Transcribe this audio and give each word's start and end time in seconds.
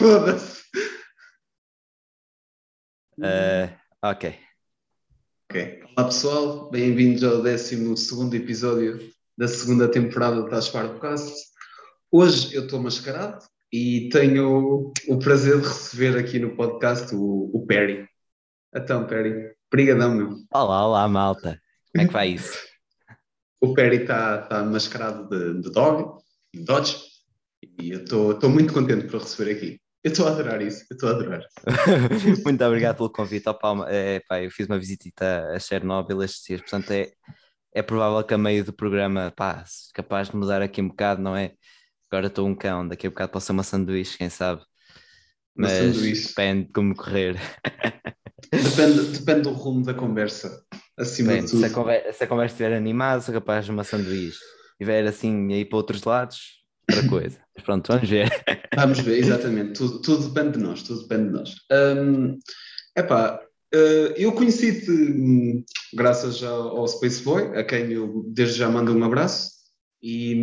Foda-se. 0.00 0.62
Uh, 3.18 3.68
ok. 4.02 4.34
Ok. 5.44 5.82
Olá 5.94 6.06
pessoal, 6.06 6.70
bem-vindos 6.70 7.22
ao 7.22 7.42
12 7.42 8.34
episódio 8.34 9.12
da 9.36 9.46
segunda 9.46 9.90
temporada 9.90 10.36
do 10.36 10.48
Tás 10.48 10.70
Podcast. 10.70 11.50
Hoje 12.10 12.54
eu 12.54 12.64
estou 12.64 12.80
mascarado 12.80 13.44
e 13.70 14.08
tenho 14.10 14.90
o 15.06 15.18
prazer 15.18 15.60
de 15.60 15.68
receber 15.68 16.18
aqui 16.18 16.38
no 16.38 16.56
podcast 16.56 17.14
o, 17.14 17.50
o 17.52 17.66
Perry. 17.66 18.08
Então, 18.74 19.06
Perry, 19.06 19.54
brigadão, 19.70 20.14
meu. 20.14 20.30
Olá, 20.50 20.86
olá, 20.86 21.06
malta. 21.08 21.60
Como 21.92 22.04
é 22.04 22.06
que 22.06 22.12
vai 22.14 22.28
isso? 22.30 22.58
o 23.60 23.74
Perry 23.74 23.96
está 23.96 24.38
tá 24.46 24.64
mascarado 24.64 25.28
de, 25.28 25.60
de 25.60 25.70
dog, 25.70 26.22
de 26.54 26.64
Dodge, 26.64 26.96
e 27.78 27.90
eu 27.90 28.02
estou 28.02 28.48
muito 28.48 28.72
contente 28.72 29.06
por 29.06 29.20
receber 29.20 29.52
aqui. 29.52 29.79
Eu 30.02 30.12
estou 30.12 30.26
a 30.26 30.30
adorar 30.30 30.62
isso, 30.62 30.86
eu 30.90 30.94
estou 30.94 31.10
a 31.10 31.12
adorar. 31.12 31.46
Muito 32.44 32.64
obrigado 32.64 32.96
pelo 32.96 33.10
convite. 33.10 33.46
Oh, 33.48 33.54
Palma, 33.54 33.86
é, 33.90 34.20
pá, 34.20 34.42
eu 34.42 34.50
fiz 34.50 34.66
uma 34.66 34.78
visita 34.78 35.50
a 35.54 35.58
Chernobyl 35.58 36.22
estes 36.22 36.42
dias, 36.46 36.60
portanto 36.62 36.90
é, 36.90 37.12
é 37.74 37.82
provável 37.82 38.24
que 38.24 38.32
a 38.32 38.38
meio 38.38 38.64
do 38.64 38.72
programa, 38.72 39.30
pá, 39.36 39.62
capaz 39.92 40.30
de 40.30 40.36
mudar 40.36 40.62
aqui 40.62 40.80
um 40.80 40.88
bocado, 40.88 41.20
não 41.20 41.36
é? 41.36 41.52
Agora 42.10 42.28
estou 42.28 42.48
um 42.48 42.54
cão, 42.54 42.88
daqui 42.88 43.06
a 43.06 43.10
bocado 43.10 43.30
posso 43.30 43.46
ser 43.46 43.52
uma 43.52 43.62
sanduíche, 43.62 44.16
quem 44.16 44.30
sabe? 44.30 44.62
Mas 45.54 46.00
depende 46.00 46.66
de 46.66 46.72
como 46.72 46.94
correr. 46.94 47.36
Depende, 48.50 49.18
depende 49.18 49.42
do 49.42 49.50
rumo 49.50 49.84
da 49.84 49.94
conversa, 49.94 50.64
acima 50.98 51.34
depende. 51.34 51.46
de 51.46 51.52
tudo. 51.52 51.60
Se 51.60 51.66
a, 51.66 51.70
conversa, 51.74 52.12
se 52.12 52.24
a 52.24 52.26
conversa 52.26 52.54
estiver 52.54 52.74
animada, 52.74 53.20
sou 53.20 53.32
capaz 53.32 53.64
de 53.64 53.70
uma 53.70 53.84
sanduíche. 53.84 54.40
Estiver 54.72 55.06
assim 55.06 55.52
aí 55.52 55.64
para 55.64 55.76
outros 55.76 56.02
lados, 56.02 56.59
outra 56.96 57.08
coisa. 57.08 57.38
Mas 57.54 57.64
pronto, 57.64 57.88
vamos 57.88 58.08
ver. 58.08 58.28
Vamos 58.74 59.00
ver, 59.00 59.18
exatamente. 59.18 59.72
Tudo, 59.74 60.00
tudo 60.00 60.28
depende 60.28 60.58
de 60.58 60.64
nós, 60.64 60.82
tudo 60.82 61.02
depende 61.02 61.28
de 61.28 61.32
nós. 61.32 61.54
Um, 61.72 62.38
epá, 62.96 63.40
uh, 63.74 64.14
eu 64.16 64.32
conheci-te 64.32 64.90
hum, 64.90 65.64
graças 65.92 66.42
ao, 66.42 66.78
ao 66.78 66.88
Space 66.88 67.22
Boy, 67.22 67.58
a 67.58 67.64
quem 67.64 67.92
eu 67.92 68.24
desde 68.28 68.58
já 68.58 68.68
mando 68.68 68.94
um 68.96 69.04
abraço. 69.04 69.50
E, 70.02 70.34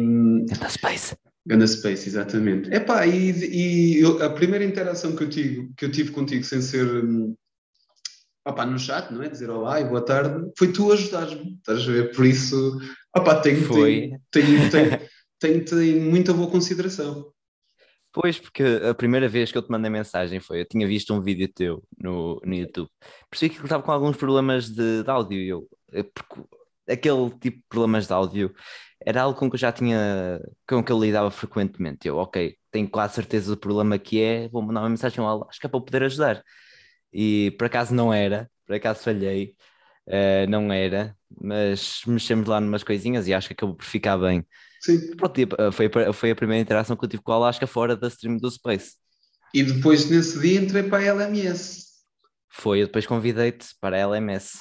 Ganda 0.50 0.70
Space. 0.70 1.16
Ganda 1.46 1.66
Space, 1.66 2.08
exatamente. 2.08 2.70
Epá, 2.74 3.08
e, 3.08 3.32
e 3.32 4.02
eu, 4.02 4.22
a 4.22 4.30
primeira 4.30 4.66
interação 4.66 5.16
que 5.16 5.24
eu, 5.24 5.30
tive, 5.30 5.72
que 5.78 5.86
eu 5.86 5.92
tive 5.92 6.12
contigo 6.12 6.44
sem 6.44 6.62
ser 6.62 6.86
um, 6.86 7.34
opá, 8.46 8.66
no 8.66 8.78
chat, 8.78 9.12
não 9.12 9.24
é? 9.24 9.30
Dizer 9.30 9.50
olá 9.50 9.80
e 9.80 9.86
boa 9.86 10.04
tarde, 10.04 10.52
foi 10.58 10.72
tu 10.72 10.92
ajudares-me, 10.92 11.54
estás 11.58 11.82
a 11.82 11.92
ver? 11.92 12.14
Por 12.14 12.26
isso, 12.26 12.78
opá, 13.16 13.40
tenho, 13.40 13.64
foi. 13.64 14.12
tenho, 14.32 14.70
tenho, 14.70 14.70
tenho 14.70 15.00
tenho-te 15.40 15.76
em 15.76 16.00
muita 16.00 16.34
boa 16.34 16.50
consideração. 16.50 17.32
Pois, 18.14 18.40
porque 18.40 18.64
a 18.90 18.96
primeira 18.96 19.28
vez 19.28 19.52
que 19.52 19.58
eu 19.58 19.62
te 19.62 19.70
mandei 19.70 19.92
mensagem 19.92 20.40
foi, 20.40 20.62
eu 20.62 20.66
tinha 20.66 20.88
visto 20.88 21.14
um 21.14 21.22
vídeo 21.22 21.48
teu 21.54 21.84
no, 22.02 22.42
no 22.44 22.56
YouTube, 22.56 22.90
percebi 23.30 23.54
que 23.54 23.60
ele 23.60 23.66
estava 23.66 23.84
com 23.84 23.92
alguns 23.92 24.18
problemas 24.18 24.70
de, 24.70 25.04
de 25.04 25.10
áudio, 25.10 25.40
eu, 25.40 25.70
eu, 25.92 26.12
aquele 26.90 27.30
tipo 27.32 27.58
de 27.58 27.64
problemas 27.70 28.08
de 28.08 28.14
áudio 28.14 28.56
era 29.06 29.22
algo 29.22 29.38
com 29.38 29.50
que 29.50 29.56
eu 29.56 29.60
já 29.60 29.72
tinha, 29.72 30.40
com 30.68 30.84
que 30.84 30.92
eu 30.92 31.00
lidava 31.00 31.30
frequentemente, 31.30 32.08
eu, 32.08 32.18
ok, 32.18 32.58
tenho 32.72 32.90
quase 32.90 33.14
certeza 33.16 33.52
do 33.52 33.60
problema 33.60 34.00
que 34.00 34.20
é, 34.20 34.48
vou 34.50 34.64
mandar 34.64 34.82
uma 34.82 34.90
mensagem 34.90 35.24
ao 35.24 35.48
acho 35.48 35.60
que 35.60 35.68
é 35.68 35.70
para 35.70 35.78
eu 35.78 35.84
poder 35.86 36.04
ajudar, 36.04 36.44
e 37.14 37.52
por 37.58 37.66
acaso 37.66 37.94
não 37.94 38.12
era, 38.12 38.50
por 38.66 38.76
acaso 38.76 39.04
falhei, 39.04 39.56
uh, 40.08 40.50
não 40.50 40.72
era, 40.74 41.16
mas 41.40 42.02
mexemos 42.08 42.48
lá 42.48 42.60
numas 42.60 42.84
coisinhas 42.84 43.28
e 43.28 43.34
acho 43.34 43.48
que 43.48 43.54
acabou 43.54 43.76
por 43.76 43.86
ficar 43.86 44.18
bem. 44.18 44.46
Sim. 44.88 45.18
Pronto, 45.18 45.36
tipo, 45.36 45.56
foi, 45.74 45.90
foi 46.14 46.32
a 46.32 46.36
primeira 46.36 46.62
interação 46.62 46.96
que 46.96 47.04
eu 47.04 47.10
tive 47.10 47.22
com 47.22 47.34
a 47.34 47.36
Alaska 47.36 47.68
fora 47.68 47.94
da 47.94 48.08
stream 48.08 48.38
do 48.38 48.50
Space. 48.50 48.94
E 49.54 49.62
depois 49.62 50.10
nesse 50.10 50.40
dia 50.40 50.62
entrei 50.62 50.84
para 50.84 51.04
a 51.04 51.08
LMS. 51.08 51.88
Foi, 52.50 52.82
eu 52.82 52.86
depois 52.86 53.06
convidei-te 53.06 53.68
para 53.82 53.98
a 53.98 54.00
LMS. 54.00 54.60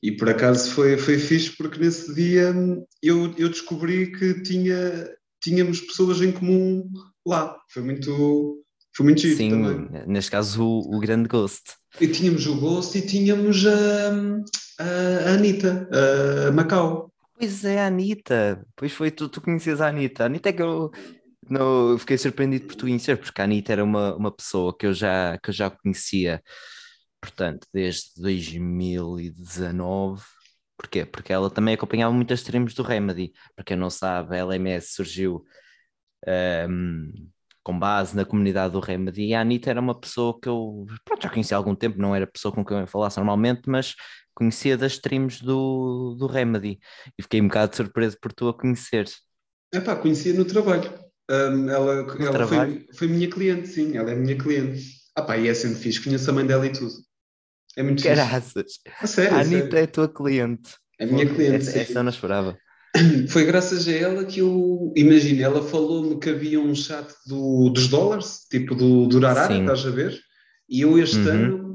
E 0.00 0.12
por 0.12 0.28
acaso 0.28 0.70
foi, 0.70 0.96
foi 0.96 1.18
fixe 1.18 1.56
porque 1.56 1.80
nesse 1.80 2.14
dia 2.14 2.54
eu, 3.02 3.34
eu 3.36 3.48
descobri 3.48 4.12
que 4.12 4.42
tinha, 4.42 5.10
tínhamos 5.42 5.80
pessoas 5.80 6.22
em 6.22 6.30
comum 6.30 6.88
lá. 7.26 7.58
Foi 7.68 7.82
muito, 7.82 8.62
foi 8.94 9.04
muito 9.06 9.20
giro 9.20 9.36
Sim, 9.36 9.50
também. 9.50 10.04
neste 10.06 10.30
caso 10.30 10.62
o, 10.62 10.96
o 10.96 11.00
grande 11.00 11.28
Ghost. 11.28 11.72
E 12.00 12.06
tínhamos 12.06 12.46
o 12.46 12.54
Ghost 12.60 12.96
e 12.96 13.02
tínhamos 13.02 13.66
a, 13.66 14.10
a, 14.78 15.30
a 15.30 15.34
Anitta, 15.34 15.88
a 16.46 16.52
Macau. 16.52 17.07
Pois 17.38 17.64
é, 17.64 17.84
Anitta. 17.84 18.66
Pois 18.74 18.92
foi, 18.92 19.10
tu, 19.10 19.28
tu 19.28 19.40
conhecias 19.40 19.80
a 19.80 19.88
Anitta. 19.88 20.24
A 20.24 20.26
Anitta 20.26 20.48
é 20.48 20.52
que 20.52 20.62
eu, 20.62 20.90
não, 21.48 21.96
fiquei 21.98 22.18
surpreendido 22.18 22.66
por 22.66 22.74
tu 22.76 22.86
conhecer, 22.86 23.16
porque 23.16 23.40
a 23.40 23.44
Anitta 23.44 23.72
era 23.72 23.84
uma, 23.84 24.14
uma 24.16 24.32
pessoa 24.32 24.76
que 24.76 24.86
eu, 24.86 24.92
já, 24.92 25.38
que 25.38 25.50
eu 25.50 25.54
já 25.54 25.70
conhecia, 25.70 26.42
portanto, 27.20 27.66
desde 27.72 28.20
2019. 28.20 30.22
Porquê? 30.76 31.04
Porque 31.06 31.32
ela 31.32 31.50
também 31.50 31.74
acompanhava 31.74 32.12
muitas 32.14 32.40
streams 32.40 32.74
do 32.74 32.82
Remedy. 32.82 33.32
Para 33.56 33.64
quem 33.64 33.76
não 33.76 33.90
sabe, 33.90 34.36
a 34.36 34.38
LMS 34.40 34.94
surgiu 34.94 35.44
um, 36.68 37.12
com 37.62 37.78
base 37.78 38.16
na 38.16 38.24
comunidade 38.24 38.72
do 38.72 38.80
Remedy 38.80 39.26
e 39.26 39.34
a 39.34 39.40
Anitta 39.42 39.70
era 39.70 39.80
uma 39.80 39.98
pessoa 39.98 40.38
que 40.40 40.48
eu 40.48 40.86
pronto, 41.04 41.22
já 41.22 41.30
conhecia 41.30 41.56
há 41.56 41.58
algum 41.58 41.74
tempo, 41.74 41.98
não 41.98 42.14
era 42.14 42.26
pessoa 42.26 42.54
com 42.54 42.64
quem 42.64 42.78
eu 42.78 42.86
falasse 42.86 43.18
normalmente, 43.18 43.62
mas 43.68 43.94
conhecia 44.38 44.78
das 44.78 44.92
streams 44.92 45.42
do, 45.42 46.14
do 46.16 46.28
Remedy 46.28 46.78
e 47.18 47.22
fiquei 47.22 47.40
um 47.40 47.48
bocado 47.48 47.74
surpreso 47.74 48.16
por 48.22 48.32
tu 48.32 48.48
a 48.48 48.54
conhecer. 48.54 49.08
É 49.74 49.80
pá, 49.80 49.96
conhecia 49.96 50.32
no 50.32 50.44
trabalho. 50.44 50.88
Um, 51.28 51.68
ela 51.68 52.04
no 52.04 52.24
ela 52.24 52.32
trabalho? 52.32 52.84
Foi, 52.86 52.94
foi 52.94 53.08
minha 53.08 53.28
cliente, 53.28 53.66
sim, 53.66 53.96
ela 53.96 54.12
é 54.12 54.14
minha 54.14 54.38
cliente. 54.38 54.80
Ah 55.16 55.22
pá, 55.22 55.36
e 55.36 55.48
é 55.48 55.54
sempre 55.54 55.80
fixe, 55.80 56.02
conheço 56.02 56.30
a 56.30 56.32
mãe 56.32 56.46
dela 56.46 56.64
e 56.64 56.70
tudo. 56.70 56.94
É 57.76 57.82
muito 57.82 58.02
Caraças. 58.02 58.78
A 59.00 59.06
sério, 59.08 59.36
a 59.36 59.40
Anitta 59.40 59.78
é 59.78 59.82
a 59.82 59.88
tua 59.88 60.08
cliente. 60.08 60.76
É 61.00 61.04
minha 61.04 61.26
cliente. 61.26 61.68
Essa, 61.68 61.78
essa 61.80 61.98
eu 61.98 62.02
não 62.04 62.10
esperava. 62.10 62.56
Foi 63.28 63.44
graças 63.44 63.88
a 63.88 63.92
ela 63.92 64.24
que 64.24 64.38
eu, 64.38 64.92
imagina, 64.96 65.42
ela 65.42 65.62
falou-me 65.62 66.18
que 66.18 66.30
havia 66.30 66.60
um 66.60 66.74
chat 66.74 67.12
do, 67.26 67.70
dos 67.70 67.88
dólares, 67.88 68.46
tipo 68.48 68.74
do, 68.74 69.08
do 69.08 69.26
Arara, 69.26 69.58
estás 69.58 69.84
a 69.84 69.90
ver? 69.90 70.27
E 70.68 70.82
eu 70.82 70.98
este 70.98 71.18
uhum. 71.18 71.30
ano 71.30 71.68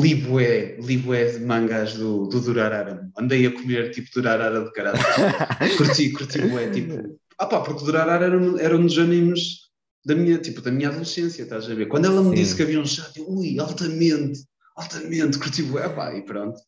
libué, 0.00 0.78
libué 0.80 1.32
de 1.32 1.44
mangás 1.44 1.94
do, 1.94 2.26
do 2.26 2.40
Durarara. 2.40 3.08
Andei 3.18 3.46
a 3.46 3.52
comer 3.52 3.90
tipo 3.90 4.08
Durarara 4.14 4.64
de 4.64 4.72
caralho. 4.72 4.98
curti, 5.76 6.10
curti 6.12 6.40
bué, 6.42 6.70
tipo... 6.70 7.18
Ah 7.38 7.46
pá, 7.46 7.60
porque 7.60 7.84
Durarara 7.84 8.26
era, 8.26 8.60
era 8.60 8.76
um 8.76 8.86
dos 8.86 8.98
animes 8.98 9.70
da 10.04 10.14
minha, 10.14 10.38
tipo, 10.38 10.60
da 10.60 10.70
minha 10.70 10.88
adolescência, 10.88 11.42
estás 11.42 11.70
a 11.70 11.74
ver? 11.74 11.86
Quando 11.86 12.06
ela 12.06 12.22
me 12.22 12.30
Sim. 12.30 12.34
disse 12.42 12.56
que 12.56 12.62
havia 12.62 12.80
um 12.80 12.86
chat, 12.86 13.16
eu, 13.18 13.28
ui, 13.28 13.58
altamente, 13.58 14.40
altamente, 14.74 15.38
curti 15.38 15.62
bué, 15.62 15.88
pá, 15.88 16.14
e 16.14 16.22
pronto. 16.22 16.58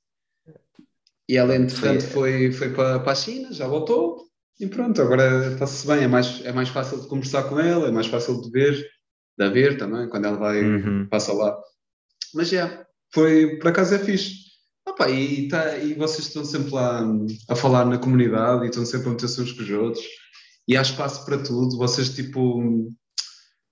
E 1.28 1.36
ela, 1.36 1.56
entretanto, 1.56 2.04
foi, 2.04 2.52
foi 2.52 2.72
para, 2.74 3.00
para 3.00 3.12
a 3.12 3.14
China, 3.14 3.52
já 3.52 3.66
voltou, 3.66 4.26
e 4.60 4.66
pronto, 4.66 5.00
agora 5.00 5.52
está-se 5.52 5.86
bem, 5.86 6.04
é 6.04 6.08
mais, 6.08 6.44
é 6.44 6.52
mais 6.52 6.68
fácil 6.68 7.00
de 7.00 7.08
conversar 7.08 7.44
com 7.44 7.58
ela, 7.58 7.88
é 7.88 7.90
mais 7.90 8.06
fácil 8.06 8.40
de 8.42 8.50
ver, 8.50 8.86
de 9.42 9.48
a 9.48 9.52
ver 9.52 9.76
também, 9.76 10.08
quando 10.08 10.26
ela 10.26 10.36
vai, 10.36 10.62
uhum. 10.62 11.06
passa 11.08 11.32
lá. 11.32 11.56
Mas 12.34 12.48
já, 12.48 12.86
foi, 13.12 13.56
por 13.58 13.68
acaso 13.68 13.94
é 13.94 13.98
fixe. 13.98 14.42
Opa, 14.86 15.08
e, 15.08 15.48
tá, 15.48 15.76
e 15.78 15.94
vocês 15.94 16.26
estão 16.26 16.44
sempre 16.44 16.72
lá 16.72 17.04
a 17.48 17.54
falar 17.54 17.84
na 17.84 17.98
comunidade 17.98 18.64
e 18.64 18.68
estão 18.68 18.84
sempre 18.84 19.08
a 19.08 19.10
meter-se 19.10 19.40
uns 19.40 19.52
com 19.52 19.62
os 19.62 19.70
outros 19.70 20.04
e 20.66 20.76
há 20.76 20.82
espaço 20.82 21.24
para 21.24 21.38
tudo. 21.38 21.76
Vocês, 21.76 22.14
tipo, 22.14 22.60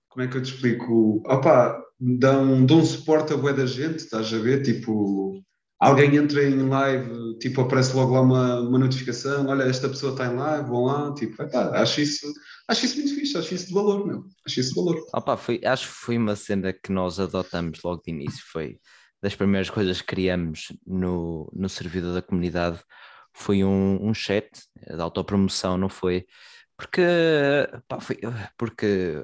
como 0.09 0.25
é 0.25 0.27
que 0.27 0.37
eu 0.37 0.41
te 0.41 0.53
explico? 0.53 1.21
Opa, 1.25 1.81
dão, 1.99 2.65
dão 2.65 2.85
suporte 2.85 3.33
a 3.33 3.37
boa 3.37 3.53
da 3.53 3.65
gente, 3.65 3.97
estás 3.97 4.33
a 4.33 4.37
ver? 4.37 4.61
Tipo, 4.61 5.41
alguém 5.79 6.15
entra 6.15 6.43
em 6.43 6.67
live, 6.67 7.37
tipo, 7.39 7.61
aparece 7.61 7.95
logo 7.95 8.13
lá 8.13 8.21
uma, 8.21 8.59
uma 8.61 8.79
notificação: 8.79 9.47
olha, 9.47 9.63
esta 9.63 9.89
pessoa 9.89 10.13
está 10.13 10.27
em 10.27 10.35
live, 10.35 10.69
vão 10.69 10.85
lá. 10.85 11.13
Tipo, 11.13 11.41
epá, 11.43 11.71
acho, 11.81 12.01
isso, 12.01 12.31
acho 12.71 12.85
isso 12.85 12.97
muito 12.97 13.15
fixe, 13.15 13.37
acho 13.37 13.53
isso 13.53 13.67
de 13.67 13.73
valor, 13.73 14.05
meu. 14.05 14.25
Acho 14.45 14.59
isso 14.59 14.69
de 14.69 14.75
valor. 14.75 15.05
Opa, 15.13 15.37
foi, 15.37 15.61
acho 15.63 15.87
que 15.87 15.93
foi 15.93 16.17
uma 16.17 16.35
cena 16.35 16.73
que 16.73 16.91
nós 16.91 17.19
adotamos 17.19 17.79
logo 17.83 18.01
de 18.03 18.11
início. 18.11 18.43
Foi 18.51 18.79
das 19.21 19.35
primeiras 19.35 19.69
coisas 19.69 20.01
que 20.01 20.07
criamos 20.07 20.73
no, 20.85 21.51
no 21.53 21.69
servidor 21.69 22.13
da 22.13 22.21
comunidade 22.21 22.79
foi 23.33 23.63
um, 23.63 23.97
um 24.01 24.13
chat 24.13 24.49
de 24.75 25.01
autopromoção, 25.01 25.77
não 25.77 25.89
foi? 25.89 26.25
Porque, 26.77 27.01
pá, 27.87 27.99
foi, 27.99 28.19
porque 28.57 29.23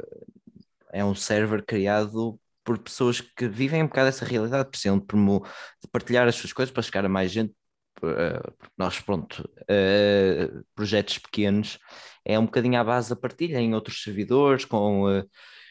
é 0.94 1.04
um 1.04 1.16
server 1.16 1.66
criado 1.66 2.40
por 2.64 2.78
pessoas 2.78 3.22
que 3.22 3.48
vivem 3.48 3.84
um 3.84 3.88
bocado 3.88 4.10
essa 4.10 4.26
realidade, 4.26 4.70
precisam 4.70 5.00
de, 5.00 5.06
de 5.06 5.88
partilhar 5.92 6.28
as 6.28 6.36
suas 6.36 6.54
coisas 6.54 6.72
para 6.72 6.84
chegar 6.84 7.06
a 7.06 7.10
mais 7.10 7.32
gente. 7.32 7.54
Uh, 8.02 8.54
nós, 8.78 9.00
pronto, 9.00 9.50
uh, 9.64 10.66
projetos 10.76 11.18
pequenos 11.18 11.80
é 12.28 12.38
um 12.38 12.46
bocadinho 12.46 12.80
à 12.80 12.84
base 12.84 13.10
da 13.10 13.16
partilha 13.16 13.60
em 13.60 13.74
outros 13.74 14.04
servidores, 14.04 14.66
com, 14.66 15.06
uh, 15.20 15.26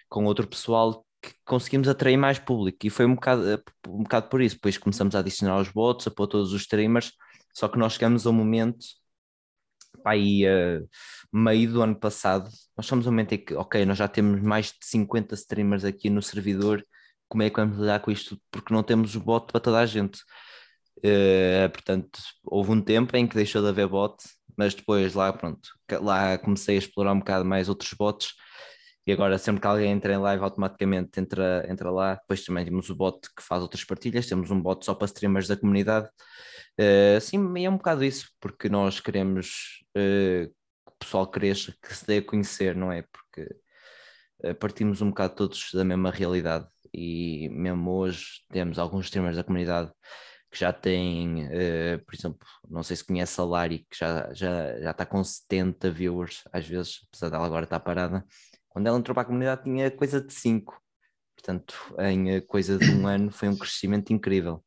com 0.08 0.24
outro 0.24 0.46
pessoal 0.46 1.04
que 1.20 1.34
conseguimos 1.44 1.88
atrair 1.88 2.16
mais 2.16 2.38
público 2.38 2.86
e 2.86 2.90
foi 2.90 3.04
um 3.04 3.14
bocado, 3.14 3.48
eh, 3.50 3.58
um 3.88 4.02
bocado 4.02 4.28
por 4.28 4.40
isso. 4.40 4.56
Depois 4.56 4.78
começamos 4.78 5.14
a 5.14 5.18
adicionar 5.18 5.60
os 5.60 5.68
bots, 5.68 6.06
a 6.06 6.10
pôr 6.10 6.26
todos 6.26 6.52
os 6.52 6.62
streamers, 6.62 7.12
só 7.54 7.68
que 7.68 7.78
nós 7.78 7.94
chegamos 7.94 8.26
a 8.26 8.30
um 8.30 8.32
momento 8.32 8.86
aí 10.04 10.46
uh, 10.46 10.88
meio 11.32 11.72
do 11.72 11.82
ano 11.82 11.98
passado, 11.98 12.48
nós 12.76 12.86
somos 12.86 13.06
um 13.06 13.10
momento 13.10 13.32
em 13.32 13.38
que, 13.44 13.54
ok, 13.54 13.84
nós 13.84 13.98
já 13.98 14.08
temos 14.08 14.40
mais 14.40 14.66
de 14.66 14.86
50 14.86 15.34
streamers 15.34 15.84
aqui 15.84 16.08
no 16.08 16.22
servidor, 16.22 16.84
como 17.28 17.42
é 17.42 17.50
que 17.50 17.56
vamos 17.56 17.76
lidar 17.78 18.00
com 18.00 18.10
isto? 18.10 18.40
Porque 18.50 18.72
não 18.72 18.82
temos 18.82 19.16
o 19.16 19.20
bot 19.20 19.50
para 19.50 19.60
toda 19.60 19.80
a 19.80 19.86
gente. 19.86 20.20
Uh, 20.98 21.68
portanto, 21.72 22.20
houve 22.44 22.70
um 22.70 22.80
tempo 22.80 23.16
em 23.16 23.26
que 23.26 23.34
deixou 23.34 23.62
de 23.62 23.68
haver 23.68 23.88
bot, 23.88 24.16
mas 24.56 24.74
depois 24.74 25.14
lá, 25.14 25.32
pronto, 25.32 25.68
lá 26.00 26.38
comecei 26.38 26.76
a 26.76 26.78
explorar 26.78 27.12
um 27.12 27.18
bocado 27.18 27.44
mais 27.44 27.68
outros 27.68 27.92
bots 27.92 28.34
e 29.06 29.12
agora 29.12 29.38
sempre 29.38 29.60
que 29.60 29.66
alguém 29.66 29.92
entra 29.92 30.12
em 30.14 30.18
live 30.18 30.42
automaticamente 30.42 31.20
entra, 31.20 31.64
entra 31.70 31.90
lá, 31.90 32.14
depois 32.16 32.44
também 32.44 32.64
temos 32.64 32.90
o 32.90 32.94
bot 32.94 33.20
que 33.36 33.42
faz 33.42 33.62
outras 33.62 33.84
partilhas, 33.84 34.26
temos 34.26 34.50
um 34.50 34.60
bot 34.60 34.84
só 34.84 34.94
para 34.94 35.06
streamers 35.06 35.46
da 35.46 35.56
comunidade, 35.56 36.08
uh, 36.80 37.20
sim, 37.20 37.38
é 37.64 37.70
um 37.70 37.76
bocado 37.76 38.04
isso, 38.04 38.28
porque 38.40 38.68
nós 38.68 38.98
queremos 38.98 39.84
uh, 39.96 40.48
que 40.48 40.92
o 40.92 40.98
pessoal 40.98 41.26
cresça, 41.30 41.74
que 41.80 41.94
se 41.94 42.06
dê 42.06 42.18
a 42.18 42.22
conhecer, 42.22 42.74
não 42.74 42.90
é? 42.90 43.02
Porque 43.02 43.48
uh, 44.44 44.54
partimos 44.56 45.00
um 45.00 45.10
bocado 45.10 45.34
todos 45.36 45.70
da 45.72 45.84
mesma 45.84 46.10
realidade. 46.10 46.66
E 46.92 47.48
mesmo 47.50 47.90
hoje 47.90 48.42
temos 48.50 48.78
alguns 48.78 49.06
streamers 49.06 49.36
da 49.36 49.44
comunidade 49.44 49.92
que 50.50 50.58
já 50.58 50.72
têm, 50.72 51.46
uh, 51.46 52.04
por 52.04 52.14
exemplo, 52.14 52.38
não 52.68 52.82
sei 52.82 52.96
se 52.96 53.04
conhece 53.04 53.40
a 53.40 53.44
Lari, 53.44 53.86
que 53.90 53.98
já, 53.98 54.32
já, 54.32 54.80
já 54.80 54.90
está 54.90 55.04
com 55.04 55.22
70 55.22 55.90
viewers, 55.90 56.42
às 56.52 56.66
vezes, 56.66 57.00
apesar 57.08 57.30
dela 57.30 57.46
agora 57.46 57.64
estar 57.64 57.80
parada. 57.80 58.24
Quando 58.68 58.86
ela 58.86 58.98
entrou 58.98 59.14
para 59.14 59.22
a 59.22 59.26
comunidade 59.26 59.64
tinha 59.64 59.90
coisa 59.90 60.20
de 60.20 60.32
5. 60.32 60.80
Portanto, 61.34 61.74
em 61.98 62.30
eh, 62.30 62.40
coisa 62.40 62.78
de 62.78 62.90
um 62.90 63.06
ano 63.06 63.30
foi 63.30 63.48
um 63.48 63.56
crescimento 63.56 64.12
incrível. 64.12 64.64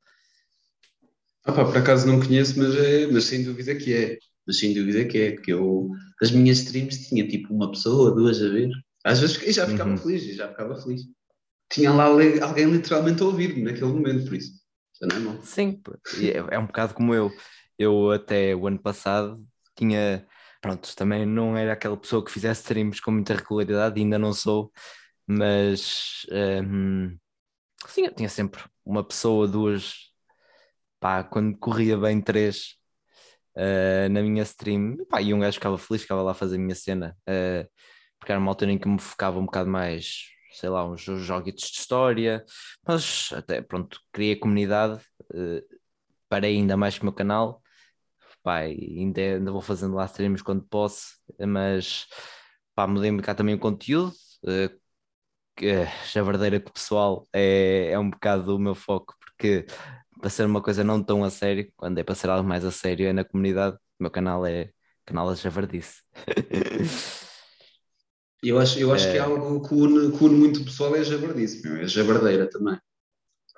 Ah 1.45 1.51
pá, 1.51 1.65
por 1.65 1.77
acaso 1.77 2.07
não 2.07 2.19
conheço, 2.19 2.57
mas, 2.57 2.75
é, 2.75 3.07
mas 3.07 3.25
sem 3.25 3.43
dúvida 3.43 3.75
que 3.75 3.93
é. 3.93 4.17
Mas 4.45 4.59
sem 4.59 4.73
dúvida 4.73 5.05
que 5.05 5.17
é, 5.17 5.31
porque 5.31 5.53
eu, 5.53 5.89
as 6.21 6.31
minhas 6.31 6.59
streams 6.59 7.07
tinha 7.07 7.27
tipo 7.27 7.53
uma 7.53 7.71
pessoa, 7.71 8.15
duas 8.15 8.41
a 8.41 8.49
ver. 8.49 8.69
Às 9.03 9.19
vezes 9.19 9.41
e 9.43 9.51
já 9.51 9.67
ficava 9.67 9.91
uhum. 9.91 9.97
feliz, 9.97 10.23
já 10.35 10.47
ficava 10.47 10.75
feliz. 10.81 11.03
Tinha 11.71 11.91
lá 11.91 12.05
alguém 12.05 12.65
literalmente 12.71 13.21
a 13.21 13.25
ouvir-me 13.25 13.63
naquele 13.63 13.91
momento, 13.91 14.25
por 14.25 14.35
isso. 14.35 14.58
Não 15.01 15.33
é 15.33 15.41
Sim, 15.41 15.81
é, 16.21 16.55
é 16.55 16.59
um 16.59 16.65
bocado 16.65 16.93
como 16.93 17.13
eu. 17.13 17.31
Eu 17.77 18.11
até 18.11 18.55
o 18.55 18.67
ano 18.67 18.79
passado 18.79 19.41
tinha, 19.75 20.27
pronto, 20.61 20.93
também 20.95 21.25
não 21.25 21.55
era 21.57 21.73
aquela 21.73 21.95
pessoa 21.97 22.23
que 22.23 22.31
fizesse 22.31 22.61
streams 22.61 23.01
com 23.01 23.11
muita 23.11 23.33
regularidade, 23.35 23.99
ainda 23.99 24.19
não 24.19 24.33
sou, 24.33 24.71
mas 25.25 26.25
um, 26.31 27.17
sim, 27.87 28.05
eu 28.05 28.13
tinha 28.13 28.29
sempre 28.29 28.61
uma 28.85 29.03
pessoa, 29.03 29.47
duas, 29.47 30.11
pá, 30.99 31.23
quando 31.23 31.57
corria 31.57 31.97
bem 31.97 32.21
três 32.21 32.75
uh, 33.57 34.09
na 34.11 34.21
minha 34.21 34.43
stream, 34.43 34.97
pá, 35.09 35.21
e 35.21 35.33
um 35.33 35.39
gajo 35.39 35.55
ficava 35.55 35.77
feliz, 35.77 36.01
ficava 36.03 36.21
lá 36.21 36.31
a 36.31 36.35
fazer 36.35 36.57
a 36.57 36.59
minha 36.59 36.75
cena, 36.75 37.17
uh, 37.29 37.69
porque 38.19 38.31
era 38.31 38.39
uma 38.41 38.51
altura 38.51 38.71
em 38.71 38.79
que 38.79 38.87
me 38.87 38.99
focava 38.99 39.39
um 39.39 39.45
bocado 39.45 39.69
mais 39.69 40.25
sei 40.59 40.69
lá, 40.69 40.85
uns 40.85 41.01
joguitos 41.01 41.65
de 41.71 41.79
história, 41.79 42.45
mas 42.87 43.31
até 43.33 43.61
pronto, 43.61 43.99
criei 44.11 44.35
comunidade, 44.35 45.01
uh, 45.33 45.61
parei 46.29 46.57
ainda 46.57 46.77
mais 46.77 46.95
que 46.97 47.01
o 47.01 47.05
meu 47.05 47.13
canal, 47.13 47.61
pá, 48.43 48.59
ainda, 48.59 49.21
ainda 49.21 49.51
vou 49.51 49.61
fazendo 49.61 49.95
lá 49.95 50.05
streams 50.05 50.43
quando 50.43 50.63
posso, 50.63 51.15
mas 51.47 52.07
pá, 52.75 52.87
mudei 52.87 53.11
um 53.11 53.17
bocado 53.17 53.37
também 53.37 53.55
o 53.55 53.59
conteúdo, 53.59 54.13
uh, 54.45 54.79
a 56.19 56.23
verdadeira 56.23 56.59
que 56.59 56.69
o 56.69 56.73
pessoal 56.73 57.27
é, 57.33 57.91
é 57.91 57.99
um 57.99 58.09
bocado 58.09 58.55
o 58.55 58.59
meu 58.59 58.75
foco, 58.75 59.15
porque 59.19 59.65
para 60.19 60.29
ser 60.29 60.45
uma 60.45 60.61
coisa 60.61 60.83
não 60.83 61.03
tão 61.03 61.23
a 61.23 61.29
sério, 61.29 61.71
quando 61.77 61.97
é 61.99 62.03
para 62.03 62.15
ser 62.15 62.29
algo 62.29 62.47
mais 62.47 62.65
a 62.65 62.71
sério 62.71 63.07
é 63.07 63.13
na 63.13 63.23
comunidade, 63.23 63.77
o 63.99 64.03
meu 64.03 64.11
canal 64.11 64.45
é 64.45 64.71
canal 65.05 65.27
da 65.29 65.35
Javardice. 65.35 66.01
Eu 68.41 68.57
acho, 68.57 68.79
eu 68.79 68.93
acho 68.93 69.07
é... 69.07 69.11
que 69.11 69.17
é 69.17 69.21
algo 69.21 69.67
que 69.67 69.73
une, 69.73 70.17
que 70.17 70.23
une 70.23 70.35
muito 70.35 70.63
pessoal 70.63 70.95
é 70.95 71.03
jabardice, 71.03 71.61
meu, 71.61 71.77
é 71.77 71.87
jabardeira 71.87 72.49
também. 72.49 72.77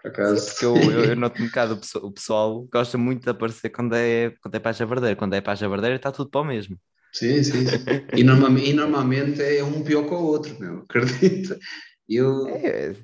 Por 0.01 0.09
acaso. 0.09 0.39
Sim, 0.39 0.49
porque 0.49 0.65
eu, 0.65 0.75
eu, 0.91 1.05
eu 1.05 1.15
noto 1.15 1.41
um 1.41 1.45
bocado, 1.45 1.79
o 2.03 2.11
pessoal 2.11 2.67
gosta 2.71 2.97
muito 2.97 3.23
de 3.23 3.29
aparecer 3.29 3.69
quando 3.69 3.93
é, 3.93 4.33
quando 4.41 4.55
é 4.55 4.59
para 4.59 4.71
a 4.71 4.73
jabardeira. 4.73 5.15
Quando 5.15 5.33
é 5.35 5.41
para 5.41 5.53
a 5.53 5.55
jabardeira 5.55 5.95
está 5.95 6.11
tudo 6.11 6.29
para 6.29 6.41
o 6.41 6.45
mesmo. 6.45 6.77
Sim, 7.13 7.43
sim. 7.43 7.65
E, 8.15 8.23
normalmente, 8.23 8.69
e 8.69 8.73
normalmente 8.73 9.41
é 9.41 9.63
um 9.63 9.83
pior 9.83 10.07
que 10.07 10.13
o 10.13 10.23
outro, 10.23 10.57
meu, 10.59 10.79
acredita. 10.79 11.59
Eu, 12.09 12.47
é, 12.47 12.95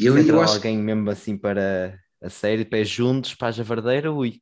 eu, 0.00 0.18
eu 0.18 0.40
acho... 0.40 0.54
alguém 0.54 0.78
mesmo 0.78 1.08
assim 1.10 1.36
para 1.36 1.98
a 2.22 2.28
série, 2.28 2.64
pés 2.64 2.88
juntos 2.88 3.34
para 3.34 3.48
a 3.48 3.52
javardeira, 3.52 4.12
ui. 4.12 4.40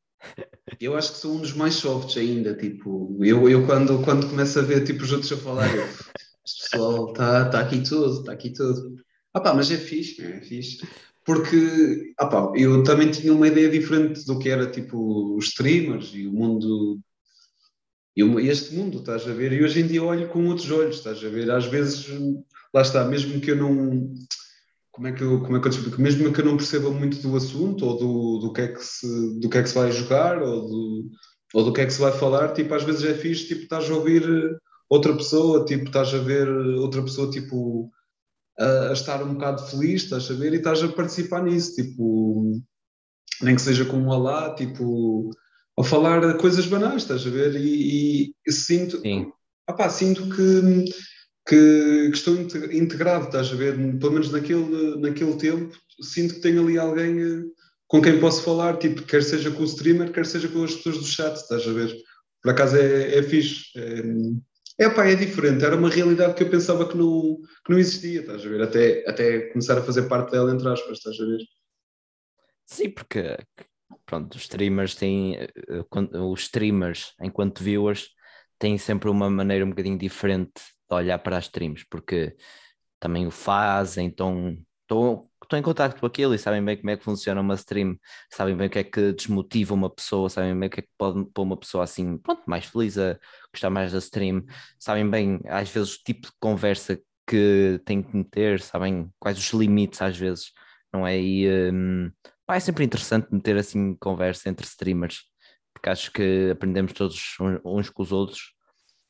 Eu 0.80 0.96
acho 0.96 1.12
que 1.12 1.18
sou 1.18 1.34
um 1.34 1.40
dos 1.40 1.52
mais 1.52 1.74
softs 1.74 2.16
ainda, 2.16 2.54
tipo, 2.54 3.16
eu, 3.20 3.48
eu 3.48 3.66
quando, 3.66 4.02
quando 4.02 4.28
começo 4.28 4.58
a 4.58 4.62
ver 4.62 4.84
tipo, 4.84 5.04
os 5.04 5.12
outros 5.12 5.30
a 5.32 5.36
falar, 5.36 5.72
eu, 5.74 5.86
pessoal 6.54 7.10
está 7.10 7.48
tá 7.48 7.60
aqui 7.60 7.82
tudo, 7.82 8.20
está 8.20 8.32
aqui 8.32 8.50
tudo. 8.50 8.96
Ah 9.34 9.40
pá, 9.40 9.54
mas 9.54 9.70
é 9.70 9.76
fixe, 9.76 10.22
é 10.22 10.40
fixe. 10.40 10.86
Porque, 11.24 12.14
ah 12.18 12.26
pá, 12.26 12.52
eu 12.56 12.82
também 12.82 13.10
tinha 13.10 13.32
uma 13.32 13.48
ideia 13.48 13.68
diferente 13.68 14.24
do 14.24 14.38
que 14.38 14.48
era 14.48 14.70
tipo 14.70 15.36
os 15.36 15.46
streamers 15.46 16.12
e 16.14 16.26
o 16.26 16.32
mundo, 16.32 17.00
e 18.16 18.22
este 18.48 18.74
mundo, 18.74 18.98
estás 18.98 19.28
a 19.28 19.32
ver? 19.32 19.52
E 19.52 19.62
hoje 19.62 19.80
em 19.80 19.86
dia 19.86 20.02
olho 20.02 20.28
com 20.28 20.46
outros 20.46 20.70
olhos, 20.70 20.96
estás 20.96 21.22
a 21.24 21.28
ver? 21.28 21.50
Às 21.50 21.66
vezes, 21.66 22.06
lá 22.74 22.82
está, 22.82 23.04
mesmo 23.04 23.40
que 23.40 23.50
eu 23.50 23.56
não, 23.56 24.14
como 24.98 25.06
é 25.06 25.12
que 25.12 25.22
eu, 25.22 25.40
como 25.40 25.56
é 25.56 25.60
que 25.60 25.68
eu 25.68 25.70
explico? 25.70 26.02
Mesmo 26.02 26.32
que 26.32 26.40
eu 26.40 26.44
não 26.44 26.56
perceba 26.56 26.90
muito 26.90 27.18
do 27.18 27.36
assunto 27.36 27.86
ou 27.86 27.96
do, 27.96 28.38
do, 28.46 28.52
que, 28.52 28.62
é 28.62 28.68
que 28.68 28.84
se, 28.84 29.38
do 29.38 29.48
que 29.48 29.58
é 29.58 29.62
que 29.62 29.68
se 29.68 29.74
vai 29.76 29.92
jogar 29.92 30.42
ou 30.42 30.66
do, 30.68 31.10
ou 31.54 31.64
do 31.64 31.72
que 31.72 31.82
é 31.82 31.86
que 31.86 31.92
se 31.92 32.00
vai 32.00 32.10
falar, 32.10 32.52
tipo, 32.52 32.74
às 32.74 32.82
vezes 32.82 33.04
é 33.04 33.14
fixe, 33.14 33.46
tipo, 33.46 33.62
estás 33.62 33.88
a 33.88 33.94
ouvir 33.94 34.24
outra 34.88 35.14
pessoa, 35.14 35.64
tipo, 35.64 35.84
estás 35.84 36.12
a 36.14 36.18
ver 36.18 36.48
outra 36.48 37.02
pessoa, 37.02 37.30
tipo, 37.30 37.90
a, 38.58 38.90
a, 38.90 38.92
estar 38.92 39.22
um 39.22 39.34
bocado 39.34 39.66
feliz, 39.66 40.02
estás 40.02 40.30
a 40.30 40.34
ver, 40.34 40.52
e 40.52 40.56
estás 40.56 40.82
a 40.82 40.88
participar 40.88 41.42
nisso, 41.42 41.74
tipo, 41.74 42.60
nem 43.42 43.54
que 43.54 43.62
seja 43.62 43.84
com 43.84 43.98
um 43.98 44.12
alá, 44.12 44.54
tipo, 44.54 45.30
a 45.78 45.84
falar 45.84 46.36
coisas 46.38 46.66
banais, 46.66 47.02
estás 47.02 47.26
a 47.26 47.30
ver, 47.30 47.54
e, 47.56 48.34
e 48.46 48.52
sinto, 48.52 49.00
Sim. 49.00 49.30
Opá, 49.68 49.90
sinto 49.90 50.22
que, 50.30 50.84
que, 51.46 52.10
que, 52.10 52.16
estou 52.16 52.34
integrado, 52.72 53.26
estás 53.26 53.52
a 53.52 53.54
ver, 53.54 53.76
pelo 53.98 54.12
menos 54.12 54.30
naquele, 54.30 54.96
naquele 54.98 55.36
tempo, 55.36 55.76
sinto 56.00 56.34
que 56.34 56.40
tenho 56.40 56.62
ali 56.62 56.78
alguém 56.78 57.20
eh, 57.20 57.42
com 57.86 58.00
quem 58.00 58.18
posso 58.18 58.42
falar, 58.42 58.78
tipo, 58.78 59.02
quer 59.02 59.22
seja 59.22 59.50
com 59.50 59.60
o 59.60 59.66
streamer, 59.66 60.10
quer 60.10 60.24
seja 60.24 60.48
com 60.48 60.64
as 60.64 60.74
pessoas 60.74 60.98
do 60.98 61.04
chat, 61.04 61.36
estás 61.36 61.68
a 61.68 61.72
ver. 61.72 61.94
Por 62.42 62.52
acaso 62.52 62.76
é, 62.76 63.18
é 63.18 63.22
fixe. 63.22 63.66
É, 63.76 64.02
é 64.78 64.88
pá, 64.88 65.06
é 65.06 65.14
diferente, 65.14 65.64
era 65.64 65.76
uma 65.76 65.90
realidade 65.90 66.34
que 66.34 66.42
eu 66.42 66.50
pensava 66.50 66.88
que 66.88 66.96
não, 66.96 67.38
que 67.64 67.70
não 67.72 67.78
existia, 67.78 68.20
estás 68.20 68.44
a 68.44 68.48
ver? 68.48 68.62
Até, 68.62 69.08
até 69.08 69.40
começar 69.50 69.78
a 69.78 69.82
fazer 69.82 70.08
parte 70.08 70.30
dela, 70.30 70.52
entre 70.52 70.68
aspas, 70.68 70.98
estás 70.98 71.18
a 71.20 71.24
ver? 71.24 71.40
Sim, 72.66 72.90
porque 72.90 73.36
pronto, 74.06 74.34
os 74.36 74.42
streamers 74.42 74.94
têm, 74.94 75.36
eh, 75.36 76.18
os 76.20 76.40
streamers, 76.42 77.14
enquanto 77.20 77.62
viewers, 77.62 78.08
têm 78.58 78.78
sempre 78.78 79.08
uma 79.10 79.30
maneira 79.30 79.64
um 79.64 79.70
bocadinho 79.70 79.98
diferente 79.98 80.52
de 80.88 80.94
olhar 80.94 81.18
para 81.18 81.38
as 81.38 81.44
streams, 81.44 81.84
porque 81.90 82.36
também 83.00 83.26
o 83.26 83.30
fazem, 83.30 84.06
então 84.06 84.56
estão, 84.82 85.27
estão 85.48 85.58
em 85.58 85.62
contato 85.62 85.98
com 85.98 86.06
aquilo 86.06 86.34
e 86.34 86.38
sabem 86.38 86.62
bem 86.62 86.76
como 86.76 86.90
é 86.90 86.96
que 86.96 87.02
funciona 87.02 87.40
uma 87.40 87.54
stream, 87.54 87.98
sabem 88.30 88.54
bem 88.54 88.66
o 88.66 88.70
que 88.70 88.78
é 88.78 88.84
que 88.84 89.12
desmotiva 89.12 89.72
uma 89.74 89.88
pessoa, 89.88 90.28
sabem 90.28 90.56
bem 90.58 90.68
o 90.68 90.70
que 90.70 90.80
é 90.80 90.82
que 90.82 90.90
pode 90.96 91.24
pôr 91.32 91.42
uma 91.42 91.56
pessoa 91.56 91.84
assim, 91.84 92.18
pronto, 92.18 92.42
mais 92.46 92.66
feliz 92.66 92.98
a 92.98 93.18
gostar 93.52 93.70
mais 93.70 93.92
da 93.92 93.98
stream, 93.98 94.44
sabem 94.78 95.08
bem 95.08 95.40
às 95.46 95.70
vezes 95.70 95.94
o 95.94 96.02
tipo 96.04 96.28
de 96.28 96.34
conversa 96.38 97.00
que 97.26 97.80
tem 97.84 98.02
que 98.02 98.14
meter, 98.14 98.60
sabem 98.60 99.10
quais 99.18 99.38
os 99.38 99.50
limites 99.52 100.02
às 100.02 100.16
vezes, 100.16 100.52
não 100.92 101.06
é? 101.06 101.18
E 101.18 101.48
um, 101.72 102.10
pá, 102.46 102.56
é 102.56 102.60
sempre 102.60 102.84
interessante 102.84 103.28
meter 103.32 103.56
assim 103.56 103.94
conversa 103.96 104.50
entre 104.50 104.66
streamers, 104.66 105.22
porque 105.72 105.88
acho 105.88 106.12
que 106.12 106.50
aprendemos 106.52 106.92
todos 106.92 107.36
uns 107.64 107.88
com 107.88 108.02
os 108.02 108.12
outros, 108.12 108.52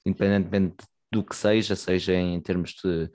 independentemente 0.06 0.76
do 1.10 1.24
que 1.24 1.34
seja, 1.34 1.74
seja 1.74 2.14
em 2.14 2.40
termos 2.40 2.74
de 2.74 3.10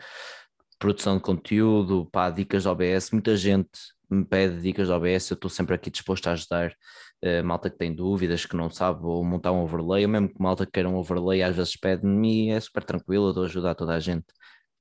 produção 0.83 1.15
de 1.15 1.23
conteúdo, 1.23 2.09
pá, 2.11 2.29
dicas 2.29 2.63
de 2.63 2.67
OBS, 2.67 3.11
muita 3.11 3.37
gente 3.37 3.69
me 4.09 4.25
pede 4.25 4.61
dicas 4.61 4.87
de 4.87 4.93
OBS, 4.93 5.29
eu 5.29 5.35
estou 5.35 5.49
sempre 5.49 5.73
aqui 5.73 5.89
disposto 5.89 6.27
a 6.27 6.33
ajudar 6.33 6.75
uh, 7.23 7.41
malta 7.41 7.69
que 7.69 7.77
tem 7.77 7.95
dúvidas, 7.95 8.45
que 8.45 8.53
não 8.53 8.69
sabe 8.69 8.99
ou 9.05 9.23
montar 9.23 9.53
um 9.53 9.61
overlay, 9.63 10.03
ou 10.03 10.11
mesmo 10.11 10.27
que 10.27 10.41
malta 10.41 10.65
que 10.65 10.73
queira 10.73 10.89
um 10.89 10.97
overlay, 10.97 11.41
às 11.41 11.55
vezes 11.55 11.77
pede-me 11.77 12.47
e 12.47 12.49
é 12.49 12.59
super 12.59 12.83
tranquilo, 12.83 13.29
eu 13.29 13.33
dou 13.33 13.45
ajuda 13.45 13.71
a 13.71 13.75
toda 13.75 13.95
a 13.95 13.99
gente, 14.01 14.25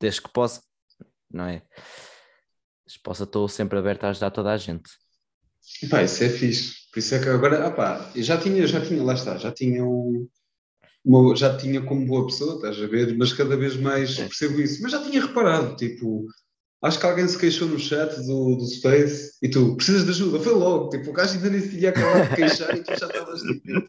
desde 0.01 0.21
que 0.21 0.33
possa, 0.33 0.61
não 1.31 1.45
é? 1.45 1.63
Desde 2.85 2.99
que 2.99 3.03
possa, 3.05 3.23
estou 3.23 3.47
sempre 3.47 3.79
aberto 3.79 4.03
a 4.03 4.09
ajudar 4.09 4.33
toda 4.33 4.51
a 4.51 4.57
gente. 4.57 4.91
Pá, 5.89 6.03
isso 6.03 6.25
é 6.25 6.29
fixe, 6.29 6.91
por 6.93 6.99
isso 6.99 7.15
é 7.15 7.21
que 7.21 7.29
agora, 7.29 7.73
eu 8.13 8.23
já 8.25 8.37
tinha, 8.37 8.67
já 8.67 8.85
tinha, 8.85 9.01
lá 9.05 9.15
está, 9.15 9.39
já 9.39 9.53
tinha 9.53 9.85
um 9.85 10.29
uma, 11.05 11.35
já 11.35 11.57
tinha 11.57 11.81
como 11.81 12.07
boa 12.07 12.27
pessoa, 12.27 12.57
estás 12.57 12.81
a 12.81 12.87
ver? 12.87 13.17
Mas 13.17 13.33
cada 13.33 13.57
vez 13.57 13.77
mais 13.77 14.17
percebo 14.17 14.61
isso. 14.61 14.83
Mas 14.83 14.93
já 14.93 15.03
tinha 15.03 15.21
reparado, 15.21 15.77
tipo, 15.77 16.27
acho 16.83 16.99
que 16.99 17.07
alguém 17.07 17.27
se 17.27 17.39
queixou 17.39 17.69
no 17.69 17.79
chat 17.79 18.15
do, 18.27 18.57
do 18.57 18.67
Space 18.67 19.33
e 19.43 19.49
tu 19.49 19.77
precisas 19.77 20.05
de 20.05 20.11
ajuda, 20.11 20.41
foi 20.41 20.55
logo, 20.55 20.91
tipo, 20.91 21.11
o 21.11 21.13
gajo 21.13 21.35
ainda 21.35 21.51
nem 21.51 21.61
se 21.61 21.71
tinha 21.71 21.91
acabado 21.91 22.31
de 22.31 22.37
queixar 22.37 22.77
e 22.77 22.83
tu 22.83 22.99
já 22.99 23.07
estavas 23.07 23.41
tipo. 23.41 23.89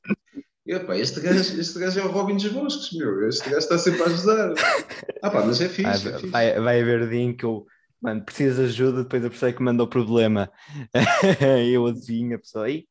Epá, 0.66 0.98
este, 0.98 1.20
gajo, 1.20 1.60
este 1.60 1.78
gajo 1.78 2.00
é 2.00 2.06
o 2.06 2.12
Robin 2.12 2.36
dos 2.36 2.48
Bosques, 2.48 2.98
meu. 2.98 3.28
Este 3.28 3.44
gajo 3.44 3.58
está 3.58 3.78
sempre 3.78 4.04
a 4.04 4.06
ajudar. 4.06 4.54
Ah, 5.22 5.30
pá, 5.30 5.44
mas 5.46 5.60
é 5.60 5.68
fixe. 5.68 6.04
Vai, 6.06 6.14
é 6.14 6.18
fixe. 6.18 6.32
vai, 6.32 6.60
vai 6.62 6.82
haver 6.82 7.10
dia 7.10 7.20
em 7.20 7.36
que 7.36 7.44
eu, 7.44 7.66
mano, 8.02 8.24
preciso 8.24 8.62
de 8.62 8.70
ajuda, 8.70 9.04
depois 9.04 9.26
a 9.26 9.30
pessoa 9.30 9.50
é 9.50 9.54
que 9.54 9.62
manda 9.62 9.84
o 9.84 9.88
problema. 9.88 10.50
eu 11.70 11.86
adivinho 11.86 12.38
a 12.38 12.40
pessoa 12.40 12.66
aí. 12.66 12.86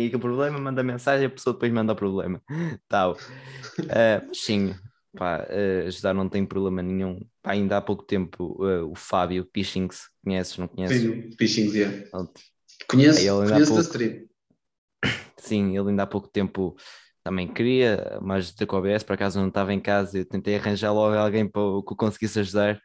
E 0.00 0.08
que 0.08 0.16
o 0.16 0.20
problema 0.20 0.58
manda 0.58 0.82
mensagem, 0.82 1.26
a 1.26 1.30
pessoa 1.30 1.52
depois 1.52 1.70
manda 1.70 1.92
o 1.92 1.96
problema. 1.96 2.42
Tal. 2.88 3.12
Uh, 3.12 4.26
mas 4.28 4.38
sim, 4.42 4.74
pá, 5.14 5.46
uh, 5.46 5.88
ajudar 5.88 6.14
não 6.14 6.26
tem 6.26 6.46
problema 6.46 6.82
nenhum. 6.82 7.20
Pá, 7.42 7.52
ainda 7.52 7.76
há 7.76 7.80
pouco 7.82 8.02
tempo 8.02 8.56
uh, 8.64 8.90
o 8.90 8.94
Fábio 8.94 9.44
Pichings, 9.44 10.08
conheces, 10.24 10.56
não 10.56 10.66
conheces? 10.66 11.02
Sim, 11.02 11.36
Pichings, 11.36 11.74
yeah. 11.74 12.08
Conheço, 12.88 13.20
conheço 13.20 13.74
da 13.74 13.80
stream. 13.82 14.26
Sim, 15.36 15.76
ele 15.76 15.90
ainda 15.90 16.04
há 16.04 16.06
pouco 16.06 16.28
tempo 16.28 16.74
também 17.22 17.46
queria, 17.46 18.18
mas 18.22 18.54
da 18.54 18.64
OBS, 18.64 19.04
por 19.04 19.12
acaso 19.12 19.38
não 19.38 19.48
estava 19.48 19.74
em 19.74 19.80
casa, 19.80 20.18
eu 20.18 20.24
tentei 20.24 20.56
arranjar 20.56 20.92
logo 20.94 21.14
alguém 21.14 21.46
para 21.46 21.60
que 21.60 21.92
o 21.92 21.96
conseguisse 21.96 22.40
ajudar. 22.40 22.80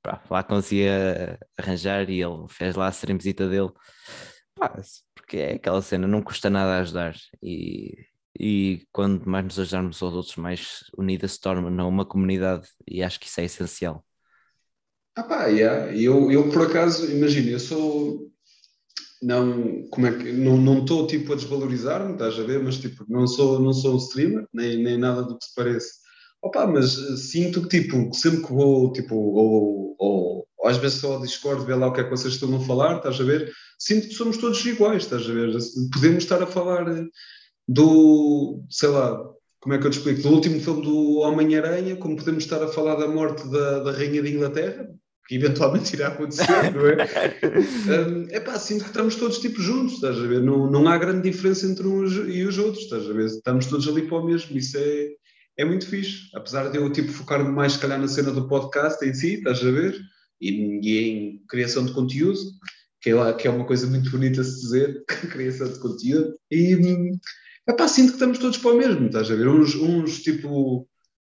Pá, 0.00 0.22
lá 0.30 0.44
conseguia 0.44 1.36
arranjar 1.58 2.08
e 2.08 2.22
ele 2.22 2.46
fez 2.48 2.76
lá 2.76 2.86
a 2.86 2.90
streamzita 2.90 3.48
dele. 3.48 3.72
Pá, 4.54 4.80
porque 5.24 5.38
é 5.38 5.52
aquela 5.54 5.80
cena, 5.80 6.06
não 6.06 6.22
custa 6.22 6.50
nada 6.50 6.78
ajudar. 6.78 7.16
E, 7.42 7.96
e 8.38 8.86
quando 8.92 9.24
mais 9.24 9.44
nos 9.44 9.58
ajudarmos 9.58 10.02
aos 10.02 10.14
outros, 10.14 10.36
mais 10.36 10.84
unida 10.96 11.26
se 11.26 11.40
torna 11.40 11.86
uma 11.86 12.04
comunidade, 12.04 12.68
e 12.86 13.02
acho 13.02 13.18
que 13.18 13.26
isso 13.26 13.40
é 13.40 13.44
essencial. 13.44 14.04
Ah 15.16 15.22
pá, 15.22 15.46
yeah. 15.46 15.96
eu, 15.96 16.30
eu 16.30 16.50
por 16.50 16.66
acaso, 16.66 17.10
imagina, 17.10 17.50
eu 17.50 17.60
sou 17.60 18.30
não, 19.22 19.88
como 19.88 20.06
é 20.06 20.18
que, 20.18 20.32
não, 20.32 20.58
não 20.58 20.80
estou 20.80 21.06
tipo 21.06 21.32
a 21.32 21.36
desvalorizar-me, 21.36 22.12
estás 22.12 22.38
a 22.38 22.42
ver, 22.42 22.62
mas 22.62 22.76
tipo, 22.78 23.04
não 23.08 23.26
sou, 23.26 23.58
não 23.60 23.72
sou 23.72 23.94
um 23.94 23.98
streamer, 23.98 24.46
nem, 24.52 24.82
nem 24.82 24.98
nada 24.98 25.22
do 25.22 25.38
que 25.38 25.46
se 25.46 25.54
parece. 25.54 26.04
Opa, 26.42 26.66
mas 26.66 26.90
sinto 27.30 27.62
que 27.62 27.80
tipo, 27.80 28.12
sempre 28.12 28.42
que 28.42 28.52
vou, 28.52 28.92
tipo, 28.92 29.14
ou, 29.14 29.96
ou 29.98 30.43
às 30.64 30.76
vezes 30.78 31.00
só 31.00 31.14
ao 31.14 31.20
Discord 31.20 31.64
ver 31.64 31.74
lá 31.74 31.88
o 31.88 31.92
que 31.92 32.00
é 32.00 32.04
que 32.04 32.10
vocês 32.10 32.34
estão 32.34 32.54
a 32.56 32.60
falar, 32.60 32.96
estás 32.96 33.20
a 33.20 33.24
ver, 33.24 33.52
sinto 33.78 34.08
que 34.08 34.14
somos 34.14 34.36
todos 34.36 34.64
iguais, 34.64 35.02
estás 35.02 35.28
a 35.28 35.32
ver, 35.32 35.50
podemos 35.92 36.24
estar 36.24 36.42
a 36.42 36.46
falar 36.46 36.86
do, 37.68 38.62
sei 38.70 38.88
lá, 38.88 39.18
como 39.60 39.74
é 39.74 39.78
que 39.78 39.86
eu 39.86 39.90
te 39.90 39.98
explico, 39.98 40.22
do 40.22 40.28
último 40.28 40.60
filme 40.60 40.82
do 40.82 41.18
Homem-Aranha, 41.20 41.96
como 41.96 42.16
podemos 42.16 42.44
estar 42.44 42.62
a 42.62 42.68
falar 42.68 42.96
da 42.96 43.08
morte 43.08 43.48
da, 43.48 43.80
da 43.80 43.92
Rainha 43.92 44.22
de 44.22 44.34
Inglaterra, 44.34 44.88
que 45.26 45.36
eventualmente 45.36 45.94
irá 45.94 46.08
acontecer, 46.08 46.46
não 46.74 46.86
é? 46.86 48.08
um, 48.08 48.26
é 48.30 48.40
pá, 48.40 48.58
sinto 48.58 48.84
que 48.84 48.90
estamos 48.90 49.16
todos 49.16 49.38
tipo 49.38 49.60
juntos, 49.60 49.94
estás 49.94 50.18
a 50.18 50.26
ver? 50.26 50.42
Não, 50.42 50.70
não 50.70 50.86
há 50.86 50.98
grande 50.98 51.30
diferença 51.30 51.66
entre 51.66 51.86
uns 51.86 52.12
e 52.12 52.42
os 52.44 52.58
outros, 52.58 52.84
estás 52.84 53.08
a 53.08 53.12
ver? 53.12 53.26
Estamos 53.26 53.66
todos 53.66 53.88
ali 53.88 54.02
para 54.02 54.18
o 54.18 54.26
mesmo, 54.26 54.56
isso 54.56 54.76
é, 54.76 55.08
é 55.56 55.64
muito 55.64 55.86
fixe. 55.86 56.28
Apesar 56.34 56.70
de 56.70 56.76
eu 56.76 56.92
tipo 56.92 57.10
focar-me 57.10 57.50
mais, 57.50 57.72
se 57.72 57.78
calhar, 57.78 57.98
na 57.98 58.08
cena 58.08 58.32
do 58.32 58.46
podcast 58.46 59.02
em 59.04 59.14
si, 59.14 59.36
estás 59.36 59.60
a 59.64 59.70
ver? 59.70 59.98
E, 60.40 60.80
e 60.82 60.98
em 61.08 61.42
criação 61.48 61.84
de 61.84 61.92
conteúdo, 61.92 62.40
que 63.00 63.10
é, 63.10 63.32
que 63.34 63.48
é 63.48 63.50
uma 63.50 63.66
coisa 63.66 63.86
muito 63.86 64.10
bonita 64.10 64.40
a 64.40 64.44
se 64.44 64.60
dizer, 64.60 65.04
criação 65.30 65.72
de 65.72 65.78
conteúdo. 65.78 66.34
E 66.50 66.76
é 67.66 67.72
pá, 67.72 67.88
sinto 67.88 68.08
que 68.08 68.14
estamos 68.14 68.38
todos 68.38 68.58
para 68.58 68.72
o 68.72 68.78
mesmo, 68.78 69.06
estás 69.06 69.30
a 69.30 69.34
ver? 69.34 69.48
Uns, 69.48 69.74
uns 69.74 70.22
tipo 70.22 70.86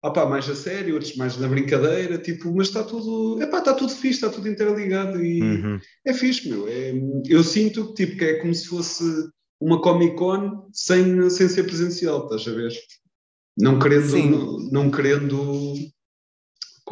opá, 0.04 0.26
mais 0.26 0.50
a 0.50 0.56
sério, 0.56 0.96
outros 0.96 1.16
mais 1.16 1.38
na 1.38 1.48
brincadeira, 1.48 2.18
tipo, 2.18 2.52
mas 2.56 2.68
está 2.68 2.84
tudo, 2.84 3.42
epá, 3.42 3.60
está 3.60 3.74
tudo 3.74 3.92
fixe, 3.92 4.16
está 4.16 4.30
tudo 4.30 4.48
interligado 4.48 5.24
e 5.24 5.42
uhum. 5.42 5.80
é 6.06 6.14
fixe, 6.14 6.50
meu. 6.50 6.68
É, 6.68 6.94
eu 7.28 7.44
sinto 7.44 7.94
tipo, 7.94 8.18
que 8.18 8.26
é 8.26 8.34
como 8.40 8.54
se 8.54 8.68
fosse 8.68 9.04
uma 9.60 9.80
Comic 9.80 10.16
Con 10.16 10.68
sem, 10.74 11.30
sem 11.30 11.48
ser 11.48 11.64
presencial, 11.64 12.24
estás 12.24 12.48
a 12.48 12.52
ver? 12.52 12.74
Não 13.58 13.78
querendo, 13.78 14.18
não, 14.18 14.58
não, 14.72 14.92
querendo 14.92 15.76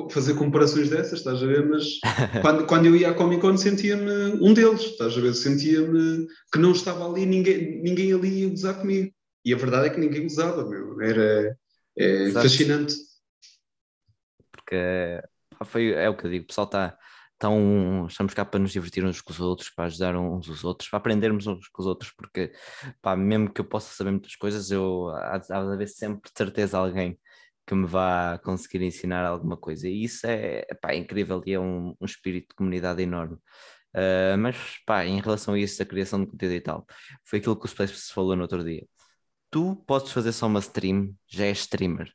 fazer 0.10 0.36
comparações 0.36 0.90
dessas, 0.90 1.20
estás 1.20 1.42
a 1.42 1.46
ver? 1.46 1.68
Mas 1.68 2.00
quando, 2.42 2.66
quando 2.66 2.86
eu 2.86 2.96
ia 2.96 3.10
à 3.10 3.14
Comic 3.14 3.42
Con 3.42 3.58
sentia-me 3.58 4.40
um 4.42 4.54
deles, 4.54 4.82
estás 4.82 5.18
a 5.18 5.22
ver? 5.22 5.34
Sentia-me 5.34 6.28
que 6.52 6.60
não 6.60 6.72
estava 6.72 7.10
ali, 7.10 7.26
ninguém, 7.26 7.82
ninguém 7.82 8.14
ali 8.14 8.42
ia 8.44 8.50
gozar 8.50 8.80
comigo. 8.80 9.12
E 9.44 9.54
a 9.54 9.58
verdade 9.58 9.88
é 9.88 9.90
que 9.90 10.00
ninguém 10.00 10.24
gozava, 10.24 10.68
meu. 10.68 11.02
Era, 11.02 11.58
é 11.98 12.32
fascinante. 12.32 12.96
Porque 14.52 15.22
foi, 15.66 15.92
é 15.94 16.10
o 16.10 16.16
que 16.16 16.26
eu 16.26 16.32
digo, 16.32 16.44
o 16.44 16.48
pessoal 16.48 16.66
está. 16.66 16.98
Tá 17.38 17.48
um, 17.48 18.06
estamos 18.06 18.34
cá 18.34 18.44
para 18.44 18.60
nos 18.60 18.74
divertir 18.74 19.06
uns 19.06 19.22
com 19.22 19.32
os 19.32 19.40
outros, 19.40 19.70
para 19.70 19.86
ajudar 19.86 20.14
uns 20.14 20.50
os 20.50 20.66
outros, 20.66 20.90
para 20.90 21.00
aprendermos 21.00 21.48
uns 21.48 21.70
com 21.70 21.82
os 21.82 21.88
outros, 21.88 22.12
porque 22.12 22.52
pá, 23.02 23.16
mesmo 23.16 23.50
que 23.50 23.62
eu 23.62 23.66
possa 23.66 23.96
saber 23.96 24.12
muitas 24.12 24.36
coisas, 24.36 24.70
eu 24.70 25.08
há, 25.08 25.36
há 25.36 25.38
de 25.38 25.54
haver 25.54 25.88
sempre 25.88 26.30
de 26.30 26.38
certeza 26.38 26.78
alguém 26.78 27.18
que 27.70 27.76
me 27.76 27.86
vá 27.86 28.40
conseguir 28.44 28.82
ensinar 28.84 29.26
alguma 29.26 29.56
coisa. 29.58 29.88
E 29.88 30.04
isso 30.04 30.26
é, 30.28 30.66
pá, 30.82 30.92
é 30.94 30.98
incrível 30.98 31.42
e 31.46 31.54
é 31.54 31.60
um, 31.60 31.96
um, 32.02 32.06
espírito 32.06 32.50
de 32.50 32.56
comunidade 32.56 33.02
enorme. 33.04 33.36
Uh, 33.96 34.38
mas 34.40 34.58
pá, 34.86 35.06
em 35.06 35.20
relação 35.22 35.54
a 35.54 35.60
isso, 35.60 35.80
da 35.80 35.86
criação 35.86 36.22
de 36.24 36.32
conteúdo 36.32 36.56
e 36.56 36.62
tal, 36.62 36.86
foi 37.26 37.40
aquilo 37.40 37.56
que 37.60 37.66
o 37.66 37.70
Space 37.70 38.14
falou 38.14 38.36
no 38.36 38.44
outro 38.44 38.64
dia 38.64 38.86
tu 39.52 39.76
podes 39.88 40.12
fazer 40.12 40.32
só 40.32 40.48
uma 40.48 40.60
stream, 40.60 41.16
já 41.28 41.46
és 41.46 41.60
streamer. 41.60 42.12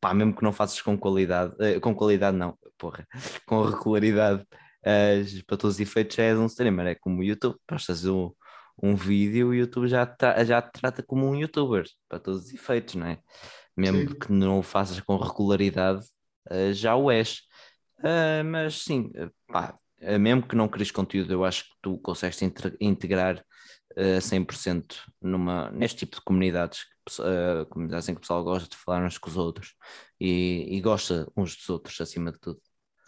Pá, 0.00 0.14
mesmo 0.14 0.34
que 0.34 0.42
não 0.42 0.52
faças 0.52 0.80
com 0.82 0.96
qualidade, 0.98 1.54
uh, 1.54 1.80
com 1.80 1.94
qualidade 1.94 2.36
não, 2.36 2.56
porra, 2.78 3.06
com 3.46 3.62
regularidade, 3.62 4.42
uh, 4.42 5.44
para 5.46 5.56
todos 5.56 5.76
os 5.76 5.80
efeitos 5.80 6.16
já 6.16 6.24
és 6.24 6.38
um 6.38 6.46
streamer, 6.46 6.86
é 6.88 6.94
como 6.94 7.20
o 7.20 7.24
YouTube, 7.24 7.58
postas 7.66 8.04
um, 8.04 8.30
um 8.82 8.94
vídeo, 8.94 9.48
o 9.48 9.54
YouTube 9.54 9.88
já, 9.88 10.04
já 10.46 10.62
te 10.62 10.72
trata 10.80 11.02
como 11.02 11.26
um 11.26 11.34
youtuber, 11.34 11.84
para 12.08 12.20
todos 12.20 12.44
os 12.44 12.54
efeitos, 12.54 12.94
não 12.94 13.06
é? 13.06 13.18
Mesmo 13.78 14.10
sim. 14.10 14.18
que 14.18 14.32
não 14.32 14.58
o 14.58 14.62
faças 14.62 15.00
com 15.00 15.16
regularidade, 15.16 16.04
uh, 16.50 16.72
já 16.72 16.96
o 16.96 17.10
és. 17.10 17.42
mas 18.44 18.82
sim, 18.82 19.10
pá, 19.46 19.78
mesmo 20.20 20.46
que 20.46 20.56
não 20.56 20.68
cries 20.68 20.90
conteúdo, 20.90 21.32
eu 21.32 21.44
acho 21.44 21.64
que 21.64 21.74
tu 21.82 21.98
consegues 21.98 22.40
integrar 22.80 23.44
uh, 23.96 24.20
100% 24.20 24.94
numa, 25.20 25.70
neste 25.70 25.98
tipo 25.98 26.16
de 26.16 26.22
comunidades, 26.22 26.82
uh, 27.18 27.66
comunidades 27.70 28.08
em 28.08 28.14
que 28.14 28.18
o 28.18 28.20
pessoal 28.20 28.44
gosta 28.44 28.68
de 28.68 28.76
falar 28.76 29.04
uns 29.04 29.18
com 29.18 29.28
os 29.28 29.36
outros 29.36 29.74
e, 30.20 30.66
e 30.70 30.80
gosta 30.80 31.30
uns 31.36 31.56
dos 31.56 31.68
outros 31.68 32.00
acima 32.00 32.32
de 32.32 32.38
tudo. 32.38 32.60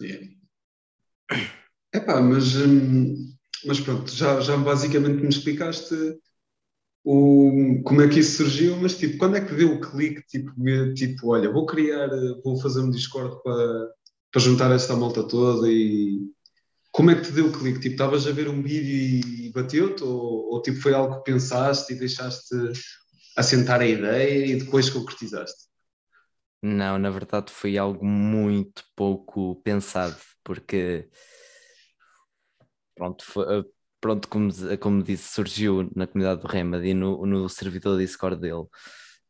É 0.03 0.41
Epá, 1.93 2.21
mas, 2.21 2.57
hum, 2.57 3.35
mas 3.67 3.81
pronto, 3.81 4.11
já, 4.11 4.41
já 4.41 4.57
basicamente 4.57 5.23
me 5.23 5.29
explicaste 5.29 5.95
o, 7.05 7.83
como 7.85 8.03
é 8.03 8.09
que 8.09 8.21
isso 8.21 8.39
surgiu, 8.39 8.77
mas 8.77 8.97
tipo, 8.97 9.19
quando 9.19 9.37
é 9.37 9.41
que 9.41 9.55
deu 9.55 9.75
o 9.75 9.81
clique, 9.81 10.23
tipo, 10.27 10.53
tipo, 10.95 11.29
olha, 11.33 11.51
vou 11.51 11.67
criar, 11.67 12.09
vou 12.45 12.61
fazer 12.61 12.81
um 12.81 12.91
Discord 12.91 13.43
para, 13.43 13.89
para 14.31 14.41
juntar 14.41 14.71
esta 14.73 14.95
malta 14.97 15.27
toda 15.27 15.69
e 15.69 16.21
como 16.93 17.11
é 17.11 17.15
que 17.15 17.23
te 17.23 17.33
deu 17.33 17.47
o 17.47 17.53
clique? 17.53 17.81
Tipo, 17.81 17.95
estavas 17.95 18.27
a 18.27 18.33
ver 18.33 18.49
um 18.49 18.63
vídeo 18.63 18.95
e 19.47 19.53
bateu-te? 19.53 20.03
Ou, 20.03 20.53
ou, 20.53 20.63
tipo, 20.63 20.81
foi 20.81 20.93
algo 20.93 21.17
que 21.19 21.33
pensaste 21.33 21.93
e 21.93 21.99
deixaste 21.99 22.55
assentar 23.37 23.81
a 23.81 23.87
ideia 23.87 24.47
e 24.47 24.57
depois 24.57 24.91
concretizaste? 24.91 25.71
Não, 26.63 26.99
na 26.99 27.09
verdade 27.09 27.51
foi 27.51 27.79
algo 27.79 28.05
muito 28.05 28.85
pouco 28.95 29.57
pensado, 29.63 30.17
porque 30.45 31.09
pronto, 32.95 33.25
foi, 33.25 33.65
pronto 34.01 34.29
como, 34.29 34.51
como 34.81 35.03
disse, 35.03 35.33
surgiu 35.35 35.91
na 35.95 36.07
comunidade 36.07 36.43
do 36.43 36.49
Remedy 36.49 36.89
e 36.91 36.95
no, 36.95 37.27
no 37.27 37.49
servidor 37.49 37.99
Discord 37.99 38.41
dele. 38.41 38.67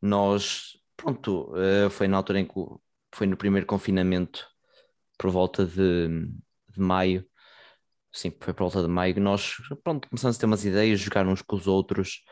Nós, 0.00 0.78
pronto, 0.96 1.52
eh, 1.56 1.90
foi 1.90 2.08
na 2.08 2.16
altura 2.16 2.40
em 2.40 2.46
que 2.46 2.54
foi 3.14 3.26
no 3.26 3.36
primeiro 3.36 3.66
confinamento, 3.66 4.46
por 5.18 5.30
volta 5.30 5.66
de, 5.66 6.08
de 6.68 6.80
maio, 6.80 7.26
sim, 8.12 8.30
foi 8.40 8.54
por 8.54 8.64
volta 8.64 8.82
de 8.82 8.88
maio, 8.88 9.20
nós 9.20 9.54
pronto, 9.84 10.08
começamos 10.08 10.36
a 10.36 10.40
ter 10.40 10.46
umas 10.46 10.64
ideias, 10.64 11.00
jogar 11.00 11.26
uns 11.26 11.42
com 11.42 11.56
os 11.56 11.66
outros, 11.66 12.22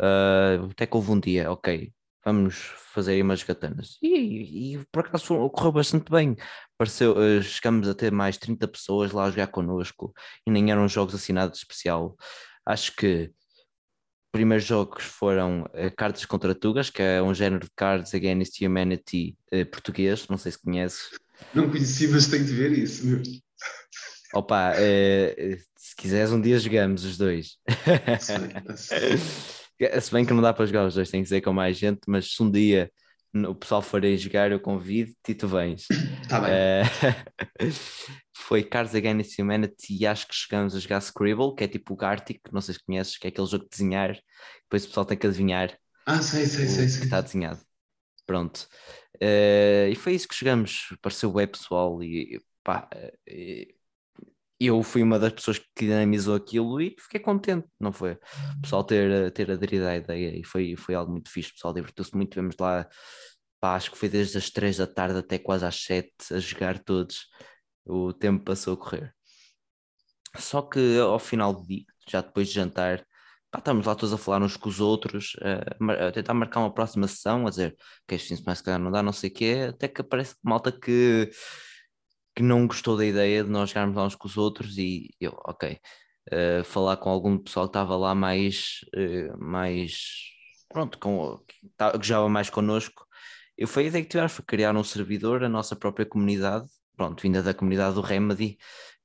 uh, 0.00 0.70
até 0.70 0.86
que 0.86 0.96
houve 0.96 1.10
um 1.12 1.20
dia, 1.20 1.50
ok, 1.50 1.92
vamos 2.28 2.56
fazer 2.92 3.12
aí 3.12 3.22
umas 3.22 3.42
gatanas. 3.42 3.96
E, 4.02 4.74
e 4.74 4.86
por 4.92 5.00
acaso 5.00 5.34
ocorreu 5.34 5.72
bastante 5.72 6.10
bem. 6.10 6.36
Pareceu, 6.76 7.16
uh, 7.16 7.42
chegamos 7.42 7.88
a 7.88 7.94
ter 7.94 8.12
mais 8.12 8.36
30 8.36 8.68
pessoas 8.68 9.12
lá 9.12 9.24
a 9.24 9.30
jogar 9.30 9.46
connosco 9.48 10.12
e 10.46 10.50
nem 10.50 10.70
eram 10.70 10.86
jogos 10.86 11.14
assinados 11.14 11.58
especial. 11.58 12.16
Acho 12.66 12.94
que 12.94 13.30
os 13.30 14.30
primeiros 14.32 14.66
jogos 14.66 15.04
foram 15.04 15.62
uh, 15.62 15.96
Cartas 15.96 16.26
contra 16.26 16.54
Tugas, 16.54 16.90
que 16.90 17.00
é 17.00 17.22
um 17.22 17.32
género 17.32 17.64
de 17.64 17.70
Cards 17.74 18.14
Against 18.14 18.60
Humanity 18.60 19.36
uh, 19.52 19.64
português, 19.66 20.28
não 20.28 20.36
sei 20.36 20.52
se 20.52 20.60
conheces. 20.60 21.10
Não 21.54 21.70
conheci, 21.70 22.08
mas 22.08 22.26
tenho 22.26 22.44
de 22.44 22.52
ver 22.52 22.72
isso. 22.72 23.06
Meu. 23.06 23.22
Opa, 24.34 24.72
uh, 24.72 25.58
se 25.76 25.96
quiseres 25.96 26.30
um 26.30 26.40
dia 26.40 26.58
jogamos 26.58 27.04
os 27.04 27.16
dois. 27.16 27.56
se 30.00 30.12
bem 30.12 30.24
que 30.24 30.32
não 30.32 30.42
dá 30.42 30.52
para 30.52 30.66
jogar 30.66 30.86
os 30.86 30.94
dois, 30.94 31.10
tem 31.10 31.22
que 31.22 31.28
ser 31.28 31.40
com 31.40 31.52
mais 31.52 31.76
gente, 31.76 32.00
mas 32.06 32.32
se 32.32 32.42
um 32.42 32.50
dia 32.50 32.90
o 33.34 33.54
pessoal 33.54 33.82
forem 33.82 34.16
jogar, 34.16 34.50
eu 34.50 34.60
convido 34.60 35.12
e 35.28 35.34
tu 35.34 35.46
vens. 35.46 35.86
Tá 36.28 36.40
bem. 36.40 36.50
Uh, 36.50 37.72
foi 38.32 38.62
Cards 38.62 38.94
Against 38.94 39.38
Humanity 39.38 39.98
e 40.00 40.06
acho 40.06 40.26
que 40.26 40.34
chegamos 40.34 40.74
a 40.74 40.78
jogar 40.78 41.00
Scribble, 41.00 41.54
que 41.54 41.64
é 41.64 41.68
tipo 41.68 41.92
o 41.92 41.96
Gartic, 41.96 42.40
não 42.50 42.60
sei 42.60 42.74
se 42.74 42.84
conheces, 42.84 43.18
que 43.18 43.26
é 43.26 43.30
aquele 43.30 43.46
jogo 43.46 43.64
de 43.64 43.70
desenhar, 43.70 44.18
depois 44.62 44.84
o 44.84 44.88
pessoal 44.88 45.06
tem 45.06 45.18
que 45.18 45.26
adivinhar. 45.26 45.76
Ah, 46.06 46.22
sei, 46.22 46.46
sei, 46.46 46.66
sei, 46.66 46.88
sei. 46.88 47.00
que 47.00 47.04
está 47.04 47.20
desenhado. 47.20 47.60
pronto. 48.26 48.66
Uh, 49.16 49.90
e 49.90 49.94
foi 49.96 50.14
isso 50.14 50.28
que 50.28 50.34
chegamos, 50.34 50.96
pareceu 51.02 51.32
web 51.32 51.52
pessoal 51.52 52.02
e 52.02 52.40
pá, 52.62 52.88
uh, 52.94 53.77
eu 54.60 54.82
fui 54.82 55.02
uma 55.02 55.18
das 55.18 55.32
pessoas 55.32 55.58
que 55.58 55.66
dinamizou 55.86 56.34
aquilo 56.34 56.80
e 56.80 56.96
fiquei 56.98 57.20
contente, 57.20 57.66
não 57.78 57.92
foi? 57.92 58.12
O 58.58 58.60
pessoal 58.62 58.84
ter, 58.84 59.30
ter 59.32 59.50
aderido 59.50 59.86
à 59.86 59.96
ideia 59.96 60.36
e 60.38 60.44
foi, 60.44 60.74
foi 60.76 60.94
algo 60.94 61.12
muito 61.12 61.30
fixe, 61.30 61.50
o 61.50 61.54
pessoal 61.54 61.72
divertiu-se 61.74 62.14
muito, 62.16 62.34
vemos 62.34 62.56
lá, 62.58 62.88
pá, 63.60 63.76
acho 63.76 63.90
que 63.90 63.98
foi 63.98 64.08
desde 64.08 64.38
as 64.38 64.50
três 64.50 64.76
da 64.78 64.86
tarde 64.86 65.18
até 65.18 65.38
quase 65.38 65.64
às 65.64 65.76
sete 65.76 66.12
a 66.32 66.38
jogar 66.38 66.78
todos, 66.78 67.26
o 67.86 68.12
tempo 68.12 68.44
passou 68.44 68.74
a 68.74 68.76
correr. 68.76 69.14
Só 70.36 70.62
que 70.62 70.98
ao 70.98 71.18
final 71.18 71.54
do 71.54 71.66
dia, 71.66 71.84
já 72.08 72.20
depois 72.20 72.48
de 72.48 72.54
jantar, 72.54 73.04
pá, 73.50 73.58
estamos 73.60 73.86
lá 73.86 73.94
todos 73.94 74.12
a 74.12 74.18
falar 74.18 74.42
uns 74.42 74.56
com 74.56 74.68
os 74.68 74.80
outros, 74.80 75.36
a, 75.40 76.08
a 76.08 76.12
tentar 76.12 76.34
marcar 76.34 76.60
uma 76.60 76.74
próxima 76.74 77.06
sessão, 77.08 77.46
a 77.46 77.50
dizer 77.50 77.76
que 78.06 78.14
este 78.14 78.28
fim 78.28 78.34
de 78.34 78.40
semana 78.40 78.56
se 78.56 78.62
calhar 78.64 78.80
não 78.80 78.90
dá, 78.90 79.02
não 79.02 79.12
sei 79.12 79.30
o 79.30 79.34
quê, 79.34 79.66
até 79.70 79.88
que 79.88 80.00
aparece 80.00 80.34
malta 80.42 80.72
que 80.72 81.30
que 82.38 82.42
não 82.44 82.68
gostou 82.68 82.96
da 82.96 83.04
ideia 83.04 83.42
de 83.42 83.50
nós 83.50 83.70
jogarmos 83.70 83.96
lá 83.96 84.06
uns 84.06 84.14
com 84.14 84.28
os 84.28 84.36
outros 84.36 84.78
e 84.78 85.10
eu, 85.20 85.36
ok, 85.44 85.76
uh, 86.32 86.62
falar 86.62 86.96
com 86.96 87.10
algum 87.10 87.36
pessoal 87.36 87.66
que 87.66 87.70
estava 87.70 87.96
lá 87.96 88.14
mais, 88.14 88.78
uh, 88.94 89.36
mais 89.44 90.04
pronto, 90.68 91.00
com, 91.00 91.36
que, 91.48 91.98
que 91.98 92.06
jogava 92.06 92.28
mais 92.28 92.48
connosco. 92.48 93.04
Eu 93.56 93.66
foi 93.66 93.82
a 93.82 93.86
ideia 93.88 94.04
que 94.04 94.10
tivemos, 94.10 94.30
foi 94.34 94.44
criar 94.44 94.76
um 94.76 94.84
servidor, 94.84 95.42
a 95.42 95.48
nossa 95.48 95.74
própria 95.74 96.06
comunidade, 96.06 96.68
pronto, 96.96 97.20
vinda 97.20 97.42
da 97.42 97.52
comunidade 97.52 97.96
do 97.96 98.02
Remedy, 98.02 98.56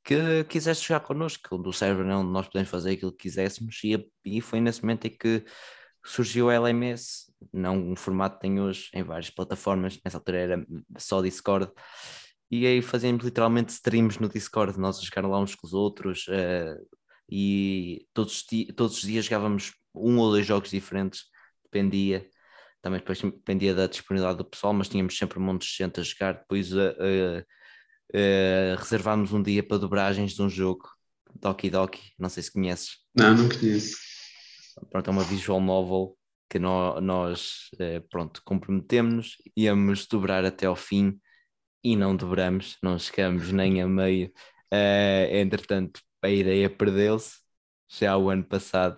que 0.03 0.43
quisesse 0.43 0.83
jogar 0.83 0.99
connosco, 0.99 1.57
do 1.57 1.73
server 1.73 2.05
onde 2.05 2.29
nós 2.31 2.45
podemos 2.45 2.69
fazer 2.69 2.91
aquilo 2.91 3.11
que 3.11 3.23
quiséssemos, 3.23 3.79
e, 3.83 4.07
e 4.23 4.41
foi 4.41 4.61
nesse 4.61 4.83
momento 4.83 5.05
em 5.07 5.17
que 5.17 5.43
surgiu 6.05 6.47
o 6.47 6.51
LMS, 6.51 7.33
não 7.51 7.77
um 7.77 7.95
formato 7.95 8.35
que 8.35 8.41
tem 8.41 8.61
hoje 8.61 8.91
em 8.93 9.01
várias 9.01 9.31
plataformas, 9.31 9.99
nessa 10.05 10.17
altura 10.17 10.37
era 10.37 10.67
só 10.99 11.19
Discord, 11.19 11.71
e 12.53 12.67
aí 12.67 12.81
fazíamos 12.83 13.25
literalmente 13.25 13.71
streams 13.71 14.21
no 14.21 14.29
Discord, 14.29 14.79
nós 14.79 14.99
a 14.99 15.01
jogar 15.01 15.27
lá 15.27 15.39
uns 15.39 15.55
com 15.55 15.65
os 15.65 15.73
outros, 15.73 16.27
uh, 16.27 16.87
e 17.27 18.05
todos, 18.13 18.45
todos 18.75 18.97
os 18.97 19.01
dias 19.01 19.25
jogávamos 19.25 19.73
um 19.95 20.19
ou 20.19 20.29
dois 20.29 20.45
jogos 20.45 20.69
diferentes, 20.69 21.23
dependia, 21.63 22.29
também 22.79 22.99
depois 22.99 23.19
dependia 23.19 23.73
da 23.73 23.87
disponibilidade 23.87 24.37
do 24.37 24.45
pessoal, 24.45 24.71
mas 24.71 24.87
tínhamos 24.87 25.17
sempre 25.17 25.39
um 25.39 25.41
monte 25.41 25.63
de 25.63 25.75
gente 25.75 25.99
a 25.99 26.03
jogar, 26.03 26.33
depois 26.33 26.71
uh, 26.73 26.77
uh, 26.79 28.75
reservámos 28.77 29.33
um 29.33 29.41
dia 29.41 29.63
para 29.63 29.79
dobragens 29.79 30.33
de 30.33 30.41
um 30.43 30.49
jogo, 30.49 30.87
Doki 31.33 31.71
Doki, 31.71 32.13
não 32.19 32.29
sei 32.29 32.43
se 32.43 32.51
conheces. 32.51 32.97
Não, 33.15 33.35
não 33.35 33.49
conheço. 33.49 33.97
Pronto, 34.91 35.09
é 35.09 35.11
uma 35.11 35.23
visual 35.23 35.59
novel 35.59 36.15
que 36.47 36.59
nós, 36.59 37.03
nós 37.03 37.69
pronto, 38.11 38.43
comprometemos, 38.45 39.37
íamos 39.57 40.05
dobrar 40.05 40.45
até 40.45 40.67
ao 40.67 40.75
fim, 40.75 41.19
e 41.83 41.95
não 41.95 42.15
dobramos, 42.15 42.77
não 42.81 42.97
chegamos 42.97 43.51
nem 43.51 43.81
a 43.81 43.87
meio. 43.87 44.31
Uh, 44.73 45.27
entretanto, 45.35 46.01
a 46.21 46.29
ideia 46.29 46.69
perdeu-se 46.69 47.37
já 47.89 48.17
o 48.17 48.29
ano 48.29 48.43
passado 48.43 48.97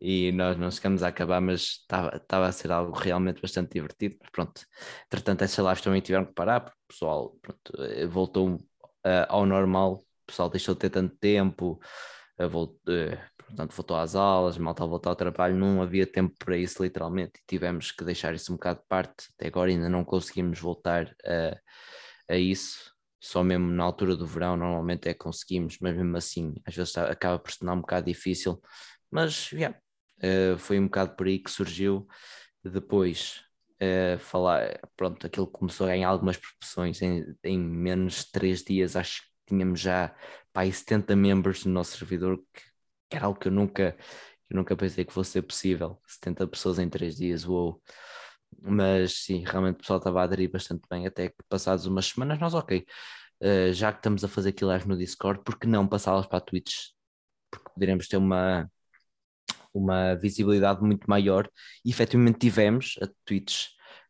e 0.00 0.32
nós 0.32 0.56
não 0.58 0.70
chegamos 0.70 1.02
a 1.02 1.08
acabar, 1.08 1.40
mas 1.40 1.80
estava 1.90 2.46
a 2.46 2.52
ser 2.52 2.70
algo 2.72 2.92
realmente 2.96 3.40
bastante 3.40 3.72
divertido. 3.72 4.16
Pronto, 4.32 4.62
entretanto, 5.06 5.42
essas 5.42 5.64
lives 5.64 5.82
também 5.82 6.00
tiveram 6.00 6.26
que 6.26 6.34
parar, 6.34 6.60
porque 6.60 6.78
o 6.84 6.88
pessoal 6.88 7.38
pronto, 7.42 7.72
eh, 7.82 8.06
voltou 8.06 8.54
uh, 8.56 8.60
ao 9.28 9.46
normal, 9.46 9.94
o 9.94 10.26
pessoal 10.26 10.50
deixou 10.50 10.74
de 10.74 10.80
ter 10.80 10.90
tanto 10.90 11.16
tempo, 11.16 11.80
uh, 12.38 12.48
voltou, 12.48 12.78
portanto, 13.38 13.74
voltou 13.74 13.96
às 13.96 14.14
aulas, 14.14 14.58
mal 14.58 14.72
estava 14.72 14.88
a 14.88 14.90
voltar 14.90 15.10
ao 15.10 15.16
trabalho, 15.16 15.56
não 15.56 15.82
havia 15.82 16.06
tempo 16.06 16.34
para 16.38 16.56
isso, 16.56 16.82
literalmente, 16.82 17.40
e 17.40 17.46
tivemos 17.46 17.90
que 17.92 18.04
deixar 18.04 18.34
isso 18.34 18.52
um 18.52 18.56
bocado 18.56 18.80
de 18.80 18.86
parte. 18.86 19.28
Até 19.34 19.48
agora 19.48 19.70
ainda 19.70 19.88
não 19.88 20.04
conseguimos 20.04 20.60
voltar 20.60 21.14
a 21.26 21.58
a 22.28 22.36
isso, 22.36 22.92
só 23.20 23.42
mesmo 23.42 23.70
na 23.70 23.84
altura 23.84 24.16
do 24.16 24.26
verão 24.26 24.56
normalmente 24.56 25.08
é 25.08 25.12
que 25.14 25.20
conseguimos, 25.20 25.78
mas 25.80 25.96
mesmo 25.96 26.16
assim 26.16 26.54
às 26.64 26.74
vezes 26.74 26.96
acaba 26.98 27.38
por 27.38 27.50
se 27.52 27.58
tornar 27.58 27.74
um 27.74 27.80
bocado 27.80 28.06
difícil, 28.06 28.60
mas 29.10 29.50
yeah, 29.52 29.76
uh, 30.22 30.58
foi 30.58 30.78
um 30.78 30.84
bocado 30.86 31.14
por 31.16 31.26
aí 31.26 31.38
que 31.38 31.50
surgiu. 31.50 32.06
Depois 32.62 33.42
uh, 33.82 34.18
falar, 34.18 34.80
pronto, 34.96 35.26
aquilo 35.26 35.46
começou 35.46 35.86
a 35.86 35.90
ganhar 35.90 36.08
algumas 36.08 36.36
proporções 36.36 37.02
em, 37.02 37.24
em 37.44 37.58
menos 37.58 38.24
de 38.24 38.32
três 38.32 38.62
dias, 38.62 38.96
acho 38.96 39.22
que 39.22 39.28
tínhamos 39.48 39.80
já 39.80 40.14
pá, 40.52 40.70
70 40.70 41.14
membros 41.16 41.64
no 41.64 41.72
nosso 41.72 41.98
servidor, 41.98 42.38
que, 42.52 42.62
que 43.10 43.16
era 43.16 43.26
algo 43.26 43.38
que 43.38 43.48
eu 43.48 43.52
nunca, 43.52 43.96
eu 44.50 44.56
nunca 44.56 44.76
pensei 44.76 45.04
que 45.04 45.12
fosse 45.12 45.40
possível, 45.42 46.00
70 46.06 46.46
pessoas 46.48 46.78
em 46.78 46.88
três 46.88 47.16
dias, 47.16 47.46
uou. 47.46 47.72
Wow 47.72 48.13
mas 48.62 49.24
sim, 49.24 49.44
realmente 49.44 49.76
o 49.76 49.78
pessoal 49.78 49.98
estava 49.98 50.20
a 50.20 50.24
aderir 50.24 50.50
bastante 50.50 50.82
bem, 50.90 51.06
até 51.06 51.28
que 51.28 51.36
passados 51.48 51.86
umas 51.86 52.06
semanas 52.06 52.38
nós, 52.38 52.54
ok, 52.54 52.84
uh, 53.42 53.72
já 53.72 53.92
que 53.92 53.98
estamos 53.98 54.24
a 54.24 54.28
fazer 54.28 54.50
aquilo 54.50 54.70
live 54.70 54.88
no 54.88 54.96
Discord, 54.96 55.42
por 55.44 55.58
que 55.58 55.66
não 55.66 55.86
passá-las 55.86 56.26
para 56.26 56.38
a 56.38 56.40
Twitch? 56.40 56.74
Porque 57.50 57.70
poderemos 57.74 58.08
ter 58.08 58.16
uma, 58.16 58.70
uma 59.72 60.14
visibilidade 60.14 60.82
muito 60.82 61.08
maior, 61.08 61.48
e 61.84 61.90
efetivamente 61.90 62.38
tivemos, 62.38 62.96
a 63.02 63.08
Twitch 63.24 63.68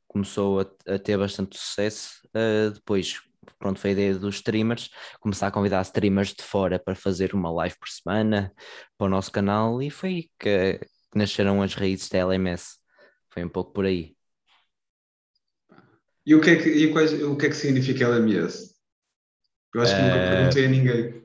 começou 0.08 0.60
a, 0.60 0.94
a 0.94 0.98
ter 0.98 1.18
bastante 1.18 1.58
sucesso, 1.58 2.20
uh, 2.36 2.70
depois 2.72 3.20
pronto, 3.58 3.78
foi 3.80 3.90
a 3.90 3.92
ideia 3.92 4.14
dos 4.18 4.36
streamers, 4.36 4.90
começar 5.20 5.48
a 5.48 5.50
convidar 5.50 5.82
streamers 5.82 6.34
de 6.34 6.42
fora 6.42 6.78
para 6.78 6.94
fazer 6.94 7.34
uma 7.34 7.50
live 7.50 7.76
por 7.78 7.88
semana 7.88 8.52
para 8.96 9.06
o 9.06 9.10
nosso 9.10 9.30
canal 9.32 9.82
e 9.82 9.90
foi 9.90 10.30
que, 10.38 10.78
que 10.78 11.18
nasceram 11.18 11.62
as 11.62 11.74
raízes 11.74 12.08
da 12.08 12.18
LMS. 12.18 12.78
Foi 13.30 13.44
um 13.44 13.48
pouco 13.48 13.72
por 13.72 13.84
aí. 13.84 14.16
E 16.26 16.34
o 16.34 16.40
que 16.40 16.50
é 16.50 16.56
que, 16.56 16.68
e 16.68 16.90
quais, 16.90 17.12
o 17.22 17.36
que, 17.36 17.46
é 17.46 17.48
que 17.48 17.56
significa 17.56 18.04
LMS? 18.04 18.74
Eu 19.74 19.82
acho 19.82 19.94
que 19.94 20.02
nunca 20.02 20.16
uh, 20.16 20.30
perguntei 20.30 20.64
a 20.64 20.68
ninguém. 20.68 21.24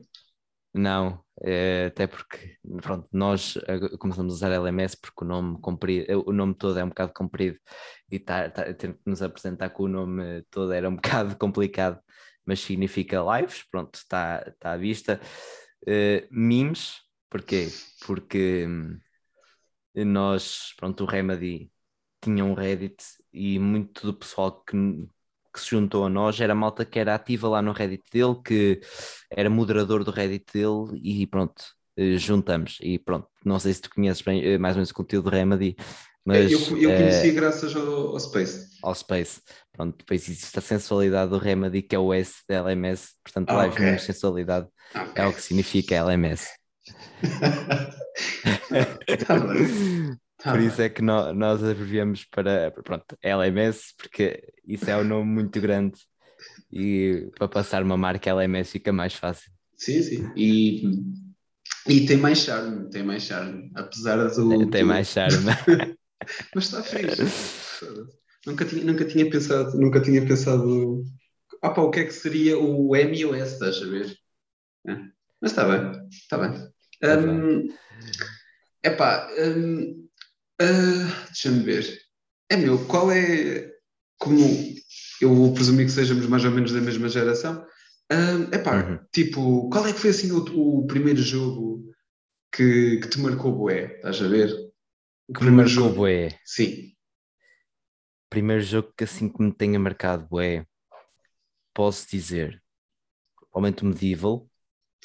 Não, 0.74 1.24
é, 1.42 1.86
até 1.86 2.06
porque 2.06 2.56
pronto, 2.82 3.08
nós 3.12 3.58
começamos 3.98 4.32
a 4.32 4.36
usar 4.36 4.52
LMS 4.52 4.96
porque 5.00 5.24
o 5.24 5.26
nome 5.26 5.58
comprido, 5.60 6.24
o 6.26 6.32
nome 6.32 6.54
todo 6.54 6.78
é 6.78 6.84
um 6.84 6.88
bocado 6.90 7.12
comprido 7.14 7.58
e 8.10 8.18
tá, 8.18 8.48
tá, 8.50 8.72
ter 8.74 8.94
que 8.94 9.00
nos 9.06 9.22
apresentar 9.22 9.70
com 9.70 9.84
o 9.84 9.88
nome 9.88 10.42
todo 10.50 10.72
era 10.72 10.88
um 10.88 10.94
bocado 10.96 11.36
complicado, 11.36 11.98
mas 12.44 12.60
significa 12.60 13.24
lives, 13.36 13.64
pronto, 13.70 13.94
está 13.94 14.52
tá 14.58 14.72
à 14.72 14.76
vista. 14.76 15.20
Uh, 15.82 16.26
memes, 16.30 16.96
porquê? 17.30 17.68
Porque 18.06 18.66
hum, 18.68 18.98
nós, 19.94 20.74
pronto, 20.76 21.04
o 21.04 21.06
Remedy 21.06 21.69
tinha 22.20 22.44
um 22.44 22.54
Reddit 22.54 23.02
e 23.32 23.58
muito 23.58 24.06
do 24.06 24.14
pessoal 24.14 24.62
que, 24.64 24.76
que 25.52 25.60
se 25.60 25.70
juntou 25.70 26.04
a 26.04 26.08
nós 26.08 26.40
era 26.40 26.54
malta 26.54 26.84
que 26.84 26.98
era 26.98 27.14
ativa 27.14 27.48
lá 27.48 27.62
no 27.62 27.72
Reddit 27.72 28.04
dele, 28.12 28.36
que 28.44 28.80
era 29.30 29.50
moderador 29.50 30.04
do 30.04 30.10
Reddit 30.10 30.52
dele 30.52 31.00
e 31.02 31.26
pronto, 31.26 31.62
eh, 31.96 32.16
juntamos. 32.16 32.78
E 32.80 32.98
pronto, 32.98 33.28
não 33.44 33.58
sei 33.58 33.72
se 33.72 33.82
tu 33.82 33.90
conheces 33.90 34.22
bem 34.22 34.44
eh, 34.44 34.58
mais 34.58 34.74
ou 34.74 34.78
menos 34.78 34.90
o 34.90 34.94
conteúdo 34.94 35.30
do 35.30 35.30
Remedy, 35.30 35.76
mas. 36.24 36.52
Eu, 36.52 36.78
eu 36.78 36.96
conheci 36.96 37.28
é, 37.28 37.32
graças 37.32 37.74
ao, 37.74 38.08
ao, 38.08 38.20
Space. 38.20 38.68
Ao 38.82 38.94
Space. 38.94 39.40
Pronto, 39.72 39.96
depois 39.98 40.28
existe 40.28 40.58
a 40.58 40.62
sensualidade 40.62 41.30
do 41.30 41.38
Remedy, 41.38 41.82
que 41.82 41.96
é 41.96 41.98
o 41.98 42.12
S 42.12 42.42
da 42.48 42.56
LMS, 42.56 43.14
portanto, 43.22 43.50
ah, 43.50 43.56
live 43.56 43.74
okay. 43.74 43.84
menos 43.84 44.02
sensualidade 44.02 44.68
okay. 44.94 45.24
é 45.24 45.26
o 45.26 45.32
que 45.32 45.42
significa 45.42 45.96
LMS. 45.96 46.48
tá 49.26 49.36
Tá 50.42 50.52
Por 50.52 50.60
isso 50.60 50.80
é 50.80 50.88
que 50.88 51.02
nós, 51.02 51.36
nós 51.36 51.62
abreviamos 51.62 52.24
para 52.24 52.70
pronto, 52.70 53.16
LMS, 53.22 53.94
porque 53.96 54.42
isso 54.66 54.88
é 54.88 54.96
um 54.96 55.04
nome 55.04 55.30
muito 55.30 55.60
grande 55.60 56.00
e 56.72 57.30
para 57.36 57.48
passar 57.48 57.82
uma 57.82 57.96
marca 57.96 58.30
LMS 58.30 58.72
fica 58.72 58.92
mais 58.92 59.14
fácil. 59.14 59.50
Sim, 59.76 60.02
sim. 60.02 60.32
E, 60.36 60.82
e 61.86 62.06
tem 62.06 62.16
mais 62.16 62.38
charme, 62.38 62.88
tem 62.90 63.02
mais 63.02 63.22
charme, 63.22 63.70
apesar 63.74 64.16
do. 64.28 64.70
Tem, 64.70 64.84
mais 64.84 65.08
charme. 65.08 65.36
Mas 66.54 66.64
está 66.64 66.82
fixe. 66.82 67.22
nunca 68.46 68.64
tinha, 68.64 68.84
nunca 68.84 69.04
tinha 69.04 69.28
pensado, 69.28 69.78
nunca 69.78 70.00
tinha 70.00 70.24
pensado. 70.24 71.02
Ah, 71.62 71.70
pá, 71.70 71.82
o 71.82 71.90
que 71.90 72.00
é 72.00 72.04
que 72.04 72.12
seria 72.12 72.58
o 72.58 72.94
M 72.94 73.24
o 73.24 73.34
S, 73.34 73.54
estás 73.54 73.82
a 73.82 73.86
ver? 73.86 74.16
É. 74.86 74.96
Mas 75.40 75.52
está 75.52 75.64
bem, 75.64 76.08
está 76.08 76.38
bem. 76.38 76.70
Tá 77.00 77.18
um, 77.18 77.68
epá, 78.82 79.28
um, 79.38 80.08
Uh, 80.60 81.26
Deixa-me 81.26 81.62
ver. 81.62 81.98
É 82.50 82.56
meu, 82.56 82.84
qual 82.86 83.10
é. 83.10 83.70
Como 84.18 84.38
eu 85.20 85.34
vou 85.34 85.54
presumir 85.54 85.86
que 85.86 85.92
sejamos 85.92 86.26
mais 86.26 86.44
ou 86.44 86.50
menos 86.50 86.72
da 86.72 86.80
mesma 86.80 87.08
geração. 87.08 87.66
É 88.10 88.56
uh, 88.56 88.62
pá, 88.62 88.84
uhum. 88.84 88.98
tipo, 89.12 89.68
qual 89.70 89.86
é 89.86 89.92
que 89.92 90.00
foi 90.00 90.10
assim 90.10 90.32
o, 90.32 90.38
o 90.38 90.86
primeiro 90.86 91.22
jogo 91.22 91.84
que, 92.52 92.98
que 92.98 93.08
te 93.08 93.20
marcou 93.20 93.56
bué? 93.56 93.96
Estás 93.96 94.20
a 94.20 94.28
ver? 94.28 94.50
O 95.28 95.32
que 95.32 95.40
primeiro 95.40 95.68
jogo 95.68 95.94
bué? 95.94 96.36
Sim. 96.44 96.92
Primeiro 98.28 98.62
jogo 98.62 98.92
que 98.96 99.04
assim 99.04 99.28
que 99.28 99.42
me 99.42 99.52
tenha 99.52 99.78
marcado 99.78 100.26
bué, 100.28 100.66
posso 101.72 102.08
dizer, 102.10 102.60
provavelmente 103.36 103.84
Medieval. 103.84 104.48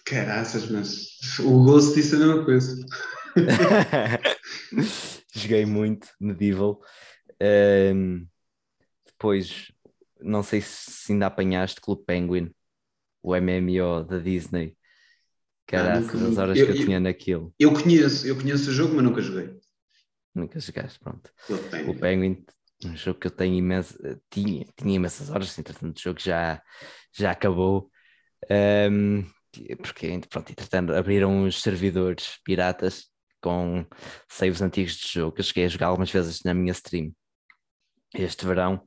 Caraças, 0.04 0.70
mas 0.70 1.39
o 1.39 1.63
Ghost 1.63 1.94
disse 1.94 2.15
a 2.15 2.20
mesma 2.20 2.44
coisa. 2.44 2.76
joguei 5.39 5.65
muito 5.65 6.10
Medieval. 6.19 6.80
Um, 7.41 8.28
depois, 9.06 9.71
não 10.21 10.41
sei 10.41 10.62
se 10.62 11.12
ainda 11.12 11.28
apanhaste 11.28 11.82
Clube 11.82 12.04
Penguin, 12.06 12.52
o 13.21 13.36
MMO 13.36 14.04
da 14.04 14.17
Disney. 14.19 14.78
Caraca, 15.67 16.17
ah, 16.17 16.28
as 16.28 16.38
horas 16.38 16.58
eu, 16.58 16.65
que 16.65 16.71
eu 16.74 16.86
tinha 16.86 17.00
naquilo. 17.00 17.54
Eu 17.60 17.74
conheço, 17.74 18.28
eu 18.28 18.36
conheço 18.36 18.69
o 18.69 18.74
jogo, 18.74 18.95
mas 18.95 19.04
nunca 19.04 19.21
joguei. 19.21 19.58
Nunca 20.34 20.60
jogaste, 20.60 21.00
pronto. 21.00 21.32
O 21.88 21.95
Penguin, 21.95 22.45
um 22.84 22.95
jogo 22.95 23.19
que 23.19 23.28
eu 23.28 23.32
tenho 23.32 23.56
imenso, 23.56 23.98
tinha, 24.30 24.65
tinha 24.76 24.95
imensas 24.95 25.30
horas, 25.30 25.58
entretanto 25.58 25.98
o 25.98 26.02
jogo 26.02 26.19
já, 26.19 26.62
já 27.12 27.32
acabou. 27.32 27.89
Um, 28.91 29.26
porque, 29.78 30.19
pronto, 30.30 30.52
entretanto, 30.52 30.93
abriram 30.93 31.45
os 31.45 31.62
servidores 31.62 32.38
piratas 32.43 33.10
com 33.45 33.86
saves 34.27 34.60
antigos 34.60 34.95
de 34.97 35.08
jogo. 35.08 35.36
Eu 35.38 35.43
cheguei 35.43 35.65
a 35.65 35.67
jogar 35.67 35.88
algumas 35.88 36.10
vezes 36.10 36.41
na 36.43 36.51
minha 36.51 36.71
stream 36.71 37.13
este 38.15 38.43
verão. 38.43 38.81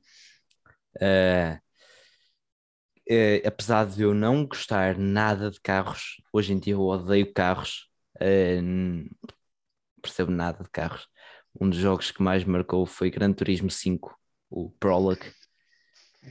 Uh, 0.96 1.54
uh, 3.08 3.46
apesar 3.46 3.86
de 3.86 4.02
eu 4.02 4.12
não 4.12 4.44
gostar 4.44 4.98
nada 4.98 5.48
de 5.48 5.60
carros, 5.60 6.16
hoje 6.32 6.52
em 6.52 6.58
dia 6.58 6.72
eu 6.74 6.80
odeio 6.80 7.32
carros, 7.32 7.88
uh, 8.16 9.30
percebo 10.02 10.32
nada 10.32 10.64
de 10.64 10.70
carros. 10.70 11.06
Um 11.60 11.70
dos 11.70 11.78
jogos 11.78 12.10
que 12.10 12.20
mais 12.20 12.42
marcou 12.42 12.84
foi 12.84 13.10
Gran 13.10 13.32
Turismo 13.32 13.70
5, 13.70 14.12
o 14.50 14.72
Prologue. 14.72 15.32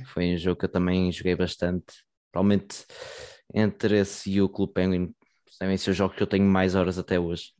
Foi 0.08 0.34
um 0.34 0.38
jogo 0.38 0.60
que 0.60 0.66
eu 0.66 0.70
também 0.70 1.10
joguei 1.14 1.36
bastante. 1.36 2.04
Provavelmente 2.30 2.86
entre 3.54 4.00
esse 4.00 4.30
e 4.30 4.42
o 4.42 4.50
Clube 4.50 4.74
Penguin 4.74 5.16
devem 5.62 5.78
ser 5.78 5.92
os 5.92 5.98
jogos 5.98 6.18
que 6.18 6.24
eu 6.24 6.28
tenho 6.28 6.46
mais 6.46 6.76
horas 6.76 6.98
até 6.98 7.18
hoje. 7.18 7.57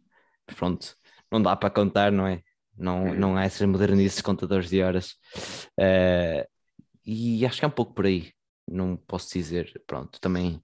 Pronto, 0.56 0.96
não 1.32 1.42
dá 1.42 1.56
para 1.56 1.70
contar, 1.70 2.12
não 2.12 2.28
é? 2.28 2.42
Não, 2.78 3.14
não 3.14 3.36
há 3.36 3.46
esses 3.46 3.62
modernices 3.68 4.22
contadores 4.22 4.70
de 4.70 4.82
horas. 4.82 5.16
Uh, 5.80 6.48
e 7.06 7.46
acho 7.46 7.60
que 7.60 7.66
é 7.66 7.68
um 7.68 7.72
pouco 7.72 7.94
por 7.94 8.06
aí. 8.06 8.32
Não 8.68 8.96
posso 8.96 9.34
dizer. 9.34 9.82
Pronto, 9.88 10.20
também 10.20 10.62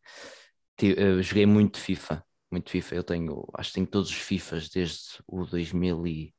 uh, 0.81 1.21
joguei 1.21 1.45
muito 1.45 1.79
FIFA. 1.79 2.23
Muito 2.51 2.69
FIFA. 2.69 2.95
Eu 2.95 3.03
tenho, 3.03 3.47
acho 3.55 3.69
que 3.69 3.75
tenho 3.75 3.87
todos 3.87 4.09
os 4.09 4.15
FIFAs 4.15 4.69
desde 4.69 5.01
o 5.27 5.45
2000 5.45 6.07
e 6.07 6.33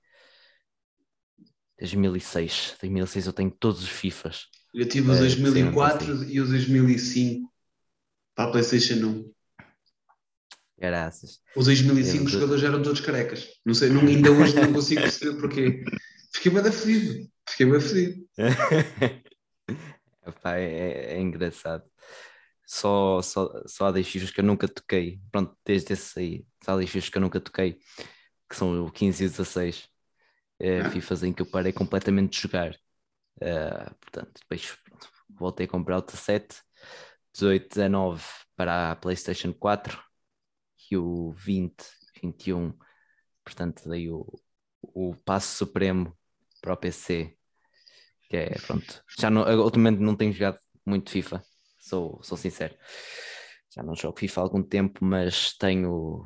2006. 1.81 2.77
2006 2.81 3.27
eu 3.27 3.33
tenho 3.33 3.51
todos 3.51 3.83
os 3.83 3.89
FIFAs. 3.89 4.47
Eu 4.73 4.89
tive 4.89 5.11
o 5.11 5.17
2004 5.17 6.15
uh, 6.15 6.25
e 6.25 6.41
o 6.41 6.47
2005 6.47 7.53
para 8.35 8.49
a 8.49 8.53
PlayStation 8.53 8.95
1. 8.95 9.35
Graças. 10.79 11.41
Os 11.55 11.67
2005 11.67 12.25
os 12.25 12.33
jogadores 12.33 12.65
eram 12.65 12.83
todos 12.83 13.01
carecas. 13.01 13.49
Não 13.65 13.75
sei, 13.75 13.91
não, 13.91 14.03
ainda 14.03 14.31
hoje 14.31 14.55
não 14.57 14.73
consigo 14.73 15.03
perceber 15.03 15.41
porquê. 15.41 15.85
Fiquei 16.33 16.51
bem 16.51 16.73
fedido. 16.73 17.31
Fiquei 17.49 17.67
bem 17.67 17.81
fedido. 17.81 18.29
Epá, 20.27 20.57
é, 20.57 21.15
é, 21.15 21.21
engraçado. 21.21 21.85
Só, 22.67 23.23
só, 23.23 23.63
só 23.67 23.87
há 23.87 23.93
10 23.93 24.09
FIFAs 24.09 24.31
que 24.31 24.41
eu 24.41 24.45
nunca 24.45 24.67
toquei. 24.67 25.21
Pronto, 25.31 25.57
desde 25.65 25.93
esse 25.93 26.19
aí, 26.19 26.47
só 26.65 26.73
há 26.73 26.77
10 26.79 26.91
FIFAs 26.91 27.09
que 27.11 27.19
eu 27.19 27.23
nunca 27.23 27.41
toquei, 27.41 27.79
que 28.49 28.57
são 28.57 28.85
o 28.87 28.91
15 28.91 29.23
e 29.23 29.27
o 29.27 29.31
16. 29.31 29.89
É, 30.59 30.81
ah. 30.81 30.91
FIFAs 30.91 31.23
em 31.23 31.33
que 31.33 31.43
eu 31.43 31.47
parei 31.47 31.73
completamente 31.73 32.33
de 32.33 32.43
jogar. 32.43 32.75
Uh, 33.37 33.95
portanto, 34.01 34.41
depois 34.41 34.77
pronto, 34.85 35.09
voltei 35.29 35.67
a 35.67 35.69
comprar 35.69 35.99
o 35.99 36.03
17, 36.03 36.57
18, 37.33 37.69
19 37.69 38.25
para 38.57 38.93
a 38.93 38.97
PlayStation 38.97 39.53
4 39.53 39.99
o 40.97 41.33
20, 41.33 41.75
21. 42.23 42.73
Portanto, 43.45 43.89
dei 43.89 44.11
o, 44.11 44.27
o 44.83 45.15
passo 45.25 45.57
supremo 45.57 46.17
para 46.61 46.75
o 46.75 46.77
PC. 46.77 47.37
Que 48.29 48.37
é, 48.37 48.55
pronto. 48.67 49.03
Já 49.19 49.31
ultimamente 49.31 50.01
não 50.01 50.17
tenho 50.17 50.33
jogado 50.33 50.59
muito 50.87 51.11
FIFA, 51.11 51.43
sou, 51.79 52.23
sou 52.23 52.37
sincero. 52.37 52.75
Já 53.75 53.83
não 53.83 53.95
jogo 53.95 54.19
FIFA 54.19 54.41
há 54.41 54.45
algum 54.45 54.63
tempo, 54.63 55.05
mas 55.05 55.57
tenho, 55.57 56.25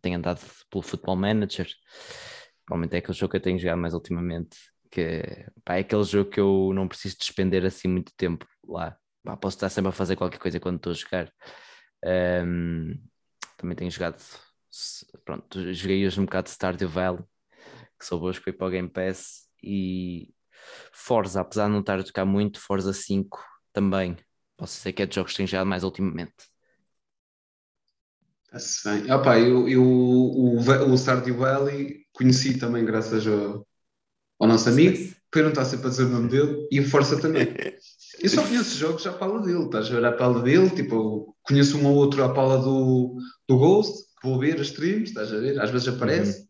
tenho 0.00 0.18
andado 0.18 0.40
pelo 0.70 0.82
Football 0.82 1.16
Manager. 1.16 1.68
Provavelmente 2.64 2.94
é 2.94 2.98
aquele 2.98 3.18
jogo 3.18 3.30
que 3.32 3.36
eu 3.36 3.42
tenho 3.42 3.58
jogado 3.58 3.78
mais 3.78 3.94
ultimamente. 3.94 4.56
Que 4.90 5.22
pá, 5.64 5.76
é 5.76 5.80
aquele 5.80 6.04
jogo 6.04 6.30
que 6.30 6.40
eu 6.40 6.70
não 6.72 6.86
preciso 6.86 7.18
despender 7.18 7.64
assim 7.64 7.88
muito 7.88 8.12
tempo 8.16 8.46
lá. 8.66 8.96
Pá, 9.24 9.36
posso 9.36 9.56
estar 9.56 9.68
sempre 9.68 9.88
a 9.88 9.92
fazer 9.92 10.16
qualquer 10.16 10.38
coisa 10.38 10.60
quando 10.60 10.76
estou 10.76 10.92
a 10.92 10.94
jogar. 10.94 11.32
Um, 12.46 12.94
também 13.56 13.76
tenho 13.76 13.90
jogado. 13.90 14.20
Pronto, 15.24 15.72
joguei 15.72 16.06
hoje 16.06 16.20
um 16.20 16.24
bocado 16.24 16.44
de 16.44 16.50
Stardew 16.50 16.88
Valley, 16.88 17.24
que 17.98 18.04
sou 18.04 18.18
boas 18.18 18.38
que 18.38 18.44
foi 18.44 18.52
para 18.52 18.66
o 18.66 18.70
Game 18.70 18.88
Pass. 18.88 19.48
E 19.62 20.34
Forza, 20.92 21.40
apesar 21.40 21.66
de 21.66 21.72
não 21.72 21.80
estar 21.80 21.98
a 21.98 22.04
tocar 22.04 22.24
muito, 22.24 22.60
Forza 22.60 22.92
5 22.92 23.42
também. 23.72 24.16
Posso 24.56 24.76
dizer 24.76 24.92
que 24.92 25.02
é 25.02 25.06
de 25.06 25.14
jogos 25.14 25.32
que 25.32 25.38
tenho 25.38 25.48
jogado 25.48 25.66
mais 25.66 25.84
ultimamente. 25.84 26.34
Está-se 28.46 28.88
bem. 28.88 29.12
Opa, 29.12 29.38
eu, 29.38 29.68
eu, 29.68 29.82
o, 29.82 30.58
o 30.58 30.98
Stardew 30.98 31.36
Valley 31.36 32.06
conheci 32.12 32.58
também 32.58 32.84
graças 32.84 33.26
ao, 33.26 33.66
ao 34.38 34.48
nosso 34.48 34.68
amigo, 34.68 34.96
estar 34.96 35.64
sempre 35.64 35.86
a 35.86 35.90
dizer 35.90 36.04
o 36.04 36.10
nome 36.10 36.28
dele, 36.28 36.68
e 36.70 36.80
o 36.80 36.88
Força 36.88 37.20
também. 37.20 37.46
Eu 38.20 38.28
só 38.28 38.42
conheço 38.42 38.76
jogos 38.76 39.06
à 39.06 39.12
pala 39.12 39.40
dele, 39.42 39.64
estás 39.64 39.86
a 39.86 39.90
ver 39.90 40.04
à 40.04 40.12
pala 40.12 40.42
dele, 40.42 40.70
tipo, 40.70 41.36
conheço 41.42 41.78
um 41.78 41.86
ou 41.86 41.96
outro 41.96 42.22
à 42.22 42.32
pala 42.32 42.58
do, 42.58 43.16
do 43.48 43.58
Ghost, 43.58 44.04
que 44.20 44.28
vou 44.28 44.38
ver 44.38 44.60
as 44.60 44.68
streams, 44.68 45.10
estás 45.10 45.32
a 45.32 45.38
ver, 45.38 45.60
às 45.60 45.70
vezes 45.70 45.88
aparece. 45.88 46.40
Uhum. 46.40 46.46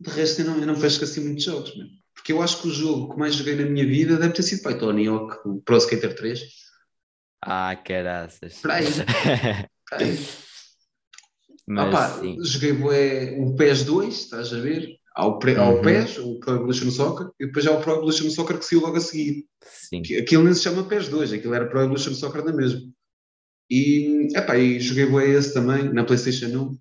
De 0.00 0.10
resto, 0.10 0.42
eu 0.42 0.46
não, 0.46 0.58
eu 0.58 0.66
não 0.66 0.80
pesco 0.80 1.04
assim 1.04 1.24
muitos 1.24 1.44
jogos, 1.44 1.76
mesmo. 1.76 1.92
porque 2.14 2.32
eu 2.32 2.42
acho 2.42 2.60
que 2.60 2.68
o 2.68 2.72
jogo 2.72 3.12
que 3.12 3.18
mais 3.18 3.34
joguei 3.34 3.54
na 3.54 3.64
minha 3.64 3.86
vida 3.86 4.16
deve 4.16 4.34
ter 4.34 4.42
sido 4.42 4.62
Python 4.62 4.96
Hawk, 5.08 5.36
o 5.48 5.60
Pro 5.62 5.76
Skater 5.76 6.14
3. 6.14 6.40
Ah, 7.44 7.76
caraças. 7.76 8.58
Para 8.60 8.74
aí. 8.74 8.86
Para 9.90 10.04
aí. 10.04 10.18
Mas, 11.66 11.86
ah, 11.86 11.90
pá, 11.90 12.20
joguei 12.42 12.72
bué, 12.72 13.36
o 13.38 13.54
PES 13.54 13.84
2, 13.84 14.14
estás 14.14 14.52
a 14.52 14.58
ver? 14.58 14.98
Há 15.14 15.26
o, 15.26 15.38
pre, 15.38 15.54
uhum. 15.54 15.82
PES, 15.82 16.18
o 16.18 16.38
Pro 16.38 16.54
Evolution 16.54 16.90
Soccer, 16.90 17.30
e 17.38 17.46
depois 17.46 17.66
há 17.66 17.72
o 17.72 17.80
Pro 17.80 17.92
Evolution 17.92 18.30
Soccer 18.30 18.58
que 18.58 18.64
saiu 18.64 18.80
logo 18.80 18.96
a 18.96 19.00
seguir. 19.00 19.44
Sim. 19.62 20.00
Aquilo 20.16 20.44
nem 20.44 20.54
se 20.54 20.62
chama 20.62 20.84
PES 20.84 21.08
2, 21.08 21.32
aquilo 21.34 21.54
era 21.54 21.68
Pro 21.68 21.80
Evolution 21.80 22.14
Soccer 22.14 22.44
na 22.44 22.52
mesma. 22.52 22.80
E, 23.70 24.28
epá, 24.36 24.56
e 24.56 24.80
joguei 24.80 25.06
bué 25.06 25.30
esse 25.30 25.52
também, 25.52 25.92
na 25.92 26.04
Playstation 26.04 26.46
1. 26.46 26.78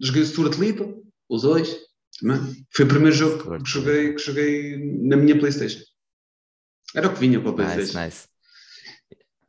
Joguei 0.00 0.22
o 0.22 0.26
Stuart 0.26 0.58
Little, 0.58 1.02
os 1.28 1.42
dois, 1.42 1.76
também. 2.20 2.66
Foi 2.70 2.84
o 2.84 2.88
primeiro 2.88 3.16
jogo 3.16 3.62
que 3.62 3.70
joguei, 3.70 4.14
que 4.14 4.22
joguei 4.22 4.76
na 5.02 5.16
minha 5.16 5.38
Playstation. 5.38 5.82
Era 6.94 7.08
o 7.08 7.14
que 7.14 7.20
vinha 7.20 7.40
para 7.40 7.50
a 7.50 7.54
Playstation. 7.54 7.98
Nice, 7.98 8.06
nice. 8.06 8.28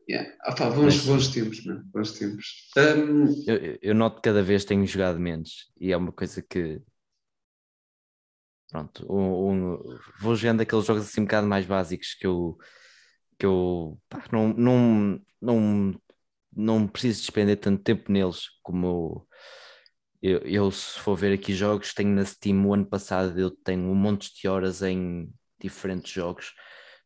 Yeah. 0.08 0.32
Ah, 0.42 0.54
pá, 0.54 0.70
bons, 0.70 0.98
Mas, 0.98 1.06
bons 1.06 1.28
tempos, 1.30 1.66
man. 1.66 1.84
bons 1.92 2.12
tempos. 2.12 2.46
Um... 2.78 3.44
Eu, 3.48 3.80
eu 3.82 3.96
noto 3.96 4.18
que 4.18 4.30
cada 4.30 4.44
vez 4.44 4.64
tenho 4.64 4.86
jogado 4.86 5.20
menos 5.20 5.72
e 5.80 5.92
é 5.92 5.98
uma 5.98 6.12
coisa 6.12 6.44
que 6.48 6.80
pronto, 8.70 9.06
um, 9.12 9.74
um, 9.74 10.00
vou 10.20 10.36
jogando 10.36 10.62
aqueles 10.62 10.86
jogos 10.86 11.04
assim 11.04 11.22
um 11.22 11.26
bocado 11.26 11.48
mais 11.48 11.66
básicos 11.66 12.14
que 12.16 12.28
eu 12.28 12.58
que 13.38 13.46
eu 13.46 14.00
pá, 14.10 14.24
não, 14.32 14.50
não, 14.54 15.22
não, 15.42 16.02
não 16.56 16.88
preciso 16.88 17.22
despender 17.22 17.58
tanto 17.60 17.84
tempo 17.84 18.12
neles 18.12 18.46
como 18.64 19.28
eu, 20.22 20.40
eu, 20.40 20.72
se 20.72 21.00
for 21.00 21.16
ver 21.16 21.34
aqui 21.34 21.54
jogos, 21.54 21.94
tenho 21.94 22.10
na 22.16 22.26
Steam 22.26 22.66
o 22.66 22.74
ano 22.74 22.86
passado 22.86 23.40
eu 23.40 23.52
tenho 23.52 23.84
um 23.84 23.96
monte 23.96 24.34
de 24.34 24.48
horas 24.48 24.82
em 24.82 25.30
diferentes 25.60 26.12
jogos 26.12 26.54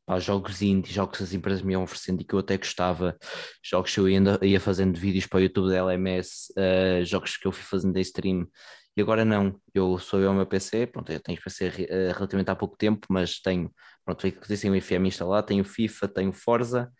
pá, 0.09 0.19
jogos 0.19 0.61
indie, 0.63 0.91
jogos 0.91 1.17
que 1.19 1.23
as 1.23 1.33
empresas 1.33 1.61
me 1.61 1.73
iam 1.73 1.83
oferecendo 1.83 2.21
e 2.21 2.25
que 2.25 2.33
eu 2.33 2.39
até 2.39 2.57
gostava, 2.57 3.15
jogos 3.63 3.93
que 3.93 3.99
eu 3.99 4.05
ainda 4.05 4.39
ia 4.41 4.59
fazendo 4.59 4.97
vídeos 4.99 5.27
para 5.27 5.37
o 5.37 5.41
YouTube 5.41 5.69
da 5.69 5.77
LMS, 5.77 6.51
uh, 6.57 7.05
jogos 7.05 7.37
que 7.37 7.47
eu 7.47 7.51
fui 7.51 7.63
fazendo 7.63 7.95
em 7.95 8.01
stream 8.01 8.47
e 8.97 9.01
agora 9.01 9.23
não, 9.23 9.59
eu 9.73 9.97
sou 9.97 10.19
eu 10.19 10.31
o 10.31 10.33
meu 10.33 10.45
PC, 10.45 10.87
pronto, 10.87 11.11
eu 11.11 11.19
tenho 11.19 11.39
PC 11.41 11.67
uh, 11.67 12.13
relativamente 12.13 12.49
há 12.49 12.55
pouco 12.55 12.77
tempo, 12.77 13.07
mas 13.09 13.39
tenho, 13.39 13.71
pronto, 14.03 14.21
tenho 14.21 14.73
o 14.73 14.81
FM 14.81 15.05
instalado, 15.07 15.47
tenho 15.47 15.63
FIFA, 15.63 16.07
tenho 16.07 16.33
Forza 16.33 16.91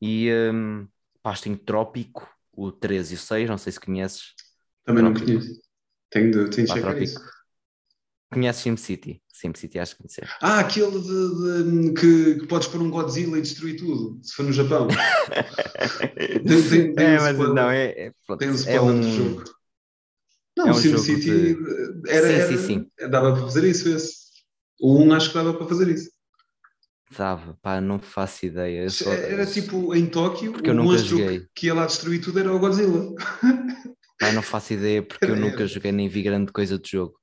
e 0.00 0.30
um, 0.52 0.86
pá, 1.22 1.34
tenho 1.34 1.56
Trópico, 1.56 2.28
o 2.52 2.70
13 2.70 3.14
e 3.14 3.16
o 3.16 3.20
6, 3.20 3.50
não 3.50 3.58
sei 3.58 3.72
se 3.72 3.80
conheces. 3.80 4.34
Também 4.84 5.04
Trópico. 5.04 5.26
não 5.26 5.38
conheço. 5.38 5.60
Tenho 6.10 6.30
de, 6.30 6.50
tenho 6.50 6.66
de 6.66 6.72
checar 6.72 7.02
isso. 7.02 7.18
Conheces 8.30 8.62
SimCity? 8.62 9.22
SimCity 9.28 9.78
acho 9.78 9.96
que 9.96 10.02
conhecer. 10.02 10.28
Ah, 10.40 10.60
aquele 10.60 11.00
de, 11.00 11.88
de 11.88 11.92
que, 11.94 12.40
que, 12.40 12.46
podes 12.46 12.68
pôr 12.68 12.80
um 12.80 12.90
Godzilla 12.90 13.38
e 13.38 13.42
destruir 13.42 13.76
tudo, 13.76 14.20
se 14.22 14.34
for 14.34 14.44
no 14.44 14.52
Japão. 14.52 14.88
tem, 16.16 16.68
tem, 16.68 16.94
tem 16.94 17.04
é, 17.04 17.18
mas 17.18 17.38
não, 17.38 17.70
é, 17.70 17.86
é, 17.86 18.12
pronto, 18.26 18.38
tem 18.38 18.50
um 18.50 18.54
é 18.66 18.80
um 18.80 19.02
jogo. 19.02 19.61
Não, 20.66 20.72
é 20.72 20.72
um 20.72 20.76
o 20.76 20.80
SimCity 20.80 21.54
de... 21.54 21.56
era, 22.08 22.26
sim, 22.26 22.32
era, 22.34 22.48
sim, 22.48 22.58
sim. 22.58 23.08
dava 23.10 23.32
para 23.32 23.42
fazer 23.42 23.64
isso 23.64 23.88
esse. 23.88 24.22
O 24.80 24.98
1 24.98 25.12
acho 25.14 25.28
que 25.28 25.34
dava 25.34 25.54
para 25.54 25.66
fazer 25.66 25.88
isso. 25.88 26.10
Dava, 27.16 27.58
pá, 27.60 27.80
não 27.80 27.98
faço 27.98 28.46
ideia. 28.46 28.88
Só... 28.88 29.12
Era 29.12 29.44
tipo 29.44 29.94
em 29.94 30.06
Tóquio, 30.06 30.52
porque 30.52 30.70
o 30.70 30.82
monstro 30.82 31.16
que, 31.18 31.46
que 31.54 31.66
ia 31.66 31.74
lá 31.74 31.86
destruir 31.86 32.20
tudo 32.20 32.38
era 32.38 32.52
o 32.52 32.58
Godzilla. 32.58 33.14
Pá, 34.18 34.32
não 34.32 34.42
faço 34.42 34.72
ideia 34.72 35.02
porque 35.02 35.26
eu 35.26 35.36
nunca 35.36 35.66
joguei 35.66 35.92
nem 35.92 36.08
vi 36.08 36.22
grande 36.22 36.52
coisa 36.52 36.78
do 36.78 36.88
jogo. 36.88 37.14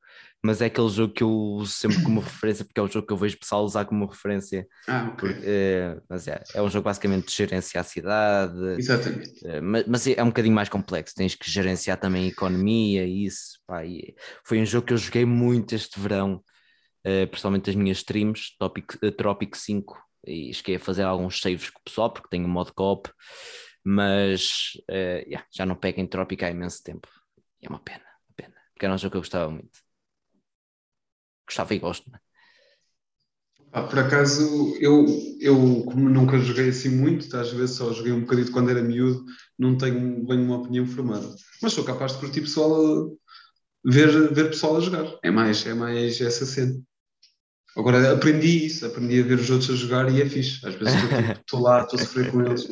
Mas 0.41 0.61
é 0.61 0.67
aquele 0.67 0.87
jogo 0.89 1.13
que 1.13 1.23
eu 1.23 1.29
uso 1.29 1.73
sempre 1.73 2.01
como 2.01 2.21
referência, 2.21 2.63
porque 2.63 2.79
é 2.79 2.83
o 2.83 2.87
jogo 2.87 3.05
que 3.05 3.11
eu 3.11 3.17
vejo 3.17 3.37
pessoal 3.37 3.63
usar 3.63 3.83
como 3.85 4.05
referência. 4.05 4.65
Ah, 4.87 5.09
ok. 5.11 5.29
É, 5.43 5.99
mas 6.09 6.27
é, 6.29 6.41
é 6.53 6.61
um 6.61 6.69
jogo 6.69 6.85
basicamente 6.85 7.27
de 7.27 7.35
gerenciar 7.35 7.83
a 7.83 7.87
cidade. 7.87 8.57
Exatamente. 8.77 9.45
É, 9.45 9.59
mas, 9.59 9.85
mas, 9.85 10.07
é 10.07 10.23
um 10.23 10.27
bocadinho 10.27 10.55
mais 10.55 10.69
complexo, 10.69 11.13
tens 11.13 11.35
que 11.35 11.51
gerenciar 11.51 11.99
também 11.99 12.25
a 12.25 12.27
economia 12.27 13.05
e 13.05 13.25
isso. 13.25 13.59
Pá, 13.67 13.85
e 13.85 14.15
foi 14.45 14.61
um 14.61 14.65
jogo 14.65 14.87
que 14.87 14.93
eu 14.93 14.97
joguei 14.97 15.25
muito 15.25 15.75
este 15.75 15.99
verão, 15.99 16.41
uh, 17.05 17.27
principalmente 17.27 17.69
as 17.69 17.75
minhas 17.75 17.97
streams, 17.97 18.55
Topic, 18.57 18.93
uh, 19.03 19.11
Tropic 19.11 19.55
5, 19.55 20.01
e 20.25 20.53
cheguei 20.53 20.77
a 20.77 20.79
fazer 20.79 21.03
alguns 21.03 21.41
saves 21.41 21.69
com 21.69 21.79
o 21.79 21.83
pessoal, 21.83 22.13
porque 22.13 22.29
tenho 22.29 22.45
um 22.45 22.49
modo 22.49 22.73
co-op, 22.73 23.09
mas 23.83 24.71
uh, 24.89 25.27
yeah, 25.27 25.45
já 25.51 25.65
não 25.65 25.75
pego 25.75 25.99
em 25.99 26.07
Tropic 26.07 26.43
há 26.43 26.49
imenso 26.49 26.81
tempo. 26.81 27.09
E 27.61 27.65
é 27.65 27.69
uma 27.69 27.79
pena, 27.79 28.05
uma 28.29 28.35
pena, 28.37 28.55
porque 28.73 28.85
era 28.85 28.95
um 28.95 28.97
jogo 28.97 29.11
que 29.11 29.17
eu 29.17 29.21
gostava 29.21 29.51
muito 29.51 29.88
gostava 31.49 31.73
e 31.73 31.79
gosto. 31.79 32.09
Né? 32.09 32.19
Ah, 33.71 33.83
por 33.83 33.99
acaso, 33.99 34.75
eu, 34.79 35.05
eu, 35.39 35.83
como 35.85 36.09
nunca 36.09 36.39
joguei 36.39 36.69
assim 36.69 36.89
muito, 36.89 37.21
estás 37.21 37.49
a 37.49 37.57
ver, 37.57 37.67
só 37.67 37.93
joguei 37.93 38.11
um 38.11 38.21
bocadinho 38.21 38.51
quando 38.51 38.71
era 38.71 38.81
miúdo, 38.81 39.23
não 39.57 39.77
tenho 39.77 40.25
bem 40.25 40.39
uma 40.39 40.57
opinião 40.57 40.85
formada. 40.87 41.27
Mas 41.61 41.73
sou 41.73 41.83
capaz 41.83 42.13
de 42.13 42.19
curtir 42.19 42.41
pessoal 42.41 42.73
a, 42.73 43.91
ver, 43.91 44.33
ver 44.33 44.49
pessoal 44.49 44.77
a 44.77 44.79
jogar. 44.79 45.05
É 45.23 45.29
mais, 45.29 45.65
é 45.67 45.73
mais 45.73 46.19
essa 46.19 46.45
cena. 46.45 46.79
Agora 47.77 48.11
aprendi 48.11 48.65
isso, 48.65 48.85
aprendi 48.85 49.21
a 49.21 49.23
ver 49.23 49.39
os 49.39 49.49
outros 49.49 49.69
a 49.69 49.75
jogar 49.75 50.11
e 50.11 50.21
é 50.21 50.25
fixe. 50.27 50.65
Às 50.65 50.73
vezes 50.73 50.95
estou 51.39 51.61
lá, 51.61 51.83
estou 51.83 51.99
a 51.99 52.03
sofrer 52.03 52.31
com 52.31 52.41
eles. 52.41 52.67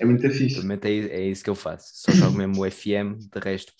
É 0.00 0.04
muito, 0.06 0.26
é 0.26 0.30
fixe. 0.30 0.60
É, 0.60 0.88
é 0.88 1.28
isso 1.28 1.44
que 1.44 1.50
eu 1.50 1.54
faço. 1.54 1.90
Só 1.92 2.10
jogo 2.10 2.38
mesmo 2.38 2.62
o 2.62 2.70
FM, 2.70 3.18
de 3.18 3.40
resto 3.40 3.72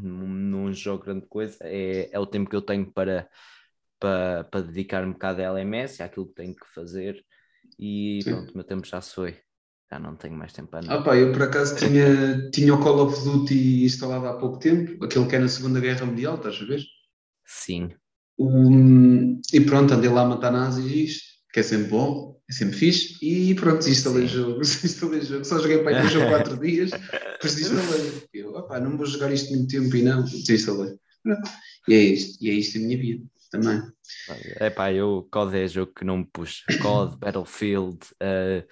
não 0.00 0.72
jogo 0.72 1.04
grande 1.04 1.26
coisa, 1.26 1.58
é, 1.62 2.08
é 2.12 2.18
o 2.18 2.26
tempo 2.26 2.48
que 2.48 2.56
eu 2.56 2.62
tenho 2.62 2.90
para, 2.90 3.28
para, 3.98 4.44
para 4.44 4.60
dedicar 4.62 5.04
um 5.04 5.12
bocado 5.12 5.40
à 5.40 5.44
LMS, 5.44 6.02
àquilo 6.02 6.26
que 6.26 6.34
tenho 6.34 6.54
que 6.54 6.66
fazer, 6.74 7.24
e 7.78 8.20
Sim. 8.22 8.30
pronto, 8.30 8.50
o 8.50 8.56
meu 8.56 8.64
tempo 8.64 8.86
já 8.86 9.00
se 9.00 9.14
foi. 9.14 9.36
Já 9.90 9.98
não 9.98 10.16
tenho 10.16 10.34
mais 10.34 10.54
tempo 10.54 10.70
para 10.70 10.80
nada. 10.80 11.00
Ah, 11.00 11.02
pá, 11.02 11.16
eu 11.16 11.32
por 11.32 11.42
acaso 11.42 11.76
tinha, 11.76 12.50
tinha 12.50 12.74
o 12.74 12.80
Call 12.80 13.00
of 13.00 13.24
Duty 13.24 13.84
instalado 13.84 14.26
há 14.26 14.38
pouco 14.38 14.58
tempo, 14.58 15.04
aquele 15.04 15.26
que 15.26 15.36
é 15.36 15.38
na 15.38 15.48
Segunda 15.48 15.80
Guerra 15.80 16.06
Mundial, 16.06 16.36
estás 16.36 16.56
a 16.62 16.64
ver? 16.64 16.82
Sim. 17.44 17.90
Um, 18.38 19.38
e 19.52 19.60
pronto, 19.60 19.92
andei 19.92 20.08
lá 20.08 20.22
a 20.22 20.26
matar 20.26 20.50
nazis, 20.50 21.31
que 21.52 21.60
é 21.60 21.62
sempre 21.62 21.88
bom, 21.88 22.40
é 22.48 22.52
sempre 22.52 22.76
fixe, 22.76 23.18
e 23.22 23.54
pronto, 23.54 23.86
instalei 23.88 24.24
o 24.24 24.28
jogo, 24.28 24.60
instalei 24.62 25.20
jogo, 25.20 25.44
só 25.44 25.58
joguei 25.58 25.78
para 25.78 25.98
aí 25.98 26.08
3 26.08 26.16
ou 26.22 26.28
4 26.30 26.56
dias, 26.56 26.90
depois 26.90 27.54
desinstalei. 27.54 28.22
Eu, 28.32 28.54
opá, 28.54 28.80
não 28.80 28.96
vou 28.96 29.06
jogar 29.06 29.32
isto 29.32 29.52
muito 29.52 29.68
tempo 29.68 29.94
e 29.94 30.02
não, 30.02 30.24
desinstalei. 30.24 30.94
E 31.88 31.94
é 31.94 31.98
isto, 31.98 32.42
e 32.42 32.50
é 32.50 32.54
isto 32.54 32.78
a 32.78 32.80
minha 32.80 32.96
vida 32.96 33.24
também. 33.50 33.82
É 34.56 34.70
pá, 34.70 34.90
eu 34.92 35.28
COD 35.30 35.58
é 35.58 35.68
jogo 35.68 35.92
que 35.94 36.04
não 36.04 36.18
me 36.18 36.24
puxa. 36.32 36.64
COD, 36.80 37.16
Battlefield, 37.20 37.98
uh, 38.14 38.66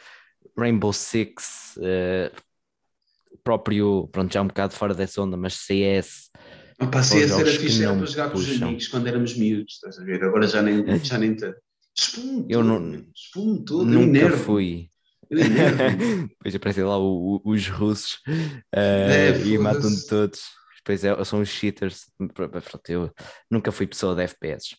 Rainbow 0.58 0.92
Six, 0.92 1.76
uh, 1.76 2.34
próprio, 3.44 4.08
pronto, 4.10 4.32
já 4.32 4.40
um 4.40 4.46
bocado 4.46 4.72
fora 4.74 4.94
dessa 4.94 5.20
onda, 5.20 5.36
mas 5.36 5.54
CS. 5.54 6.30
Opa, 6.80 7.02
CS 7.02 7.32
era 7.32 7.50
fixe 7.50 7.84
era 7.84 7.94
para 7.94 8.06
jogar 8.06 8.30
com 8.30 8.38
os 8.38 8.62
amigos 8.62 8.88
quando 8.88 9.06
éramos 9.06 9.36
miúdos, 9.36 9.74
estás 9.74 9.98
a 9.98 10.04
ver? 10.04 10.24
Agora 10.24 10.46
já 10.46 10.62
nem, 10.62 10.82
já 11.04 11.18
nem 11.18 11.36
tanto. 11.36 11.60
Espumo 12.00 12.46
eu 12.48 12.64
não, 12.64 13.04
todo, 13.66 13.84
nunca 13.84 14.30
fui. 14.38 14.88
Depois 15.30 16.54
aparecem 16.56 16.82
lá 16.82 16.96
o, 16.96 17.36
o, 17.36 17.50
os 17.50 17.68
russos 17.68 18.14
uh, 18.26 18.72
é, 18.72 19.38
e 19.42 19.58
matam 19.58 19.90
todos. 20.08 20.40
Depois 20.78 21.04
é, 21.04 21.24
são 21.24 21.42
os 21.42 21.50
cheaters. 21.50 22.10
Pronto, 22.32 22.88
eu 22.88 23.12
nunca 23.50 23.70
fui 23.70 23.86
pessoa 23.86 24.14
de 24.14 24.22
FPS. 24.22 24.76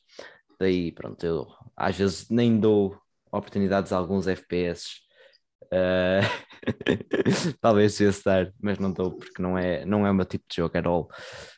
Daí, 0.59 0.91
pronto, 0.91 1.23
eu 1.23 1.47
às 1.77 1.95
vezes 1.95 2.27
nem 2.29 2.59
dou 2.59 2.99
oportunidades 3.31 3.93
a 3.93 3.97
alguns 3.97 4.25
FPS. 4.25 5.01
Uh, 5.65 6.25
talvez 7.61 7.97
devesse 7.97 8.25
dar, 8.25 8.51
mas 8.59 8.79
não 8.79 8.91
dou 8.91 9.15
porque 9.15 9.41
não 9.41 9.57
é, 9.57 9.85
não 9.85 10.07
é 10.07 10.11
o 10.11 10.13
meu 10.15 10.25
tipo 10.25 10.45
de 10.49 10.55
jogo 10.55 10.75
at 10.75 10.87
all. 10.87 11.07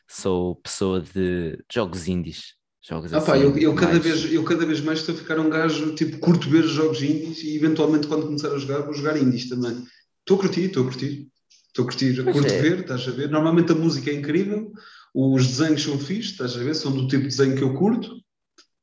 Sou 0.10 0.58
pessoa 0.58 1.00
de 1.00 1.58
jogos 1.72 2.10
indies 2.10 2.54
Jogos 2.86 3.14
ah, 3.14 3.18
assim, 3.18 3.28
pá, 3.28 3.38
eu, 3.38 3.58
eu, 3.58 3.74
cada 3.74 3.94
mais... 3.94 4.04
vez, 4.04 4.34
eu 4.34 4.44
cada 4.44 4.66
vez 4.66 4.82
mais 4.82 5.00
estou 5.00 5.16
a 5.16 5.18
ficar 5.18 5.40
um 5.40 5.50
gajo, 5.50 5.96
tipo, 5.96 6.18
curto 6.20 6.50
ver 6.50 6.64
jogos 6.64 7.02
indies 7.02 7.42
e 7.42 7.56
eventualmente 7.56 8.08
quando 8.08 8.26
começar 8.26 8.52
a 8.54 8.58
jogar, 8.58 8.82
vou 8.82 8.94
jogar 8.94 9.18
indies 9.18 9.48
também. 9.48 9.86
Estou 10.20 10.38
a 10.38 10.40
curtir, 10.42 10.66
estou 10.66 10.84
a 10.84 10.86
curtir. 10.88 11.30
Estou 11.68 11.84
a 11.84 11.88
curtir, 11.88 12.24
pois 12.24 12.36
curto 12.36 12.54
é. 12.54 12.62
ver, 12.62 12.80
estás 12.82 13.08
a 13.08 13.12
ver? 13.12 13.30
Normalmente 13.30 13.72
a 13.72 13.76
música 13.76 14.12
é 14.12 14.14
incrível, 14.14 14.72
os 15.16 15.48
desenhos 15.48 15.82
são 15.82 15.98
fixos, 15.98 16.34
estás 16.34 16.56
a 16.58 16.60
ver? 16.60 16.76
São 16.76 16.92
do 16.92 17.08
tipo 17.08 17.24
de 17.24 17.30
desenho 17.30 17.56
que 17.56 17.64
eu 17.64 17.74
curto. 17.74 18.22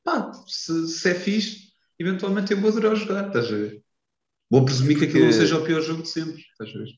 Pá, 0.02 0.32
se, 0.46 0.88
se 0.88 1.10
é 1.10 1.14
fixe, 1.14 1.68
eventualmente 1.98 2.52
eu 2.52 2.60
vou 2.60 2.70
adorar 2.70 2.96
jogar, 2.96 3.28
estás 3.28 3.46
a 3.46 3.56
ver? 3.56 3.82
Vou 4.50 4.64
presumir 4.64 4.96
Porque... 4.96 5.06
que 5.06 5.18
aquilo 5.18 5.26
não 5.26 5.38
seja 5.38 5.58
o 5.58 5.64
pior 5.64 5.82
jogo 5.82 6.02
de 6.02 6.08
sempre, 6.08 6.42
estás 6.52 6.74
a 6.74 6.78
ver? 6.78 6.88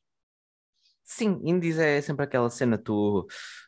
Sim, 1.14 1.40
indies 1.44 1.78
é 1.78 2.00
sempre 2.00 2.24
aquela 2.24 2.48
cena, 2.48 2.78
tu 2.78 3.26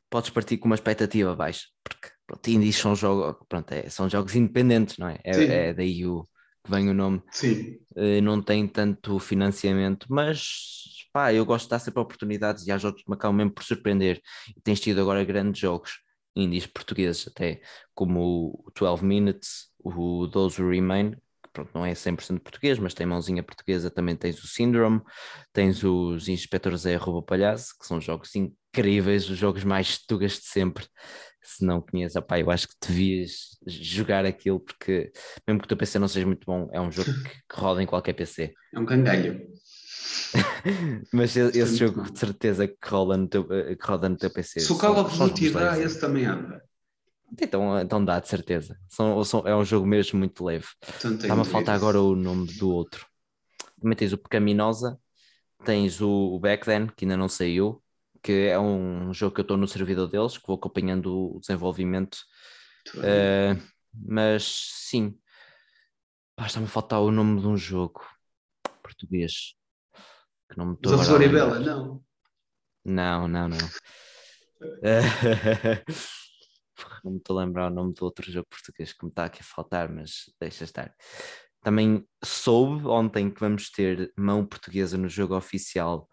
podes 0.08 0.30
partir 0.30 0.56
com 0.56 0.66
uma 0.66 0.74
expectativa 0.74 1.36
baixa, 1.36 1.66
porque 1.82 2.08
pronto, 2.26 2.48
indies 2.48 2.76
são 2.76 2.96
jogos, 2.96 3.36
pronto, 3.48 3.70
é, 3.72 3.88
são 3.90 4.08
jogos 4.08 4.34
independentes, 4.34 4.96
não 4.96 5.08
é? 5.08 5.18
É, 5.22 5.68
é, 5.68 5.74
daí 5.74 6.06
o, 6.06 6.26
que 6.64 6.70
vem 6.70 6.88
o 6.88 6.94
nome. 6.94 7.22
Sim. 7.30 7.78
Uh, 7.94 8.22
não 8.22 8.40
tem 8.42 8.66
tanto 8.66 9.18
financiamento, 9.18 10.06
mas 10.08 11.06
pá, 11.12 11.32
eu 11.34 11.44
gosto 11.44 11.66
de 11.66 11.70
dar 11.70 11.78
sempre 11.78 12.00
oportunidades 12.00 12.66
e 12.66 12.72
há 12.72 12.78
jogos 12.78 13.02
que 13.02 13.10
me 13.10 13.14
acabam 13.14 13.36
mesmo 13.36 13.52
por 13.52 13.62
surpreender. 13.62 14.22
E 14.56 14.60
tens 14.62 14.80
tido 14.80 15.00
agora 15.00 15.22
grandes 15.24 15.60
jogos 15.60 16.00
indies 16.34 16.66
portugueses, 16.66 17.28
até 17.28 17.60
como 17.94 18.64
o 18.66 18.72
12 18.74 19.04
Minutes, 19.04 19.68
o 19.78 20.26
Those 20.28 20.60
Who 20.60 20.70
Remain, 20.70 21.14
pronto, 21.54 21.70
não 21.72 21.86
é 21.86 21.92
100% 21.92 22.40
português, 22.40 22.78
mas 22.78 22.92
tem 22.92 23.06
mãozinha 23.06 23.42
portuguesa, 23.42 23.90
também 23.90 24.16
tens 24.16 24.42
o 24.42 24.46
Syndrome, 24.46 25.00
tens 25.52 25.82
os 25.84 26.28
Inspectores 26.28 26.84
é 26.84 26.96
Rouba 26.96 27.22
Palhaço, 27.24 27.78
que 27.78 27.86
são 27.86 28.00
jogos 28.00 28.34
incríveis, 28.34 29.30
os 29.30 29.38
jogos 29.38 29.62
mais 29.64 29.96
tugas 30.04 30.32
de 30.32 30.46
sempre. 30.46 30.84
Se 31.42 31.64
não 31.64 31.80
conheces, 31.80 32.16
opá, 32.16 32.40
eu 32.40 32.50
acho 32.50 32.66
que 32.68 32.74
devias 32.88 33.56
jogar 33.66 34.24
aquilo, 34.24 34.58
porque 34.58 35.12
mesmo 35.46 35.60
que 35.60 35.66
o 35.66 35.68
teu 35.68 35.76
PC 35.76 35.98
não 35.98 36.08
seja 36.08 36.26
muito 36.26 36.44
bom, 36.44 36.68
é 36.72 36.80
um 36.80 36.90
jogo 36.90 37.12
que, 37.12 37.30
que 37.30 37.60
roda 37.60 37.82
em 37.82 37.86
qualquer 37.86 38.14
PC. 38.14 38.52
É 38.74 38.78
um 38.78 38.86
cangalho. 38.86 39.46
mas 41.12 41.36
esse 41.36 41.76
jogo 41.76 42.10
de 42.10 42.18
certeza 42.18 42.66
que 42.66 42.88
roda 42.88 43.16
no 43.16 43.28
teu, 43.28 43.46
eh, 43.50 43.76
que 43.76 43.86
roda 43.86 44.08
no 44.08 44.16
teu 44.16 44.30
PC. 44.30 44.60
Se 44.60 44.72
o 44.72 44.78
Call 44.78 44.98
of 44.98 45.16
Duty 45.16 45.50
dá, 45.50 45.78
esse 45.78 46.00
também 46.00 46.24
anda. 46.24 46.63
Então, 47.32 47.80
então 47.80 48.04
dá, 48.04 48.20
de 48.20 48.28
certeza. 48.28 48.78
São, 48.88 49.24
são, 49.24 49.46
é 49.46 49.54
um 49.54 49.64
jogo 49.64 49.86
mesmo 49.86 50.18
muito 50.18 50.44
leve. 50.44 50.66
Está-me 50.82 51.40
a 51.40 51.44
faltar 51.44 51.74
agora 51.74 52.00
o 52.00 52.14
nome 52.14 52.46
do 52.54 52.70
outro. 52.70 53.06
Também 53.80 53.96
tens 53.96 54.12
o 54.12 54.18
Pecaminosa, 54.18 54.98
tens 55.64 56.00
o, 56.00 56.08
o 56.08 56.38
Back 56.38 56.64
Then, 56.64 56.86
que 56.88 57.04
ainda 57.04 57.16
não 57.16 57.28
saiu, 57.28 57.82
que 58.22 58.48
é 58.48 58.58
um 58.58 59.12
jogo 59.12 59.34
que 59.34 59.40
eu 59.40 59.44
estou 59.44 59.56
no 59.56 59.66
servidor 59.66 60.08
deles, 60.08 60.38
que 60.38 60.46
vou 60.46 60.56
acompanhando 60.56 61.36
o 61.36 61.40
desenvolvimento. 61.40 62.18
Uh, 62.96 63.60
mas 63.92 64.44
sim, 64.88 65.18
está-me 66.40 66.66
a 66.66 66.68
faltar 66.68 67.00
o 67.00 67.10
nome 67.10 67.40
de 67.40 67.46
um 67.46 67.56
jogo 67.56 68.04
português. 68.82 69.54
Que 70.48 70.58
não 70.58 70.66
me 70.66 70.74
estou 70.74 70.98
Floribela, 70.98 71.58
não. 71.58 72.02
Não, 72.84 73.28
não, 73.28 73.48
não. 73.48 73.58
não 77.04 77.12
me 77.12 77.18
estou 77.18 77.38
a 77.38 77.44
lembrar 77.44 77.70
o 77.70 77.74
nome 77.74 77.94
do 77.94 78.04
outro 78.04 78.30
jogo 78.30 78.48
português 78.48 78.92
que 78.92 79.04
me 79.04 79.10
está 79.10 79.26
aqui 79.26 79.40
a 79.40 79.44
faltar, 79.44 79.88
mas 79.88 80.32
deixa 80.40 80.64
estar. 80.64 80.94
Também 81.62 82.06
soube 82.22 82.86
ontem 82.86 83.30
que 83.30 83.40
vamos 83.40 83.70
ter 83.70 84.12
mão 84.16 84.44
portuguesa 84.44 84.98
no 84.98 85.08
jogo 85.08 85.36
oficial 85.36 86.08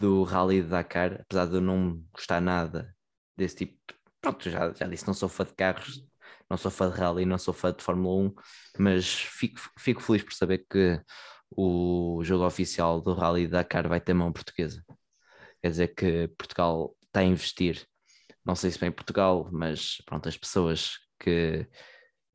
do 0.00 0.22
Rally 0.22 0.62
de 0.62 0.68
Dakar, 0.68 1.20
apesar 1.22 1.46
de 1.46 1.54
eu 1.54 1.60
não 1.60 2.02
gostar 2.12 2.40
nada 2.40 2.94
desse 3.36 3.56
tipo. 3.56 3.76
Pronto, 4.20 4.48
já, 4.50 4.72
já 4.72 4.86
disse, 4.86 5.06
não 5.06 5.14
sou 5.14 5.28
fã 5.28 5.44
de 5.44 5.54
carros, 5.54 6.02
não 6.48 6.56
sou 6.56 6.70
fã 6.70 6.90
de 6.90 6.96
rally, 6.96 7.24
não 7.24 7.38
sou 7.38 7.54
fã 7.54 7.72
de 7.72 7.82
Fórmula 7.82 8.28
1, 8.28 8.34
mas 8.78 9.06
fico, 9.12 9.60
fico 9.78 10.00
feliz 10.00 10.22
por 10.22 10.32
saber 10.32 10.64
que 10.70 11.00
o 11.50 12.20
jogo 12.24 12.44
oficial 12.46 13.00
do 13.00 13.14
Rally 13.14 13.46
de 13.46 13.52
Dakar 13.52 13.88
vai 13.88 14.00
ter 14.00 14.14
mão 14.14 14.32
portuguesa. 14.32 14.84
Quer 15.62 15.70
dizer 15.70 15.88
que 15.94 16.28
Portugal 16.36 16.96
está 17.06 17.20
a 17.20 17.24
investir 17.24 17.86
não 18.46 18.54
sei 18.54 18.70
se 18.70 18.78
bem 18.78 18.88
em 18.88 18.92
Portugal, 18.92 19.48
mas 19.52 20.00
pronto, 20.06 20.28
as 20.28 20.36
pessoas 20.36 20.98
que 21.18 21.66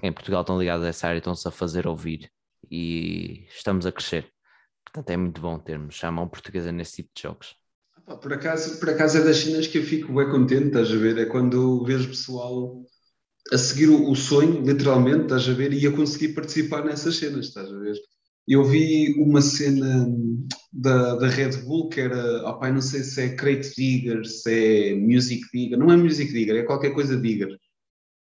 em 0.04 0.12
Portugal 0.12 0.41
estão 0.41 0.60
ligadas 0.60 0.86
a 0.86 0.89
essa 0.89 1.08
área 1.08 1.19
estão-se 1.19 1.47
a 1.47 1.52
fazer 1.52 1.88
ouvir 1.88 2.30
e 2.69 3.45
estamos 3.56 3.86
a 3.86 3.91
crescer. 3.91 4.30
Portanto, 4.84 5.10
é 5.10 5.17
muito 5.17 5.39
bom 5.39 5.58
termos 5.58 6.02
mão 6.12 6.28
portuguesa 6.28 6.71
nesse 6.71 6.97
tipo 6.97 7.12
de 7.15 7.21
jogos. 7.21 7.56
Por 8.21 8.34
acaso, 8.34 8.80
por 8.80 8.89
acaso 8.89 9.19
é 9.19 9.24
das 9.24 9.38
cenas 9.38 9.67
que 9.67 9.78
eu 9.78 9.84
fico 9.84 10.13
bem 10.13 10.30
contente, 10.30 10.67
estás 10.67 10.91
a 10.91 10.97
ver? 10.97 11.17
É 11.17 11.26
quando 11.26 11.86
vejo 11.86 12.10
pessoal 12.10 12.84
a 13.54 13.58
seguir 13.58 13.88
o, 13.88 14.13
sonho, 14.15 14.62
literalmente, 14.65 15.24
estás 15.24 15.47
a 15.47 15.54
ver? 15.54 15.71
E 15.71 15.88
a 15.88 15.91
conseguir 15.91 16.34
participar 16.34 16.84
nessas 16.84 17.15
cenas, 17.15 17.47
estás 17.47 17.71
a 17.71 17.78
ver? 17.78 17.95
Eu 18.47 18.63
vi 18.63 19.13
uma 19.17 19.41
cena 19.41 20.08
da, 20.71 21.15
da 21.15 21.27
Red 21.27 21.58
Bull 21.63 21.89
que 21.89 22.01
era, 22.01 22.54
pai, 22.60 22.71
não 22.71 22.82
sei 22.82 23.04
se 23.04 23.21
é 23.21 23.36
Crate 23.36 23.73
Digger, 23.75 24.25
se 24.25 24.91
é 24.91 24.95
Music 24.95 25.43
Digger, 25.54 25.77
não 25.77 25.91
é 25.91 25.97
Music 25.97 26.32
Digger, 26.32 26.56
é 26.56 26.63
qualquer 26.63 26.93
coisa 26.93 27.19
Digger, 27.19 27.56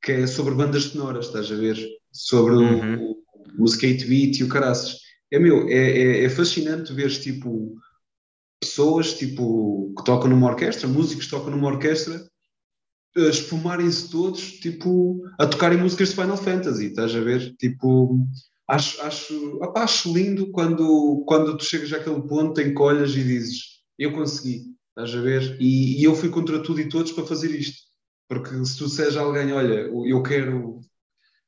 que 0.02 0.12
é 0.12 0.28
sobre 0.28 0.56
bandas 0.56 0.86
sonoras, 0.86 1.28
estás 1.28 1.52
a 1.52 1.56
ver? 1.56 1.78
Sobre 2.12 2.56
uhum. 2.56 3.16
o, 3.58 3.64
o 3.64 3.66
skate 3.66 4.06
beat 4.06 4.40
e 4.40 4.44
o 4.44 4.50
caraças. 4.50 4.98
É 5.32 5.40
meu, 5.40 5.68
é, 5.68 5.74
é, 5.74 6.24
é 6.24 6.30
fascinante 6.30 6.94
ver 6.94 7.10
tipo 7.10 7.76
pessoas 8.60 9.14
tipo, 9.14 9.94
que 9.98 10.04
tocam 10.04 10.30
numa 10.30 10.48
orquestra, 10.48 10.88
músicos 10.88 11.26
que 11.26 11.32
tocam 11.32 11.52
numa 11.52 11.68
orquestra, 11.68 12.28
uh, 13.18 13.30
esfumarem-se 13.30 14.10
todos 14.10 14.54
tipo, 14.60 15.22
a 15.40 15.46
tocarem 15.46 15.80
músicas 15.80 16.10
de 16.10 16.16
Final 16.16 16.38
Fantasy, 16.38 16.88
estás 16.88 17.16
a 17.16 17.20
ver? 17.20 17.56
Tipo, 17.58 18.18
acho, 18.68 19.02
acho, 19.02 19.58
opa, 19.62 19.84
acho 19.84 20.14
lindo 20.14 20.52
quando, 20.52 21.24
quando 21.28 21.58
tu 21.58 21.64
chegas 21.64 21.94
àquele 21.94 22.22
ponto 22.28 22.60
em 22.60 22.74
que 22.74 22.82
olhas 22.82 23.12
e 23.12 23.24
dizes 23.24 23.78
eu 23.98 24.14
consegui, 24.14 24.76
estás 24.90 25.16
a 25.16 25.22
ver? 25.22 25.58
E, 25.60 26.00
e 26.00 26.04
eu 26.04 26.16
fui 26.16 26.30
contra 26.30 26.62
tudo 26.62 26.80
e 26.80 26.90
todos 26.90 27.12
para 27.12 27.26
fazer 27.26 27.50
isto. 27.50 27.88
Porque 28.30 28.50
se 28.66 28.78
tu 28.78 28.86
disseres 28.86 29.18
a 29.18 29.22
alguém, 29.22 29.52
olha, 29.54 29.90
eu 30.06 30.22
quero 30.22 30.80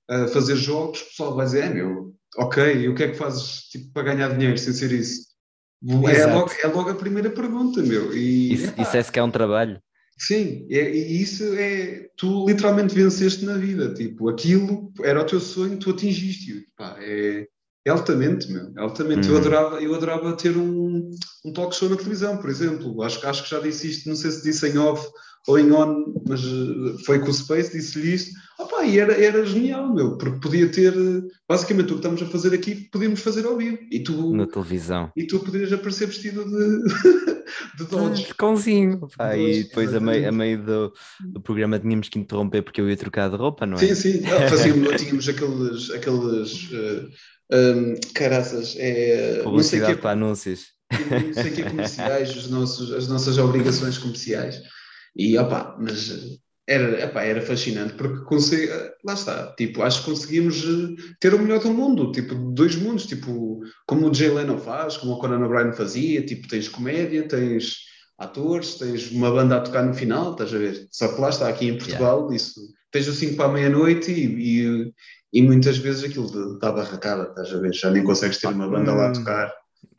uh, 0.10 0.27
fazer 0.34 0.55
jogos, 0.55 1.01
o 1.01 1.05
pessoal 1.05 1.36
vai 1.36 1.45
dizer, 1.45 1.65
é 1.65 1.69
meu, 1.69 2.15
ok, 2.38 2.75
e 2.75 2.89
o 2.89 2.95
que 2.95 3.03
é 3.03 3.10
que 3.10 3.17
fazes 3.17 3.63
tipo, 3.69 3.91
para 3.93 4.13
ganhar 4.13 4.29
dinheiro 4.29 4.58
sem 4.58 4.73
ser 4.73 4.91
isso? 4.91 5.27
É 5.84 6.25
logo, 6.25 6.51
é 6.62 6.67
logo, 6.67 6.89
a 6.89 6.95
primeira 6.95 7.29
pergunta, 7.29 7.82
meu. 7.82 8.13
E, 8.13 8.53
isso, 8.53 8.73
isso 8.77 8.97
é 8.97 9.03
se 9.03 9.12
que 9.12 9.19
é 9.19 9.23
um 9.23 9.32
trabalho. 9.32 9.82
Sim, 10.19 10.67
é, 10.69 10.91
e 10.91 11.21
isso 11.21 11.43
é. 11.55 12.10
Tu 12.17 12.45
literalmente 12.45 12.93
venceste 12.93 13.45
na 13.45 13.58
vida. 13.58 13.93
Tipo, 13.93 14.29
aquilo 14.29 14.91
era 15.01 15.21
o 15.21 15.25
teu 15.25 15.39
sonho, 15.39 15.79
tu 15.79 15.91
atingiste. 15.91 16.67
Pá, 16.75 16.97
é, 16.99 17.47
é 17.86 17.89
altamente, 17.89 18.51
meu. 18.51 18.73
É 18.77 18.82
altamente. 18.82 19.29
Eu, 19.29 19.36
uhum. 19.36 19.39
adorava, 19.39 19.82
eu 19.82 19.95
adorava 19.95 20.36
ter 20.36 20.58
um, 20.58 21.10
um 21.45 21.53
talk 21.53 21.73
show 21.73 21.89
na 21.89 21.95
televisão, 21.95 22.38
por 22.38 22.49
exemplo. 22.49 23.01
Acho, 23.01 23.25
acho 23.25 23.43
que 23.43 23.49
já 23.49 23.60
disse 23.60 23.89
isto, 23.89 24.10
não 24.10 24.15
sei 24.15 24.32
se 24.32 24.43
disse 24.43 24.67
em 24.67 24.77
off 24.77 25.08
ou 25.49 25.57
em 25.57 25.71
on, 25.71 26.13
mas 26.27 26.41
eh, 26.41 27.03
foi 27.03 27.19
com 27.19 27.31
o 27.31 27.33
Space, 27.33 27.71
disse-lhe 27.71 28.13
isso. 28.13 28.31
Opa, 28.59 28.83
e 28.85 28.99
era, 28.99 29.13
era 29.13 29.43
genial, 29.43 29.91
meu, 29.91 30.15
porque 30.15 30.39
podia 30.39 30.69
ter, 30.69 30.93
basicamente 31.47 31.88
o 31.88 31.93
que 31.93 31.95
estamos 31.95 32.21
a 32.21 32.27
fazer 32.27 32.53
aqui, 32.53 32.75
podíamos 32.91 33.19
fazer 33.19 33.47
ao 33.47 33.57
vivo. 33.57 33.79
E 33.89 34.03
tu, 34.03 34.31
Na 34.35 34.45
televisão. 34.45 35.12
E 35.17 35.25
tu 35.25 35.39
poderias 35.39 35.73
aparecer 35.73 36.05
vestido 36.05 36.45
de, 36.45 36.83
de 37.83 37.89
Dodge. 37.89 38.31
Cãozinho. 38.35 39.07
Pá, 39.17 39.35
e 39.35 39.63
depois 39.63 39.91
a 39.95 39.99
meio, 39.99 40.29
a 40.29 40.31
meio 40.31 40.63
do, 40.63 40.93
do 41.31 41.41
programa 41.41 41.79
tínhamos 41.79 42.09
que 42.09 42.19
interromper 42.19 42.62
porque 42.62 42.79
eu 42.79 42.88
ia 42.88 42.95
trocar 42.95 43.27
de 43.27 43.35
roupa, 43.35 43.65
não 43.65 43.77
é? 43.77 43.79
Sim, 43.79 43.95
sim. 43.95 44.21
Fazíamos, 44.21 44.95
tínhamos 45.01 45.27
aqueles, 45.27 45.89
aqueles 45.89 46.71
uh, 46.71 47.09
um, 47.53 47.95
caraças. 48.13 48.75
É, 48.77 49.41
Publicidade 49.41 49.99
para 49.99 50.12
anúncios. 50.12 50.67
Não 50.91 51.33
sei 51.33 51.51
o 51.51 51.55
que 51.55 51.62
é 51.63 51.69
comerciais, 51.69 52.35
os 52.35 52.49
nossos, 52.49 52.91
as 52.93 53.07
nossas 53.07 53.39
obrigações 53.39 53.97
comerciais. 53.97 54.62
E 55.19 55.38
opá, 55.38 55.75
mas 55.77 56.39
era, 56.65 57.03
epá, 57.03 57.23
era 57.23 57.41
fascinante 57.41 57.93
porque 57.95 58.23
consegui, 58.23 58.71
lá 59.03 59.13
está, 59.13 59.53
tipo, 59.58 59.82
acho 59.82 59.99
que 59.99 60.12
conseguimos 60.12 60.63
eh, 60.63 61.13
ter 61.19 61.34
o 61.34 61.39
melhor 61.39 61.60
do 61.60 61.73
mundo, 61.73 62.10
tipo, 62.13 62.36
dois 62.36 62.77
mundos, 62.77 63.05
tipo, 63.05 63.60
como 63.86 64.10
o 64.10 64.13
Jay 64.13 64.29
Leno 64.29 64.58
faz, 64.58 64.95
como 64.95 65.13
o 65.13 65.19
Conan 65.19 65.45
O'Brien 65.45 65.73
fazia, 65.73 66.25
tipo, 66.25 66.47
tens 66.47 66.69
comédia, 66.69 67.27
tens 67.27 67.79
atores, 68.17 68.75
tens 68.75 69.12
uma 69.12 69.29
banda 69.29 69.58
a 69.58 69.62
tocar 69.62 69.84
no 69.84 69.93
final, 69.93 70.32
estás 70.32 70.53
a 70.53 70.58
ver? 70.58 70.88
Só 70.89 71.13
que 71.13 71.19
lá 71.19 71.29
está, 71.29 71.49
aqui 71.49 71.67
em 71.67 71.77
Portugal, 71.77 72.19
yeah. 72.19 72.36
isso, 72.38 72.62
tens 72.89 73.10
o 73.10 73.13
5 73.13 73.36
para 73.36 73.45
a 73.45 73.53
meia-noite 73.53 74.12
e, 74.12 74.62
e, 74.62 74.93
e, 75.34 75.41
muitas 75.41 75.77
vezes 75.79 76.05
aquilo 76.05 76.53
está 76.53 76.71
barracada, 76.71 77.23
estás 77.23 77.53
a 77.53 77.60
ver? 77.60 77.73
Já 77.73 77.89
nem 77.89 78.05
consegues 78.05 78.38
ter 78.38 78.47
uma 78.47 78.69
banda 78.69 78.93
lá 78.93 79.08
a 79.08 79.10
hum. 79.10 79.13
tocar. 79.13 79.53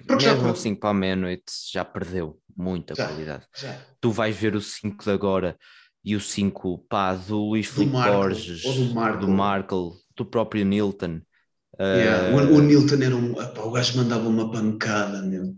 Porque 0.06 0.24
Mesmo 0.24 0.44
já... 0.44 0.50
o 0.50 0.56
5 0.56 0.80
para 0.80 0.90
a 0.90 0.94
meia-noite 0.94 1.52
já 1.70 1.84
perdeu 1.84 2.39
muita 2.56 2.94
já, 2.94 3.06
qualidade. 3.06 3.46
Já. 3.56 3.78
Tu 4.00 4.10
vais 4.10 4.36
ver 4.36 4.56
o 4.56 4.60
5 4.60 5.04
de 5.04 5.10
agora 5.10 5.58
e 6.04 6.16
o 6.16 6.20
5 6.20 6.86
pá, 6.88 7.14
do 7.14 7.48
Luís 7.48 7.66
Filipe 7.66 7.92
Borges, 7.92 8.62
do 8.62 8.94
Markle. 8.94 9.20
do 9.20 9.28
Markle, 9.28 9.90
do 10.16 10.24
próprio 10.24 10.64
Nilton. 10.64 11.20
Yeah. 11.78 12.36
Uh... 12.36 12.52
O, 12.52 12.56
o, 12.56 12.60
Nilton 12.60 13.02
era 13.02 13.16
um. 13.16 13.40
Epá, 13.40 13.62
o 13.62 13.70
gajo 13.70 13.96
mandava 13.96 14.28
uma 14.28 14.50
pancada, 14.50 15.22
meu. 15.22 15.54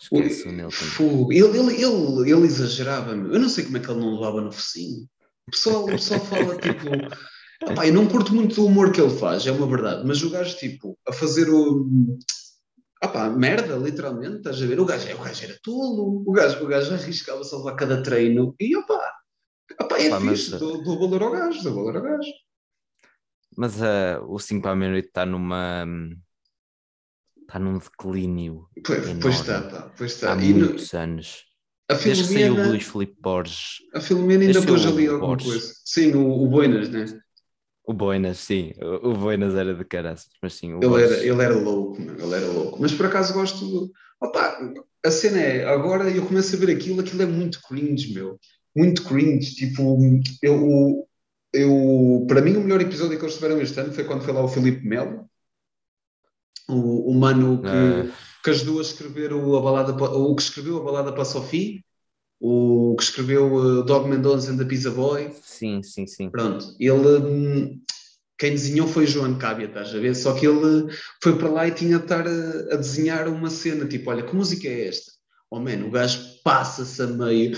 Esquece 0.00 0.46
o, 0.46 0.50
o 0.50 0.52
Nilton. 0.52 1.28
Ele, 1.30 1.58
ele, 1.58 1.82
ele, 1.82 2.32
ele 2.32 2.46
exagerava, 2.46 3.14
meu. 3.14 3.32
Eu 3.32 3.40
não 3.40 3.48
sei 3.48 3.64
como 3.64 3.76
é 3.76 3.80
que 3.80 3.90
ele 3.90 4.00
não 4.00 4.14
levava 4.14 4.40
no 4.40 4.52
focinho. 4.52 5.06
O 5.46 5.50
pessoal, 5.50 5.84
o 5.84 5.86
pessoal 5.86 6.20
fala 6.20 6.56
tipo. 6.60 6.88
Epá, 7.62 7.86
eu 7.86 7.94
não 7.94 8.06
curto 8.06 8.34
muito 8.34 8.60
o 8.60 8.66
humor 8.66 8.92
que 8.92 9.00
ele 9.00 9.16
faz, 9.16 9.46
é 9.46 9.52
uma 9.52 9.66
verdade, 9.66 10.06
mas 10.06 10.22
o 10.22 10.28
gajo, 10.28 10.54
tipo, 10.58 10.98
a 11.08 11.12
fazer 11.12 11.48
o 11.48 11.86
opá, 13.02 13.28
merda, 13.28 13.76
literalmente, 13.76 14.36
estás 14.36 14.62
a 14.62 14.66
ver? 14.66 14.80
O 14.80 14.84
gajo, 14.84 15.14
o 15.14 15.22
gajo 15.22 15.44
era 15.44 15.58
tolo, 15.62 16.22
o 16.26 16.32
gajo, 16.32 16.64
o 16.64 16.66
gajo 16.66 16.94
arriscava-se 16.94 17.54
a 17.54 17.58
levar 17.58 17.76
cada 17.76 18.02
treino 18.02 18.54
e 18.58 18.76
opá, 18.76 19.12
opá 19.80 19.98
é 19.98 20.08
opa, 20.08 20.20
fixe, 20.20 20.50
mas... 20.50 20.60
dou, 20.60 20.82
dou 20.82 20.98
valor 20.98 21.22
ao 21.22 21.30
gajo, 21.32 21.62
dou 21.62 21.74
valor 21.74 21.96
ao 21.96 22.02
gajo. 22.02 22.30
Mas 23.56 23.80
uh, 23.80 24.22
o 24.28 24.38
5 24.38 24.60
para 24.60 24.72
a 24.72 24.76
meia-noite 24.76 25.08
está 25.08 25.24
numa. 25.24 25.86
Está 27.40 27.58
num 27.58 27.78
declínio. 27.78 28.68
Pois, 28.84 29.18
pois 29.20 29.34
está, 29.36 29.62
pá, 29.62 29.92
pois 29.96 30.12
está. 30.12 30.34
Há 30.34 30.36
e 30.36 30.52
muitos 30.52 30.92
no... 30.92 31.00
anos. 31.00 31.44
A 31.88 31.94
Desde 31.94 32.24
Filomena... 32.24 32.48
que 32.48 32.54
saiu 32.56 32.66
o 32.66 32.68
Luís 32.68 32.84
Filipe 32.84 33.16
Borges. 33.20 33.76
A 33.94 34.00
Filomena 34.00 34.44
ainda 34.44 34.62
pôs 34.62 34.84
ali 34.84 35.06
alguma 35.06 35.28
Borges. 35.28 35.48
coisa. 35.48 35.72
Sim, 35.84 36.14
o, 36.14 36.42
o 36.42 36.48
Boinas, 36.48 36.88
né? 36.90 37.06
O 37.86 37.92
Boinas, 37.92 38.38
sim, 38.38 38.72
o, 39.02 39.14
Boinas 39.14 39.54
era 39.54 39.72
de 39.72 39.84
caraças, 39.84 40.30
mas 40.42 40.54
sim. 40.54 40.74
ele, 40.74 41.02
era, 41.02 41.24
ele 41.24 41.42
era 41.42 41.54
louco, 41.54 42.02
ele 42.02 42.34
era 42.34 42.46
louco. 42.48 42.78
Mas 42.80 42.92
por 42.92 43.06
acaso 43.06 43.32
gosto. 43.32 43.92
Opa, 44.20 44.58
a 45.04 45.10
cena 45.10 45.40
é, 45.40 45.64
agora 45.64 46.10
eu 46.10 46.26
começo 46.26 46.56
a 46.56 46.58
ver 46.58 46.74
aquilo, 46.74 47.00
aquilo 47.00 47.22
é 47.22 47.26
muito 47.26 47.62
cringe, 47.62 48.12
meu. 48.12 48.40
Muito 48.74 49.04
cringe. 49.04 49.54
Tipo, 49.54 49.96
eu, 50.42 51.06
eu, 51.52 52.24
para 52.26 52.40
mim, 52.40 52.56
o 52.56 52.60
melhor 52.60 52.80
episódio 52.80 53.16
que 53.16 53.24
eles 53.24 53.36
tiveram 53.36 53.60
este 53.60 53.78
ano 53.78 53.92
foi 53.92 54.02
quando 54.02 54.24
foi 54.24 54.32
lá 54.32 54.42
o 54.42 54.48
Felipe 54.48 54.84
Melo, 54.84 55.30
o, 56.68 57.12
o 57.12 57.14
mano 57.14 57.62
que, 57.62 57.68
ah. 57.68 58.12
que 58.42 58.50
as 58.50 58.62
duas 58.62 58.88
escreveram 58.88 59.54
a 59.54 59.60
balada, 59.60 59.92
o 59.92 60.34
que 60.34 60.42
escreveu 60.42 60.78
a 60.78 60.82
balada 60.82 61.12
para 61.12 61.22
a 61.22 61.26
Sophie 61.26 61.84
o 62.40 62.94
que 62.96 63.04
escreveu 63.04 63.52
uh, 63.54 63.84
Dog 63.84 64.08
Mendonça 64.08 64.50
and 64.50 64.58
the 64.58 64.64
Pizza 64.64 64.90
Boy. 64.90 65.30
Sim, 65.42 65.82
sim, 65.82 66.06
sim. 66.06 66.30
Pronto, 66.30 66.74
ele. 66.78 67.80
Quem 68.38 68.50
desenhou 68.50 68.86
foi 68.86 69.06
João 69.06 69.38
Cábia, 69.38 69.64
estás 69.64 69.94
a 69.94 69.98
ver? 69.98 70.14
Só 70.14 70.34
que 70.34 70.46
ele 70.46 70.92
foi 71.22 71.38
para 71.38 71.48
lá 71.48 71.68
e 71.68 71.70
tinha 71.70 71.96
de 71.96 72.04
estar 72.04 72.26
a, 72.26 72.74
a 72.74 72.76
desenhar 72.76 73.28
uma 73.28 73.48
cena, 73.48 73.86
tipo, 73.86 74.10
olha, 74.10 74.22
que 74.22 74.36
música 74.36 74.68
é 74.68 74.88
esta? 74.88 75.12
Oh, 75.50 75.58
man, 75.58 75.86
o 75.86 75.90
gajo 75.90 76.20
passa-se 76.44 77.00
a 77.00 77.06
meio 77.06 77.56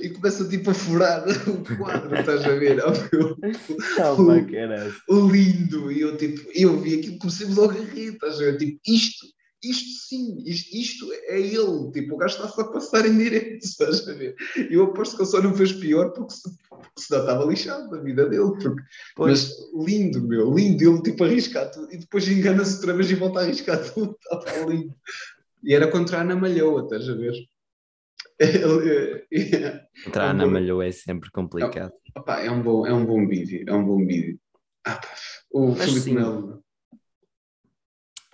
e 0.00 0.08
começa 0.10 0.48
tipo 0.48 0.70
a 0.70 0.74
furar 0.74 1.24
o 1.46 1.76
quadro, 1.76 2.14
estás 2.16 2.44
a 2.44 2.54
ver? 2.54 2.80
Oh, 2.82 2.92
o, 5.10 5.26
o, 5.26 5.30
lindo! 5.30 5.92
E 5.92 6.00
eu 6.00 6.16
tipo, 6.16 6.48
eu 6.54 6.80
vi 6.80 7.00
aquilo, 7.00 7.18
comecei 7.18 7.48
logo 7.48 7.72
a 7.72 7.84
rir, 7.84 8.14
estás 8.14 8.36
a 8.36 8.38
ver? 8.38 8.56
Tipo, 8.56 8.80
isto 8.86 9.26
isto 9.62 10.08
sim, 10.08 10.42
isto, 10.44 10.74
isto 10.74 11.12
é 11.12 11.38
ele, 11.38 11.90
tipo, 11.92 12.14
o 12.14 12.18
gajo 12.18 12.36
está-se 12.36 12.60
a 12.60 12.64
passar 12.64 13.06
em 13.06 13.16
direto, 13.16 13.58
estás 13.64 14.08
a 14.08 14.14
ver? 14.14 14.34
Eu 14.70 14.84
aposto 14.84 15.16
que 15.16 15.22
ele 15.22 15.30
só 15.30 15.42
não 15.42 15.54
fez 15.54 15.72
pior 15.72 16.10
porque, 16.12 16.32
se, 16.32 16.50
porque 16.68 16.88
senão 16.98 17.20
estava 17.20 17.44
lixado 17.44 17.90
da 17.90 17.98
vida 17.98 18.28
dele, 18.28 18.52
porque, 18.60 18.82
mas 19.18 19.54
lindo, 19.74 20.26
meu, 20.26 20.54
lindo, 20.54 20.82
ele 20.82 21.02
tipo 21.02 21.24
arriscar 21.24 21.70
tudo 21.70 21.92
e 21.92 21.98
depois 21.98 22.26
engana-se 22.28 22.76
outra 22.76 22.94
vez 22.94 23.10
e 23.10 23.14
volta 23.14 23.40
a 23.40 23.42
arriscar 23.42 23.78
tudo, 23.92 24.16
está 24.32 24.66
lindo. 24.66 24.94
E 25.62 25.74
era 25.74 25.90
contra 25.90 26.18
a 26.18 26.20
Ana 26.22 26.36
Malhoa, 26.36 26.84
estás 26.84 27.08
a 27.08 27.14
ver? 27.14 27.34
Contra 30.04 30.24
a 30.24 30.30
Ana 30.30 30.46
Malhoa 30.46 30.86
é 30.86 30.92
sempre 30.92 31.30
complicado. 31.30 31.92
É, 31.92 32.18
opa, 32.18 32.40
é, 32.40 32.50
um 32.50 32.62
bom, 32.62 32.86
é 32.86 32.94
um 32.94 33.04
bom 33.04 33.26
vídeo, 33.28 33.64
é 33.68 33.74
um 33.74 33.84
bom 33.84 33.98
vídeo. 33.98 34.40
Ah, 34.86 34.96
pá, 34.96 35.14
o 35.52 35.74
Felipe 35.74 36.12
Melo 36.12 36.64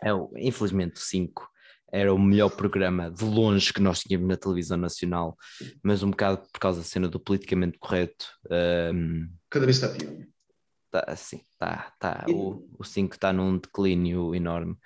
é, 0.06 0.46
infelizmente, 0.46 0.96
o 0.96 1.00
5 1.00 1.48
era 1.92 2.12
o 2.12 2.18
melhor 2.18 2.50
programa 2.50 3.10
de 3.10 3.24
longe 3.24 3.72
que 3.72 3.80
nós 3.80 4.00
tínhamos 4.00 4.28
na 4.28 4.36
televisão 4.36 4.76
nacional, 4.76 5.36
mas 5.82 6.02
um 6.02 6.10
bocado 6.10 6.46
por 6.52 6.60
causa 6.60 6.80
da 6.80 6.84
cena 6.84 7.08
do 7.08 7.18
politicamente 7.18 7.78
correto. 7.78 8.26
Um, 8.94 9.28
Cada 9.48 9.66
vez 9.66 9.76
está 9.76 9.88
pior. 9.88 10.12
Tá, 10.90 11.16
sim, 11.16 11.42
tá, 11.58 11.92
tá. 11.98 12.24
E... 12.28 12.32
O 12.32 12.84
5 12.84 13.14
está 13.14 13.32
num 13.32 13.58
declínio 13.58 14.34
enorme. 14.34 14.76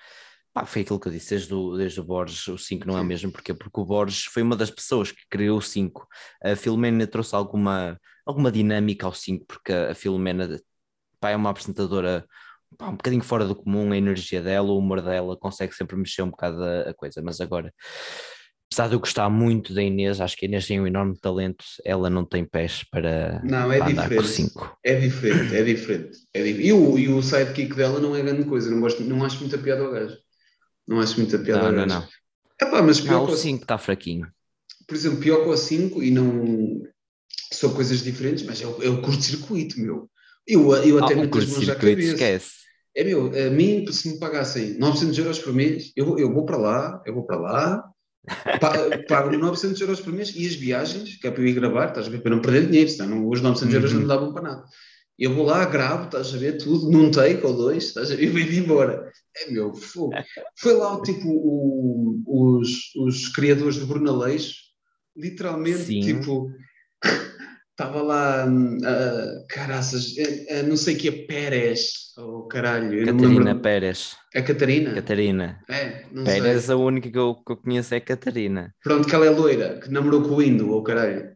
Pá, 0.52 0.66
foi 0.66 0.82
aquilo 0.82 0.98
que 0.98 1.08
eu 1.08 1.12
disse 1.12 1.30
desde 1.30 1.54
o, 1.54 1.76
desde 1.76 2.00
o 2.00 2.04
Borges, 2.04 2.46
o 2.48 2.58
5 2.58 2.86
não 2.86 2.98
é 2.98 3.00
o 3.00 3.04
mesmo, 3.04 3.30
porque 3.30 3.54
porque 3.54 3.80
o 3.80 3.84
Borges 3.84 4.24
foi 4.24 4.42
uma 4.42 4.56
das 4.56 4.70
pessoas 4.70 5.12
que 5.12 5.22
criou 5.30 5.58
o 5.58 5.62
5. 5.62 6.06
A 6.42 6.56
Filomena 6.56 7.06
trouxe 7.06 7.34
alguma, 7.34 8.00
alguma 8.26 8.50
dinâmica 8.50 9.06
ao 9.06 9.14
5, 9.14 9.46
porque 9.46 9.72
a 9.72 9.94
Filomena 9.94 10.60
pá, 11.20 11.30
é 11.30 11.36
uma 11.36 11.50
apresentadora 11.50 12.26
pá, 12.76 12.88
um 12.88 12.96
bocadinho 12.96 13.22
fora 13.22 13.44
do 13.44 13.54
comum 13.54 13.92
a 13.92 13.96
energia 13.96 14.40
dela, 14.40 14.70
o 14.70 14.78
humor 14.78 15.02
dela, 15.02 15.36
consegue 15.36 15.74
sempre 15.74 15.96
mexer 15.96 16.22
um 16.22 16.30
bocado 16.30 16.62
a, 16.62 16.90
a 16.90 16.94
coisa, 16.94 17.20
mas 17.22 17.40
agora, 17.40 17.72
apesar 18.70 18.88
de 18.88 18.94
eu 18.94 19.00
gostar 19.00 19.28
muito 19.28 19.74
da 19.74 19.82
Inês, 19.82 20.20
acho 20.20 20.36
que 20.36 20.46
a 20.46 20.48
Inês 20.48 20.66
tem 20.66 20.80
um 20.80 20.86
enorme 20.86 21.18
talento, 21.18 21.64
ela 21.84 22.08
não 22.08 22.24
tem 22.24 22.44
pés 22.44 22.84
para, 22.90 23.42
não, 23.44 23.70
é 23.72 23.78
para 23.78 23.90
andar 23.90 24.14
com 24.14 24.22
cinco. 24.22 24.78
É 24.84 24.94
diferente, 24.94 25.54
é 25.54 25.62
diferente. 25.62 26.18
É 26.32 26.42
diferente. 26.42 26.66
E, 26.68 26.72
o, 26.72 26.98
e 26.98 27.08
o 27.08 27.22
sidekick 27.22 27.74
dela 27.74 28.00
não 28.00 28.14
é 28.14 28.22
grande 28.22 28.44
coisa, 28.44 28.70
não, 28.70 28.80
gosto, 28.80 29.02
não 29.02 29.24
acho 29.24 29.40
muita 29.40 29.58
piada 29.58 29.82
ao 29.82 29.90
gajo. 29.90 30.16
Não 30.86 31.00
acho 31.00 31.18
muita 31.18 31.38
piada 31.38 31.62
não, 31.62 31.68
ao 31.68 31.74
gajo. 31.74 31.88
Não, 31.88 32.00
não. 32.00 32.08
Epá, 32.62 32.82
mas 32.82 33.00
pior 33.00 33.26
não, 33.26 33.32
o 33.32 33.36
5 33.36 33.62
está 33.62 33.78
fraquinho. 33.78 34.28
Por 34.86 34.94
exemplo, 34.94 35.20
pior 35.20 35.44
que 35.44 35.48
o 35.48 35.56
5 35.56 36.02
e 36.02 36.10
não 36.10 36.82
são 37.52 37.72
coisas 37.72 38.02
diferentes, 38.02 38.44
mas 38.44 38.60
é 38.60 38.66
o, 38.66 38.82
é 38.82 38.88
o 38.88 39.00
curto-circuito, 39.00 39.80
meu 39.80 40.10
Eu, 40.50 40.74
eu 40.74 41.04
até 41.04 41.14
ah, 41.14 41.16
meto 41.16 41.38
as 41.38 41.46
mãos 41.46 41.68
à 41.68 41.74
cabeça. 41.76 42.12
Esquece. 42.12 42.60
É 42.96 43.04
meu, 43.04 43.26
a 43.26 43.50
mim, 43.50 43.86
se 43.92 44.10
me 44.10 44.18
pagassem 44.18 44.76
900 44.78 45.18
euros 45.18 45.38
por 45.38 45.52
mês, 45.52 45.92
eu, 45.96 46.18
eu 46.18 46.32
vou 46.32 46.44
para 46.44 46.56
lá, 46.56 47.02
eu 47.06 47.14
vou 47.14 47.24
para 47.24 47.38
lá, 47.38 47.84
pago 49.08 49.30
900 49.30 49.80
euros 49.80 50.00
por 50.00 50.12
mês 50.12 50.34
e 50.34 50.44
as 50.46 50.54
viagens, 50.54 51.16
que 51.16 51.26
é 51.26 51.30
para 51.30 51.40
eu 51.40 51.46
ir 51.46 51.54
gravar, 51.54 51.88
estás 51.88 52.08
a 52.08 52.10
ver, 52.10 52.20
para 52.20 52.34
não 52.34 52.42
perder 52.42 52.66
dinheiro, 52.66 52.90
senão 52.90 53.28
os 53.28 53.40
900 53.40 53.74
euros 53.74 53.92
não 53.92 54.00
me 54.00 54.04
uhum. 54.04 54.08
davam 54.08 54.32
para 54.32 54.42
nada. 54.42 54.64
Eu 55.16 55.34
vou 55.34 55.44
lá, 55.44 55.64
gravo, 55.66 56.06
estás 56.06 56.34
a 56.34 56.38
ver 56.38 56.56
tudo, 56.56 56.90
num 56.90 57.10
take 57.10 57.44
ou 57.46 57.54
dois, 57.54 57.84
estás 57.84 58.10
a 58.10 58.16
ver, 58.16 58.24
e 58.24 58.26
venho 58.26 58.64
embora. 58.64 59.12
É 59.36 59.50
meu, 59.50 59.72
fogo. 59.72 60.12
Foi 60.58 60.72
lá, 60.72 61.00
tipo, 61.02 61.28
o, 61.28 62.22
os, 62.26 62.94
os 62.96 63.28
criadores 63.28 63.76
de 63.76 63.84
Brunaleixo, 63.84 64.54
literalmente, 65.16 65.84
Sim. 65.84 66.00
tipo, 66.00 66.50
estava 67.80 68.02
lá, 68.02 68.46
uh, 68.46 69.46
caraças, 69.48 70.12
uh, 70.12 70.66
não 70.68 70.76
sei 70.76 70.94
que 70.94 71.08
é 71.08 71.12
Pérez, 71.26 72.12
oh 72.18 72.42
caralho. 72.42 73.06
Catarina 73.06 73.58
Pérez. 73.58 74.16
É 74.34 74.42
Catarina? 74.42 74.94
Catarina. 74.94 75.64
É, 75.66 76.04
não 76.12 76.24
Pérez, 76.24 76.64
sei. 76.64 76.74
a 76.74 76.76
única 76.76 77.10
que 77.10 77.18
eu, 77.18 77.34
que 77.34 77.52
eu 77.52 77.56
conheço 77.56 77.94
é 77.94 78.00
Catarina. 78.00 78.74
Pronto, 78.82 79.08
que 79.08 79.14
ela 79.14 79.24
é 79.24 79.30
loira, 79.30 79.80
que 79.80 79.90
namorou 79.90 80.22
com 80.22 80.36
o 80.36 80.42
Indo, 80.42 80.70
oh 80.70 80.82
caralho. 80.82 81.34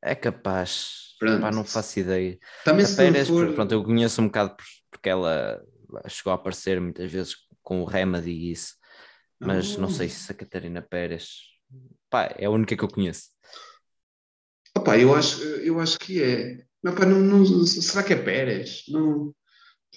É 0.00 0.14
capaz. 0.14 1.14
Pronto. 1.18 1.40
Pá, 1.40 1.50
não 1.50 1.64
faço 1.64 1.98
ideia. 1.98 2.38
Também 2.64 2.84
a 2.84 2.88
se 2.88 2.96
Pérez, 2.96 3.28
for... 3.28 3.52
pronto, 3.52 3.72
eu 3.72 3.82
conheço 3.82 4.22
um 4.22 4.26
bocado 4.26 4.54
porque 4.90 5.08
ela 5.08 5.60
chegou 6.08 6.30
a 6.32 6.36
aparecer 6.36 6.80
muitas 6.80 7.10
vezes 7.10 7.34
com 7.62 7.82
o 7.82 7.84
Remedy 7.84 8.30
e 8.30 8.52
isso, 8.52 8.74
mas 9.40 9.76
oh. 9.76 9.80
não 9.80 9.88
sei 9.88 10.08
se 10.08 10.30
a 10.30 10.34
Catarina 10.34 10.82
Pérez, 10.82 11.38
pá, 12.08 12.32
é 12.38 12.44
a 12.44 12.50
única 12.50 12.76
que 12.76 12.84
eu 12.84 12.88
conheço. 12.88 13.33
Opa, 14.76 14.98
eu 14.98 15.14
acho, 15.14 15.42
eu 15.42 15.80
acho 15.80 15.98
que 15.98 16.22
é. 16.22 16.64
Pá, 16.82 17.06
não, 17.06 17.20
não, 17.20 17.66
será 17.66 18.02
que 18.02 18.12
é 18.12 18.16
Pérez? 18.16 18.84
Não. 18.88 19.32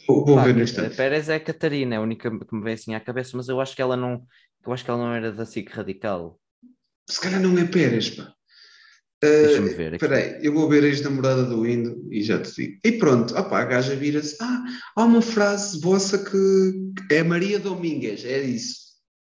Vou, 0.07 0.25
vou 0.25 0.35
pá, 0.35 0.43
ver 0.45 0.55
neste 0.55 0.81
Pérez 0.89 1.27
é 1.27 1.35
a 1.35 1.39
Catarina, 1.39 1.95
é 1.95 1.97
a 1.97 2.01
única 2.01 2.29
que 2.29 2.55
me 2.55 2.63
vem 2.63 2.73
assim 2.73 2.93
à 2.93 2.99
cabeça, 2.99 3.35
mas 3.35 3.49
eu 3.49 3.59
acho 3.59 3.75
que 3.75 3.81
ela 3.81 3.97
não, 3.97 4.23
eu 4.65 4.71
acho 4.71 4.85
que 4.85 4.89
ela 4.89 4.99
não 4.99 5.13
era 5.13 5.31
da 5.31 5.45
SIC 5.45 5.69
radical. 5.69 6.39
Se 7.09 7.19
calhar 7.19 7.41
não 7.41 7.57
é 7.57 7.65
Pérez, 7.65 8.11
pá. 8.11 8.33
Deixa-me 9.21 9.73
ver. 9.73 9.93
Espera 9.95 10.17
aí, 10.17 10.39
eu 10.43 10.53
vou 10.53 10.69
ver 10.69 10.83
a 10.83 10.87
ex-namorada 10.87 11.43
do 11.45 11.65
Indo 11.65 12.07
e 12.11 12.21
já 12.21 12.39
te 12.39 12.53
digo. 12.53 12.79
E 12.85 12.91
pronto, 12.93 13.35
opa, 13.35 13.59
a 13.59 13.65
gaja 13.65 13.95
vira-se. 13.95 14.37
Ah, 14.39 14.63
há 14.95 15.03
uma 15.03 15.23
frase 15.23 15.81
vossa 15.81 16.19
que 16.19 16.91
é 17.11 17.23
Maria 17.23 17.59
Domingues, 17.59 18.23
é 18.23 18.41
isso. 18.41 18.87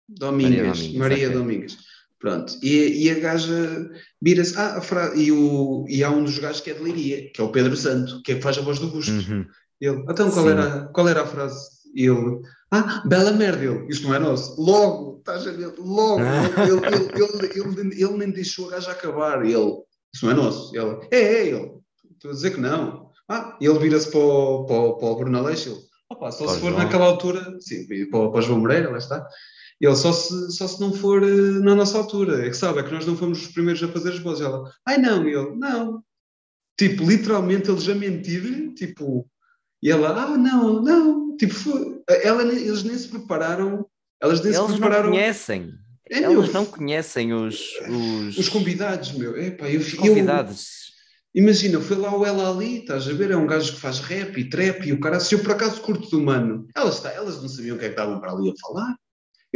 Domingues, 0.10 0.58
Maria 0.58 0.74
Domingues. 0.74 0.98
Maria 0.98 1.28
okay. 1.28 1.38
Domingues. 1.38 1.78
Pronto, 2.26 2.58
e, 2.64 3.06
e 3.06 3.12
a 3.12 3.20
gaja 3.20 3.88
vira-se, 4.20 4.58
ah, 4.58 4.82
fra... 4.82 5.14
e, 5.16 5.32
o, 5.32 5.86
e 5.88 6.04
há 6.04 6.10
um 6.10 6.24
dos 6.24 6.40
gajos 6.40 6.60
que 6.60 6.72
é 6.72 6.74
de 6.74 6.84
Liria, 6.84 7.32
que 7.32 7.40
é 7.40 7.44
o 7.44 7.52
Pedro 7.52 7.78
Santo, 7.78 8.20
que 8.24 8.32
é 8.32 8.36
que 8.38 8.42
faz 8.42 8.58
a 8.58 8.62
voz 8.62 8.80
do 8.80 8.88
Busto. 8.88 9.12
Uhum. 9.12 9.46
Ele, 9.80 10.04
então 10.10 10.32
qual 10.32 10.50
era, 10.50 10.90
qual 10.92 11.08
era 11.08 11.22
a 11.22 11.28
frase? 11.28 11.70
E 11.94 12.08
ele, 12.08 12.42
ah, 12.72 13.04
bela 13.06 13.32
merda, 13.32 13.64
ele, 13.64 13.86
isto 13.90 14.08
não 14.08 14.16
é 14.16 14.18
nosso. 14.18 14.60
Logo, 14.60 15.20
estás 15.20 15.46
a 15.46 15.52
ver, 15.52 15.76
logo, 15.78 16.20
ele, 16.66 16.82
ele, 16.88 17.80
ele, 17.80 18.04
ele, 18.04 18.18
nem 18.18 18.32
deixou 18.32 18.70
a 18.70 18.72
gaja 18.72 18.90
acabar. 18.90 19.46
Ele, 19.46 19.76
isso 20.12 20.26
não 20.26 20.32
é 20.32 20.34
nosso. 20.34 20.76
Ele, 20.76 21.08
é, 21.12 21.20
é, 21.20 21.48
ele, 21.50 21.74
estou 22.12 22.32
a 22.32 22.34
dizer 22.34 22.56
que 22.56 22.60
não. 22.60 23.12
Ah, 23.30 23.56
e 23.62 23.68
ele 23.68 23.78
vira-se 23.78 24.10
para 24.10 24.20
o, 24.20 24.66
para, 24.66 24.94
para 24.94 25.08
o 25.10 25.16
Bruno 25.16 25.38
Aleixo, 25.38 25.70
ele, 25.70 25.80
opa, 26.10 26.32
só 26.32 26.48
se 26.48 26.60
for 26.60 26.72
naquela 26.72 27.06
altura, 27.06 27.56
sim, 27.60 27.86
para, 28.10 28.32
para 28.32 28.40
o 28.40 28.42
João 28.42 28.62
Moreira, 28.62 28.90
lá 28.90 28.98
está 28.98 29.24
ele 29.82 29.96
só 29.96 30.12
se, 30.14 30.52
só 30.52 30.68
se 30.68 30.80
não 30.80 30.94
for 30.94 31.22
uh, 31.22 31.64
na 31.64 31.76
nossa 31.76 31.98
altura. 31.98 32.46
É 32.46 32.50
que 32.50 32.58
sabe, 32.58 32.80
é 32.80 32.84
que 32.84 32.94
nós 32.94 33.06
não 33.06 33.18
fomos 33.18 33.42
os 33.42 33.48
primeiros 33.48 33.84
a 33.84 33.88
fazer 33.88 34.14
as 34.14 34.20
vozes. 34.20 34.46
Ela, 34.46 34.72
ai 34.86 34.98
não, 34.98 35.28
ele, 35.28 35.56
não. 35.56 36.04
Tipo, 36.78 37.04
literalmente 37.04 37.70
ele 37.70 37.80
já 37.80 37.96
mentiu-lhe, 37.96 38.74
tipo, 38.74 39.30
e 39.82 39.92
ela, 39.92 40.24
ah 40.24 40.38
não, 40.38 40.82
não. 40.82 41.38
Tipo, 41.38 41.54
foi, 41.54 42.02
ela, 42.24 42.42
eles 42.42 42.84
nem 42.84 42.98
se 42.98 43.08
prepararam. 43.08 43.86
Elas 44.22 44.42
nem 44.42 44.54
eles 44.54 44.66
se 44.66 44.72
prepararam. 44.72 45.04
não 45.06 45.12
conhecem. 45.12 45.74
É, 46.10 46.20
eles 46.20 46.54
não 46.54 46.66
conhecem 46.66 47.34
os, 47.34 47.60
os... 47.88 48.38
os 48.38 48.50
convidados, 48.50 49.12
meu. 49.14 49.38
Epá, 49.38 49.70
eu, 49.70 49.80
os 49.80 49.94
convidados. 49.94 50.94
Eu, 51.34 51.44
imagina, 51.44 51.82
foi 51.82 51.98
lá 51.98 52.16
o 52.16 52.26
ela 52.26 52.50
ali, 52.50 52.80
estás 52.80 53.08
a 53.08 53.14
ver? 53.14 53.32
É 53.32 53.38
um 53.38 53.48
gajo 53.48 53.74
que 53.74 53.80
faz 53.80 54.00
rap 54.00 54.38
e 54.40 54.50
trap 54.50 54.88
e 54.88 54.94
o 54.94 55.00
cara, 55.00 55.20
se 55.20 55.36
eu 55.36 55.40
por 55.40 55.52
acaso 55.52 55.82
curto 55.82 56.10
do 56.10 56.22
mano, 56.22 56.68
elas, 56.76 57.04
elas 57.06 57.42
não 57.42 57.50
sabiam 57.50 57.76
o 57.76 57.80
que 57.80 57.86
é 57.86 57.90
que 57.90 57.94
estavam 57.94 58.20
para 58.20 58.32
ali 58.32 58.50
a 58.50 58.54
falar. 58.60 58.96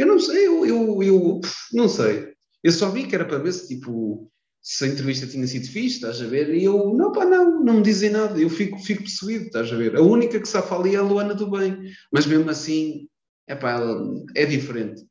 Eu 0.00 0.06
não 0.06 0.18
sei, 0.18 0.46
eu, 0.46 0.64
eu, 0.64 1.02
eu 1.02 1.40
não 1.74 1.86
sei. 1.86 2.32
Eu 2.64 2.72
só 2.72 2.88
vi 2.88 3.06
que 3.06 3.14
era 3.14 3.26
para 3.26 3.36
ver 3.36 3.52
se 3.52 3.68
tipo 3.68 4.32
se 4.62 4.84
a 4.84 4.88
entrevista 4.88 5.26
tinha 5.26 5.46
sido 5.46 5.66
fixe, 5.66 5.96
estás 5.96 6.22
a 6.22 6.26
ver? 6.26 6.54
E 6.54 6.64
eu, 6.64 6.94
não, 6.94 7.12
pá, 7.12 7.26
não, 7.26 7.62
não 7.62 7.74
me 7.74 7.82
dizem 7.82 8.08
nada, 8.08 8.38
eu 8.38 8.48
fico, 8.48 8.78
fico 8.78 9.02
possuído, 9.02 9.44
estás 9.44 9.70
a 9.70 9.76
ver? 9.76 9.96
A 9.96 10.00
única 10.00 10.40
que 10.40 10.48
safa 10.48 10.74
ali 10.74 10.94
é 10.94 10.98
a 10.98 11.02
Luana 11.02 11.34
do 11.34 11.50
Bem, 11.50 11.78
mas 12.10 12.24
mesmo 12.24 12.48
assim, 12.48 13.08
é 13.46 13.54
pá, 13.54 13.78
é 14.34 14.46
diferente. 14.46 15.02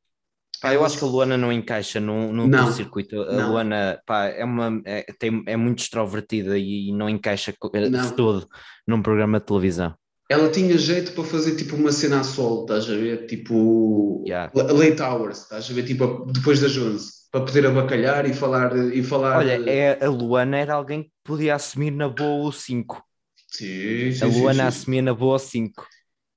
Pá, 0.59 0.73
eu 0.73 0.83
acho 0.83 0.97
que 0.97 1.03
a 1.03 1.07
Luana 1.07 1.37
não 1.37 1.53
encaixa 1.53 1.99
num, 1.99 2.33
num 2.33 2.71
circuito. 2.71 3.21
A 3.21 3.33
não. 3.33 3.51
Luana 3.51 4.01
pá, 4.07 4.25
é, 4.25 4.43
uma, 4.43 4.81
é, 4.85 5.05
tem, 5.19 5.43
é 5.45 5.55
muito 5.55 5.83
extrovertida 5.83 6.57
e 6.57 6.91
não 6.91 7.07
encaixa 7.07 7.53
eh, 7.73 7.89
não. 7.89 8.01
de 8.01 8.15
todo 8.15 8.47
num 8.87 9.03
programa 9.03 9.39
de 9.39 9.45
televisão 9.45 9.95
ela 10.29 10.47
tinha 10.51 10.77
jeito 10.77 11.11
para 11.13 11.23
fazer 11.23 11.55
tipo 11.55 11.75
uma 11.75 11.91
cena 11.91 12.19
a 12.19 12.23
sol, 12.23 12.61
estás 12.61 12.87
a 12.87 12.95
ver? 12.95 13.25
Tipo 13.25 14.23
yeah. 14.27 14.51
late 14.55 15.01
hours, 15.01 15.39
estás 15.39 15.69
a 15.69 15.73
ver? 15.73 15.83
Tipo 15.83 16.25
depois 16.31 16.61
das 16.61 16.77
11, 16.77 17.11
para 17.31 17.45
poder 17.45 17.65
abacalhar 17.65 18.29
e 18.29 18.33
falar. 18.33 18.77
E 18.93 19.01
falar 19.01 19.39
Olha, 19.39 19.59
é, 19.67 20.05
a 20.05 20.07
Luana 20.07 20.57
era 20.57 20.75
alguém 20.75 21.03
que 21.03 21.11
podia 21.23 21.55
assumir 21.55 21.89
na 21.89 22.07
boa 22.07 22.47
o 22.47 22.51
5. 22.51 23.03
Sim, 23.51 24.11
sim, 24.11 24.23
a 24.23 24.27
Luana 24.27 24.61
sim, 24.63 24.67
assumia 24.67 25.01
na 25.01 25.13
boa 25.15 25.35
o 25.35 25.39
5. 25.39 25.87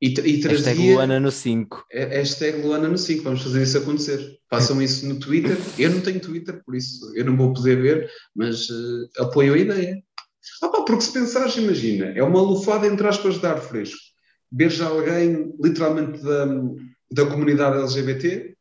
E, 0.01 0.09
e 0.09 0.41
trazia... 0.41 0.49
Hashtag 0.49 0.93
Luana 0.93 1.21
no 1.21 1.31
5. 1.31 1.85
É, 1.93 2.05
hashtag 2.17 2.63
Luana 2.63 2.89
no 2.89 2.99
5, 2.99 3.23
vamos 3.23 3.43
fazer 3.43 3.63
isso 3.63 3.79
acontecer. 3.79 4.39
Façam 4.51 4.83
isso 4.83 5.07
no 5.07 5.21
Twitter. 5.21 5.57
Eu 5.79 5.91
não 5.91 6.01
tenho 6.01 6.19
Twitter, 6.19 6.61
por 6.65 6.75
isso 6.75 7.13
eu 7.15 7.25
não 7.25 7.37
vou 7.37 7.53
poder 7.53 7.81
ver, 7.81 8.11
mas 8.35 8.69
uh, 8.69 9.09
apoio 9.19 9.55
a 9.55 9.59
ideia. 9.59 10.03
Ah, 10.63 10.69
pá, 10.69 10.83
porque 10.85 11.03
se 11.03 11.13
pensares, 11.13 11.57
imagina, 11.57 12.07
é 12.17 12.23
uma 12.23 12.41
lufada 12.41 12.87
entre 12.87 13.07
aspas 13.09 13.41
de 13.41 13.47
ar 13.47 13.61
fresco. 13.61 13.99
Veres 14.51 14.81
alguém, 14.81 15.53
literalmente, 15.61 16.23
da, 16.23 16.47
da 17.11 17.27
comunidade 17.27 17.79
LGBT, 17.79 18.55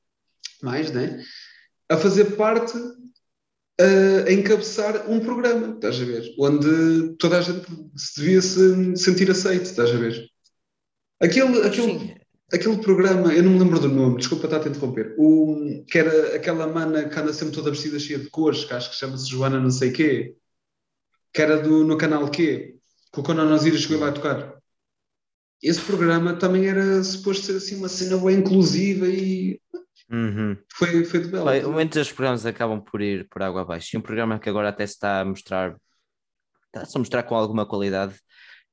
mais, 0.64 0.91
né? 0.91 1.22
A 1.89 1.97
fazer 1.97 2.36
parte, 2.36 2.76
uh, 2.78 4.28
a 4.28 4.32
encabeçar 4.32 5.10
um 5.10 5.20
programa, 5.20 5.76
estás 5.76 6.02
a 6.02 6.06
ver? 6.06 6.34
Onde 6.39 7.16
toda 7.18 7.38
a 7.38 7.41
gente 7.41 7.68
se 7.95 8.20
devia 8.20 8.41
se 8.41 8.95
sentir 8.97 9.30
aceito, 9.30 9.66
estás 9.66 9.91
a 9.91 9.97
ver? 9.97 10.26
Aquele, 11.20 11.62
aquele, 11.62 12.16
aquele 12.52 12.78
programa, 12.78 13.32
eu 13.34 13.43
não 13.43 13.52
me 13.52 13.60
lembro 13.60 13.80
do 13.80 13.89
nome, 13.89 14.18
desculpa 14.18 14.45
estar 14.45 14.58
a 14.58 14.60
te 14.62 14.70
interromper, 14.70 15.14
o, 15.20 15.84
que 15.88 15.99
era 15.99 16.36
aquela 16.36 16.66
mana 16.66 17.08
que 17.08 17.20
anda 17.20 17.32
sempre 17.32 17.54
toda 17.54 17.70
vestida 17.70 17.99
cheia 17.99 18.18
de 18.18 18.30
cores, 18.30 18.66
que 18.66 18.74
acho 18.74 18.89
que 18.89 18.95
chama-se 18.95 19.30
Joana 19.30 19.60
não 19.60 19.70
sei 19.70 19.91
quê 19.91 20.36
que 21.34 21.42
era 21.42 21.62
do, 21.62 21.84
no 21.84 21.98
canal 21.98 22.30
Q, 22.30 22.78
que 23.12 23.20
o 23.20 23.24
Conan 23.24 23.54
Osiris 23.54 23.82
chegou 23.82 24.00
lá 24.00 24.10
a 24.10 24.12
tocar. 24.12 24.62
Esse 25.62 25.82
programa 25.82 26.36
também 26.36 26.68
era 26.68 27.04
suposto 27.04 27.46
ser 27.46 27.58
assim 27.58 27.76
uma 27.76 27.88
cena 27.88 28.18
bem 28.18 28.38
inclusiva 28.38 29.08
e 29.08 29.62
uhum. 30.10 30.58
foi, 30.74 31.06
foi 31.06 31.22
de 31.22 31.28
bela. 31.28 31.62
Muitos 31.70 32.00
dos 32.00 32.12
programas 32.12 32.46
acabam 32.46 32.82
por 32.82 33.02
ir 33.02 33.28
por 33.30 33.44
água 33.44 33.62
abaixo. 33.62 33.96
E 33.96 33.98
um 33.98 34.02
programa 34.02 34.40
que 34.40 34.50
agora 34.50 34.70
até 34.70 34.86
se 34.86 34.94
está 34.94 35.22
a 35.22 35.26
mostrar, 35.26 35.76
está-se 36.66 36.98
a 36.98 37.00
mostrar 37.00 37.24
com 37.24 37.36
alguma 37.36 37.66
qualidade, 37.66 38.16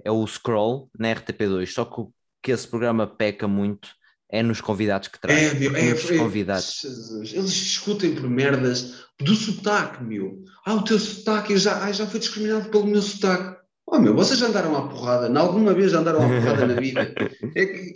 é 0.02 0.10
o 0.10 0.26
Scroll 0.26 0.90
na 0.98 1.14
RTP2. 1.14 1.66
Só 1.66 1.84
que, 1.84 2.02
que 2.42 2.52
esse 2.52 2.66
programa 2.66 3.06
peca 3.06 3.46
muito 3.46 3.90
é 4.30 4.42
nos 4.42 4.60
convidados 4.60 5.08
que 5.08 5.20
traz. 5.20 5.38
É, 5.38 5.66
é, 5.66 5.90
é, 5.90 6.18
convidados. 6.18 6.80
Jesus. 6.82 7.32
Eles 7.32 7.52
discutem 7.52 8.14
por 8.14 8.28
merdas 8.28 9.06
do 9.18 9.34
sotaque, 9.34 10.04
meu. 10.04 10.44
Ah, 10.64 10.74
o 10.74 10.84
teu 10.84 10.98
sotaque, 10.98 11.54
eu 11.54 11.58
já, 11.58 11.82
ah, 11.82 11.92
já 11.92 12.06
foi 12.06 12.20
discriminado 12.20 12.70
pelo 12.70 12.86
meu 12.86 13.00
sotaque. 13.00 13.56
Oh, 13.86 13.98
meu, 13.98 14.14
vocês 14.14 14.38
já 14.38 14.46
andaram 14.46 14.76
à 14.76 14.86
porrada, 14.86 15.40
alguma 15.40 15.72
vez 15.72 15.92
já 15.92 16.00
andaram 16.00 16.22
à 16.22 16.28
porrada 16.28 16.66
na 16.66 16.74
vida. 16.74 17.14
É 17.56 17.64
que, 17.64 17.94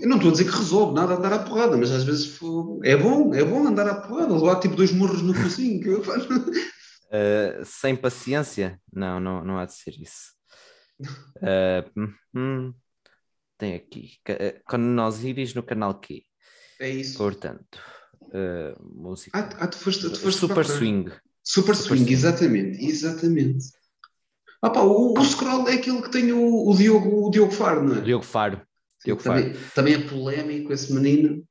eu 0.00 0.08
não 0.08 0.16
estou 0.16 0.30
a 0.30 0.32
dizer 0.32 0.44
que 0.44 0.56
resolve 0.56 0.94
nada 0.94 1.14
andar 1.14 1.32
à 1.32 1.38
porrada, 1.40 1.76
mas 1.76 1.90
às 1.90 2.04
vezes 2.04 2.38
é 2.84 2.96
bom, 2.96 3.34
é 3.34 3.44
bom 3.44 3.66
andar 3.66 3.86
à 3.86 3.96
porrada, 3.96 4.32
levar 4.32 4.60
tipo 4.60 4.76
dois 4.76 4.92
morros 4.92 5.20
no 5.20 5.34
faço. 5.34 5.60
Uh, 5.60 7.60
sem 7.64 7.94
paciência? 7.94 8.80
Não, 8.92 9.20
não, 9.20 9.44
não 9.44 9.58
há 9.58 9.66
de 9.66 9.74
ser 9.74 9.94
isso. 10.00 10.32
Uh, 11.38 12.08
hum, 12.34 12.72
tem 13.58 13.74
aqui. 13.74 14.12
Eh, 14.28 14.60
quando 14.66 14.84
nós 14.84 15.24
iris 15.24 15.54
no 15.54 15.62
canal 15.62 15.94
Q. 16.00 16.22
É 16.80 16.88
isso. 16.88 17.18
Portanto, 17.18 17.80
uh, 18.22 18.82
música. 18.82 19.38
Ah, 19.38 19.64
ah, 19.64 19.66
tu 19.66 19.78
foste, 19.78 20.02
tu 20.10 20.18
foste 20.18 20.40
Super 20.40 20.66
Swing. 20.66 21.10
Super, 21.46 21.74
Super 21.74 21.74
swing, 21.74 22.04
swing, 22.04 22.12
exatamente, 22.12 22.84
exatamente. 22.84 23.64
Ah, 24.62 24.70
pá, 24.70 24.80
o, 24.80 25.12
o 25.12 25.24
Scroll 25.24 25.68
é 25.68 25.74
aquele 25.74 26.00
que 26.00 26.10
tem 26.10 26.32
o, 26.32 26.68
o, 26.68 26.74
Diogo, 26.74 27.28
o 27.28 27.30
Diogo 27.30 27.52
Faro, 27.52 27.84
não 27.84 27.96
é? 27.96 28.00
Diogo 28.00 28.24
Faro. 28.24 28.62
Diogo 29.04 29.22
também, 29.22 29.52
Faro. 29.52 29.70
também 29.74 29.94
é 29.94 29.98
polémico 29.98 30.72
esse 30.72 30.90
menino. 30.90 31.44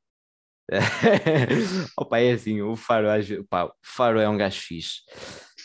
Opa, 1.96 2.18
é 2.18 2.32
assim, 2.32 2.62
o 2.64 2.76
Faro, 2.76 3.08
opa, 3.42 3.66
o 3.66 3.72
Faro 3.84 4.20
é 4.20 4.28
um 4.28 4.36
gajo 4.36 4.60
fixe. 4.60 5.02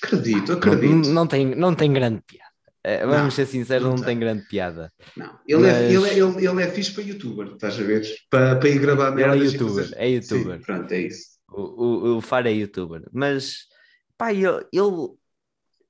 Acredito, 0.03 0.53
acredito. 0.53 0.93
Não, 0.93 1.14
não, 1.14 1.26
tem, 1.26 1.55
não 1.55 1.74
tem 1.74 1.91
grande 1.91 2.20
piada. 2.20 2.47
É, 2.84 3.04
vamos 3.04 3.16
não, 3.16 3.30
ser 3.30 3.46
sinceros, 3.46 3.86
não, 3.86 3.96
não 3.96 4.04
tem 4.04 4.18
grande 4.18 4.46
piada. 4.46 4.92
Não, 5.16 5.38
ele, 5.46 5.66
é, 5.66 5.72
Mas... 5.72 5.74
é, 5.74 5.92
ele, 5.92 6.08
é, 6.08 6.18
ele, 6.18 6.46
ele 6.46 6.62
é 6.62 6.70
fixe 6.70 6.92
para 6.92 7.02
youtuber, 7.02 7.48
estás 7.48 7.78
a 7.78 7.82
ver? 7.82 8.06
Para, 8.30 8.56
para 8.56 8.68
ir 8.68 8.78
gravar 8.78 9.10
merda. 9.10 9.36
Ele 9.36 9.46
é 9.46 9.50
youtuber, 9.50 9.90
é 9.94 10.08
youtuber. 10.10 10.58
Sim, 10.58 10.64
pronto, 10.64 10.92
é 10.92 11.00
isso. 11.00 11.38
O, 11.50 11.62
o, 11.62 12.16
o 12.18 12.20
Faro 12.20 12.48
é 12.48 12.52
youtuber. 12.52 13.08
Mas, 13.12 13.66
pá, 14.16 14.32
ele, 14.32 14.64
ele, 14.72 15.08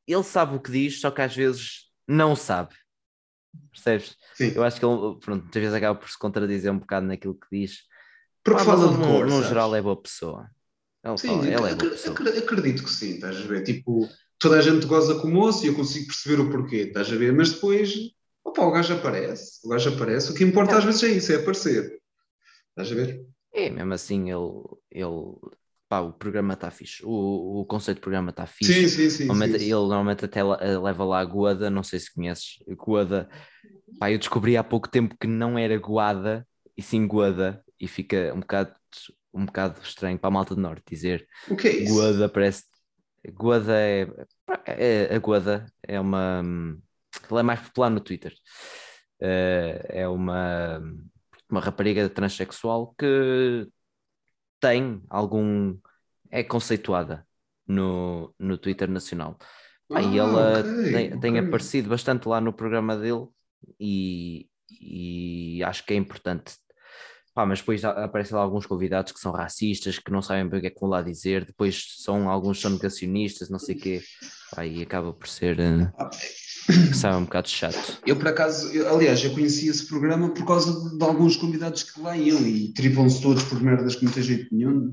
ele 0.07 0.22
sabe 0.22 0.57
o 0.57 0.61
que 0.61 0.70
diz, 0.70 1.01
só 1.01 1.11
que 1.11 1.20
às 1.20 1.34
vezes 1.34 1.89
não 2.07 2.34
sabe. 2.34 2.74
Percebes? 3.70 4.16
Sim. 4.34 4.53
Eu 4.55 4.64
acho 4.64 4.78
que 4.78 4.86
ele, 4.86 5.18
pronto, 5.20 5.43
muitas 5.43 5.61
vezes 5.61 5.74
acaba 5.74 5.99
por 5.99 6.09
se 6.09 6.18
contradizer 6.18 6.72
um 6.72 6.78
bocado 6.78 7.07
naquilo 7.07 7.34
que 7.34 7.47
diz. 7.51 7.82
Porque 8.43 8.64
fala 8.64 8.89
de 8.89 8.97
cor, 8.97 9.26
no, 9.26 9.41
no 9.41 9.45
geral 9.45 9.74
é 9.74 9.82
boa 9.82 10.01
pessoa. 10.01 10.49
Ele 11.05 11.18
sim, 11.18 11.28
fala, 11.28 11.47
ele 11.47 11.55
é 11.55 11.74
boa 11.74 11.91
pessoa. 11.91 12.16
acredito 12.39 12.82
que 12.82 12.91
sim, 12.91 13.14
estás 13.14 13.36
a 13.36 13.47
ver? 13.47 13.62
Tipo, 13.62 14.09
toda 14.39 14.59
a 14.59 14.62
gente 14.62 14.86
goza 14.86 15.16
com 15.16 15.28
o 15.28 15.30
moço 15.30 15.64
e 15.64 15.68
eu 15.68 15.74
consigo 15.74 16.07
perceber 16.07 16.41
o 16.41 16.51
porquê, 16.51 16.76
estás 16.76 17.12
a 17.12 17.16
ver? 17.16 17.32
Mas 17.32 17.53
depois, 17.53 17.95
opa, 18.45 18.64
o 18.64 18.70
gajo 18.70 18.95
aparece, 18.95 19.61
o 19.64 19.68
gajo 19.68 19.91
aparece. 19.91 20.30
O 20.30 20.34
que 20.34 20.45
importa 20.45 20.74
é. 20.74 20.78
às 20.78 20.84
vezes 20.84 21.03
é 21.03 21.09
isso, 21.09 21.32
é 21.32 21.36
aparecer. 21.36 21.99
Estás 22.70 22.93
a 22.93 22.95
ver? 22.95 23.26
É, 23.53 23.70
mesmo 23.70 23.93
assim, 23.93 24.30
ele, 24.30 24.62
ele 24.91 25.34
pá, 25.89 26.01
o 26.01 26.12
programa 26.12 26.55
está 26.55 26.70
fixe, 26.70 27.05
o, 27.05 27.61
o 27.61 27.64
conceito 27.64 27.97
de 27.97 28.03
programa 28.03 28.30
está 28.30 28.47
fixe. 28.47 28.72
Sim, 28.72 28.89
sim, 28.89 29.11
sim, 29.11 29.24
normalmente, 29.24 29.59
sim, 29.59 29.64
Ele 29.64 29.72
normalmente 29.72 30.24
até 30.24 30.41
eh, 30.41 30.78
leva 30.78 31.05
lá 31.05 31.20
a 31.20 31.24
Guada, 31.24 31.70
não 31.70 31.82
sei 31.82 31.99
se 31.99 32.14
conheces, 32.14 32.59
Guada. 32.76 33.28
Pá, 33.99 34.12
eu 34.12 34.18
descobri 34.18 34.57
há 34.57 34.62
pouco 34.62 34.89
tempo 34.89 35.16
que 35.18 35.26
não 35.26 35.59
era 35.59 35.76
Guada 35.78 36.47
e 36.76 36.82
sim 36.82 37.07
Guada, 37.07 37.64
e 37.80 37.89
fica 37.89 38.32
um 38.34 38.41
bocado, 38.41 38.72
um 39.34 39.47
bocado 39.47 39.80
estranho 39.82 40.18
para 40.18 40.28
a 40.28 40.30
malta 40.30 40.55
do 40.55 40.61
norte 40.61 40.84
dizer 40.89 41.26
o 41.49 41.57
que 41.57 41.68
é 41.68 41.76
isso? 41.78 41.95
Guada 41.95 42.28
parece. 42.28 42.64
Guada 43.27 43.75
é, 43.79 44.07
é. 44.66 45.14
A 45.14 45.19
Guada 45.19 45.66
é 45.83 46.01
uma. 46.01 46.43
Ela 47.31 47.41
é 47.41 47.43
mais 47.43 47.61
popular 47.61 47.91
no 47.91 48.01
Twitter. 48.01 48.35
Uh, 49.21 49.83
é 49.89 50.09
uma, 50.09 50.81
uma 51.51 51.61
rapariga 51.61 52.09
transexual 52.09 52.95
que 52.99 53.69
tem 54.61 55.03
algum. 55.09 55.77
é 56.31 56.43
conceituada 56.43 57.27
no, 57.66 58.35
no 58.39 58.57
Twitter 58.57 58.89
nacional. 58.89 59.37
Ah, 59.91 59.99
Aí 59.99 60.19
ela 60.19 60.61
okay, 60.61 60.93
tem, 60.93 61.07
okay. 61.09 61.21
tem, 61.21 61.39
aparecido 61.39 61.89
bastante 61.89 62.29
lá 62.29 62.41
no 62.41 62.53
programa 62.53 62.97
dele 62.97 63.27
e, 63.81 64.49
e 64.71 65.62
acho 65.64 65.85
que 65.85 65.95
é 65.95 65.97
importante. 65.97 66.57
Pá, 67.39 67.47
mas 67.47 67.61
depois 67.61 67.84
aparecem 67.84 68.34
lá 68.34 68.43
alguns 68.43 68.66
convidados 68.66 69.12
que 69.12 69.20
são 69.20 69.30
racistas, 69.30 69.97
que 69.97 70.11
não 70.11 70.20
sabem 70.20 70.49
bem 70.49 70.59
o 70.59 70.61
que 70.61 70.66
é 70.66 70.70
que 70.70 70.80
vão 70.80 70.91
lá 70.91 71.01
dizer, 71.01 71.45
depois 71.45 71.95
são 71.99 72.28
alguns 72.28 72.61
são 72.61 72.68
negacionistas, 72.68 73.49
não 73.49 73.61
sei 73.61 73.76
o 73.76 73.78
quê. 73.78 74.03
Aí 74.57 74.82
acaba 74.82 75.12
por 75.12 75.28
ser. 75.28 75.57
Uh... 75.61 75.89
Sabe, 76.93 77.16
um 77.16 77.22
bocado 77.22 77.49
chato. 77.49 78.01
Eu, 78.05 78.16
por 78.16 78.26
acaso, 78.26 78.72
eu, 78.72 78.93
aliás, 78.93 79.22
eu 79.22 79.30
conheci 79.30 79.68
esse 79.68 79.86
programa 79.86 80.34
por 80.34 80.45
causa 80.45 80.72
de, 80.72 80.99
de 80.99 81.05
alguns 81.05 81.36
convidados 81.36 81.84
que 81.84 82.01
lá 82.01 82.16
iam 82.16 82.41
e 82.41 82.72
tripam-se 82.72 83.22
todos 83.22 83.45
por 83.45 83.62
merdas 83.62 83.95
que 83.95 84.05
não 84.05 84.11
tem 84.11 84.22
jeito 84.24 84.53
nenhum. 84.53 84.91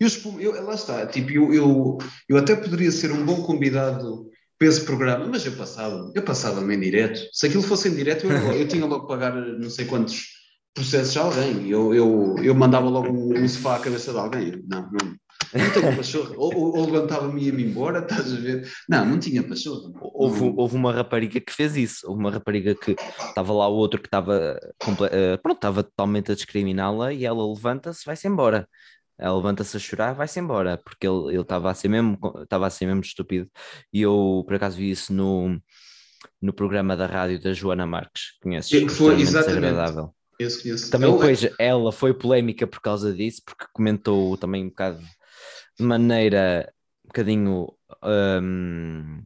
Eu, 0.00 0.08
eu, 0.40 0.64
lá 0.64 0.74
está, 0.74 1.06
tipo, 1.06 1.30
eu, 1.30 1.52
eu, 1.52 1.98
eu 2.26 2.38
até 2.38 2.56
poderia 2.56 2.90
ser 2.90 3.12
um 3.12 3.22
bom 3.22 3.42
convidado 3.42 4.30
para 4.58 4.66
esse 4.66 4.80
programa, 4.80 5.26
mas 5.26 5.44
eu 5.44 5.52
passava, 5.52 6.10
eu 6.14 6.22
passava-me 6.22 6.74
em 6.74 6.80
direto. 6.80 7.20
Se 7.34 7.48
aquilo 7.48 7.62
fosse 7.62 7.90
em 7.90 7.94
direto, 7.94 8.26
eu, 8.26 8.52
eu 8.52 8.66
tinha 8.66 8.86
logo 8.86 9.02
que 9.02 9.08
pagar 9.08 9.34
não 9.34 9.68
sei 9.68 9.84
quantos 9.84 10.40
processos 10.74 11.16
a 11.16 11.22
alguém. 11.22 11.68
Eu, 11.68 11.94
eu, 11.94 12.34
eu 12.42 12.54
mandava 12.54 12.88
logo 12.88 13.08
um, 13.08 13.36
um 13.36 13.48
sofá 13.48 13.76
à 13.76 13.80
cabeça 13.80 14.12
de 14.12 14.18
alguém. 14.18 14.62
Não, 14.68 14.82
não, 14.82 15.16
não 15.54 15.72
tenho 15.72 15.96
pachorra. 15.96 16.34
ou, 16.36 16.54
ou, 16.54 16.76
ou 16.76 16.86
levantava-me 16.86 17.42
e 17.42 17.46
ia-me 17.46 17.64
embora, 17.64 18.00
estás 18.00 18.32
a 18.32 18.36
ver? 18.36 18.70
Não, 18.88 19.04
não 19.04 19.18
tinha 19.18 19.42
pachorra. 19.42 19.92
Houve, 20.00 20.52
houve 20.56 20.76
uma 20.76 20.92
rapariga 20.92 21.40
que 21.40 21.52
fez 21.52 21.76
isso. 21.76 22.06
Houve 22.06 22.20
uma 22.20 22.30
rapariga 22.30 22.74
que 22.74 22.96
estava 23.28 23.52
lá 23.52 23.68
o 23.68 23.74
outro 23.74 24.00
que 24.00 24.08
estava 24.08 24.58
uh, 24.84 25.42
pronto, 25.42 25.56
estava 25.56 25.82
totalmente 25.82 26.32
a 26.32 26.34
discriminá-la 26.34 27.12
e 27.12 27.24
ela 27.24 27.46
levanta-se, 27.46 28.04
vai-se 28.04 28.26
embora. 28.26 28.68
Ela 29.18 29.36
levanta-se 29.36 29.76
a 29.76 29.80
chorar, 29.80 30.14
vai-se 30.14 30.40
embora, 30.40 30.80
porque 30.82 31.06
ele 31.06 31.40
estava 31.40 31.70
a 31.70 31.74
ser 31.74 31.88
mesmo, 31.88 32.18
estava 32.42 32.66
a 32.66 32.70
ser 32.70 32.86
mesmo 32.86 33.02
estúpido. 33.02 33.48
E 33.92 34.00
eu 34.00 34.42
por 34.46 34.56
acaso 34.56 34.76
vi 34.78 34.90
isso 34.90 35.12
no, 35.12 35.60
no 36.40 36.52
programa 36.52 36.96
da 36.96 37.06
rádio 37.06 37.40
da 37.40 37.52
Joana 37.52 37.86
Marques, 37.86 38.38
conheces? 38.42 38.92
Foi 38.96 39.20
exatamente. 39.20 39.76
Desagradável. 40.46 40.90
Também 40.90 41.08
é 41.08 41.12
depois 41.12 41.54
ela 41.58 41.92
foi 41.92 42.14
polémica 42.14 42.66
por 42.66 42.80
causa 42.80 43.12
disso, 43.12 43.42
porque 43.44 43.66
comentou 43.72 44.36
também 44.36 44.64
um 44.64 44.68
bocado 44.68 45.00
de 45.78 45.84
maneira 45.84 46.72
um 47.04 47.08
bocadinho 47.08 47.74
um, 48.02 49.22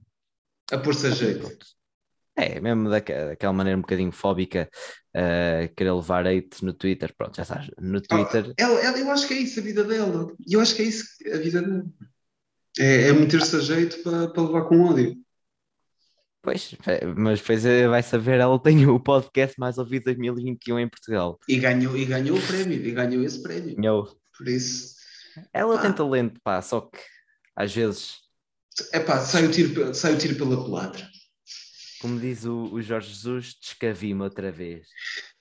a 0.70 0.78
pôr-se 0.78 1.06
a 1.06 1.10
jeito. 1.10 1.50
É, 2.34 2.60
mesmo 2.60 2.90
daquela, 2.90 3.28
daquela 3.28 3.52
maneira 3.52 3.78
um 3.78 3.80
bocadinho 3.80 4.12
fóbica, 4.12 4.68
uh, 5.16 5.74
querer 5.74 5.92
levar 5.92 6.26
hate 6.26 6.62
no 6.62 6.74
Twitter, 6.74 7.14
pronto, 7.16 7.36
já 7.36 7.44
sabes, 7.44 7.70
no 7.80 8.00
Twitter. 8.00 8.48
Ah, 8.50 8.54
ela, 8.58 8.80
ela, 8.80 8.98
eu 8.98 9.10
acho 9.10 9.26
que 9.26 9.34
é 9.34 9.38
isso 9.38 9.58
a 9.58 9.62
vida 9.62 9.82
dela, 9.82 10.26
eu 10.46 10.60
acho 10.60 10.74
que 10.74 10.82
é 10.82 10.84
isso 10.84 11.06
a 11.32 11.38
vida 11.38 11.62
dela. 11.62 11.86
É, 12.78 13.08
é 13.08 13.12
meter-se 13.12 13.56
a 13.56 13.60
jeito 13.60 14.02
para, 14.02 14.28
para 14.28 14.42
levar 14.42 14.64
com 14.64 14.82
ódio. 14.82 15.16
Pois, 16.46 16.76
é, 16.86 17.04
mas 17.04 17.40
depois 17.40 17.66
é, 17.66 17.88
vai 17.88 18.04
saber, 18.04 18.38
ela 18.38 18.56
tem 18.56 18.86
o 18.86 19.00
podcast 19.00 19.58
mais 19.58 19.78
ouvido 19.78 20.02
de 20.02 20.14
2021 20.14 20.78
em 20.78 20.88
Portugal. 20.88 21.40
E 21.48 21.58
ganhou, 21.58 21.96
e 21.96 22.04
ganhou 22.04 22.38
o 22.38 22.46
prémio, 22.46 22.86
e 22.86 22.92
ganhou 22.92 23.24
esse 23.24 23.42
prémio. 23.42 23.74
Ganhou. 23.74 24.16
Por 24.38 24.46
isso. 24.46 24.94
Ela 25.52 25.76
tem 25.82 25.92
talento, 25.92 26.40
pá, 26.44 26.62
só 26.62 26.82
que 26.82 27.00
às 27.56 27.74
vezes. 27.74 28.18
É 28.92 29.00
pá, 29.00 29.18
sai 29.18 29.44
o 29.44 29.50
tiro, 29.50 29.92
sai 29.92 30.14
o 30.14 30.18
tiro 30.18 30.36
pela 30.36 30.54
culatra. 30.54 31.04
Como 32.00 32.20
diz 32.20 32.44
o, 32.44 32.72
o 32.72 32.80
Jorge 32.80 33.08
Jesus, 33.08 33.56
descavi-me 33.60 34.22
outra 34.22 34.52
vez. 34.52 34.86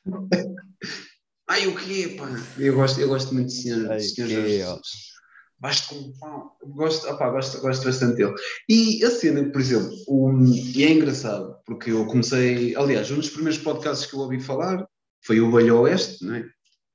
Ai, 1.47 1.67
o 1.67 1.75
quê, 1.75 2.15
pá? 2.17 2.29
Eu 2.57 2.73
gosto, 2.73 2.99
eu 2.99 3.09
gosto 3.09 3.31
muito 3.31 3.49
de 3.49 3.61
senhor, 3.61 3.91
Ai, 3.91 3.99
senhor 3.99 4.27
Jorge 4.27 4.49
Jesus. 4.49 5.14
Basta 5.59 5.93
com 5.93 6.11
pão. 6.19 6.51
Gosto, 6.63 7.07
opá, 7.09 7.29
gosto, 7.29 7.59
gosto 7.61 7.85
bastante 7.85 8.17
dele. 8.17 8.35
E 8.67 9.03
a 9.03 9.09
cena, 9.09 9.49
por 9.49 9.61
exemplo, 9.61 9.91
um, 10.07 10.45
e 10.45 10.83
é 10.83 10.91
engraçado, 10.91 11.55
porque 11.65 11.91
eu 11.91 12.05
comecei, 12.05 12.75
aliás, 12.75 13.09
um 13.11 13.15
dos 13.15 13.29
primeiros 13.29 13.59
podcasts 13.59 14.05
que 14.05 14.15
eu 14.15 14.19
ouvi 14.19 14.39
falar 14.39 14.85
foi 15.23 15.39
o 15.39 15.51
Velho 15.51 15.79
Oeste, 15.81 16.23
não 16.25 16.35
é? 16.35 16.45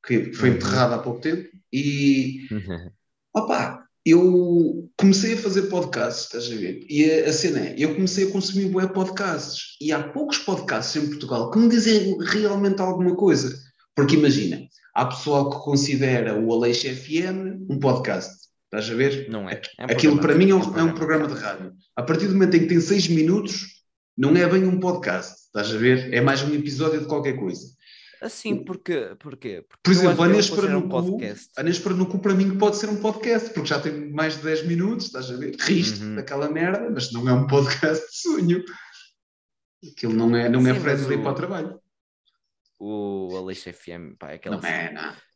que 0.06 0.32
foi 0.32 0.50
uhum. 0.50 0.56
enterrado 0.56 0.94
há 0.94 0.98
pouco 0.98 1.20
tempo, 1.20 1.48
e 1.72 2.46
uhum. 2.50 2.90
opá, 3.34 3.84
eu 4.04 4.88
comecei 4.96 5.34
a 5.34 5.38
fazer 5.38 5.62
podcasts, 5.62 6.24
estás 6.24 6.46
a 6.46 6.60
ver? 6.60 6.84
E 6.88 7.04
a, 7.04 7.28
a 7.28 7.32
cena 7.32 7.60
é, 7.60 7.74
eu 7.76 7.94
comecei 7.94 8.28
a 8.28 8.30
consumir 8.30 8.70
bué 8.70 8.86
podcasts, 8.86 9.76
e 9.80 9.92
há 9.92 10.02
poucos 10.08 10.38
podcasts 10.38 11.02
em 11.02 11.06
Portugal 11.06 11.50
que 11.50 11.58
me 11.58 11.68
dizem 11.68 12.16
realmente 12.18 12.80
alguma 12.80 13.14
coisa. 13.14 13.54
Porque 13.94 14.16
imagina, 14.16 14.62
há 14.94 15.06
pessoal 15.06 15.50
que 15.50 15.64
considera 15.64 16.38
o 16.40 16.52
Aleixo 16.52 16.88
FM 16.88 17.68
um 17.68 17.78
podcast. 17.78 18.39
Estás 18.72 18.88
a 18.88 18.94
ver? 18.94 19.28
Não 19.28 19.50
é. 19.50 19.60
é 19.78 19.82
um 19.84 19.90
Aquilo 19.90 20.20
para 20.20 20.34
mim 20.36 20.50
é 20.50 20.54
um, 20.54 20.78
é 20.78 20.82
um, 20.84 20.94
programa 20.94 21.26
de 21.26 21.34
rádio. 21.34 21.74
A 21.96 22.04
partir 22.04 22.28
do 22.28 22.34
momento 22.34 22.56
em 22.56 22.60
que 22.60 22.66
tem 22.66 22.80
seis 22.80 23.08
minutos, 23.08 23.82
não 24.16 24.36
é 24.36 24.46
bem 24.46 24.64
um 24.64 24.78
podcast. 24.78 25.46
Estás 25.46 25.74
a 25.74 25.76
ver? 25.76 26.14
É 26.14 26.20
mais 26.20 26.40
um 26.42 26.54
episódio 26.54 27.00
de 27.00 27.06
qualquer 27.06 27.36
coisa. 27.36 27.66
Assim, 28.22 28.62
porque, 28.62 29.16
porque, 29.18 29.62
porque 29.62 29.80
Por 29.82 29.90
exemplo, 29.90 30.22
a 30.22 30.28
Nespera 30.28 30.68
no, 30.68 30.78
um 30.78 30.88
podcast. 30.88 31.50
a 31.56 31.64
Nespera 31.64 31.96
no 31.96 32.06
Cu 32.06 32.20
para 32.20 32.34
mim 32.34 32.56
pode 32.58 32.76
ser 32.76 32.88
um 32.88 33.00
podcast, 33.00 33.50
porque 33.52 33.68
já 33.68 33.80
tem 33.80 34.12
mais 34.12 34.36
de 34.36 34.42
10 34.44 34.66
minutos, 34.66 35.06
estás 35.06 35.30
a 35.32 35.36
ver? 35.36 35.56
Riste 35.58 36.04
uhum. 36.04 36.14
daquela 36.14 36.48
merda, 36.48 36.88
mas 36.90 37.10
não 37.12 37.28
é 37.28 37.32
um 37.32 37.48
podcast 37.48 38.06
de 38.08 38.16
sonho. 38.16 38.64
Aquilo 39.84 40.12
não 40.12 40.36
é, 40.36 40.48
não 40.48 40.60
é 40.60 40.64
Sim, 40.64 40.70
é 40.70 40.80
friendly 40.80 41.16
o, 41.16 41.22
para 41.22 41.32
o 41.32 41.34
trabalho. 41.34 41.80
O 42.78 43.36
Aleixo 43.36 43.72
FM, 43.72 44.16
pá, 44.16 44.30
é 44.30 44.34
aquela... 44.34 44.60
Não 44.60 44.68
é, 44.68 44.92
não. 44.92 45.29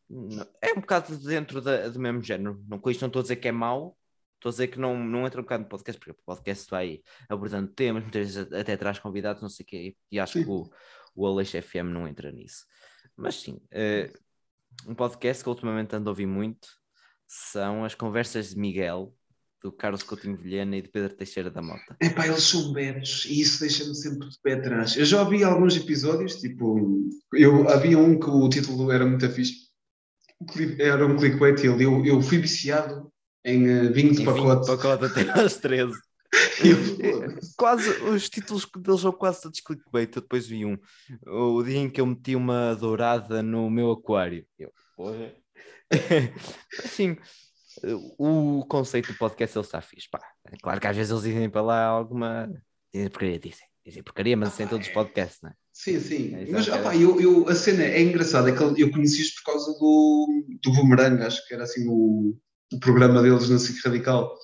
É 0.60 0.72
um 0.72 0.80
bocado 0.80 1.16
dentro 1.18 1.60
da, 1.60 1.88
do 1.88 1.98
mesmo 1.98 2.22
género. 2.22 2.62
Não, 2.68 2.78
com 2.78 2.90
isto 2.90 3.00
não 3.00 3.08
estou 3.08 3.20
a 3.20 3.22
dizer 3.22 3.36
que 3.36 3.48
é 3.48 3.52
mau, 3.52 3.96
estou 4.36 4.50
a 4.50 4.52
dizer 4.52 4.68
que 4.68 4.78
não, 4.78 5.02
não 5.02 5.26
entra 5.26 5.40
um 5.40 5.44
bocado 5.44 5.64
no 5.64 5.68
podcast, 5.68 5.98
porque 5.98 6.12
o 6.12 6.24
podcast 6.24 6.70
vai 6.70 7.02
abordando 7.28 7.68
temas, 7.68 8.02
muitas 8.02 8.34
vezes 8.34 8.52
até 8.52 8.76
traz 8.76 8.98
convidados, 8.98 9.42
não 9.42 9.48
sei 9.48 9.64
o 9.64 9.66
quê, 9.66 9.96
e 10.10 10.20
acho 10.20 10.34
Sim. 10.34 10.44
que 10.44 10.50
o, 10.50 10.70
o 11.14 11.26
Aleixo 11.26 11.60
FM 11.60 11.90
não 11.92 12.06
entra 12.06 12.30
nisso. 12.30 12.64
Mas 13.16 13.36
sim, 13.36 13.60
uh, 13.72 14.90
um 14.90 14.94
podcast 14.94 15.42
que 15.42 15.48
ultimamente 15.48 15.94
ando 15.94 16.10
a 16.10 16.12
ouvir 16.12 16.26
muito 16.26 16.68
são 17.26 17.84
as 17.84 17.94
conversas 17.94 18.50
de 18.50 18.58
Miguel, 18.58 19.14
do 19.62 19.72
Carlos 19.72 20.02
Coutinho 20.02 20.36
Vilhena 20.36 20.76
e 20.76 20.82
de 20.82 20.88
Pedro 20.88 21.16
Teixeira 21.16 21.50
da 21.50 21.62
Mota. 21.62 21.96
É 21.98 22.10
pá, 22.10 22.26
eles 22.26 22.42
são 22.42 22.70
betos 22.72 23.24
e 23.24 23.40
isso 23.40 23.60
deixa-me 23.60 23.94
sempre 23.94 24.28
de 24.28 24.38
pé 24.42 24.54
atrás. 24.54 24.94
Eu 24.94 25.06
já 25.06 25.22
ouvi 25.22 25.42
alguns 25.42 25.74
episódios, 25.74 26.36
tipo, 26.36 27.08
eu 27.32 27.66
havia 27.70 27.98
um 27.98 28.18
que 28.18 28.28
o 28.28 28.46
título 28.50 28.92
era 28.92 29.06
muito 29.06 29.28
fixe, 29.30 29.63
era 30.78 31.06
um 31.06 31.16
clickbait 31.16 31.62
e 31.62 31.66
ele, 31.66 31.84
eu, 31.84 32.04
eu 32.04 32.22
fui 32.22 32.38
viciado 32.38 33.10
em 33.44 33.68
uh, 33.68 33.92
vinho 33.92 34.12
de 34.12 34.24
pacote. 34.24 34.42
Vinho 34.42 34.60
de 34.60 34.66
pacote 34.66 35.04
até 35.04 35.30
às 35.40 35.56
13. 35.56 35.94
quase 37.56 37.90
os 38.02 38.28
títulos 38.28 38.68
deles 38.76 39.00
são 39.00 39.12
quase 39.12 39.42
todos 39.42 39.60
clickbait. 39.60 40.10
Eu 40.14 40.22
depois 40.22 40.46
vi 40.46 40.64
um 40.64 40.76
o 41.26 41.62
dia 41.62 41.78
em 41.78 41.90
que 41.90 42.00
eu 42.00 42.06
meti 42.06 42.34
uma 42.34 42.74
dourada 42.74 43.42
no 43.42 43.70
meu 43.70 43.92
aquário. 43.92 44.46
Eu, 44.58 44.72
porra. 44.96 45.32
assim, 46.82 47.16
o 48.18 48.64
conceito 48.66 49.12
do 49.12 49.18
podcast 49.18 49.56
ele 49.56 49.64
está 49.64 49.80
fixe. 49.80 50.08
Pá. 50.10 50.20
É 50.50 50.56
claro 50.56 50.80
que 50.80 50.86
às 50.86 50.96
vezes 50.96 51.10
eles 51.10 51.22
dizem 51.24 51.50
para 51.50 51.62
lá 51.62 51.84
alguma. 51.84 52.48
Porque 53.12 53.38
dizem. 53.38 53.66
Dizer 53.84 54.02
porcaria, 54.02 54.36
mas 54.36 54.54
sem 54.54 54.66
todos 54.66 54.86
os 54.86 54.92
podcasts, 54.92 55.40
não 55.42 55.50
é? 55.50 55.54
Sim, 55.72 56.00
sim. 56.00 56.34
É, 56.34 56.46
mas 56.50 56.68
opa, 56.68 56.96
eu, 56.96 57.20
eu, 57.20 57.48
a 57.48 57.54
cena 57.54 57.84
é 57.84 58.00
engraçada, 58.00 58.48
é 58.48 58.52
que 58.52 58.82
eu 58.82 58.90
conheci 58.90 59.22
isto 59.22 59.42
por 59.42 59.52
causa 59.52 59.72
do, 59.78 60.44
do 60.62 60.72
Boomerang, 60.72 61.22
acho 61.22 61.46
que 61.46 61.54
era 61.54 61.64
assim 61.64 61.86
o, 61.88 62.36
o 62.72 62.80
programa 62.80 63.20
deles 63.22 63.48
na 63.48 63.58
SIC 63.58 63.84
Radical, 63.84 64.34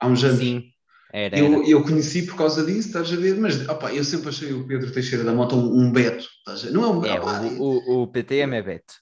há 0.00 0.06
uns 0.06 0.22
anos. 0.24 0.38
Sim. 0.38 0.70
Era, 1.12 1.38
eu, 1.38 1.46
era. 1.46 1.68
eu 1.68 1.82
conheci 1.82 2.22
por 2.22 2.36
causa 2.36 2.64
disso, 2.64 2.88
estás 2.88 3.12
a 3.12 3.16
ver? 3.16 3.36
Mas 3.36 3.68
opa, 3.68 3.92
eu 3.92 4.04
sempre 4.04 4.28
achei 4.28 4.52
o 4.52 4.66
Pedro 4.66 4.92
Teixeira 4.92 5.24
da 5.24 5.32
Mota 5.32 5.54
um, 5.54 5.80
um 5.80 5.92
Beto? 5.92 6.28
Não 6.72 6.84
é 6.84 6.88
um 6.88 7.04
é, 7.04 7.18
opa, 7.18 7.40
o, 7.42 7.62
o, 7.62 8.02
o 8.02 8.06
PTM 8.08 8.54
é 8.54 8.62
Beto. 8.62 8.94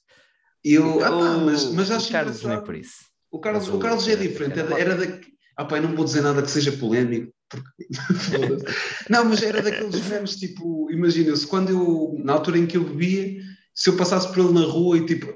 Eu, 0.62 0.98
opa, 0.98 1.38
mas, 1.38 1.72
mas 1.72 1.90
acho 1.90 2.09
o 2.09 2.12
Carlos 2.12 2.42
não 2.42 2.52
é 2.52 2.61
por 2.61 2.74
isso. 2.74 3.05
O 3.30 3.40
Carlos, 3.40 3.68
o, 3.68 3.76
o 3.76 3.78
Carlos 3.80 4.07
é 4.07 4.16
diferente, 4.16 4.61
era, 4.61 4.80
era 4.80 4.94
da. 4.94 5.20
Opa, 5.61 5.76
eu 5.76 5.82
não 5.82 5.94
vou 5.94 6.05
dizer 6.05 6.22
nada 6.22 6.40
que 6.40 6.50
seja 6.50 6.72
polémico, 6.72 7.34
porque... 7.49 7.68
não, 9.09 9.24
mas 9.24 9.42
era 9.42 9.62
daqueles 9.62 10.07
memes, 10.09 10.36
tipo, 10.36 10.90
imagina-se, 10.90 11.47
quando 11.47 11.70
eu, 11.70 12.16
na 12.24 12.34
altura 12.34 12.59
em 12.59 12.66
que 12.66 12.76
eu 12.76 12.84
bebia, 12.84 13.42
se 13.74 13.90
eu 13.90 13.97
passasse 13.97 14.28
por 14.28 14.38
ele 14.38 14.53
na 14.53 14.66
rua 14.66 14.99
e 14.99 15.07
tipo, 15.07 15.34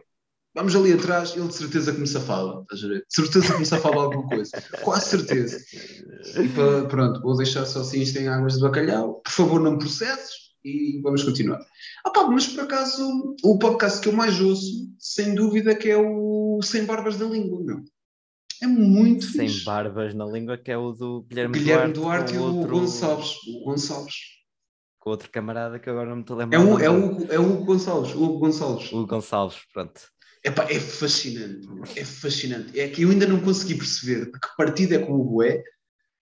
vamos 0.55 0.75
ali 0.75 0.93
atrás, 0.93 1.35
ele 1.37 1.49
de 1.49 1.55
certeza 1.55 1.93
que 1.93 2.01
me 2.01 2.07
safava, 2.07 2.63
estás 2.63 2.85
a 2.85 2.89
ver? 2.89 2.99
De 2.99 3.15
certeza 3.15 3.53
que 3.53 3.59
me 3.59 3.67
safava 3.67 4.03
alguma 4.03 4.27
coisa, 4.29 4.63
quase 4.83 5.11
certeza. 5.11 5.59
E 6.41 6.49
para, 6.49 6.87
pronto, 6.87 7.21
vou 7.23 7.37
deixar 7.37 7.65
só 7.67 7.81
assim 7.81 8.01
isto 8.01 8.19
em 8.19 8.29
águas 8.29 8.55
de 8.55 8.61
bacalhau, 8.61 9.21
por 9.21 9.33
favor 9.33 9.61
não 9.61 9.73
me 9.73 9.79
processes 9.79 10.49
e 10.65 11.01
vamos 11.03 11.23
continuar. 11.23 11.61
Ah 12.05 12.11
pá, 12.11 12.25
mas 12.25 12.47
por 12.47 12.65
acaso 12.65 13.37
o 13.45 13.59
podcast 13.59 14.01
que 14.01 14.09
eu 14.09 14.13
mais 14.13 14.41
ouço, 14.41 14.89
sem 14.99 15.35
dúvida, 15.35 15.75
que 15.75 15.89
é 15.89 15.97
o 15.97 16.61
Sem 16.63 16.85
Barbas 16.85 17.17
da 17.17 17.27
Língua, 17.27 17.63
meu. 17.63 17.85
É 18.63 18.67
muito 18.67 19.25
Sem 19.27 19.49
fixe. 19.49 19.65
barbas 19.65 20.15
na 20.15 20.25
língua, 20.25 20.59
que 20.59 20.71
é 20.71 20.77
o 20.77 20.93
do 20.93 21.23
Guilherme, 21.23 21.59
Guilherme 21.59 21.93
Duarte, 21.93 22.33
Duarte 22.33 22.35
e 22.35 22.39
o 22.39 22.43
outro... 22.43 22.79
Gonçalves. 22.81 23.37
O 23.47 23.65
Gonçalves. 23.65 24.15
Com 24.99 25.11
outro 25.11 25.31
camarada 25.31 25.79
que 25.79 25.89
agora 25.89 26.09
não 26.09 26.17
me 26.17 26.23
estou 26.23 26.37
a 26.37 26.41
lembrar. 26.41 26.59
É 26.59 26.63
o, 26.63 26.79
é 26.79 26.91
o, 26.91 27.33
é 27.33 27.39
o 27.39 27.65
Gonçalves. 27.65 28.15
O 28.15 28.39
Gonçalves. 28.39 28.93
O 28.93 29.07
Gonçalves, 29.07 29.59
pronto. 29.73 30.01
Epá, 30.45 30.65
é 30.71 30.79
fascinante, 30.79 31.67
é 31.97 32.05
fascinante. 32.05 32.79
É 32.79 32.89
que 32.89 33.03
eu 33.03 33.11
ainda 33.11 33.27
não 33.27 33.41
consegui 33.41 33.75
perceber 33.75 34.27
de 34.27 34.33
que 34.33 34.57
partido 34.57 34.95
é 34.95 34.99
com 34.99 35.15
o 35.15 35.25
Bué 35.25 35.63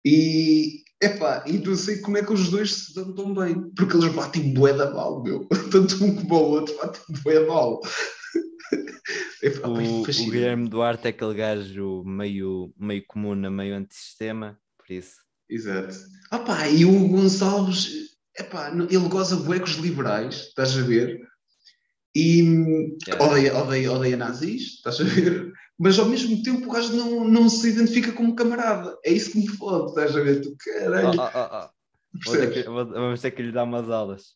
e, 0.05 0.83
epá, 1.01 1.43
e 1.45 1.57
não 1.59 1.75
sei 1.75 1.99
como 1.99 2.17
é 2.17 2.23
que 2.23 2.33
os 2.33 2.49
dois 2.49 2.73
se 2.73 2.95
dão 2.95 3.13
tão 3.13 3.33
bem, 3.33 3.69
porque 3.75 3.95
eles 3.95 4.13
batem 4.13 4.53
bué 4.53 4.73
da 4.73 4.91
mal, 4.91 5.21
meu. 5.21 5.47
Tanto 5.71 6.03
um 6.03 6.15
como 6.15 6.35
o 6.35 6.49
outro 6.51 6.75
batem 6.77 7.01
bué 7.23 7.39
da 7.39 7.47
mal. 7.47 7.81
O, 9.63 10.01
o, 10.01 10.03
Guilherme 10.03 10.67
Duarte 10.67 11.07
é 11.07 11.09
aquele 11.09 11.33
gajo 11.33 12.03
meio, 12.05 12.73
meio 12.77 13.03
comum, 13.07 13.35
meio 13.49 13.75
antissistema, 13.75 14.59
por 14.77 14.91
isso. 14.93 15.15
Exato. 15.49 15.95
Ah 16.29 16.39
pá, 16.39 16.67
e 16.67 16.83
o 16.83 17.07
Gonçalves, 17.07 18.17
epá, 18.37 18.69
ele 18.69 19.09
goza 19.09 19.37
bué 19.37 19.59
com 19.59 19.65
os 19.65 19.75
liberais, 19.75 20.47
estás 20.47 20.77
a 20.77 20.81
ver? 20.81 21.21
E 22.13 22.41
yeah. 23.07 23.23
odeia, 23.23 23.55
odeia, 23.55 23.91
odeia 23.91 24.17
nazis, 24.17 24.75
estás 24.75 24.99
a 24.99 25.03
ver? 25.05 25.51
Mas 25.77 25.97
ao 25.97 26.05
mesmo 26.05 26.43
tempo 26.43 26.67
o 26.67 26.71
gajo 26.71 26.93
não, 26.93 27.27
não 27.27 27.49
se 27.49 27.69
identifica 27.69 28.11
como 28.11 28.35
camarada. 28.35 28.97
É 29.05 29.11
isso 29.11 29.31
que 29.31 29.39
me 29.39 29.47
fode, 29.47 29.89
estás 29.89 30.15
a 30.15 30.19
ver? 30.19 30.41
Tu 30.41 30.55
caralho. 30.57 31.19
Oh, 31.19 31.29
oh, 31.33 31.65
oh. 31.65 31.69
Vou 32.25 32.35
ter 32.35 32.51
que, 32.51 32.63
vou, 32.63 32.85
vamos 32.87 33.21
ter 33.21 33.31
que 33.31 33.43
lhe 33.43 33.51
dar 33.51 33.63
umas 33.63 33.87
aulas. 33.89 34.33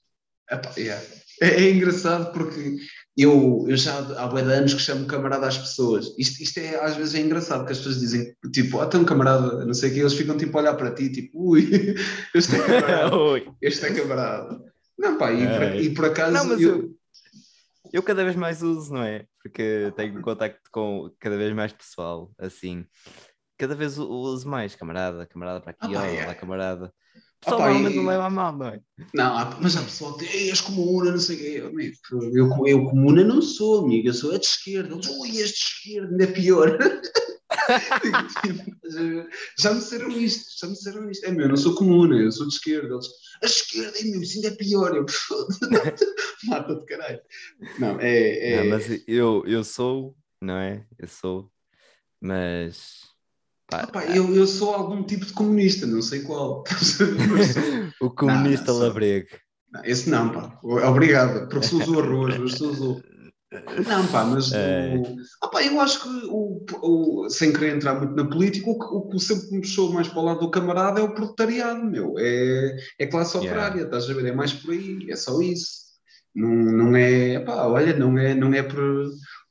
Epá, 0.49 0.71
yeah. 0.77 1.03
É, 1.41 1.47
é, 1.47 1.71
engraçado 1.71 2.31
porque 2.31 2.77
eu, 3.17 3.65
eu 3.67 3.77
já 3.77 3.97
há 4.17 4.27
bué 4.27 4.41
de 4.41 4.51
anos 4.51 4.73
que 4.73 4.81
chamo 4.81 5.05
camarada 5.05 5.47
às 5.47 5.57
pessoas. 5.57 6.13
Isto, 6.17 6.41
isto 6.41 6.57
é, 6.59 6.75
às 6.83 6.95
vezes 6.95 7.15
é 7.15 7.19
engraçado, 7.19 7.65
que 7.65 7.71
as 7.71 7.77
pessoas 7.77 7.99
dizem, 7.99 8.35
tipo, 8.51 8.79
ah, 8.79 8.87
tem 8.87 8.99
um 8.99 9.05
camarada, 9.05 9.65
não 9.65 9.73
sei 9.73 9.89
o 9.89 9.93
que, 9.93 9.99
eles 9.99 10.13
ficam 10.13 10.37
tipo 10.37 10.57
a 10.57 10.61
olhar 10.61 10.73
para 10.75 10.91
ti, 10.93 11.09
tipo, 11.09 11.51
ui, 11.51 11.95
este 12.33 12.55
é 12.55 12.59
camarada, 12.59 13.15
este 13.61 13.85
é 13.85 13.93
camarada. 13.93 14.73
Não, 14.97 15.17
pá, 15.17 15.31
e, 15.31 15.47
por, 15.47 15.75
e 15.75 15.93
por 15.93 16.05
acaso. 16.05 16.33
Não, 16.33 16.45
mas 16.45 16.61
eu, 16.61 16.69
eu, 16.69 16.95
eu 17.91 18.03
cada 18.03 18.23
vez 18.23 18.35
mais 18.35 18.61
uso, 18.61 18.93
não 18.93 19.03
é? 19.03 19.25
Porque 19.41 19.91
tenho 19.95 20.21
contacto 20.21 20.69
com 20.71 21.11
cada 21.19 21.37
vez 21.37 21.53
mais 21.53 21.73
pessoal, 21.73 22.31
assim. 22.37 22.85
Cada 23.57 23.75
vez 23.75 23.97
uso 23.97 24.47
mais, 24.47 24.75
camarada, 24.75 25.27
camarada 25.27 25.61
para 25.61 25.71
aqui, 25.71 25.95
ah, 25.95 26.01
olha, 26.01 26.31
é. 26.31 26.33
camarada. 26.33 26.93
Pessoal 27.43 27.59
Opa, 27.59 27.69
normalmente 27.69 27.97
não 27.97 28.05
leva 28.05 28.25
a 28.25 28.29
mal, 28.29 28.55
não 28.55 28.67
é? 28.67 28.79
Não, 29.13 29.35
mas 29.61 29.75
há 29.75 29.83
pessoal 29.83 30.15
que 30.15 30.25
diz, 30.25 30.49
és 30.49 30.61
comuna, 30.61 31.11
não 31.11 31.19
sei 31.19 31.35
o 31.35 31.39
quê. 31.39 31.61
Amigo, 31.65 31.97
eu, 32.37 32.67
eu 32.67 32.85
comuna 32.85 33.21
não 33.23 33.41
sou, 33.41 33.83
amigo, 33.83 34.07
eu 34.07 34.13
sou 34.13 34.33
a 34.33 34.37
de 34.37 34.45
esquerda. 34.45 34.93
Eles, 34.93 35.07
ui, 35.07 35.29
este 35.29 35.39
de 35.39 35.43
esquerda, 35.43 36.11
ainda 36.11 36.23
é 36.23 36.27
pior. 36.27 36.77
já 39.59 39.73
me 39.73 39.79
disseram 39.79 40.09
isto, 40.11 40.57
já 40.57 40.67
me 40.67 40.73
disseram 40.73 41.09
isto. 41.09 41.25
É 41.25 41.31
meu, 41.31 41.41
eu 41.41 41.49
não 41.49 41.57
sou 41.57 41.75
comuna, 41.75 42.15
eu 42.15 42.31
sou 42.31 42.47
de 42.47 42.53
esquerda. 42.53 42.93
Eles, 42.93 43.07
a 43.43 43.45
esquerda 43.45 43.99
é 43.99 44.03
meu, 44.03 44.21
isso 44.21 44.37
ainda 44.37 44.47
é 44.47 44.51
pior. 44.51 44.95
Eu, 44.95 45.05
mata-te, 46.47 46.85
caralho. 46.85 47.19
Não, 47.77 47.99
é. 47.99 48.53
é... 48.53 48.63
Não, 48.63 48.69
mas 48.69 48.85
eu, 49.05 49.43
eu 49.45 49.65
sou, 49.65 50.15
não 50.41 50.55
é? 50.55 50.87
Eu 50.97 51.09
sou, 51.09 51.51
mas 52.21 53.12
Pá, 53.91 53.99
ah, 54.01 54.05
eu, 54.05 54.35
eu 54.35 54.47
sou 54.47 54.73
algum 54.73 55.03
tipo 55.03 55.25
de 55.25 55.33
comunista, 55.33 55.85
não 55.85 56.01
sei 56.01 56.21
qual. 56.21 56.63
o 58.01 58.09
comunista 58.09 58.71
não, 58.71 58.79
não, 58.79 58.87
labrego. 58.87 59.27
Não, 59.71 59.85
esse 59.85 60.09
não, 60.09 60.29
pá. 60.29 60.59
Obrigado, 60.63 61.47
porque 61.49 61.67
se 61.67 61.75
usou 61.75 62.01
arroz, 62.01 62.37
mas 62.37 62.53
se 62.53 62.63
usou. 62.63 63.01
Não, 63.87 64.07
pá, 64.07 64.23
mas 64.23 64.51
é. 64.51 64.95
o, 64.95 65.15
ah, 65.41 65.47
pá, 65.47 65.63
eu 65.63 65.79
acho 65.79 66.01
que, 66.01 66.09
o, 66.27 66.65
o, 66.81 67.29
sem 67.29 67.53
querer 67.53 67.75
entrar 67.75 67.95
muito 67.95 68.15
na 68.15 68.27
política, 68.27 68.69
o, 68.69 68.73
o 68.73 69.09
que 69.09 69.19
sempre 69.19 69.51
me 69.51 69.61
puxou 69.61 69.91
mais 69.91 70.07
para 70.07 70.19
o 70.19 70.25
lado 70.25 70.39
do 70.39 70.51
camarada 70.51 70.99
é 70.99 71.03
o 71.03 71.13
proletariado, 71.13 71.85
meu. 71.85 72.15
É, 72.17 72.75
é 72.99 73.05
classe 73.05 73.37
operária, 73.37 73.81
yeah. 73.81 73.83
estás 73.83 74.09
a 74.09 74.13
ver? 74.13 74.29
É 74.29 74.35
mais 74.35 74.53
por 74.53 74.71
aí, 74.71 75.05
é 75.09 75.15
só 75.15 75.39
isso. 75.41 75.83
Não, 76.35 76.49
não 76.49 76.95
é, 76.95 77.39
pá, 77.39 77.67
olha, 77.67 77.95
não 77.95 78.17
é, 78.17 78.33
não 78.33 78.53
é 78.53 78.63
por 78.63 78.79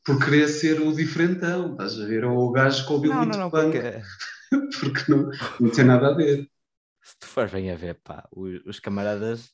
por 0.04 0.18
querer 0.24 0.48
ser 0.48 0.80
o 0.80 0.92
diferentão, 0.92 1.72
estás 1.72 1.98
a 2.00 2.06
ver? 2.06 2.24
Ou 2.24 2.48
o 2.48 2.52
gajo 2.52 2.86
que 2.86 2.92
ouviu 2.92 3.10
não, 3.12 3.18
muito 3.18 3.38
não, 3.38 3.44
não, 3.44 3.50
punk, 3.50 3.72
porque... 3.72 4.02
porque 4.80 5.12
não, 5.12 5.30
não 5.60 5.70
tem 5.70 5.84
nada 5.84 6.08
a 6.08 6.14
ver. 6.14 6.48
Se 7.02 7.18
tu 7.18 7.26
fores 7.26 7.52
bem 7.52 7.70
a 7.70 7.76
ver, 7.76 7.94
pá, 8.02 8.28
os, 8.30 8.64
os 8.66 8.80
camaradas 8.80 9.52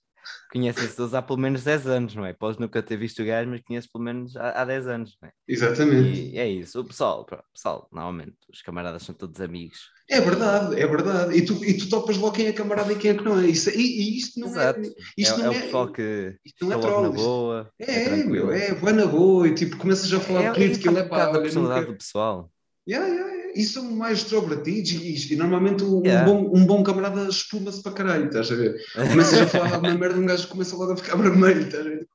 conhecem-se 0.52 0.96
todos 0.96 1.14
há 1.14 1.22
pelo 1.22 1.38
menos 1.38 1.62
10 1.62 1.86
anos, 1.86 2.14
não 2.14 2.24
é? 2.24 2.32
Podes 2.32 2.58
nunca 2.58 2.82
ter 2.82 2.96
visto 2.96 3.22
o 3.22 3.26
gajo, 3.26 3.50
mas 3.50 3.60
conheces 3.62 3.90
pelo 3.90 4.04
menos 4.04 4.36
há, 4.36 4.62
há 4.62 4.64
10 4.64 4.86
anos, 4.88 5.16
não 5.20 5.28
é? 5.28 5.32
Exatamente. 5.46 6.20
E 6.20 6.38
é 6.38 6.48
isso. 6.48 6.80
O 6.80 6.84
pessoal, 6.84 7.20
o 7.20 7.52
pessoal, 7.52 7.88
normalmente, 7.92 8.36
os 8.52 8.62
camaradas 8.62 9.02
são 9.02 9.14
todos 9.14 9.40
amigos. 9.40 9.90
É 10.10 10.20
verdade, 10.20 10.80
é 10.80 10.86
verdade. 10.86 11.36
E 11.36 11.44
tu, 11.44 11.62
e 11.62 11.76
tu 11.76 11.88
topas 11.90 12.16
logo 12.16 12.34
quem 12.34 12.46
é 12.46 12.52
camarada 12.52 12.92
e 12.92 12.96
quem 12.96 13.10
é 13.10 13.14
que 13.14 13.22
não 13.22 13.38
é. 13.38 13.46
Isso, 13.46 13.68
e, 13.70 13.74
e 13.74 14.18
isto 14.18 14.40
não 14.40 14.48
é- 14.48 14.50
Exato. 14.50 14.80
é. 14.80 14.92
Isto 15.18 15.34
é, 15.34 15.42
não 15.42 15.52
é, 15.52 15.58
o 15.58 15.62
pessoal 15.62 15.92
que 15.92 16.36
isto 16.44 16.64
não 16.64 16.78
é 16.78 16.80
troll, 16.80 17.02
na 17.02 17.10
boa. 17.10 17.70
É, 17.78 18.04
é, 18.04 18.24
meu, 18.24 18.50
é, 18.50 18.74
vai 18.74 18.92
na 18.94 19.06
boa 19.06 19.46
e 19.46 19.54
tipo, 19.54 19.76
começas 19.76 20.10
a 20.12 20.18
falar 20.18 20.44
é, 20.44 20.52
política, 20.52 20.88
ele 20.88 21.00
é 21.00 21.04
pá. 21.04 21.24
a 21.24 21.40
personalidade 21.40 21.80
nunca... 21.80 21.92
do 21.92 21.98
pessoal. 21.98 22.50
Yeah, 22.88 23.06
yeah, 23.06 23.37
são 23.64 23.84
mais 23.90 24.18
extrovertidos 24.18 24.90
e, 24.92 25.32
e, 25.32 25.36
normalmente 25.36 25.84
um, 25.84 26.02
yeah. 26.04 26.26
bom, 26.26 26.50
um 26.54 26.66
bom 26.66 26.82
camarada 26.82 27.28
espuma-se 27.28 27.82
para 27.82 27.92
caralho, 27.92 28.26
estás 28.26 28.50
a 28.50 28.54
ver? 28.54 28.80
Começas 28.94 29.40
a 29.40 29.46
falar 29.46 29.74
alguma 29.74 29.94
merda, 29.94 30.18
um 30.18 30.26
gajo 30.26 30.48
começa 30.48 30.76
logo 30.76 30.92
a 30.92 30.96
ficar 30.96 31.16
vermelho, 31.16 31.62
estás 31.62 31.86
a 31.86 31.88
ver? 31.88 32.08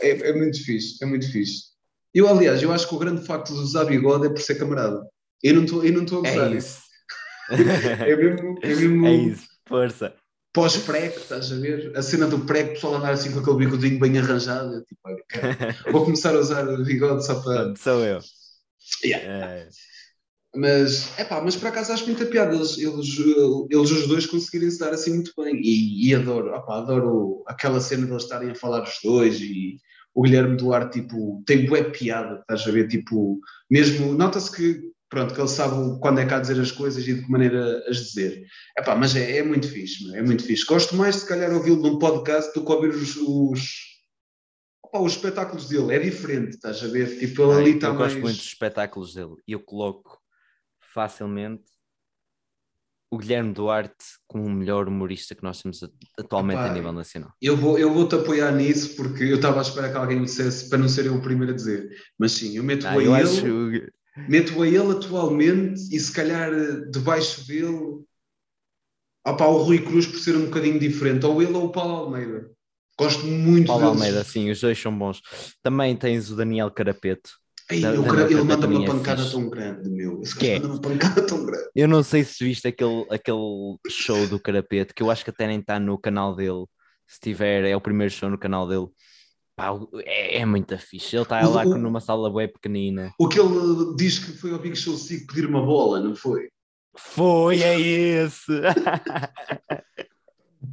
É, 0.00 0.30
é 0.30 0.32
muito 0.32 0.64
fixe, 0.64 1.02
é 1.02 1.06
muito 1.06 1.30
fixe. 1.30 1.70
Eu, 2.14 2.28
aliás, 2.28 2.62
eu 2.62 2.72
acho 2.72 2.88
que 2.88 2.94
o 2.94 2.98
grande 2.98 3.24
facto 3.24 3.52
de 3.52 3.60
usar 3.60 3.84
bigode 3.84 4.26
é 4.26 4.30
por 4.30 4.40
ser 4.40 4.56
camarada. 4.56 5.06
Eu 5.42 5.54
não 5.54 5.64
estou 5.64 5.80
a 5.82 5.86
é 5.86 5.90
gostar. 5.92 6.52
É 6.52 6.56
isso. 6.56 6.80
é 7.50 8.16
mesmo. 8.16 8.58
É, 8.62 8.68
mesmo 8.68 9.06
é 9.06 9.14
isso, 9.14 9.48
força. 9.66 10.14
Pós-prego, 10.52 11.16
estás 11.16 11.52
a 11.52 11.56
ver? 11.56 11.96
A 11.96 12.02
cena 12.02 12.26
do 12.26 12.40
prego, 12.40 12.70
o 12.70 12.72
pessoal 12.74 12.96
andar 12.96 13.12
assim 13.12 13.30
com 13.30 13.38
aquele 13.38 13.58
bigodinho 13.58 14.00
bem 14.00 14.18
arranjado. 14.18 14.82
Tipo, 14.82 15.00
olha, 15.04 15.24
vou 15.92 16.04
começar 16.04 16.34
a 16.34 16.40
usar 16.40 16.64
bigode 16.82 17.24
só 17.24 17.40
para. 17.40 17.74
Sou 17.76 18.04
eu. 18.04 18.18
Yeah. 19.04 19.24
É. 19.26 19.68
Mas, 20.54 21.16
é 21.16 21.24
pá, 21.24 21.40
mas 21.40 21.54
por 21.54 21.68
acaso 21.68 21.92
acho 21.92 22.06
muita 22.06 22.26
piada 22.26 22.54
eles, 22.54 22.76
eles, 22.76 23.18
eles 23.70 23.90
os 23.90 24.08
dois 24.08 24.26
conseguirem 24.26 24.70
se 24.70 24.80
dar 24.80 24.92
assim 24.92 25.14
muito 25.14 25.32
bem. 25.36 25.56
E, 25.56 26.08
e 26.08 26.14
adoro, 26.14 26.52
opá, 26.52 26.78
adoro 26.78 27.42
aquela 27.46 27.80
cena 27.80 28.06
de 28.06 28.12
eles 28.12 28.24
estarem 28.24 28.50
a 28.50 28.54
falar 28.54 28.82
os 28.82 28.98
dois 29.02 29.40
e 29.40 29.78
o 30.12 30.22
Guilherme 30.22 30.56
Duarte, 30.56 31.00
tipo, 31.00 31.42
tem 31.46 31.66
bué 31.66 31.84
piada, 31.84 32.40
estás 32.40 32.66
a 32.66 32.72
ver? 32.72 32.88
Tipo, 32.88 33.38
mesmo, 33.70 34.12
nota-se 34.12 34.50
que, 34.50 34.80
pronto, 35.08 35.32
que 35.32 35.40
ele 35.40 35.48
sabe 35.48 36.00
quando 36.00 36.18
é 36.18 36.26
cá 36.26 36.40
dizer 36.40 36.60
as 36.60 36.72
coisas 36.72 37.06
e 37.06 37.14
de 37.14 37.22
que 37.22 37.30
maneira 37.30 37.84
as 37.88 37.98
dizer. 37.98 38.44
É 38.76 38.82
pá, 38.82 38.96
mas 38.96 39.14
é, 39.14 39.38
é 39.38 39.42
muito 39.44 39.68
fixe, 39.68 40.12
é 40.16 40.22
muito 40.22 40.42
fixe. 40.42 40.66
Gosto 40.66 40.96
mais, 40.96 41.16
se 41.16 41.28
calhar, 41.28 41.52
ouvi-lo 41.52 41.80
num 41.80 41.98
podcast 41.98 42.52
do 42.52 42.64
que 42.64 42.72
ouvir 42.72 42.90
os, 42.90 43.16
os 43.16 43.90
Opa, 44.84 44.98
os 44.98 45.12
espetáculos 45.12 45.68
dele 45.68 45.94
é 45.94 45.98
diferente, 46.00 46.56
estás 46.56 46.82
a 46.82 46.88
ver? 46.88 47.16
Tipo, 47.20 47.44
ele 47.44 47.60
ali 47.60 47.70
está 47.76 47.88
Eu 47.88 47.94
mais... 47.94 48.12
gosto 48.12 48.22
muito 48.22 48.36
dos 48.38 48.46
espetáculos 48.46 49.14
dele 49.14 49.36
e 49.46 49.52
eu 49.52 49.60
coloco 49.60 50.19
facilmente 50.92 51.64
o 53.12 53.18
Guilherme 53.18 53.52
Duarte 53.52 54.04
como 54.26 54.44
o 54.44 54.50
melhor 54.50 54.86
humorista 54.86 55.34
que 55.34 55.42
nós 55.42 55.60
temos 55.60 55.82
atualmente 56.16 56.60
Epá, 56.60 56.70
a 56.70 56.72
nível 56.72 56.92
nacional. 56.92 57.32
Eu 57.42 57.56
vou, 57.56 57.76
eu 57.76 57.92
vou-te 57.92 58.14
apoiar 58.14 58.52
nisso 58.52 58.94
porque 58.94 59.24
eu 59.24 59.36
estava 59.36 59.58
à 59.58 59.62
espera 59.62 59.90
que 59.90 59.96
alguém 59.96 60.20
me 60.20 60.26
dissesse 60.26 60.68
para 60.68 60.78
não 60.78 60.88
ser 60.88 61.06
eu 61.06 61.16
o 61.16 61.22
primeiro 61.22 61.52
a 61.52 61.56
dizer. 61.56 61.90
Mas 62.16 62.32
sim, 62.32 62.56
eu 62.56 62.62
meto 62.62 62.86
ah, 62.86 62.92
a 62.92 62.94
eu 62.94 63.00
ele, 63.00 63.14
acho... 63.14 63.44
meto 64.28 64.62
a 64.62 64.66
ele 64.66 64.92
atualmente 64.92 65.94
e 65.94 65.98
se 65.98 66.12
calhar 66.12 66.50
debaixo 66.90 67.46
dele 67.48 68.04
Opa, 69.26 69.46
o 69.46 69.58
Rui 69.58 69.78
Cruz 69.80 70.06
por 70.06 70.18
ser 70.18 70.34
um 70.36 70.46
bocadinho 70.46 70.78
diferente, 70.78 71.26
ou 71.26 71.42
ele 71.42 71.52
ou 71.52 71.66
o 71.66 71.72
Paulo 71.72 71.94
Almeida. 71.94 72.50
Gosto 72.98 73.26
muito 73.26 73.66
Paulo 73.66 73.86
deles. 73.86 74.00
Almeida, 74.00 74.24
sim, 74.24 74.50
os 74.50 74.60
dois 74.60 74.78
são 74.78 74.96
bons. 74.96 75.20
Também 75.62 75.96
tens 75.96 76.30
o 76.30 76.36
Daniel 76.36 76.70
Carapeto. 76.70 77.30
Ei, 77.70 77.80
da, 77.80 77.94
ele 77.94 78.42
manda 78.42 78.66
uma 78.66 78.84
é 78.84 78.86
pancada 78.86 79.22
é 79.22 79.30
tão 79.30 79.48
grande, 79.48 79.88
meu. 79.88 80.20
Esse 80.22 80.36
que 80.36 80.48
é? 80.48 80.58
manda 80.58 80.72
uma 80.74 80.80
pancada 80.80 81.26
tão 81.26 81.46
grande. 81.46 81.70
Eu 81.74 81.86
não 81.86 82.02
sei 82.02 82.24
se 82.24 82.42
viste 82.44 82.66
aquele, 82.66 83.06
aquele 83.10 83.76
show 83.88 84.26
do 84.26 84.40
Carapeto, 84.40 84.94
que 84.94 85.02
eu 85.02 85.10
acho 85.10 85.22
que 85.22 85.30
até 85.30 85.46
nem 85.46 85.60
está 85.60 85.78
no 85.78 85.96
canal 85.98 86.34
dele. 86.34 86.66
Se 87.06 87.20
tiver, 87.20 87.64
é 87.64 87.76
o 87.76 87.80
primeiro 87.80 88.12
show 88.12 88.28
no 88.28 88.38
canal 88.38 88.66
dele. 88.68 88.88
Pá, 89.54 89.70
é, 90.04 90.38
é 90.38 90.46
muito 90.46 90.76
fixe. 90.78 91.14
Ele 91.14 91.22
está 91.22 91.46
lá 91.46 91.64
o, 91.64 91.78
numa 91.78 92.00
sala 92.00 92.30
web 92.30 92.52
pequenina. 92.52 93.12
O 93.18 93.28
que 93.28 93.38
ele 93.38 93.94
diz 93.96 94.18
que 94.18 94.32
foi 94.32 94.52
ao 94.52 94.58
Big 94.58 94.76
Show 94.76 94.96
5 94.96 95.26
pedir 95.26 95.46
uma 95.46 95.64
bola, 95.64 96.00
não 96.00 96.16
foi? 96.16 96.48
Foi, 96.96 97.62
é 97.62 97.78
esse! 97.80 98.52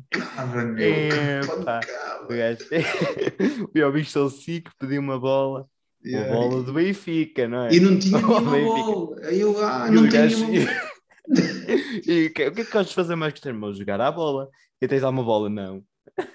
Cava, 0.10 0.64
meu, 0.64 0.84
é, 0.84 1.42
pá. 1.64 1.80
O 2.24 2.28
gajo 2.28 2.60
foi 3.72 3.82
ao 3.82 3.92
Big 3.92 4.10
Show 4.10 4.30
5 4.30 4.72
pediu 4.80 5.02
uma 5.02 5.20
bola. 5.20 5.68
Yeah. 6.06 6.32
Uma 6.32 6.50
bola 6.50 6.64
do 6.64 6.74
Benfica, 6.74 7.48
não 7.48 7.66
é? 7.66 7.74
E 7.74 7.80
não 7.80 8.00
tinha 8.00 8.18
nenhuma 8.22 8.42
bola. 8.42 9.28
Aí 9.28 9.40
eu, 9.40 9.66
ah, 9.66 9.90
não 9.92 10.08
tenho 10.08 10.12
gajo... 10.12 10.46
e 12.08 12.28
o 12.28 12.34
que, 12.34 12.48
o 12.48 12.52
que 12.54 12.62
é 12.62 12.66
que 12.66 12.72
gostas 12.72 12.90
de 12.90 12.96
fazer 12.96 13.16
mais 13.16 13.34
que 13.34 13.42
ter 13.42 13.50
irmão? 13.50 13.74
Jogar 13.74 14.00
à 14.00 14.12
bola. 14.12 14.50
E 14.82 14.88
tens 14.88 15.02
lá 15.02 15.10
uma 15.10 15.24
bola? 15.24 15.50
Não. 15.50 15.84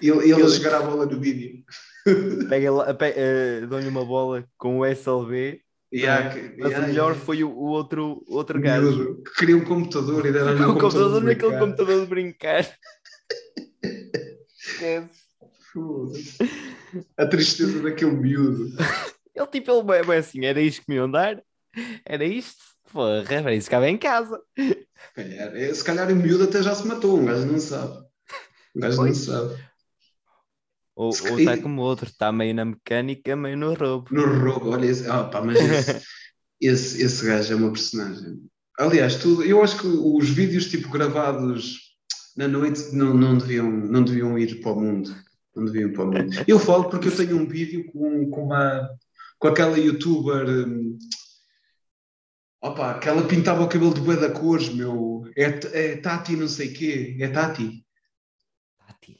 Ele, 0.01 0.31
ele 0.31 0.43
a 0.43 0.47
jogar 0.47 0.75
a 0.75 0.81
bola 0.81 1.05
no 1.05 1.19
vídeo. 1.19 1.63
Pega, 2.49 2.93
pega, 2.93 3.19
uh, 3.19 3.67
dou-lhe 3.67 3.87
uma 3.87 4.05
bola 4.05 4.45
com 4.57 4.79
o 4.79 4.85
SLB. 4.85 5.61
Yeah, 5.93 6.35
é? 6.35 6.55
mas 6.57 6.71
yeah, 6.71 6.79
o 6.79 6.89
melhor 6.89 7.11
yeah. 7.11 7.25
foi 7.25 7.43
o, 7.43 7.49
o, 7.49 7.65
outro, 7.65 8.23
outro 8.27 8.59
gajo 8.59 9.21
que 9.23 9.35
queria 9.35 9.55
um 9.55 9.63
computador 9.63 10.25
e 10.25 10.31
deram-lhe 10.31 10.59
um, 10.65 10.71
um 10.71 10.73
computador, 10.73 11.21
computador 11.21 11.23
naquele 11.23 11.59
computador 11.59 12.01
de 12.01 12.07
brincar. 12.07 12.77
Esquece. 14.57 15.23
A 17.17 17.25
tristeza 17.25 17.81
daquele 17.81 18.11
miúdo. 18.11 18.75
Ele 19.35 19.47
tipo, 19.47 19.93
ele 19.93 20.05
bem 20.05 20.17
assim, 20.17 20.45
era 20.45 20.61
isto 20.61 20.83
que 20.83 20.89
me 20.89 20.95
iam 20.95 21.09
dar? 21.09 21.41
Era 22.05 22.23
isto? 22.23 22.61
Porra, 22.91 23.23
era 23.29 23.55
isso 23.55 23.67
que 23.67 23.75
estava 23.75 23.89
em 23.89 23.97
casa. 23.97 24.39
Se 24.55 25.13
calhar, 25.15 25.55
é, 25.55 25.73
se 25.73 25.83
calhar 25.83 26.11
o 26.11 26.15
miúdo 26.15 26.43
até 26.43 26.61
já 26.61 26.75
se 26.75 26.87
matou, 26.87 27.19
um 27.19 27.25
gajo 27.25 27.45
não 27.45 27.59
sabe. 27.59 28.05
Um 28.75 28.79
gajo 28.79 28.97
pois. 28.97 29.27
não 29.27 29.33
sabe. 29.33 29.63
Ou 30.95 31.09
está 31.09 31.57
como 31.57 31.81
outro, 31.81 32.07
está 32.07 32.31
meio 32.31 32.53
na 32.53 32.65
mecânica, 32.65 33.35
meio 33.35 33.57
no 33.57 33.73
roubo. 33.73 34.13
No 34.13 34.25
roubo, 34.25 34.69
olha, 34.69 34.85
esse, 34.85 35.09
oh, 35.09 35.27
pá, 35.27 35.41
mas 35.41 35.57
esse, 35.59 36.01
esse, 36.61 37.01
esse 37.01 37.25
gajo 37.25 37.53
é 37.53 37.55
uma 37.55 37.71
personagem. 37.71 38.43
Aliás, 38.77 39.15
tudo, 39.15 39.43
eu 39.43 39.63
acho 39.63 39.79
que 39.79 39.87
os 39.87 40.29
vídeos 40.29 40.67
tipo 40.67 40.89
gravados 40.89 41.79
na 42.37 42.47
noite 42.47 42.93
não, 42.93 43.13
não, 43.13 43.37
deviam, 43.37 43.69
não 43.69 44.03
deviam 44.03 44.37
ir 44.37 44.61
para 44.61 44.71
o 44.71 44.79
mundo. 44.79 45.15
Não 45.55 45.65
deviam 45.65 45.89
ir 45.89 45.93
para 45.93 46.03
o 46.03 46.11
mundo. 46.11 46.31
Eu 46.47 46.59
falo 46.59 46.89
porque 46.89 47.07
eu 47.07 47.15
tenho 47.15 47.37
um 47.37 47.47
vídeo 47.47 47.85
com, 47.91 48.29
com 48.29 48.43
uma 48.45 48.87
com 49.43 49.49
aquela 49.49 49.77
youtuber. 49.77 50.47
Um, 50.49 50.97
opa, 52.61 52.97
que 52.97 53.09
ela 53.09 53.27
pintava 53.27 53.61
o 53.61 53.67
cabelo 53.67 53.93
de 53.93 53.99
bué 53.99 54.15
da 54.15 54.29
cores, 54.29 54.69
meu. 54.69 55.29
É, 55.35 55.47
é 55.73 55.97
Tati 55.97 56.37
não 56.37 56.47
sei 56.47 56.71
quê. 56.71 57.17
É 57.19 57.27
Tati. 57.27 57.85
Tati. 58.87 59.19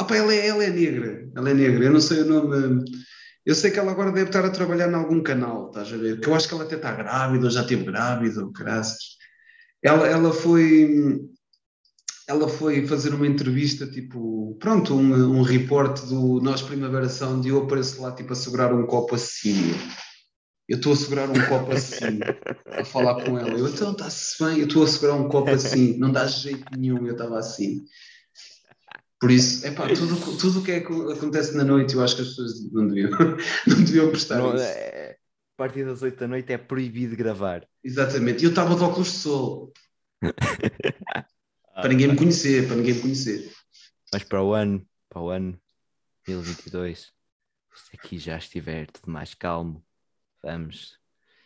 Opa, 0.00 0.16
ela 0.16 0.32
é, 0.32 0.46
ela 0.46 0.62
é 0.62 0.70
negra. 0.70 1.28
Ela 1.34 1.50
é 1.50 1.54
negra. 1.54 1.86
Eu 1.86 1.92
não 1.92 2.00
sei 2.00 2.20
o 2.20 2.26
nome. 2.26 2.84
Eu 3.44 3.54
sei 3.56 3.72
que 3.72 3.80
ela 3.80 3.90
agora 3.90 4.12
deve 4.12 4.28
estar 4.28 4.44
a 4.44 4.50
trabalhar 4.50 4.88
em 4.88 4.94
algum 4.94 5.20
canal, 5.24 5.68
estás 5.68 5.92
a 5.92 5.96
ver? 5.96 6.20
Que 6.20 6.28
eu 6.28 6.36
acho 6.36 6.46
que 6.46 6.54
ela 6.54 6.62
até 6.62 6.76
está 6.76 6.92
grávida, 6.92 7.46
ou 7.46 7.50
já 7.50 7.62
esteve 7.62 7.82
grávida, 7.82 8.48
graças. 8.52 9.16
Ela, 9.82 10.06
ela 10.06 10.32
foi 10.32 11.18
ela 12.28 12.46
foi 12.46 12.86
fazer 12.86 13.14
uma 13.14 13.26
entrevista, 13.26 13.86
tipo, 13.86 14.54
pronto, 14.60 14.94
um, 14.94 15.38
um 15.38 15.40
reporte 15.40 16.04
do 16.06 16.40
Nós 16.42 16.60
Primavera 16.60 17.08
Sound 17.08 17.48
e 17.48 17.50
eu 17.50 17.62
apareço 17.62 18.02
lá, 18.02 18.12
tipo, 18.12 18.34
a 18.34 18.36
segurar 18.36 18.72
um 18.72 18.86
copo 18.86 19.14
assim. 19.14 19.72
Eu 20.68 20.76
estou 20.76 20.92
a 20.92 20.96
segurar 20.96 21.30
um 21.30 21.46
copo 21.48 21.72
assim, 21.72 22.20
a 22.66 22.84
falar 22.84 23.24
com 23.24 23.38
ela. 23.38 23.48
Eu, 23.48 23.66
então, 23.66 23.92
está-se 23.92 24.44
bem, 24.44 24.58
eu 24.58 24.66
estou 24.66 24.84
a 24.84 24.86
segurar 24.86 25.14
um 25.14 25.26
copo 25.26 25.48
assim, 25.48 25.96
não 25.96 26.12
dá 26.12 26.26
jeito 26.26 26.66
nenhum, 26.76 27.06
eu 27.06 27.12
estava 27.12 27.38
assim. 27.38 27.82
Por 29.18 29.30
isso, 29.30 29.66
é 29.66 29.70
pá, 29.70 29.88
tudo, 29.88 30.36
tudo 30.36 30.60
o 30.60 30.62
que 30.62 30.72
é 30.72 30.80
que 30.80 30.92
acontece 30.92 31.56
na 31.56 31.64
noite, 31.64 31.94
eu 31.94 32.04
acho 32.04 32.14
que 32.14 32.22
as 32.22 32.28
pessoas 32.28 32.70
não 32.70 32.88
deviam, 32.88 33.10
não 33.66 33.76
deviam 33.82 34.10
prestar 34.10 34.36
não, 34.36 34.54
isso. 34.54 34.64
É, 34.64 35.12
a 35.12 35.56
partir 35.56 35.86
das 35.86 36.02
8 36.02 36.20
da 36.20 36.28
noite 36.28 36.52
é 36.52 36.58
proibido 36.58 37.16
gravar. 37.16 37.66
Exatamente, 37.82 38.42
e 38.42 38.44
eu 38.44 38.50
estava 38.50 38.76
de 38.76 38.82
óculos 38.82 39.12
de 39.12 39.18
sol. 39.18 39.72
para 41.80 41.88
ninguém 41.88 42.08
me 42.08 42.16
conhecer, 42.16 42.66
para 42.66 42.76
ninguém 42.76 42.94
me 42.94 43.00
conhecer. 43.00 43.52
Mas 44.12 44.24
para 44.24 44.42
o 44.42 44.52
ano, 44.52 44.86
para 45.08 45.22
o 45.22 45.30
ano 45.30 45.58
2022, 46.26 47.12
se 47.74 47.96
aqui 47.96 48.18
já 48.18 48.36
estiver 48.36 48.90
tudo 48.90 49.10
mais 49.10 49.34
calmo, 49.34 49.84
vamos. 50.42 50.98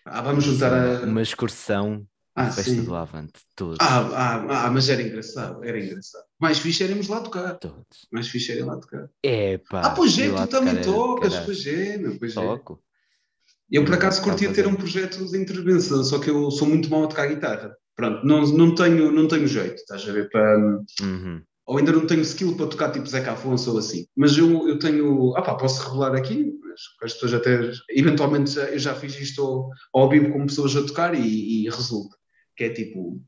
Ah, 0.04 0.22
vamos 0.22 0.44
juntar 0.44 0.72
a... 0.72 1.04
uma 1.04 1.22
excursão 1.22 2.06
ah, 2.34 2.50
festa 2.50 2.70
sim. 2.70 2.84
do 2.84 2.94
Avante, 2.94 3.40
todos. 3.54 3.76
Ah, 3.80 4.00
ah, 4.00 4.66
ah, 4.66 4.70
mas 4.70 4.88
era 4.88 5.02
engraçado, 5.02 5.62
era 5.62 5.78
engraçado. 5.78 6.24
Mais 6.40 6.58
fixe 6.58 6.82
éramos 6.82 7.08
lá 7.08 7.20
tocar. 7.20 7.54
Todos. 7.58 8.08
Mais 8.10 8.28
fixe 8.28 8.52
era 8.52 8.64
lá 8.64 8.78
tocar. 8.78 9.10
É 9.22 9.58
pá. 9.58 9.82
Ah, 9.82 9.90
pois 9.90 10.18
é, 10.18 10.30
tu 10.30 10.46
também 10.46 10.80
tocas, 10.80 11.36
pois 11.40 11.66
é, 11.66 11.98
meu, 11.98 12.18
pois 12.18 12.32
é. 12.32 12.34
Toco. 12.34 12.82
Eu 13.70 13.84
por 13.84 13.94
acaso 13.94 14.22
curtia 14.22 14.52
ter 14.52 14.66
um 14.66 14.74
projeto 14.74 15.24
de 15.24 15.38
intervenção, 15.38 16.02
só 16.04 16.18
que 16.18 16.28
eu 16.28 16.50
sou 16.50 16.68
muito 16.68 16.90
mau 16.90 17.04
a 17.04 17.06
tocar 17.06 17.26
guitarra. 17.26 17.76
Pronto, 17.94 18.24
não, 18.26 18.46
não, 18.46 18.74
tenho, 18.74 19.12
não 19.12 19.28
tenho 19.28 19.46
jeito, 19.46 19.76
estás 19.76 20.08
a 20.08 20.12
ver? 20.12 20.30
Para, 20.30 20.58
uhum. 21.02 21.42
Ou 21.66 21.78
ainda 21.78 21.92
não 21.92 22.06
tenho 22.06 22.22
skill 22.22 22.56
para 22.56 22.66
tocar 22.66 22.90
tipo 22.90 23.06
Zeca 23.06 23.32
Afonso 23.32 23.70
ou 23.70 23.78
assim. 23.78 24.06
Mas 24.16 24.36
eu, 24.36 24.68
eu 24.68 24.78
tenho. 24.78 25.34
Ah 25.36 25.42
pá, 25.42 25.54
posso 25.54 25.82
revelar 25.84 26.14
aqui, 26.16 26.52
mas 26.60 26.80
as 27.02 27.12
pessoas 27.14 27.34
até. 27.34 27.72
Eventualmente 27.90 28.58
eu 28.58 28.78
já 28.78 28.94
fiz 28.94 29.18
isto 29.20 29.42
ao, 29.42 29.70
ao 29.94 30.08
vivo 30.08 30.32
com 30.32 30.46
pessoas 30.46 30.74
a 30.76 30.82
tocar 30.82 31.14
e, 31.14 31.64
e 31.64 31.70
resulta. 31.70 32.16
Que 32.56 32.64
é 32.64 32.70
tipo. 32.70 33.20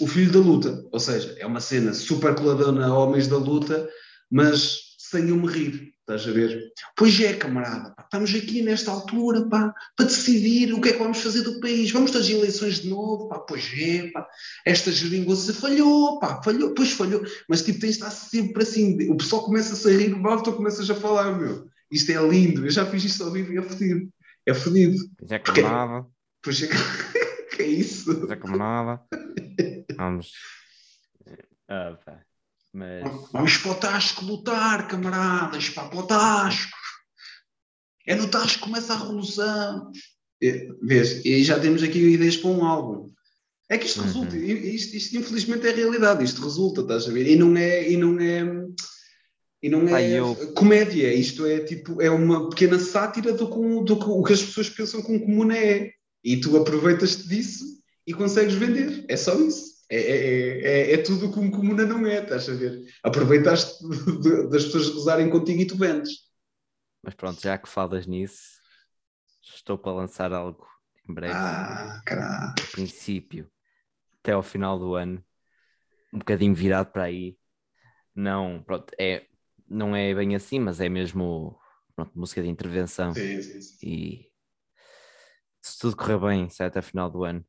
O 0.00 0.06
filho 0.06 0.32
da 0.32 0.38
luta. 0.38 0.82
Ou 0.90 0.98
seja, 0.98 1.36
é 1.38 1.46
uma 1.46 1.60
cena 1.60 1.92
super 1.92 2.34
coladona 2.34 2.86
a 2.86 2.98
homens 2.98 3.28
da 3.28 3.36
luta, 3.36 3.88
mas 4.30 4.80
sem 4.98 5.28
eu 5.28 5.36
me 5.36 5.46
rir. 5.46 5.92
Estás 6.14 6.28
a 6.28 6.32
ver? 6.32 6.72
Pois 6.94 7.18
é, 7.20 7.32
camarada, 7.32 7.94
pá, 7.94 8.02
estamos 8.02 8.34
aqui 8.34 8.60
nesta 8.60 8.90
altura 8.90 9.48
pá, 9.48 9.74
para 9.96 10.04
decidir 10.04 10.74
o 10.74 10.80
que 10.80 10.90
é 10.90 10.92
que 10.92 10.98
vamos 10.98 11.22
fazer 11.22 11.40
do 11.40 11.58
país. 11.58 11.90
Vamos 11.90 12.10
das 12.10 12.28
eleições 12.28 12.80
de 12.80 12.90
novo, 12.90 13.28
pá, 13.28 13.38
pois 13.38 13.72
é, 13.78 14.10
pá, 14.10 14.28
esta 14.66 14.92
geringonça 14.92 15.54
falhou, 15.54 16.18
pá, 16.20 16.42
falhou, 16.42 16.74
pois 16.74 16.92
falhou, 16.92 17.24
mas 17.48 17.62
tipo, 17.62 17.80
tens 17.80 17.96
de 17.96 18.04
estar 18.04 18.10
sempre 18.10 18.62
assim. 18.62 19.10
O 19.10 19.16
pessoal 19.16 19.44
começa 19.44 19.72
a 19.72 19.76
sair 19.76 20.10
do 20.10 20.18
mal, 20.18 20.42
tu 20.42 20.52
começas 20.52 20.90
a 20.90 20.94
falar, 20.94 21.32
meu, 21.32 21.66
isto 21.90 22.12
é 22.12 22.28
lindo, 22.28 22.66
eu 22.66 22.70
já 22.70 22.84
fiz 22.84 23.04
isto 23.04 23.24
ao 23.24 23.30
vivo 23.30 23.50
e 23.54 23.58
é 23.58 23.62
fodido. 23.62 24.12
É 24.44 24.52
fodido. 24.52 24.98
Pois 25.18 25.32
é, 25.32 25.38
camarada. 25.38 26.06
Pois 26.42 26.62
é, 26.62 26.68
que 27.56 27.62
é 27.62 27.66
isso? 27.66 28.14
Pois 28.18 28.30
é, 28.30 28.36
camarada. 28.36 29.02
Vamos. 29.96 30.32
Ah, 31.68 31.96
pá. 32.04 32.20
Mas... 32.72 33.02
Vamos 33.32 33.56
para 33.58 33.70
o 33.72 33.74
Tasco 33.74 34.24
lutar, 34.24 34.88
camaradas, 34.88 35.68
para, 35.70 35.88
para 35.88 35.98
o 35.98 36.06
Tasco. 36.06 36.72
É 38.06 38.14
no 38.14 38.28
Tasco 38.28 38.58
que 38.58 38.64
começa 38.64 38.94
a 38.94 38.98
revolução. 38.98 39.90
É, 40.42 40.68
vês? 40.82 41.24
E 41.24 41.44
já 41.44 41.60
temos 41.60 41.82
aqui 41.82 41.98
ideias 41.98 42.36
para 42.36 42.50
um 42.50 42.64
álbum. 42.64 43.12
É 43.68 43.78
que 43.78 43.86
isto 43.86 44.00
uhum. 44.00 44.06
resulta, 44.06 44.36
isto, 44.36 44.96
isto, 44.96 45.16
infelizmente 45.16 45.66
é 45.66 45.70
realidade, 45.70 46.24
isto 46.24 46.42
resulta, 46.42 46.82
estás 46.82 47.08
a 47.08 47.10
ver? 47.10 47.26
E 47.26 47.36
não 47.36 47.56
é, 47.56 47.90
e 47.90 47.96
não 47.96 48.20
é, 48.20 48.66
e 49.62 49.68
não 49.68 49.88
é 49.88 49.92
Ai, 49.94 50.12
eu... 50.12 50.34
comédia, 50.54 51.14
isto 51.14 51.46
é 51.46 51.60
tipo, 51.60 52.02
é 52.02 52.10
uma 52.10 52.50
pequena 52.50 52.78
sátira 52.78 53.32
do, 53.32 53.46
do, 53.46 53.94
do 53.94 54.22
que 54.24 54.32
as 54.32 54.42
pessoas 54.42 54.68
pensam 54.68 55.00
que 55.00 55.12
um 55.12 55.20
comum 55.20 55.50
é. 55.52 55.90
E 56.24 56.36
tu 56.36 56.56
aproveitas-te 56.56 57.26
disso 57.26 57.64
e 58.06 58.12
consegues 58.12 58.54
vender, 58.54 59.04
é 59.08 59.16
só 59.16 59.34
isso. 59.40 59.71
É, 59.92 59.96
é, 59.96 60.60
é, 60.60 60.92
é, 60.94 61.02
tudo 61.02 61.30
como 61.30 61.50
comuna 61.50 61.84
não 61.84 62.06
é, 62.06 62.22
estás 62.22 62.48
a 62.48 62.54
ver? 62.54 62.82
Aproveitaste 63.02 63.86
das 64.50 64.64
pessoas 64.64 64.88
gozarem 64.88 65.28
contigo 65.28 65.60
e 65.60 65.66
tu 65.66 65.76
vendes. 65.76 66.30
Mas 67.02 67.12
pronto, 67.14 67.42
já 67.42 67.58
que 67.58 67.68
falas 67.68 68.06
nisso, 68.06 68.58
estou 69.42 69.76
para 69.76 69.92
lançar 69.92 70.32
algo 70.32 70.66
em 71.06 71.12
breve. 71.12 71.34
Ah, 71.34 72.00
caralho. 72.06 72.54
No 72.58 72.66
princípio, 72.72 73.50
até 74.20 74.32
ao 74.32 74.42
final 74.42 74.78
do 74.78 74.94
ano, 74.94 75.22
um 76.10 76.20
bocadinho 76.20 76.54
virado 76.54 76.90
para 76.90 77.02
aí. 77.02 77.36
Não, 78.14 78.62
pronto, 78.62 78.94
é, 78.98 79.26
não 79.68 79.94
é 79.94 80.14
bem 80.14 80.34
assim, 80.34 80.58
mas 80.58 80.80
é 80.80 80.88
mesmo 80.88 81.60
pronto, 81.94 82.18
música 82.18 82.42
de 82.42 82.48
intervenção. 82.48 83.12
Sim, 83.12 83.42
sim, 83.42 83.60
sim. 83.60 83.86
E 83.86 84.32
se 85.60 85.78
tudo 85.78 85.98
correr 85.98 86.18
bem, 86.18 86.48
sai 86.48 86.68
até 86.68 86.80
o 86.80 86.82
final 86.82 87.10
do 87.10 87.24
ano. 87.24 87.44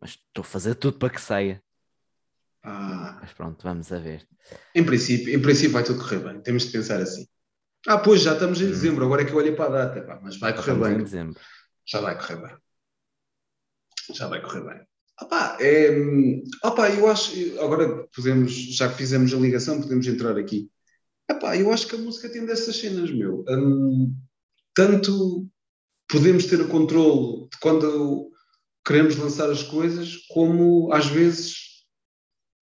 Mas 0.00 0.12
estou 0.12 0.40
a 0.40 0.44
fazer 0.44 0.74
tudo 0.76 0.98
para 0.98 1.10
que 1.10 1.20
saia. 1.20 1.62
Ah. 2.66 3.18
Mas 3.20 3.32
pronto, 3.32 3.62
vamos 3.62 3.92
a 3.92 3.98
ver. 4.00 4.26
Em 4.74 4.84
princípio, 4.84 5.32
em 5.32 5.40
princípio 5.40 5.70
vai 5.70 5.84
tudo 5.84 6.00
correr 6.00 6.18
bem, 6.18 6.40
temos 6.40 6.64
de 6.64 6.72
pensar 6.72 7.00
assim. 7.00 7.24
Ah, 7.86 7.96
pois 7.96 8.22
já 8.22 8.32
estamos 8.32 8.60
em 8.60 8.64
hum. 8.64 8.70
dezembro, 8.70 9.04
agora 9.04 9.22
é 9.22 9.24
que 9.24 9.30
eu 9.30 9.36
olhei 9.36 9.52
para 9.52 9.66
a 9.66 9.86
data, 9.86 10.02
pá, 10.02 10.18
mas 10.20 10.36
vai 10.36 10.52
correr 10.52 10.72
estamos 10.72 10.88
bem. 10.88 10.98
Em 10.98 11.04
dezembro. 11.04 11.40
Já 11.86 12.00
vai 12.00 12.18
correr 12.18 12.36
bem. 12.42 12.56
Já 14.12 14.26
vai 14.26 14.42
correr 14.42 14.64
bem. 14.64 14.80
Opa, 15.22 15.56
é, 15.60 15.90
opa, 16.64 16.90
eu 16.90 17.08
acho, 17.08 17.32
agora 17.60 18.06
podemos, 18.14 18.52
já 18.52 18.88
que 18.88 18.96
fizemos 18.96 19.32
a 19.32 19.36
ligação, 19.36 19.80
podemos 19.80 20.06
entrar 20.08 20.36
aqui. 20.36 20.68
Opa, 21.30 21.56
eu 21.56 21.72
acho 21.72 21.86
que 21.86 21.94
a 21.94 21.98
música 21.98 22.28
tem 22.28 22.44
dessas 22.44 22.76
cenas, 22.76 23.12
meu. 23.12 23.44
Um, 23.48 24.12
tanto 24.74 25.48
podemos 26.08 26.46
ter 26.46 26.60
o 26.60 26.68
controle 26.68 27.48
de 27.48 27.58
quando 27.60 28.30
queremos 28.84 29.16
lançar 29.16 29.48
as 29.50 29.62
coisas, 29.62 30.16
como 30.28 30.92
às 30.92 31.06
vezes 31.06 31.65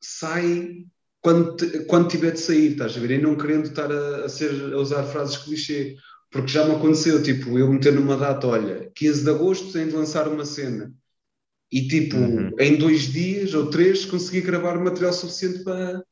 sai 0.04 0.84
quando, 1.20 1.56
quando 1.86 2.08
tiver 2.08 2.32
de 2.32 2.40
sair, 2.40 2.72
estás 2.72 2.96
a 2.96 3.00
ver? 3.00 3.12
E 3.12 3.22
não 3.22 3.36
querendo 3.36 3.66
estar 3.66 3.90
a, 3.90 4.26
a, 4.26 4.28
ser, 4.28 4.50
a 4.74 4.78
usar 4.78 5.04
frases 5.04 5.38
clichê, 5.38 5.96
porque 6.30 6.48
já 6.48 6.66
me 6.66 6.74
aconteceu, 6.74 7.22
tipo, 7.22 7.58
eu 7.58 7.72
meter 7.72 7.94
numa 7.94 8.16
data, 8.16 8.46
olha, 8.46 8.90
15 8.94 9.24
de 9.24 9.30
agosto 9.30 9.72
tenho 9.72 9.88
de 9.88 9.94
lançar 9.94 10.28
uma 10.28 10.44
cena 10.44 10.92
e 11.72 11.88
tipo, 11.88 12.16
uhum. 12.16 12.50
em 12.58 12.76
dois 12.76 13.12
dias 13.12 13.54
ou 13.54 13.70
três 13.70 14.04
consegui 14.04 14.42
gravar 14.42 14.78
material 14.78 15.12
suficiente 15.12 15.64
para, 15.64 16.04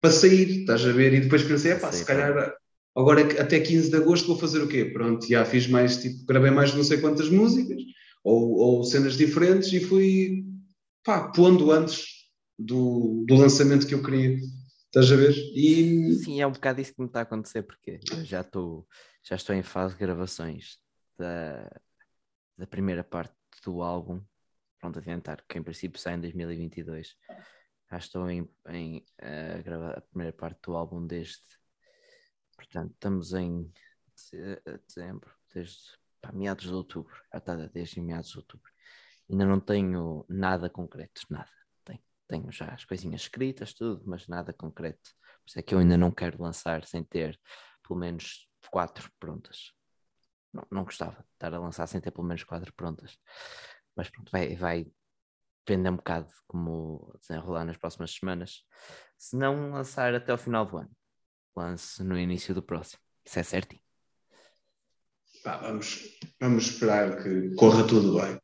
para 0.00 0.10
sair, 0.10 0.60
estás 0.60 0.84
a 0.84 0.92
ver? 0.92 1.14
E 1.14 1.20
depois 1.20 1.42
pensei, 1.42 1.74
pá, 1.76 1.90
se 1.90 2.04
calhar 2.04 2.54
agora 2.94 3.22
até 3.40 3.58
15 3.58 3.90
de 3.90 3.96
agosto 3.96 4.26
vou 4.26 4.38
fazer 4.38 4.62
o 4.62 4.68
quê? 4.68 4.84
Pronto, 4.84 5.26
já 5.26 5.44
fiz 5.44 5.66
mais, 5.66 5.96
tipo, 5.96 6.24
gravei 6.26 6.50
mais 6.50 6.74
não 6.74 6.84
sei 6.84 6.98
quantas 6.98 7.30
músicas 7.30 7.80
ou, 8.22 8.52
ou 8.58 8.84
cenas 8.84 9.16
diferentes 9.16 9.72
e 9.72 9.80
fui, 9.80 10.44
pá, 11.02 11.28
pondo 11.30 11.72
antes 11.72 12.19
do, 12.60 13.24
do 13.26 13.34
lançamento 13.36 13.86
que 13.86 13.94
eu 13.94 14.02
queria. 14.02 14.38
Estás 14.86 15.10
a 15.12 15.16
ver? 15.16 15.34
E... 15.54 16.14
Sim, 16.24 16.40
é 16.40 16.46
um 16.46 16.52
bocado 16.52 16.80
isso 16.80 16.94
que 16.94 17.00
me 17.00 17.06
está 17.06 17.20
a 17.20 17.22
acontecer, 17.22 17.62
porque 17.62 18.00
eu 18.10 18.24
já 18.24 18.40
estou, 18.40 18.86
já 19.22 19.36
estou 19.36 19.54
em 19.54 19.62
fase 19.62 19.94
de 19.94 20.00
gravações 20.00 20.78
da, 21.18 21.70
da 22.58 22.66
primeira 22.66 23.04
parte 23.04 23.34
do 23.64 23.82
álbum 23.82 24.20
pronto, 24.80 24.98
adiantar, 24.98 25.44
que 25.46 25.58
em 25.58 25.62
princípio 25.62 26.00
sai 26.00 26.14
em 26.14 26.20
2022. 26.20 27.14
Já 27.90 27.98
estou 27.98 28.30
em, 28.30 28.48
em 28.68 28.98
uh, 28.98 29.62
gravar 29.62 29.98
a 29.98 30.00
primeira 30.00 30.32
parte 30.32 30.60
do 30.62 30.74
álbum 30.74 31.06
desde. 31.06 31.42
Portanto, 32.56 32.92
estamos 32.92 33.32
em 33.34 33.70
dezembro, 34.86 35.30
desde 35.54 35.98
pá, 36.20 36.32
meados 36.32 36.64
de 36.64 36.72
outubro. 36.72 37.14
Já 37.32 37.38
está 37.38 37.56
desde 37.56 38.00
meados 38.00 38.30
de 38.30 38.38
outubro. 38.38 38.70
Ainda 39.28 39.44
não 39.44 39.60
tenho 39.60 40.24
nada 40.28 40.68
concreto, 40.68 41.22
nada. 41.30 41.59
Tenho, 42.30 42.52
já 42.52 42.66
as 42.66 42.84
coisinhas 42.84 43.22
escritas, 43.22 43.74
tudo, 43.74 44.02
mas 44.06 44.28
nada 44.28 44.52
concreto. 44.52 45.10
Por 45.42 45.48
isso 45.48 45.58
é 45.58 45.62
que 45.62 45.74
eu 45.74 45.80
ainda 45.80 45.98
não 45.98 46.12
quero 46.12 46.40
lançar 46.40 46.84
sem 46.86 47.02
ter 47.02 47.38
pelo 47.86 47.98
menos 47.98 48.48
quatro 48.70 49.10
prontas. 49.18 49.72
Não, 50.52 50.66
não 50.70 50.84
gostava 50.84 51.16
de 51.16 51.28
estar 51.34 51.52
a 51.52 51.58
lançar 51.58 51.86
sem 51.86 52.00
ter 52.00 52.10
pelo 52.10 52.26
menos 52.26 52.44
quatro 52.44 52.72
prontas 52.74 53.18
mas 54.00 54.08
pronto, 54.08 54.30
vai, 54.30 54.56
vai 54.56 54.86
depender 55.66 55.90
um 55.90 55.96
bocado 55.96 56.26
de 56.26 56.34
como 56.46 57.14
desenrolar 57.20 57.66
nas 57.66 57.76
próximas 57.76 58.12
semanas. 58.12 58.62
Se 59.18 59.36
não 59.36 59.72
lançar 59.72 60.14
até 60.14 60.32
o 60.32 60.38
final 60.38 60.64
do 60.64 60.78
ano, 60.78 60.90
lance 61.54 62.02
no 62.02 62.18
início 62.18 62.54
do 62.54 62.62
próximo. 62.62 63.02
Isso 63.22 63.38
é 63.38 63.42
certinho. 63.42 63.82
Pá, 65.44 65.58
vamos, 65.58 66.18
vamos 66.40 66.64
esperar 66.64 67.22
que 67.22 67.54
corra 67.56 67.86
tudo 67.86 68.18
bem. 68.18 68.40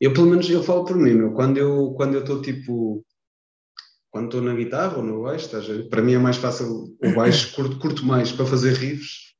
Eu, 0.00 0.12
pelo 0.12 0.26
menos, 0.26 0.50
eu 0.50 0.62
falo 0.62 0.84
por 0.84 0.96
mim, 0.96 1.14
meu, 1.14 1.32
quando 1.32 1.56
eu 1.56 1.94
quando 1.94 2.14
eu 2.14 2.20
estou 2.20 2.42
tipo. 2.42 3.05
Quando 4.16 4.26
estou 4.26 4.40
na 4.40 4.54
guitarra 4.54 4.96
ou 4.96 5.02
no 5.02 5.24
baixo, 5.24 5.50
para 5.90 6.00
mim 6.00 6.14
é 6.14 6.18
mais 6.18 6.38
fácil 6.38 6.96
o 6.98 7.14
baixo, 7.14 7.52
curto, 7.54 7.78
curto 7.78 8.06
mais 8.06 8.32
para 8.32 8.46
fazer 8.46 8.72
riffs. 8.72 9.34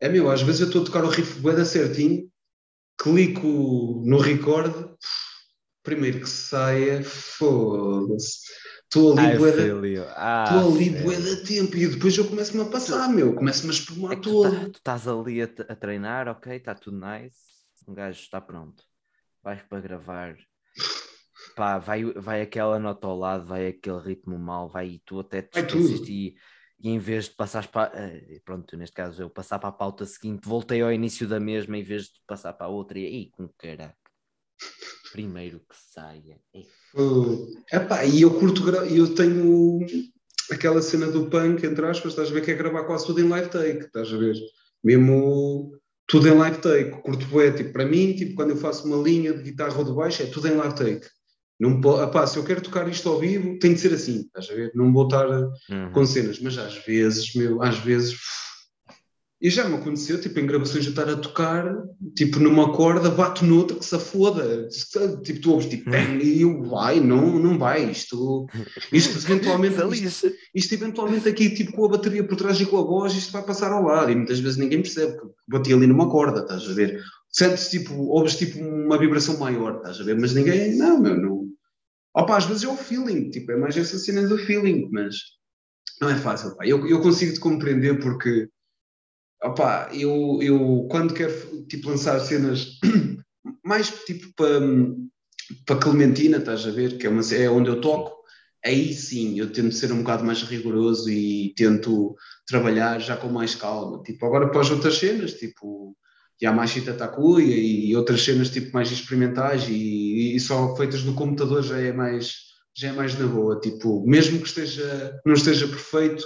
É 0.00 0.08
meu, 0.08 0.28
às 0.28 0.42
vezes 0.42 0.62
eu 0.62 0.66
estou 0.66 0.82
a 0.82 0.84
tocar 0.84 1.04
o 1.04 1.08
riff 1.08 1.38
bué 1.38 1.64
certinho 1.64 2.28
clico 2.98 4.02
no 4.04 4.18
record, 4.18 4.96
primeiro 5.84 6.20
que 6.20 6.28
saia, 6.28 7.04
foda-se. 7.04 8.40
Estou 8.82 9.16
ali 9.16 9.38
bué 9.38 9.52
da, 9.52 10.14
ah, 10.16 10.60
ali 10.60 10.90
bué 10.90 11.16
da 11.16 11.44
tempo 11.44 11.76
e 11.76 11.86
depois 11.86 12.16
eu 12.18 12.28
começo-me 12.28 12.62
a 12.62 12.66
passar, 12.66 13.08
meu, 13.08 13.32
começo-me 13.32 13.70
a 13.70 13.74
espumar 13.74 14.12
é 14.14 14.16
todo. 14.16 14.50
Tu, 14.50 14.56
tá, 14.56 14.70
tu 14.70 14.76
estás 14.76 15.06
ali 15.06 15.40
a, 15.40 15.44
a, 15.44 15.76
treinar, 15.76 16.26
ok, 16.26 16.56
está 16.56 16.74
tudo 16.74 16.98
nice, 16.98 17.38
um 17.86 17.94
gajo 17.94 18.20
está 18.20 18.40
pronto, 18.40 18.82
vais 19.40 19.62
para 19.62 19.80
gravar, 19.80 20.36
pá, 21.54 21.78
vai, 21.78 22.04
vai 22.04 22.42
aquela 22.42 22.78
nota 22.78 23.06
ao 23.06 23.18
lado, 23.18 23.46
vai 23.46 23.68
aquele 23.68 24.00
ritmo 24.00 24.38
mal, 24.38 24.68
vai 24.68 24.88
e 24.88 24.98
tu 25.04 25.20
até 25.20 25.42
te 25.42 25.58
esqueces 25.58 26.00
e, 26.08 26.34
e 26.80 26.90
em 26.90 26.98
vez 26.98 27.26
de 27.26 27.30
passares 27.30 27.68
para, 27.68 27.92
eh, 27.94 28.40
pronto, 28.44 28.76
neste 28.76 28.94
caso 28.94 29.22
eu 29.22 29.30
passar 29.30 29.58
para 29.58 29.68
a 29.68 29.72
pauta 29.72 30.04
seguinte, 30.04 30.46
voltei 30.46 30.82
ao 30.82 30.92
início 30.92 31.26
da 31.26 31.40
mesma 31.40 31.78
em 31.78 31.82
vez 31.82 32.04
de 32.04 32.20
passar 32.26 32.52
para 32.52 32.66
a 32.66 32.70
outra 32.70 32.98
e 32.98 33.06
aí, 33.06 33.30
com 33.30 33.48
caraca. 33.56 33.96
Primeiro 35.12 35.60
que 35.60 35.76
saia. 35.92 36.40
Uh, 36.94 37.52
epá, 37.72 38.04
e 38.04 38.22
eu 38.22 38.38
curto, 38.38 38.68
eu 38.68 39.14
tenho 39.14 39.80
aquela 40.50 40.82
cena 40.82 41.06
do 41.06 41.30
punk, 41.30 41.64
entre 41.64 41.86
aspas, 41.86 42.12
estás 42.12 42.30
a 42.30 42.32
ver 42.32 42.44
que 42.44 42.50
é 42.50 42.54
gravar 42.54 42.84
quase 42.84 43.06
tudo 43.06 43.20
em 43.20 43.28
live 43.28 43.48
take, 43.48 43.84
estás 43.84 44.12
a 44.12 44.16
ver? 44.16 44.34
Mesmo 44.82 45.72
tudo 46.06 46.28
em 46.28 46.34
live 46.34 46.58
take, 46.58 47.02
curto 47.02 47.26
bué, 47.26 47.52
tipo, 47.52 47.72
para 47.72 47.86
mim, 47.86 48.14
tipo, 48.14 48.34
quando 48.34 48.50
eu 48.50 48.56
faço 48.56 48.86
uma 48.86 48.96
linha 48.96 49.32
de 49.32 49.42
guitarra 49.42 49.78
ou 49.78 49.84
de 49.84 49.92
baixo, 49.92 50.22
é 50.22 50.26
tudo 50.26 50.48
em 50.48 50.56
live 50.56 50.74
take. 50.74 51.06
Não 51.58 51.80
pode, 51.80 52.30
se 52.30 52.36
eu 52.36 52.44
quero 52.44 52.60
tocar 52.60 52.88
isto 52.88 53.08
ao 53.08 53.20
vivo, 53.20 53.58
tem 53.58 53.74
de 53.74 53.80
ser 53.80 53.92
assim, 53.94 54.22
estás 54.22 54.50
a 54.50 54.54
ver? 54.54 54.72
Não 54.74 54.92
vou 54.92 55.04
estar 55.04 55.28
uhum. 55.28 55.92
com 55.92 56.04
cenas, 56.04 56.40
mas 56.40 56.58
às 56.58 56.74
vezes, 56.84 57.32
meu, 57.34 57.62
às 57.62 57.78
vezes. 57.78 58.16
E 59.40 59.50
já 59.50 59.68
me 59.68 59.76
aconteceu, 59.76 60.18
tipo, 60.18 60.40
em 60.40 60.46
gravações, 60.46 60.84
eu 60.84 60.90
estar 60.90 61.08
a 61.08 61.16
tocar, 61.16 61.76
tipo, 62.16 62.40
numa 62.40 62.72
corda, 62.72 63.10
bato 63.10 63.44
noutra 63.44 63.76
que 63.76 63.84
se 63.84 63.98
foda. 63.98 64.68
Tipo, 65.22 65.40
tu 65.40 65.52
ouves, 65.52 65.66
tipo, 65.66 65.90
bang, 65.90 66.24
e 66.24 66.42
eu, 66.42 66.62
vai, 66.62 66.98
não, 66.98 67.38
não 67.38 67.58
vai, 67.58 67.90
isto, 67.90 68.46
isto 68.90 69.18
eventualmente, 69.18 69.76
isto, 69.92 70.32
isto, 70.54 70.74
eventualmente 70.74 71.28
aqui, 71.28 71.50
tipo, 71.50 71.72
com 71.72 71.84
a 71.84 71.90
bateria 71.90 72.24
por 72.26 72.36
trás 72.36 72.58
e 72.58 72.66
com 72.66 72.78
a 72.78 72.82
voz, 72.82 73.12
isto 73.12 73.32
vai 73.32 73.42
passar 73.42 73.70
ao 73.70 73.84
lado, 73.84 74.10
e 74.10 74.16
muitas 74.16 74.40
vezes 74.40 74.56
ninguém 74.56 74.80
percebe, 74.80 75.18
porque 75.18 75.34
bati 75.46 75.74
ali 75.74 75.86
numa 75.86 76.10
corda, 76.10 76.40
estás 76.40 76.68
a 76.68 76.72
ver? 76.72 77.02
Sentes, 77.30 77.68
tipo, 77.68 77.92
ouves, 77.92 78.36
tipo, 78.36 78.58
uma 78.60 78.96
vibração 78.96 79.38
maior, 79.38 79.76
estás 79.76 80.00
a 80.00 80.04
ver? 80.04 80.18
Mas 80.18 80.32
ninguém, 80.32 80.76
não, 80.76 81.00
meu, 81.00 81.20
não, 81.20 81.43
Opa, 82.14 82.36
às 82.36 82.46
vezes 82.46 82.62
é 82.62 82.68
o 82.68 82.76
feeling, 82.76 83.30
tipo, 83.30 83.50
é 83.50 83.56
mais 83.56 83.76
essa 83.76 83.98
cena 83.98 84.26
do 84.28 84.38
feeling, 84.38 84.88
mas 84.92 85.16
não 86.00 86.08
é 86.08 86.16
fácil. 86.16 86.56
Pá. 86.56 86.66
Eu, 86.66 86.86
eu 86.86 87.00
consigo 87.00 87.32
te 87.34 87.40
compreender 87.40 88.00
porque, 88.00 88.48
opa, 89.42 89.90
eu, 89.92 90.38
eu 90.40 90.86
quando 90.90 91.12
quero 91.12 91.66
tipo, 91.66 91.88
lançar 91.88 92.20
cenas 92.20 92.78
mais 93.64 93.90
tipo 94.04 94.32
para, 94.36 94.60
para 95.66 95.80
Clementina, 95.80 96.38
estás 96.38 96.66
a 96.66 96.70
ver, 96.70 96.98
que 96.98 97.06
é, 97.06 97.10
uma, 97.10 97.22
é 97.34 97.50
onde 97.50 97.68
eu 97.68 97.80
toco, 97.80 98.14
aí 98.64 98.94
sim 98.94 99.38
eu 99.38 99.52
tento 99.52 99.74
ser 99.74 99.90
um 99.92 99.98
bocado 99.98 100.24
mais 100.24 100.42
rigoroso 100.42 101.10
e 101.10 101.52
tento 101.56 102.14
trabalhar 102.46 103.00
já 103.00 103.16
com 103.16 103.28
mais 103.28 103.56
calma. 103.56 104.02
Tipo, 104.04 104.26
agora 104.26 104.50
para 104.50 104.60
as 104.60 104.70
outras 104.70 104.98
cenas, 104.98 105.34
tipo 105.34 105.96
Yamashita 106.44 106.94
Takuya 106.94 107.56
e 107.56 107.96
outras 107.96 108.22
cenas 108.22 108.50
tipo 108.50 108.72
mais 108.72 108.90
experimentais 108.90 109.68
e, 109.68 110.36
e, 110.36 110.40
só 110.40 110.74
feitas 110.76 111.02
no 111.02 111.14
computador 111.14 111.62
já 111.62 111.78
é 111.78 111.92
mais 111.92 112.44
já 112.76 112.88
é 112.88 112.92
mais 112.92 113.16
na 113.16 113.26
boa, 113.26 113.60
tipo, 113.60 114.04
mesmo 114.04 114.40
que 114.40 114.48
esteja, 114.48 115.20
não 115.24 115.34
esteja 115.34 115.68
perfeito, 115.68 116.24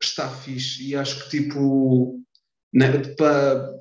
está 0.00 0.28
fixe 0.28 0.88
e 0.88 0.94
acho 0.94 1.24
que 1.24 1.30
tipo 1.30 2.20
né, 2.72 3.02
para 3.16 3.74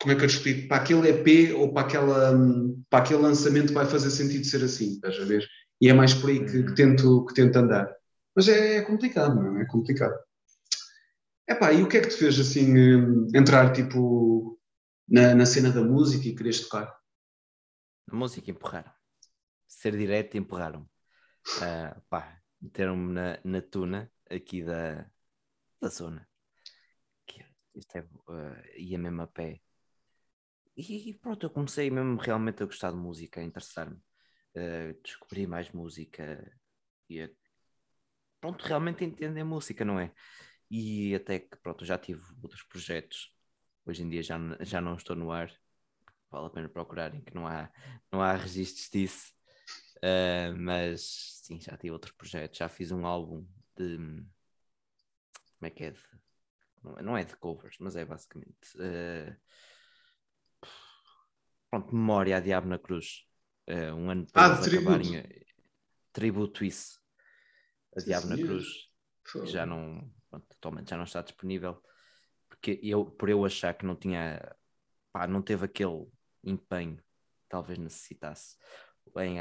como 0.00 0.12
é 0.12 0.16
que 0.16 0.24
eu 0.24 0.28
te 0.28 0.34
explico? 0.34 0.68
Para 0.68 0.78
aquele 0.78 1.08
EP 1.08 1.56
ou 1.56 1.72
para, 1.72 1.86
aquela, 1.86 2.36
para 2.90 3.04
aquele 3.04 3.20
lançamento 3.20 3.72
vai 3.72 3.86
fazer 3.86 4.10
sentido 4.10 4.44
ser 4.44 4.64
assim, 4.64 4.94
estás 4.94 5.16
a 5.16 5.24
ver? 5.24 5.46
E 5.80 5.88
é 5.88 5.92
mais 5.92 6.12
por 6.12 6.28
aí 6.28 6.44
que, 6.44 6.64
que 6.64 6.74
tento, 6.74 7.24
que 7.26 7.34
tento 7.34 7.56
andar. 7.56 7.88
Mas 8.34 8.48
é, 8.48 8.78
é 8.78 8.82
complicado, 8.82 9.36
não 9.36 9.58
é? 9.58 9.62
É 9.62 9.66
complicado. 9.66 10.14
Epá, 11.52 11.70
e 11.70 11.82
o 11.82 11.88
que 11.88 11.98
é 11.98 12.00
que 12.00 12.08
te 12.08 12.16
fez 12.16 12.40
assim 12.40 12.72
entrar 13.34 13.74
tipo 13.74 14.58
na, 15.06 15.34
na 15.34 15.44
cena 15.44 15.70
da 15.70 15.82
música 15.82 16.26
e 16.26 16.34
queres 16.34 16.62
tocar? 16.62 16.90
Na 18.06 18.18
música 18.18 18.50
empurraram. 18.50 18.90
Ser 19.68 19.94
direto 19.94 20.38
empurraram. 20.38 20.88
Uh, 21.58 22.00
pá, 22.08 22.40
meteram-me 22.58 23.12
na, 23.12 23.38
na 23.44 23.60
tuna 23.60 24.10
aqui 24.30 24.64
da, 24.64 25.06
da 25.78 25.88
zona. 25.88 26.26
Isto 27.74 27.98
é, 27.98 28.00
uh, 28.00 28.78
ia 28.78 28.98
mesmo 28.98 29.20
a 29.20 29.26
pé. 29.26 29.60
E, 30.74 31.10
e, 31.10 31.14
pronto, 31.14 31.44
eu 31.44 31.50
comecei 31.50 31.90
mesmo 31.90 32.16
realmente 32.16 32.62
a 32.62 32.66
gostar 32.66 32.92
de 32.92 32.96
música, 32.96 33.40
a 33.40 33.44
interessar-me. 33.44 33.96
Uh, 34.56 34.98
descobri 35.04 35.46
mais 35.46 35.70
música 35.70 36.50
e 37.10 37.20
a, 37.20 37.28
pronto, 38.40 38.62
realmente 38.64 39.04
entender 39.04 39.44
música, 39.44 39.84
não 39.84 40.00
é? 40.00 40.12
E 40.72 41.14
até 41.14 41.38
que 41.38 41.54
pronto, 41.58 41.84
já 41.84 41.98
tive 41.98 42.22
outros 42.42 42.62
projetos. 42.62 43.30
Hoje 43.84 44.02
em 44.02 44.08
dia 44.08 44.22
já, 44.22 44.38
já 44.60 44.80
não 44.80 44.94
estou 44.94 45.14
no 45.14 45.30
ar. 45.30 45.52
Vale 46.30 46.46
a 46.46 46.50
pena 46.50 46.68
procurarem 46.68 47.20
que 47.20 47.34
não 47.34 47.46
há, 47.46 47.70
não 48.10 48.22
há 48.22 48.34
registros 48.34 48.88
disso. 48.88 49.34
Uh, 49.98 50.56
mas 50.58 51.40
sim, 51.42 51.60
já 51.60 51.76
tive 51.76 51.90
outros 51.90 52.12
projetos. 52.12 52.56
Já 52.56 52.70
fiz 52.70 52.90
um 52.90 53.04
álbum 53.04 53.46
de. 53.76 53.98
Como 53.98 55.66
é 55.66 55.70
que 55.70 55.84
é? 55.84 55.90
De, 55.90 56.00
não 57.02 57.18
é 57.18 57.22
de 57.22 57.36
covers, 57.36 57.76
mas 57.78 57.94
é 57.94 58.06
basicamente. 58.06 58.74
Uh, 58.76 59.36
pronto, 61.68 61.94
Memória 61.94 62.38
a 62.38 62.40
Diabo 62.40 62.66
na 62.66 62.78
Cruz. 62.78 63.26
Uh, 63.68 63.94
um 63.94 64.10
ano 64.10 64.26
para 64.32 64.54
ah, 64.54 64.66
acabarem 64.66 65.22
tributo 66.14 66.64
isso 66.64 66.98
a 67.94 68.00
Diabo 68.00 68.26
na 68.26 68.36
Cruz, 68.36 68.66
já 69.44 69.64
não, 69.66 70.10
pronto, 70.32 70.46
atualmente 70.50 70.90
já 70.90 70.96
não 70.96 71.04
está 71.04 71.20
disponível, 71.20 71.82
porque 72.48 72.80
eu, 72.82 73.04
por 73.04 73.28
eu 73.28 73.44
achar 73.44 73.74
que 73.74 73.84
não 73.84 73.94
tinha, 73.94 74.40
pá, 75.12 75.26
não 75.26 75.42
teve 75.42 75.66
aquele 75.66 76.06
empenho 76.42 76.96
que 76.96 77.48
talvez 77.48 77.78
necessitasse. 77.78 78.56
Bem, 79.14 79.36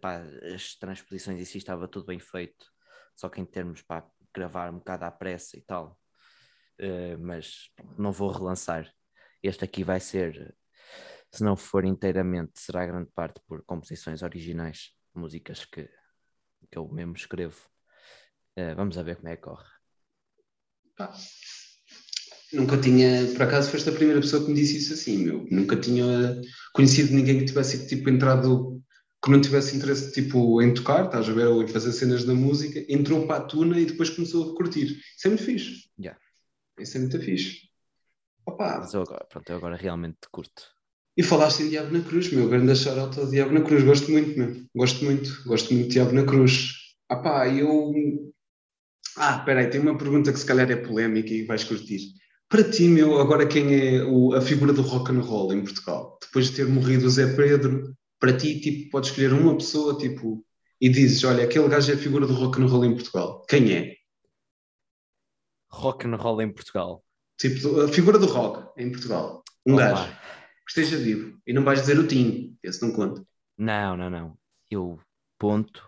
pá, 0.00 0.22
as 0.54 0.74
transposições 0.74 1.40
em 1.40 1.44
si 1.44 1.58
estava 1.58 1.88
tudo 1.88 2.06
bem 2.06 2.18
feito, 2.18 2.66
só 3.14 3.28
que 3.28 3.40
em 3.40 3.46
termos 3.46 3.80
para 3.82 4.06
gravar 4.34 4.70
um 4.70 4.78
bocado 4.78 5.04
à 5.06 5.10
pressa 5.10 5.56
e 5.56 5.62
tal, 5.62 5.98
uh, 6.80 7.18
mas 7.18 7.70
não 7.98 8.12
vou 8.12 8.30
relançar. 8.30 8.92
Este 9.42 9.64
aqui 9.64 9.82
vai 9.82 10.00
ser, 10.00 10.54
se 11.32 11.42
não 11.42 11.56
for 11.56 11.84
inteiramente, 11.84 12.60
será 12.60 12.84
grande 12.84 13.10
parte 13.14 13.40
por 13.46 13.64
composições 13.64 14.22
originais, 14.22 14.92
músicas 15.14 15.64
que 15.64 15.88
que 16.70 16.78
eu 16.78 16.88
mesmo 16.88 17.14
escrevo. 17.14 17.60
Uh, 18.58 18.74
vamos 18.74 18.98
a 18.98 19.02
ver 19.02 19.16
como 19.16 19.28
é 19.28 19.36
que 19.36 19.42
corre. 19.42 19.75
Ah, 20.98 21.12
nunca 22.52 22.78
tinha, 22.78 23.26
por 23.32 23.42
acaso 23.42 23.70
foste 23.70 23.88
a 23.88 23.92
primeira 23.92 24.20
pessoa 24.20 24.42
que 24.42 24.50
me 24.50 24.54
disse 24.54 24.78
isso 24.78 24.94
assim, 24.94 25.18
meu. 25.18 25.46
Nunca 25.50 25.76
tinha 25.76 26.40
conhecido 26.72 27.14
ninguém 27.14 27.38
que 27.38 27.46
tivesse 27.46 27.86
tipo 27.86 28.08
entrado, 28.08 28.82
que 29.22 29.30
não 29.30 29.40
tivesse 29.40 29.76
interesse 29.76 30.12
tipo 30.12 30.62
em 30.62 30.72
tocar, 30.72 31.06
estás 31.06 31.28
a 31.28 31.32
ver, 31.32 31.46
ou 31.46 31.62
em 31.62 31.68
fazer 31.68 31.92
cenas 31.92 32.24
da 32.24 32.34
música, 32.34 32.84
entrou 32.88 33.26
para 33.26 33.42
a 33.42 33.46
tuna 33.46 33.78
e 33.78 33.86
depois 33.86 34.10
começou 34.10 34.52
a 34.52 34.56
curtir. 34.56 35.00
Isso 35.16 35.26
é 35.26 35.28
muito 35.28 35.44
fixe. 35.44 35.88
Yeah. 35.98 36.18
Isso 36.78 36.96
é 36.96 37.00
muito 37.00 37.18
fixe. 37.20 37.66
Opa. 38.46 38.78
Mas 38.78 38.94
eu 38.94 39.02
agora, 39.02 39.26
pronto, 39.28 39.50
eu 39.50 39.56
agora 39.56 39.76
realmente 39.76 40.18
curto. 40.30 40.62
E 41.16 41.22
falaste 41.22 41.62
em 41.62 41.70
Diabo 41.70 41.92
na 41.92 42.04
Cruz, 42.04 42.30
meu, 42.30 42.48
grande 42.48 42.76
shout 42.76 43.18
ao 43.18 43.26
Diabo 43.26 43.52
na 43.52 43.62
Cruz, 43.62 43.82
gosto 43.82 44.10
muito, 44.10 44.38
meu, 44.38 44.54
gosto 44.74 45.04
muito, 45.04 45.42
gosto 45.44 45.72
muito 45.72 45.88
de 45.88 45.94
Diabo 45.94 46.12
na 46.12 46.24
Cruz. 46.24 46.74
Ah 47.08 47.16
pá, 47.16 47.48
eu... 47.48 47.92
Ah, 49.16 49.38
espera 49.38 49.60
aí, 49.60 49.70
tem 49.70 49.80
uma 49.80 49.96
pergunta 49.96 50.32
que 50.32 50.38
se 50.38 50.44
calhar 50.44 50.70
é 50.70 50.76
polémica 50.76 51.32
e 51.32 51.44
vais 51.44 51.64
curtir. 51.64 52.00
Para 52.48 52.62
ti, 52.62 52.86
meu, 52.86 53.18
agora 53.18 53.46
quem 53.46 53.74
é 53.74 54.04
o, 54.04 54.34
a 54.34 54.40
figura 54.40 54.72
do 54.72 54.82
rock 54.82 55.10
and 55.10 55.20
roll 55.20 55.52
em 55.52 55.64
Portugal? 55.64 56.18
Depois 56.20 56.50
de 56.50 56.56
ter 56.56 56.66
morrido 56.68 57.06
o 57.06 57.10
Zé 57.10 57.34
Pedro, 57.34 57.96
para 58.20 58.36
ti, 58.36 58.60
tipo, 58.60 58.90
podes 58.90 59.10
escolher 59.10 59.32
uma 59.32 59.56
pessoa, 59.56 59.98
tipo, 59.98 60.44
e 60.80 60.88
dizes, 60.88 61.24
olha, 61.24 61.44
aquele 61.44 61.68
gajo 61.68 61.90
é 61.90 61.94
a 61.94 61.98
figura 61.98 62.26
do 62.26 62.34
rock 62.34 62.60
and 62.60 62.66
roll 62.66 62.84
em 62.84 62.94
Portugal. 62.94 63.44
Quem 63.48 63.72
é? 63.72 63.96
Rock 65.70 66.06
and 66.06 66.16
roll 66.16 66.40
em 66.42 66.52
Portugal? 66.52 67.02
Tipo, 67.38 67.80
a 67.80 67.88
figura 67.88 68.18
do 68.18 68.26
rock 68.26 68.68
em 68.80 68.90
Portugal. 68.90 69.42
Um 69.66 69.76
gajo 69.76 70.06
que 70.06 70.80
esteja 70.80 70.96
vivo. 70.96 71.38
E 71.46 71.52
não 71.52 71.64
vais 71.64 71.80
dizer 71.80 71.98
o 71.98 72.06
Tim, 72.06 72.56
esse 72.62 72.82
não 72.82 72.92
conta. 72.92 73.26
Não, 73.56 73.96
não, 73.96 74.10
não. 74.10 74.38
Eu 74.70 75.00
ponto 75.38 75.82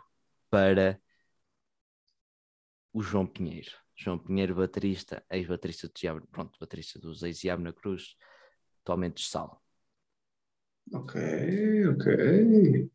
para 0.50 0.98
o 2.98 3.02
João 3.02 3.24
Pinheiro. 3.24 3.70
João 3.94 4.18
Pinheiro, 4.18 4.56
baterista, 4.56 5.24
ex-baterista 5.30 5.86
de 5.86 5.94
Diabo, 5.94 6.26
pronto, 6.32 6.58
baterista 6.58 6.98
dos 6.98 7.22
ex-Diabo 7.22 7.62
na 7.62 7.72
Cruz, 7.72 8.16
atualmente 8.82 9.22
de 9.22 9.28
Sal. 9.28 9.62
Ok, 10.92 11.20
ok. 11.90 12.90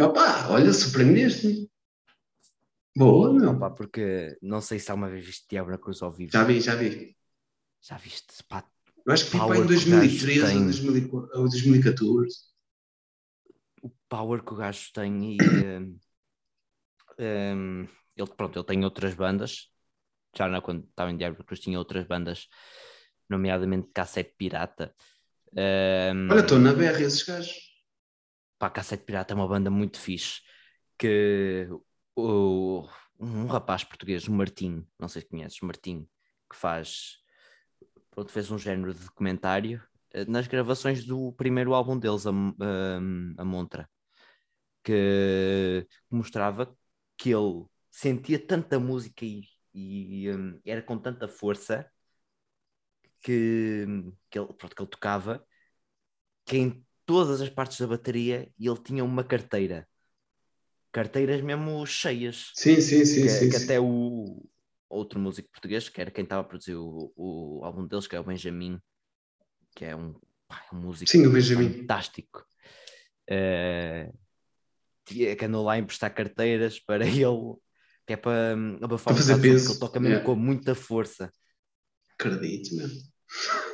Opa, 0.00 0.48
olha, 0.50 0.72
surpreendeste-me. 0.72 1.68
Boa, 2.96 3.32
meu. 3.32 3.50
Opa, 3.50 3.70
porque 3.70 4.38
não 4.40 4.60
sei 4.60 4.78
se 4.78 4.90
há 4.92 4.94
uma 4.94 5.10
vez 5.10 5.26
viste 5.26 5.46
Diabo 5.48 5.70
na 5.70 5.78
Cruz 5.78 6.02
ao 6.02 6.12
vivo. 6.12 6.30
Já 6.32 6.44
vi, 6.44 6.60
já 6.60 6.76
vi. 6.76 7.16
Já 7.80 7.96
viste? 7.96 8.44
Pá, 8.44 8.64
eu 9.04 9.12
acho 9.12 9.24
que 9.24 9.36
vi 9.36 9.38
em 9.38 9.66
2013 9.66 10.86
ou 11.10 11.48
2014. 11.48 12.36
O 13.82 13.90
power 14.08 14.42
que 14.44 14.52
o 14.52 14.56
gajo 14.56 14.92
tem 14.92 15.36
e. 15.36 15.38
um, 15.42 15.98
um, 17.18 17.88
ele, 18.18 18.30
pronto, 18.34 18.58
ele 18.58 18.66
tem 18.66 18.84
outras 18.84 19.14
bandas. 19.14 19.70
Já 20.36 20.48
não, 20.48 20.60
quando 20.60 20.84
estava 20.84 21.10
em 21.10 21.16
Diablo 21.16 21.44
Cruz 21.44 21.60
tinha 21.60 21.78
outras 21.78 22.06
bandas, 22.06 22.48
nomeadamente 23.28 23.90
Cassete 23.92 24.34
Pirata. 24.36 24.94
Um, 25.52 26.30
Olha, 26.30 26.40
estou 26.40 26.58
na 26.58 26.72
BR 26.72 27.02
esses 27.02 27.22
gajos. 27.22 27.56
Pá, 28.58 28.68
Cassete 28.70 29.04
Pirata 29.04 29.32
é 29.32 29.36
uma 29.36 29.48
banda 29.48 29.70
muito 29.70 29.98
fixe. 29.98 30.40
Que 30.98 31.68
o, 32.16 32.86
um 33.18 33.46
rapaz 33.46 33.84
português, 33.84 34.26
o 34.26 34.32
Martim, 34.32 34.86
não 34.98 35.08
sei 35.08 35.22
se 35.22 35.28
conheces, 35.28 35.60
Martim, 35.60 36.06
que 36.50 36.56
faz 36.56 37.18
pronto, 38.10 38.32
fez 38.32 38.50
um 38.50 38.58
género 38.58 38.92
de 38.92 39.04
documentário 39.04 39.82
eh, 40.12 40.24
nas 40.24 40.46
gravações 40.48 41.04
do 41.04 41.32
primeiro 41.32 41.74
álbum 41.74 41.98
deles, 41.98 42.26
a, 42.26 42.30
a, 42.30 43.42
a 43.42 43.44
Montra, 43.44 43.88
que 44.82 45.86
mostrava 46.10 46.76
que 47.16 47.30
ele 47.30 47.64
sentia 48.00 48.38
tanta 48.38 48.78
música 48.78 49.24
e, 49.24 49.42
e 49.74 50.30
um, 50.30 50.60
era 50.64 50.82
com 50.82 50.98
tanta 50.98 51.26
força 51.26 51.90
que, 53.20 53.86
que, 54.30 54.38
ele, 54.38 54.52
pronto, 54.52 54.76
que 54.76 54.82
ele 54.82 54.90
tocava 54.90 55.44
que 56.44 56.56
em 56.56 56.86
todas 57.04 57.40
as 57.40 57.48
partes 57.48 57.80
da 57.80 57.86
bateria 57.86 58.50
ele 58.58 58.82
tinha 58.82 59.04
uma 59.04 59.24
carteira 59.24 59.88
carteiras 60.92 61.40
mesmo 61.40 61.84
cheias 61.86 62.52
sim, 62.54 62.80
sim, 62.80 63.04
sim, 63.04 63.22
que, 63.22 63.28
sim, 63.28 63.50
que 63.50 63.58
sim. 63.58 63.64
até 63.64 63.80
o, 63.80 64.48
outro 64.88 65.18
músico 65.20 65.50
português, 65.50 65.88
que 65.88 66.00
era 66.00 66.10
quem 66.10 66.24
estava 66.24 66.42
a 66.42 66.44
produzir 66.44 66.74
o, 66.74 67.12
o 67.16 67.64
álbum 67.64 67.86
deles, 67.86 68.06
que 68.06 68.16
é 68.16 68.20
o 68.20 68.24
Benjamin, 68.24 68.80
que 69.74 69.84
é 69.84 69.94
um, 69.94 70.14
pá, 70.46 70.64
um 70.72 70.78
músico 70.78 71.10
Sim, 71.10 71.26
o 71.26 71.32
Benjamin. 71.32 71.80
fantástico. 71.80 72.46
Uh, 73.30 74.16
que 75.04 75.44
andou 75.44 75.64
lá 75.64 75.74
a 75.74 75.78
emprestar 75.78 76.12
carteiras 76.14 76.78
para 76.78 77.04
ele, 77.06 77.56
que 78.08 78.14
é 78.14 78.16
para 78.16 78.56
hum, 78.56 78.78
abafar 78.80 79.12
para 79.12 79.22
fazer 79.22 79.38
peso. 79.38 79.72
ele 79.72 79.78
toca 79.80 80.00
mesmo 80.00 80.24
com 80.24 80.34
muita 80.34 80.74
força. 80.74 81.30
Acredito 82.18 82.74
mesmo. 82.74 83.02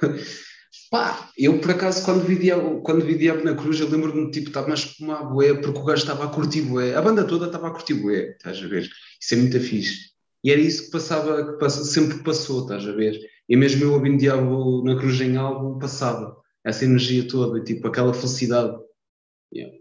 Pá, 0.90 1.30
eu 1.38 1.60
por 1.60 1.70
acaso 1.70 2.04
quando 2.04 2.24
vi 2.24 2.36
Diabo, 2.36 2.82
quando 2.82 3.04
vi 3.04 3.16
Diabo 3.16 3.44
na 3.44 3.54
Cruz, 3.54 3.78
eu 3.78 3.88
lembro-me 3.88 4.32
tipo, 4.32 4.48
estava 4.48 4.66
mais 4.66 4.84
como 4.84 5.12
uma 5.12 5.22
bué, 5.22 5.54
porque 5.54 5.78
o 5.78 5.84
gajo 5.84 6.02
estava 6.02 6.24
a 6.24 6.28
curtir 6.28 6.62
bué, 6.62 6.96
a 6.96 7.00
banda 7.00 7.24
toda 7.24 7.46
estava 7.46 7.68
a 7.68 7.70
curtir 7.70 7.94
bué, 7.94 8.32
estás 8.32 8.58
a 8.58 8.66
ver? 8.66 8.90
Isso 9.20 9.34
é 9.34 9.36
muito 9.36 9.60
fixe. 9.60 10.10
E 10.42 10.50
era 10.50 10.60
isso 10.60 10.86
que 10.86 10.90
passava, 10.90 11.52
que 11.52 11.58
passa, 11.60 11.84
sempre 11.84 12.18
passou, 12.24 12.62
estás 12.62 12.86
a 12.88 12.92
ver? 12.92 13.16
E 13.48 13.56
mesmo 13.56 13.84
eu 13.84 13.92
ouvindo 13.92 14.18
Diabo 14.18 14.82
na 14.84 14.96
Cruz 14.96 15.20
em 15.20 15.36
álbum, 15.36 15.78
passava 15.78 16.36
essa 16.64 16.84
energia 16.84 17.28
toda, 17.28 17.62
tipo 17.62 17.86
aquela 17.86 18.12
felicidade. 18.12 18.76
Yeah. 19.54 19.76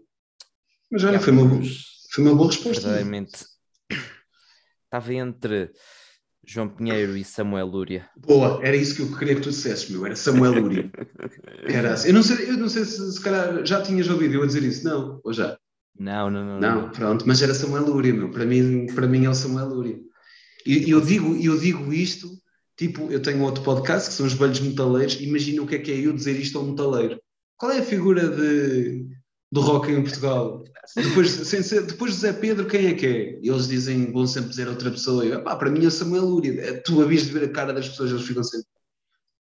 Mas 0.92 1.02
olha, 1.02 1.18
foi 1.18 1.32
uma, 1.32 1.60
foi 2.12 2.24
uma 2.24 2.36
boa 2.36 2.50
resposta. 2.50 2.82
Verdadeiramente. 2.82 3.53
Estava 4.94 5.12
entre 5.12 5.72
João 6.46 6.68
Pinheiro 6.68 7.16
e 7.16 7.24
Samuel 7.24 7.66
Lúria. 7.66 8.08
Boa, 8.16 8.60
era 8.62 8.76
isso 8.76 8.94
que 8.94 9.02
eu 9.02 9.18
queria 9.18 9.34
que 9.34 9.40
tu 9.40 9.50
dissesses, 9.50 9.90
meu, 9.90 10.06
era 10.06 10.14
Samuel 10.14 10.52
Lúria. 10.52 10.88
era 11.66 11.94
assim. 11.94 12.08
Eu 12.10 12.14
não 12.14 12.22
sei, 12.22 12.48
eu 12.48 12.56
não 12.56 12.68
sei 12.68 12.84
se, 12.84 13.12
se 13.12 13.20
calhar 13.20 13.66
já 13.66 13.82
tinhas 13.82 14.08
ouvido 14.08 14.34
eu 14.34 14.44
a 14.44 14.46
dizer 14.46 14.62
isso, 14.62 14.84
não? 14.84 15.20
Ou 15.24 15.32
já? 15.32 15.58
Não, 15.98 16.30
não, 16.30 16.46
não. 16.46 16.60
Não, 16.60 16.82
não. 16.82 16.90
pronto, 16.92 17.26
mas 17.26 17.42
era 17.42 17.52
Samuel 17.52 17.86
Lúria, 17.86 18.14
meu. 18.14 18.30
Para 18.30 18.46
mim, 18.46 18.86
para 18.94 19.08
mim 19.08 19.24
é 19.24 19.30
o 19.30 19.34
Samuel 19.34 19.66
Lúria. 19.66 19.98
E 20.64 20.88
eu, 20.88 21.00
digo, 21.00 21.34
eu 21.42 21.58
digo 21.58 21.92
isto, 21.92 22.30
tipo, 22.76 23.10
eu 23.10 23.20
tenho 23.20 23.42
outro 23.42 23.64
podcast 23.64 24.10
que 24.10 24.14
são 24.14 24.26
os 24.26 24.34
velhos 24.34 24.60
metaleiros, 24.60 25.20
imagina 25.20 25.60
o 25.60 25.66
que 25.66 25.74
é 25.74 25.78
que 25.80 25.90
é 25.90 25.98
eu 25.98 26.12
dizer 26.12 26.38
isto 26.38 26.56
ao 26.56 26.64
metaleiro. 26.64 27.20
Qual 27.56 27.72
é 27.72 27.80
a 27.80 27.84
figura 27.84 28.28
de, 28.28 29.08
do 29.54 29.60
rock 29.60 29.90
em 29.90 30.02
Portugal? 30.02 30.64
Depois, 30.96 31.30
sem 31.30 31.62
ser, 31.62 31.86
depois 31.86 32.14
de 32.14 32.18
Zé 32.18 32.32
Pedro, 32.32 32.66
quem 32.66 32.88
é 32.88 32.94
que 32.94 33.06
é? 33.06 33.38
E 33.40 33.48
eles 33.48 33.68
dizem, 33.68 34.12
vão 34.12 34.26
sempre 34.26 34.50
dizer 34.50 34.66
outra 34.68 34.90
pessoa. 34.90 35.24
Eu, 35.24 35.42
pá, 35.42 35.54
para 35.54 35.70
mim 35.70 35.86
é 35.86 35.90
Samuel 35.90 36.24
Lúria. 36.24 36.60
É, 36.60 36.72
tu 36.72 37.00
havias 37.00 37.26
de 37.26 37.32
ver 37.32 37.44
a 37.44 37.48
cara 37.48 37.72
das 37.72 37.88
pessoas, 37.88 38.10
eles 38.10 38.26
ficam 38.26 38.42
sempre. 38.42 38.66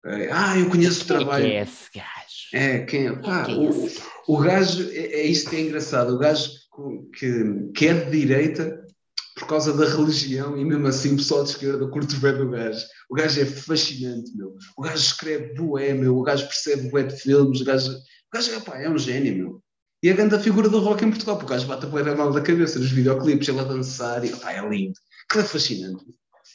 É, 0.05 0.29
ah, 0.31 0.57
eu 0.57 0.69
conheço 0.69 1.03
o 1.03 1.07
trabalho. 1.07 1.45
Quem 1.45 1.57
é 1.57 1.63
esse 1.63 1.89
gajo? 1.95 2.43
É, 2.53 2.79
quem 2.85 3.07
é? 3.07 3.15
Pá, 3.15 3.45
quem 3.45 3.65
é 3.65 3.69
o, 3.69 3.89
o 4.27 4.37
gajo, 4.37 4.87
é, 4.91 5.21
é 5.21 5.25
isto 5.25 5.49
que 5.49 5.55
é 5.55 5.61
engraçado. 5.61 6.13
O 6.13 6.19
gajo 6.19 6.51
que, 7.17 7.71
que 7.75 7.87
é 7.87 7.93
de 7.93 8.11
direita 8.11 8.85
por 9.35 9.47
causa 9.47 9.73
da 9.75 9.89
religião 9.89 10.55
e 10.55 10.63
mesmo 10.63 10.85
assim 10.85 11.13
o 11.13 11.17
pessoal 11.17 11.43
de 11.43 11.49
esquerda 11.49 11.87
curte 11.87 12.15
bem 12.17 12.37
do 12.37 12.51
gajo. 12.51 12.85
O 13.09 13.15
gajo 13.15 13.41
é 13.41 13.45
fascinante, 13.45 14.31
meu. 14.37 14.55
O 14.77 14.83
gajo 14.83 15.03
escreve 15.03 15.55
bué, 15.55 15.93
meu. 15.95 16.15
O 16.15 16.21
gajo 16.21 16.45
percebe 16.45 16.89
bué 16.89 17.01
de 17.01 17.17
filmes. 17.17 17.61
O 17.61 17.65
gajo, 17.65 17.91
o 17.91 18.31
gajo 18.31 18.61
pá, 18.61 18.77
é 18.79 18.87
um 18.87 18.97
gênio, 18.97 19.35
meu. 19.35 19.62
E 20.03 20.09
a 20.09 20.13
grande 20.13 20.37
figura 20.39 20.67
do 20.67 20.81
rock 20.81 21.05
em 21.05 21.09
Portugal, 21.09 21.37
porque 21.37 21.53
o 21.53 21.55
gajo 21.55 21.65
bate 21.65 21.85
a 21.85 22.01
da 22.01 22.15
mal 22.15 22.29
da 22.29 22.41
cabeça 22.41 22.77
nos 22.77 22.91
videoclipes, 22.91 23.47
ele 23.47 23.61
a 23.61 23.63
dançar 23.63 24.25
e 24.25 24.35
pá, 24.35 24.51
é 24.51 24.69
lindo. 24.69 24.99
Que 25.31 25.39
é 25.39 25.43
fascinante. 25.43 26.03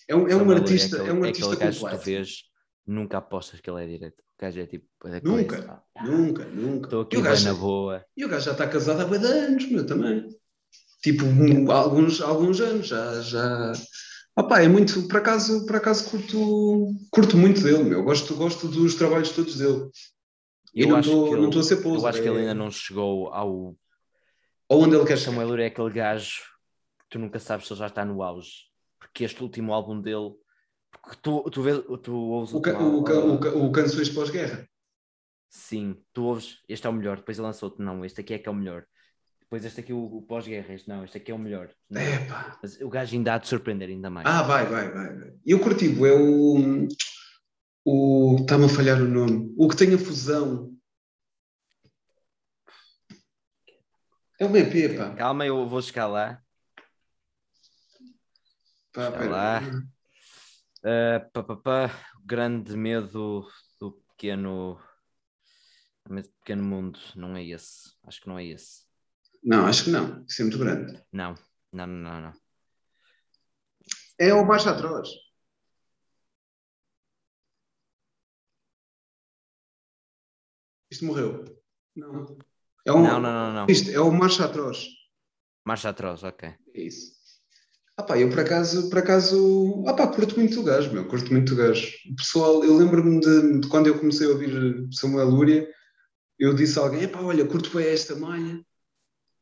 É 0.07 0.15
um, 0.15 0.29
é 0.29 0.37
um 0.37 0.51
artista, 0.51 0.99
é, 0.99 1.01
aquele, 1.01 1.17
é 1.17 1.21
um 1.21 1.25
artista 1.25 1.55
é 1.55 1.57
gajo 1.57 1.81
completo. 1.81 1.99
que 1.99 2.05
tu 2.05 2.11
vês, 2.11 2.43
nunca 2.87 3.17
apostas 3.17 3.59
que 3.59 3.71
ele 3.71 3.83
é 3.83 3.87
direito. 3.87 4.19
O 4.19 4.43
gajo 4.43 4.61
é 4.61 4.67
tipo. 4.67 4.87
É 5.07 5.21
nunca, 5.25 5.57
coisa, 5.57 5.83
nunca, 6.05 6.45
nunca. 6.45 6.87
Estou 6.89 7.01
aqui 7.01 7.23
bem 7.23 7.43
na 7.43 7.55
boa. 7.55 8.05
E 8.15 8.23
o 8.23 8.29
gajo 8.29 8.45
já 8.45 8.53
está 8.53 8.69
casado 8.69 9.01
há 9.01 9.17
de 9.17 9.27
anos, 9.27 9.71
meu, 9.71 9.87
também. 9.87 10.29
Tipo, 11.03 11.25
um, 11.25 11.73
alguns, 11.73 12.21
alguns 12.21 12.61
anos 12.61 12.87
já. 12.87 13.23
já... 13.23 13.73
Opa, 14.37 14.61
é 14.61 14.69
muito, 14.69 15.09
por 15.09 15.17
acaso, 15.17 15.65
por 15.65 15.77
acaso 15.77 16.11
curto, 16.11 16.95
curto 17.11 17.37
muito 17.39 17.63
dele, 17.63 17.85
meu. 17.85 18.05
Gosto, 18.05 18.35
gosto 18.35 18.69
dos 18.69 18.95
trabalhos 18.95 19.31
todos 19.31 19.57
dele. 19.57 19.89
Eu 20.83 20.89
não 20.89 21.01
estou 21.49 21.61
a 21.61 21.65
ser 21.65 21.77
pouso. 21.79 22.05
Eu 22.05 22.09
acho 22.09 22.19
é... 22.19 22.23
que 22.23 22.29
ele 22.29 22.39
ainda 22.41 22.55
não 22.55 22.71
chegou 22.71 23.29
ao, 23.29 23.77
Ou 24.69 24.83
onde 24.83 24.95
ele 24.95 25.07
quer 25.07 25.19
Samuel 25.19 25.49
Luria 25.49 25.65
é 25.65 25.69
aquele 25.69 25.91
gajo 25.91 26.43
que 27.01 27.07
tu 27.11 27.19
nunca 27.19 27.39
sabes 27.39 27.67
se 27.67 27.73
ele 27.73 27.81
já 27.81 27.87
está 27.87 28.05
no 28.05 28.23
auge. 28.23 28.69
Porque 28.99 29.25
este 29.25 29.43
último 29.43 29.73
álbum 29.73 30.01
dele. 30.01 30.33
Porque 30.91 31.19
tu, 31.23 31.43
tu, 31.51 31.63
vês, 31.63 31.83
tu 32.03 32.15
ouves 32.15 32.55
o, 32.55 32.61
ca, 32.61 32.79
o, 32.79 33.03
ca, 33.03 33.19
o, 33.19 33.39
ca, 33.39 33.49
o 33.51 33.73
Canções 33.73 34.09
Pós-Guerra. 34.09 34.69
Sim, 35.51 35.97
tu 36.13 36.25
ouves, 36.25 36.59
este 36.69 36.87
é 36.87 36.91
o 36.91 36.93
melhor. 36.93 37.17
Depois 37.17 37.39
ele 37.39 37.47
lançou-te, 37.47 37.81
não, 37.81 38.05
este 38.05 38.21
aqui 38.21 38.35
é 38.35 38.39
que 38.39 38.49
é 38.49 38.53
o 38.53 38.55
melhor. 38.55 38.85
Depois 39.41 39.65
este 39.65 39.81
aqui, 39.81 39.95
o, 39.95 40.05
o 40.05 40.23
pós-guerra, 40.23 40.75
este 40.75 40.87
não, 40.87 41.03
este 41.05 41.17
aqui 41.17 41.31
é 41.31 41.35
o 41.35 41.39
melhor. 41.39 41.71
Epa. 41.91 42.59
Mas 42.63 42.79
o 42.83 42.89
gajo 42.91 43.17
ainda 43.17 43.33
há 43.33 43.39
de 43.39 43.49
surpreender 43.49 43.89
ainda 43.89 44.11
mais. 44.11 44.27
Ah, 44.27 44.43
vai, 44.43 44.67
vai, 44.67 44.91
vai. 44.91 45.33
E 45.45 45.55
o 45.55 45.61
curtivo 45.61 46.07
é 46.07 46.13
o. 46.13 46.87
o 47.89 48.37
Está-me 48.41 48.67
a 48.67 48.69
falhar 48.69 49.01
o 49.01 49.09
nome. 49.09 49.55
O 49.57 49.67
que 49.69 49.77
tem 49.77 49.95
a 49.95 49.99
fusão. 49.99 50.77
É 54.39 54.45
o 54.45 54.49
BP, 54.51 54.97
pá. 54.97 55.15
Calma, 55.15 55.47
eu 55.47 55.67
vou 55.67 55.81
chegar 55.81 56.07
lá. 56.07 56.43
Pá, 58.93 59.11
chegar 59.11 59.31
lá. 59.31 59.61
Uh, 60.81 61.31
pá, 61.33 61.43
pá, 61.43 61.57
pá. 61.57 61.91
Grande 62.25 62.77
medo 62.77 63.49
do 63.81 63.93
pequeno. 64.11 64.79
Pequeno 66.41 66.65
mundo, 66.65 66.99
não 67.17 67.37
é 67.37 67.45
esse. 67.45 67.91
Acho 68.05 68.21
que 68.21 68.29
não 68.29 68.39
é 68.39 68.45
esse. 68.47 68.87
Não, 69.43 69.67
acho 69.67 69.85
que 69.85 69.91
não. 69.91 70.25
Isso 70.27 70.43
é 70.43 70.45
muito 70.45 70.59
grande. 70.59 71.03
Não, 71.13 71.35
não, 71.73 71.87
não, 71.87 72.21
não. 72.21 72.33
É 74.19 74.33
o 74.33 74.45
Marcha 74.47 74.71
Atroz. 74.71 75.09
Isto 80.91 81.05
morreu. 81.05 81.45
Não. 81.95 82.37
É 82.87 82.93
um, 82.93 83.03
não, 83.03 83.21
não, 83.21 83.21
não, 83.21 83.53
não. 83.53 83.67
Isto 83.69 83.91
é 83.91 84.01
o 84.01 84.11
Marcha 84.11 84.45
Atroz. 84.45 84.87
Marcha 85.65 85.91
Atroz, 85.91 86.23
ok. 86.23 86.49
É 86.75 86.81
isso. 86.81 87.19
Ah 87.97 88.03
pá, 88.03 88.17
eu 88.17 88.31
por 88.31 88.41
acaso, 88.41 88.89
por 88.89 88.99
acaso, 88.99 89.85
ah 89.87 89.93
pá, 89.93 90.07
curto 90.07 90.37
muito 90.37 90.61
o 90.61 90.63
gajo, 90.63 90.93
meu, 90.93 91.07
curto 91.09 91.33
muito 91.33 91.53
o 91.53 91.57
gajo. 91.57 91.89
O 92.13 92.15
pessoal, 92.15 92.65
eu 92.65 92.77
lembro-me 92.77 93.21
de, 93.21 93.61
de, 93.61 93.69
quando 93.69 93.89
eu 93.89 93.99
comecei 93.99 94.27
a 94.27 94.31
ouvir 94.31 94.87
Samuel 94.93 95.29
Lúria, 95.29 95.69
eu 96.39 96.55
disse 96.55 96.79
a 96.79 96.83
alguém, 96.83 97.09
pá, 97.09 97.21
olha, 97.21 97.45
curto 97.45 97.77
bem 97.77 97.89
esta 97.89 98.15
malha, 98.15 98.65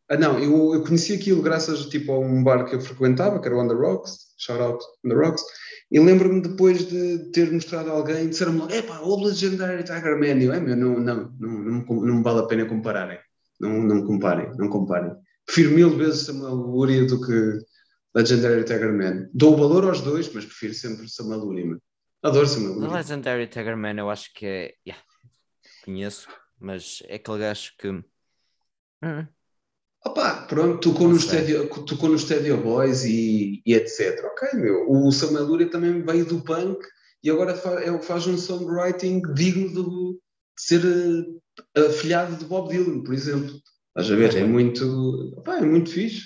ah, 0.09 0.17
não, 0.17 0.39
eu, 0.39 0.75
eu 0.75 0.83
conheci 0.85 1.15
aquilo 1.15 1.43
graças 1.43 1.87
tipo, 1.87 2.13
a 2.13 2.19
um 2.19 2.43
bar 2.43 2.65
que 2.65 2.77
eu 2.77 2.81
frequentava, 2.81 3.41
que 3.41 3.47
era 3.49 3.57
o 3.57 3.61
On 3.61 3.67
The 3.67 3.75
Rocks, 3.75 4.26
shout 4.37 4.61
out 4.61 4.85
On 5.05 5.09
The 5.09 5.15
Rocks, 5.15 5.43
e 5.91 6.01
lembro-me 6.01 6.41
depois 6.41 6.87
de 6.87 7.31
ter 7.31 7.51
mostrado 7.53 7.91
a 7.91 7.95
alguém, 7.95 8.29
disseram-me, 8.29 8.73
epá, 8.73 9.01
o 9.01 9.25
Legendary 9.25 9.85
Tiger 9.85 10.19
Man, 10.19 10.43
eu, 10.43 10.53
é 10.53 10.61
meu, 10.61 10.77
não, 10.77 10.99
não, 10.99 11.35
não, 11.39 11.51
não, 11.51 11.85
não 11.85 12.15
me 12.17 12.23
vale 12.23 12.41
a 12.41 12.47
pena 12.47 12.67
compararem, 12.67 13.19
não, 13.61 13.83
não 13.83 14.07
comparem, 14.07 14.51
não 14.57 14.69
comparem. 14.69 15.13
Prefiro 15.45 15.75
mil 15.75 15.97
vezes 15.97 16.27
Samuel 16.27 16.55
Luria 16.55 17.07
do 17.07 17.21
que 17.21 17.59
Legendary 18.15 18.65
Tiger 18.65 18.93
Man. 18.93 19.29
Dou 19.33 19.57
valor 19.57 19.85
aos 19.85 20.01
dois, 20.01 20.33
mas 20.33 20.45
prefiro 20.45 20.75
sempre 20.75 21.09
Samuel 21.09 21.41
Luria. 21.41 21.79
Adoro 22.23 22.47
Samuel 22.47 22.75
Luria. 22.75 22.97
Legendary 22.97 23.47
Tiger 23.47 23.77
Man 23.77 23.95
eu 23.95 24.11
acho 24.11 24.33
que 24.35 24.45
é, 24.45 24.75
yeah, 24.87 25.03
conheço, 25.85 26.29
mas 26.59 27.03
é 27.07 27.15
aquele 27.15 27.39
gajo 27.39 27.73
que... 27.79 27.89
Hum 29.03 29.36
Opa, 30.07 30.47
pronto, 30.47 30.93
tocou 30.93 31.09
no, 31.09 31.17
Stadio, 31.17 31.69
tocou 31.85 32.09
no 32.09 32.15
Stadio 32.15 32.63
Boys 32.63 33.05
e, 33.05 33.61
e, 33.67 33.75
etc. 33.75 34.25
Ok, 34.25 34.57
meu. 34.57 34.89
O 34.89 35.11
Samuel 35.11 35.47
Luria 35.47 35.69
também 35.69 36.01
veio 36.01 36.25
do 36.25 36.41
punk 36.45 36.79
e 37.25 37.29
agora 37.29 37.57
faz, 37.57 37.85
é, 37.85 37.99
faz 38.01 38.25
um 38.29 38.39
songwriting 38.39 39.21
digno 39.35 39.69
de, 39.69 39.83
de 39.83 40.19
ser 40.57 40.81
uh, 40.85 41.87
afilhado 41.89 42.37
de 42.37 42.45
Bob 42.45 42.69
Dylan, 42.69 43.03
por 43.03 43.13
exemplo. 43.13 43.53
Estás 43.89 44.13
a 44.13 44.15
ver? 44.15 44.37
É 44.37 44.45
muito, 44.45 45.35
opa, 45.39 45.57
é 45.57 45.63
muito 45.63 45.91
fixe. 45.91 46.25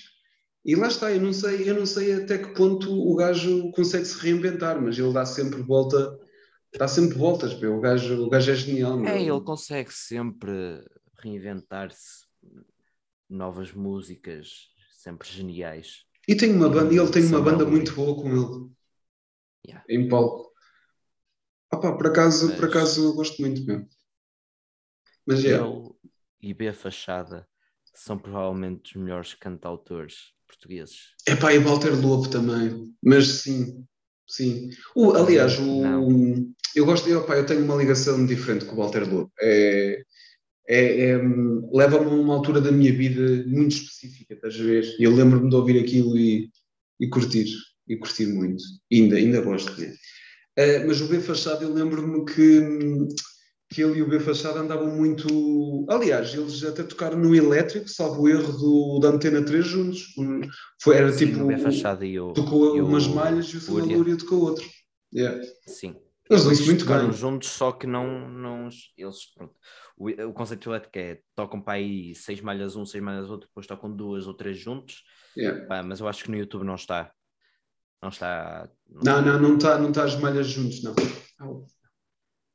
E 0.63 0.77
lá 0.77 0.89
está, 0.89 1.11
eu 1.11 1.23
não 1.23 1.33
sei, 1.33 1.67
eu 1.67 1.75
não 1.75 1.87
sei 1.87 2.13
até 2.13 2.37
que 2.37 2.53
ponto 2.53 2.93
o 2.93 3.17
gajo 3.17 3.71
consegue 3.73 4.05
se 4.05 4.19
reinventar, 4.19 4.79
mas 4.79 4.99
ele 4.99 5.15
dá 5.15 5.25
sempre 5.25 5.63
volta, 5.63 6.19
dá 6.77 6.87
sempre 6.87 7.17
voltas, 7.17 7.59
meu. 7.59 7.79
O 7.79 7.81
gajo, 7.81 8.27
o 8.27 8.29
gajo 8.29 8.51
é 8.51 8.55
genial. 8.55 8.99
Meu. 8.99 9.11
É, 9.11 9.23
ele 9.23 9.41
consegue 9.41 9.91
sempre 9.91 10.85
reinventar-se 11.19 12.29
novas 13.31 13.73
músicas, 13.73 14.69
sempre 14.91 15.29
geniais. 15.29 16.05
E 16.29 16.35
tem 16.35 16.53
uma 16.53 16.69
banda, 16.69 16.95
ele 16.95 17.11
tem 17.11 17.25
uma 17.25 17.41
banda 17.41 17.65
muito 17.65 17.95
boa 17.95 18.15
com 18.15 18.29
ele. 18.29 18.71
Yeah. 19.67 19.85
Em 19.89 20.09
palco. 20.09 20.51
Opa, 21.73 21.97
por 21.97 22.09
acaso, 22.09 22.49
Mas... 22.49 22.57
por 22.57 22.69
acaso 22.69 23.05
eu 23.05 23.15
gosto 23.15 23.41
muito 23.41 23.65
mesmo. 23.65 23.89
Mas 25.27 25.45
é. 25.45 25.55
Ele 25.55 25.91
e 26.43 26.55
B 26.55 26.73
Fachada 26.73 27.47
são 27.95 28.19
provavelmente 28.19 28.97
os 28.97 29.03
melhores 29.03 29.35
cantautores 29.35 30.33
portugueses. 30.47 31.15
É 31.27 31.37
pá, 31.37 31.53
e 31.53 31.59
Walter 31.59 31.91
Lobo 31.91 32.29
também. 32.29 32.93
Mas 33.03 33.43
sim, 33.43 33.87
sim. 34.27 34.71
O, 34.95 35.13
aliás, 35.13 35.59
o, 35.59 35.83
eu 36.75 36.85
gosto, 36.87 37.09
eu, 37.09 37.25
pá, 37.25 37.37
eu 37.37 37.47
tenho 37.47 37.65
uma 37.65 37.77
ligação 37.77 38.25
diferente 38.27 38.65
com 38.65 38.73
o 38.73 38.79
Walter 38.79 39.09
Lobo. 39.09 39.33
É, 39.41 40.03
é, 40.73 41.11
é, 41.11 41.21
leva-me 41.73 42.07
a 42.07 42.15
uma 42.15 42.35
altura 42.35 42.61
da 42.61 42.71
minha 42.71 42.93
vida 42.93 43.45
muito 43.49 43.73
específica, 43.73 44.35
estás 44.35 44.55
a 44.55 44.63
ver? 44.63 44.95
Eu 45.01 45.13
lembro-me 45.13 45.51
de 45.51 45.57
ouvir 45.57 45.81
aquilo 45.81 46.17
e, 46.17 46.49
e 47.01 47.09
curtir, 47.09 47.49
e 47.89 47.97
curtir 47.97 48.27
muito. 48.27 48.63
Ainda, 48.93 49.17
ainda 49.17 49.41
gosto, 49.41 49.79
né? 49.81 49.93
Uh, 50.57 50.87
mas 50.87 51.01
o 51.01 51.09
B 51.09 51.19
Fachada, 51.19 51.65
eu 51.65 51.75
lembro-me 51.75 52.25
que, 52.25 53.09
que 53.69 53.83
ele 53.83 53.99
e 53.99 54.03
o 54.03 54.09
B 54.09 54.21
Fachada 54.21 54.61
andavam 54.61 54.95
muito. 54.95 55.87
Aliás, 55.89 56.33
eles 56.35 56.63
até 56.63 56.85
tocaram 56.85 57.19
no 57.19 57.35
elétrico, 57.35 57.89
salvo 57.89 58.23
o 58.23 58.29
erro 58.29 58.53
do, 58.53 59.01
da 59.01 59.09
Antena 59.09 59.45
3 59.45 59.67
juntos. 59.67 60.15
Foi, 60.81 60.97
era 60.97 61.11
Sim, 61.13 61.27
tipo. 61.27 61.43
O 61.43 61.47
B 61.49 61.59
Fachada 61.59 62.07
e 62.07 62.21
o. 62.21 62.33
Tocou 62.33 62.77
e 62.77 62.81
umas 62.81 63.07
o, 63.07 63.15
malhas 63.17 63.47
e 63.47 63.57
o 63.57 63.61
Samuel 63.61 64.17
tocou 64.19 64.43
outro. 64.43 64.65
Yeah. 65.13 65.45
Sim. 65.67 65.97
Eles 66.31 66.45
dão 66.45 66.67
muito 66.67 66.87
bem. 66.87 67.13
juntos, 67.13 67.49
só 67.49 67.73
que 67.73 67.89
não. 67.89 68.29
não 68.31 68.69
eles, 68.97 69.35
pronto 69.35 69.55
o, 70.01 70.09
o 70.29 70.33
conceito 70.33 70.71
elétrico 70.71 70.99
é 70.99 71.21
tocam 71.35 71.61
para 71.61 71.75
aí 71.75 72.15
seis 72.15 72.41
malhas 72.41 72.75
um, 72.75 72.87
seis 72.87 73.05
malhas 73.05 73.29
outro, 73.29 73.47
depois 73.49 73.67
tocam 73.67 73.95
duas 73.95 74.27
ou 74.27 74.33
três 74.33 74.59
juntos. 74.59 75.03
Yeah. 75.37 75.67
Pá, 75.67 75.83
mas 75.83 76.01
eu 76.01 76.09
acho 76.09 76.25
que 76.25 76.31
no 76.31 76.39
YouTube 76.39 76.65
não 76.65 76.75
está. 76.75 77.13
Não 78.03 78.09
está. 78.09 78.71
Não, 78.89 79.21
não, 79.21 79.39
não 79.39 79.57
está, 79.59 79.79
não 79.79 79.91
está 79.91 80.05
as 80.05 80.17
malhas 80.17 80.47
juntos, 80.47 80.83
não. 80.83 80.95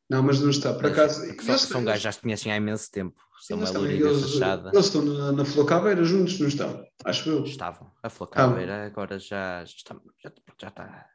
Não, 0.10 0.24
mas 0.24 0.40
não 0.40 0.50
está. 0.50 0.74
Por 0.74 0.88
acaso. 0.88 1.22
São, 1.44 1.58
são 1.58 1.86
gajos 1.86 2.02
já 2.02 2.12
se 2.12 2.20
conhecem 2.20 2.52
há 2.52 2.56
imenso 2.56 2.90
tempo. 2.90 3.22
São 3.42 3.58
eles, 3.60 3.76
eles 3.76 4.86
estão 4.86 5.04
na, 5.04 5.32
na 5.32 5.46
Flocabeira 5.46 6.04
juntos, 6.04 6.40
não 6.40 6.48
estão? 6.48 6.84
Acho 7.04 7.30
eu. 7.30 7.44
Estavam. 7.44 7.92
A 8.02 8.10
Flocabeira 8.10 8.84
ah. 8.84 8.86
agora 8.88 9.20
já, 9.20 9.64
já, 9.66 9.76
está, 9.76 9.96
já, 10.24 10.32
já 10.60 10.68
está 10.68 11.08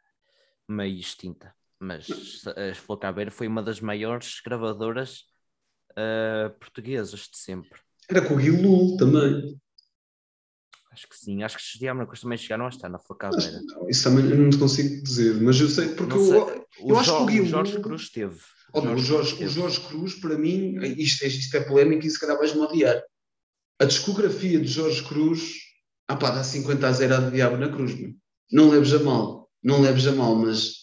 meio 0.68 0.97
extinta. 0.97 1.53
Mas 1.81 2.07
a 2.47 2.74
Flocabeira 2.74 3.33
foi 3.33 3.49
uma 3.49 3.62
das 3.62 3.81
maiores 3.81 4.41
gravadoras 4.45 5.30
uh, 5.92 6.50
portuguesas 6.58 7.21
de 7.21 7.37
sempre. 7.37 7.80
Era 8.08 8.22
com 8.22 8.34
o 8.34 8.37
Guilul 8.37 8.96
também. 8.96 9.58
Acho 10.92 11.08
que 11.08 11.17
sim, 11.17 11.42
acho 11.42 11.57
que 11.57 11.62
os 11.62 11.79
Diabos 11.79 12.21
também 12.21 12.37
chegaram 12.37 12.67
a 12.67 12.68
estar 12.68 12.88
na 12.88 12.99
Flacabeira. 12.99 13.61
Isso 13.88 14.04
também 14.04 14.29
eu 14.29 14.37
não 14.37 14.50
te 14.50 14.58
consigo 14.58 15.03
dizer, 15.04 15.41
mas 15.41 15.61
eu 15.61 15.68
sei 15.68 15.91
porque 15.91 16.18
sei. 16.18 16.37
eu, 16.37 16.67
eu 16.80 16.99
acho 16.99 17.17
que 17.17 17.22
o 17.22 17.26
Guilul... 17.26 17.46
Jorge 17.46 17.80
Cruz 17.80 18.11
teve. 18.11 18.41
Oh, 18.72 18.80
o, 18.80 18.99
Jorge, 18.99 19.45
o 19.45 19.49
Jorge 19.49 19.80
Cruz, 19.80 20.14
para 20.14 20.37
mim, 20.37 20.76
isto, 20.96 21.25
isto 21.25 21.57
é 21.57 21.61
polémico 21.61 22.07
e 22.07 22.11
se 22.11 22.18
calhar 22.18 22.37
vais-me 22.37 22.61
odiar. 22.61 23.03
A 23.79 23.84
discografia 23.84 24.61
de 24.61 24.67
Jorge 24.67 25.03
Cruz, 25.04 25.54
ah 26.08 26.17
pá, 26.17 26.30
dá 26.30 26.42
50 26.42 26.87
a 26.87 26.92
0 26.92 27.14
a 27.14 27.30
Diabo 27.30 27.57
na 27.57 27.68
Cruz, 27.68 27.95
meu. 27.95 28.12
não 28.50 28.71
leves 28.71 28.92
a 28.92 28.99
mal, 28.99 29.49
não 29.62 29.80
leves 29.80 30.07
a 30.07 30.12
mal, 30.12 30.34
mas 30.34 30.80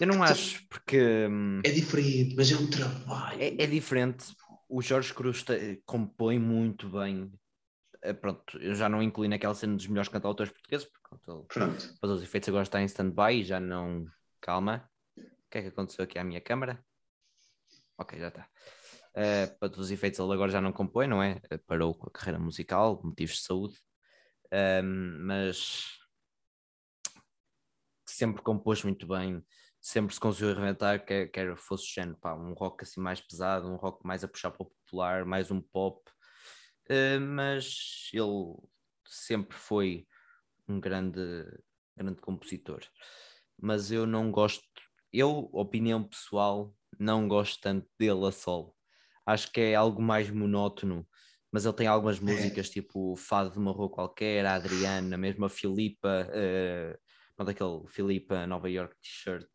eu 0.00 0.06
não 0.06 0.22
acho, 0.22 0.66
porque. 0.68 1.26
Hum, 1.28 1.60
é 1.64 1.70
diferente, 1.70 2.34
mas 2.36 2.50
é 2.50 2.56
um 2.56 2.68
trabalho. 2.68 3.40
É, 3.40 3.48
é 3.48 3.66
diferente. 3.66 4.34
O 4.68 4.82
Jorge 4.82 5.14
Cruz 5.14 5.42
te, 5.42 5.82
compõe 5.86 6.38
muito 6.38 6.88
bem. 6.88 7.32
É, 8.02 8.12
pronto, 8.12 8.58
eu 8.58 8.74
já 8.74 8.88
não 8.88 9.02
incluí 9.02 9.28
naquela 9.28 9.54
cena 9.54 9.74
dos 9.74 9.86
melhores 9.86 10.08
cantautores 10.08 10.52
portugueses, 10.52 10.86
porque 10.86 11.30
ele, 11.30 11.42
pronto. 11.48 11.94
para 12.00 12.10
os 12.10 12.22
efeitos 12.22 12.48
agora 12.48 12.62
está 12.62 12.80
em 12.80 12.86
stand-by 12.86 13.40
e 13.40 13.44
já 13.44 13.60
não. 13.60 14.06
Calma. 14.40 14.88
O 15.16 15.50
que 15.50 15.58
é 15.58 15.62
que 15.62 15.68
aconteceu 15.68 16.04
aqui 16.04 16.18
à 16.18 16.24
minha 16.24 16.40
câmara? 16.40 16.84
Ok, 17.98 18.18
já 18.18 18.28
está. 18.28 18.48
Uh, 19.12 19.58
para 19.58 19.70
todos 19.70 19.86
os 19.86 19.90
efeitos, 19.90 20.20
ele 20.20 20.32
agora 20.32 20.52
já 20.52 20.60
não 20.60 20.72
compõe, 20.72 21.06
não 21.06 21.22
é? 21.22 21.40
Parou 21.66 21.94
com 21.94 22.08
a 22.08 22.10
carreira 22.10 22.38
musical, 22.38 23.00
motivos 23.02 23.36
de 23.36 23.42
saúde. 23.42 23.78
Um, 24.52 25.26
mas 25.26 25.98
sempre 28.04 28.42
compôs 28.42 28.82
muito 28.82 29.06
bem 29.06 29.42
sempre 29.86 30.12
se 30.12 30.18
conseguiu 30.18 30.52
reinventar, 30.52 31.04
quer, 31.06 31.28
quer 31.28 31.56
fosse 31.56 31.86
género, 31.94 32.18
pá, 32.18 32.34
um 32.34 32.54
rock 32.54 32.82
assim 32.82 33.00
mais 33.00 33.20
pesado, 33.20 33.68
um 33.68 33.76
rock 33.76 34.04
mais 34.04 34.24
a 34.24 34.28
puxar 34.28 34.50
para 34.50 34.64
o 34.64 34.66
popular, 34.66 35.24
mais 35.24 35.48
um 35.52 35.60
pop, 35.60 36.02
uh, 36.90 37.20
mas 37.20 38.10
ele 38.12 38.56
sempre 39.06 39.56
foi 39.56 40.04
um 40.66 40.80
grande, 40.80 41.20
grande 41.96 42.20
compositor. 42.20 42.80
Mas 43.56 43.92
eu 43.92 44.08
não 44.08 44.32
gosto, 44.32 44.64
eu, 45.12 45.48
opinião 45.52 46.02
pessoal, 46.02 46.74
não 46.98 47.28
gosto 47.28 47.60
tanto 47.60 47.88
dele 47.96 48.26
a 48.26 48.32
solo. 48.32 48.74
Acho 49.24 49.52
que 49.52 49.60
é 49.60 49.76
algo 49.76 50.02
mais 50.02 50.28
monótono, 50.28 51.06
mas 51.52 51.64
ele 51.64 51.76
tem 51.76 51.86
algumas 51.86 52.18
é. 52.18 52.22
músicas, 52.22 52.66
é. 52.66 52.70
tipo 52.72 53.12
o 53.12 53.16
Fado 53.16 53.52
de 53.52 53.58
uma 53.58 53.70
Rua 53.70 53.88
Qualquer, 53.88 54.46
a 54.46 54.56
Adriana, 54.56 55.16
mesmo 55.16 55.44
a 55.44 55.48
Filipa, 55.48 56.26
uh, 56.28 56.98
pronto, 57.36 57.50
aquele 57.50 57.86
Filipa 57.86 58.48
Nova 58.48 58.68
York 58.68 58.96
T-shirt, 59.00 59.46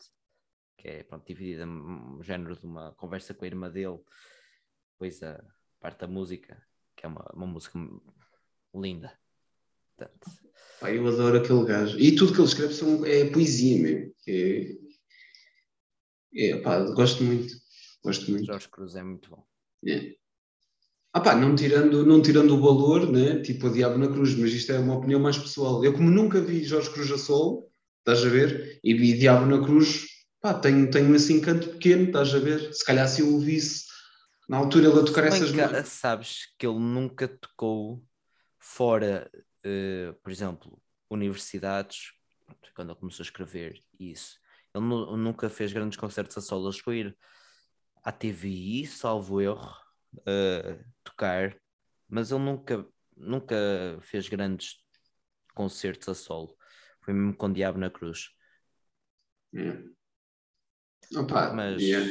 que 0.82 0.88
é 0.88 1.04
pronto, 1.04 1.28
dividida 1.28 1.64
no 1.64 2.24
género 2.24 2.58
de 2.58 2.66
uma 2.66 2.92
conversa 2.94 3.36
com 3.36 3.46
a 3.46 3.48
irmã 3.48 3.70
dele, 3.70 4.00
depois 4.94 5.22
a 5.22 5.40
parte 5.80 6.00
da 6.00 6.08
música, 6.08 6.62
que 6.96 7.06
é 7.06 7.10
uma, 7.10 7.24
uma 7.34 7.46
música 7.46 7.78
linda. 8.74 9.14
Portanto, 9.96 10.32
Pá, 10.80 10.92
eu 10.92 11.08
adoro 11.08 11.38
aquele 11.38 11.64
gajo. 11.66 12.00
E 12.00 12.16
tudo 12.16 12.34
que 12.34 12.40
ele 12.40 12.48
escreve 12.48 12.74
são, 12.74 13.06
é 13.06 13.26
poesia 13.26 13.80
mesmo. 13.80 14.12
É, 14.28 14.76
é, 16.34 16.58
pá, 16.58 16.80
gosto 16.94 17.24
muito. 17.24 17.54
Gosto 18.04 18.32
muito. 18.32 18.48
Jorge 18.48 18.68
Cruz 18.68 18.96
é 18.96 19.04
muito 19.04 19.30
bom. 19.30 19.46
É. 19.88 20.16
Ah 21.14 21.20
pá, 21.20 21.36
não 21.36 21.56
tirando, 21.56 22.04
não 22.06 22.22
tirando 22.24 22.56
o 22.56 22.62
valor, 22.62 23.12
né? 23.12 23.42
tipo 23.42 23.68
a 23.68 23.70
Diabo 23.70 24.00
na 24.00 24.08
Cruz, 24.08 24.34
mas 24.36 24.52
isto 24.54 24.72
é 24.72 24.80
uma 24.80 24.96
opinião 24.96 25.20
mais 25.20 25.38
pessoal. 25.38 25.86
Eu 25.86 25.94
como 25.94 26.10
nunca 26.10 26.42
vi 26.42 26.64
Jorge 26.64 26.90
Cruz 26.90 27.12
a 27.12 27.18
solo, 27.20 27.70
estás 28.00 28.26
a 28.26 28.30
ver, 28.30 28.80
e 28.84 28.96
vi 28.96 29.14
Diabo 29.14 29.46
na 29.46 29.64
Cruz, 29.64 30.11
pá, 30.42 30.54
tenho, 30.56 30.90
tenho 30.90 31.16
esse 31.16 31.32
encanto 31.32 31.70
pequeno, 31.70 32.06
estás 32.06 32.34
a 32.34 32.40
ver, 32.40 32.74
se 32.74 32.84
calhar 32.84 33.08
se 33.08 33.22
eu 33.22 33.34
o 33.34 33.40
visse 33.40 33.86
na 34.50 34.58
altura 34.58 34.90
ele 34.90 35.00
a 35.00 35.06
tocar 35.06 35.24
essas... 35.26 35.52
Que, 35.52 35.84
sabes 35.84 36.54
que 36.58 36.68
ele 36.68 36.80
nunca 36.80 37.28
tocou 37.28 38.04
fora, 38.60 39.32
uh, 39.66 40.14
por 40.22 40.32
exemplo, 40.32 40.82
universidades, 41.10 42.12
quando 42.76 42.92
ele 42.92 43.00
começou 43.00 43.24
a 43.24 43.28
escrever 43.28 43.82
isso, 43.98 44.40
ele 44.74 44.84
nunca 44.84 45.50
fez 45.50 45.72
grandes 45.72 45.98
concertos 45.98 46.38
a 46.38 46.42
solo, 46.42 46.70
a 46.70 46.94
ir 46.94 47.18
à 48.04 48.12
TVI, 48.12 48.88
salvo 48.88 49.40
erro, 49.40 49.74
uh, 50.18 50.84
tocar, 51.04 51.56
mas 52.10 52.32
ele 52.32 52.44
nunca, 52.44 52.86
nunca 53.16 53.56
fez 54.02 54.28
grandes 54.28 54.84
concertos 55.54 56.10
a 56.10 56.16
solo. 56.16 56.58
Foi 57.02 57.14
mesmo 57.14 57.36
com 57.36 57.46
o 57.48 57.54
Diabo 57.54 57.80
na 57.80 57.90
Cruz. 57.90 58.32
Yeah. 59.54 59.82
Opa, 61.16 61.54
mas 61.54 61.82
yeah. 61.82 62.10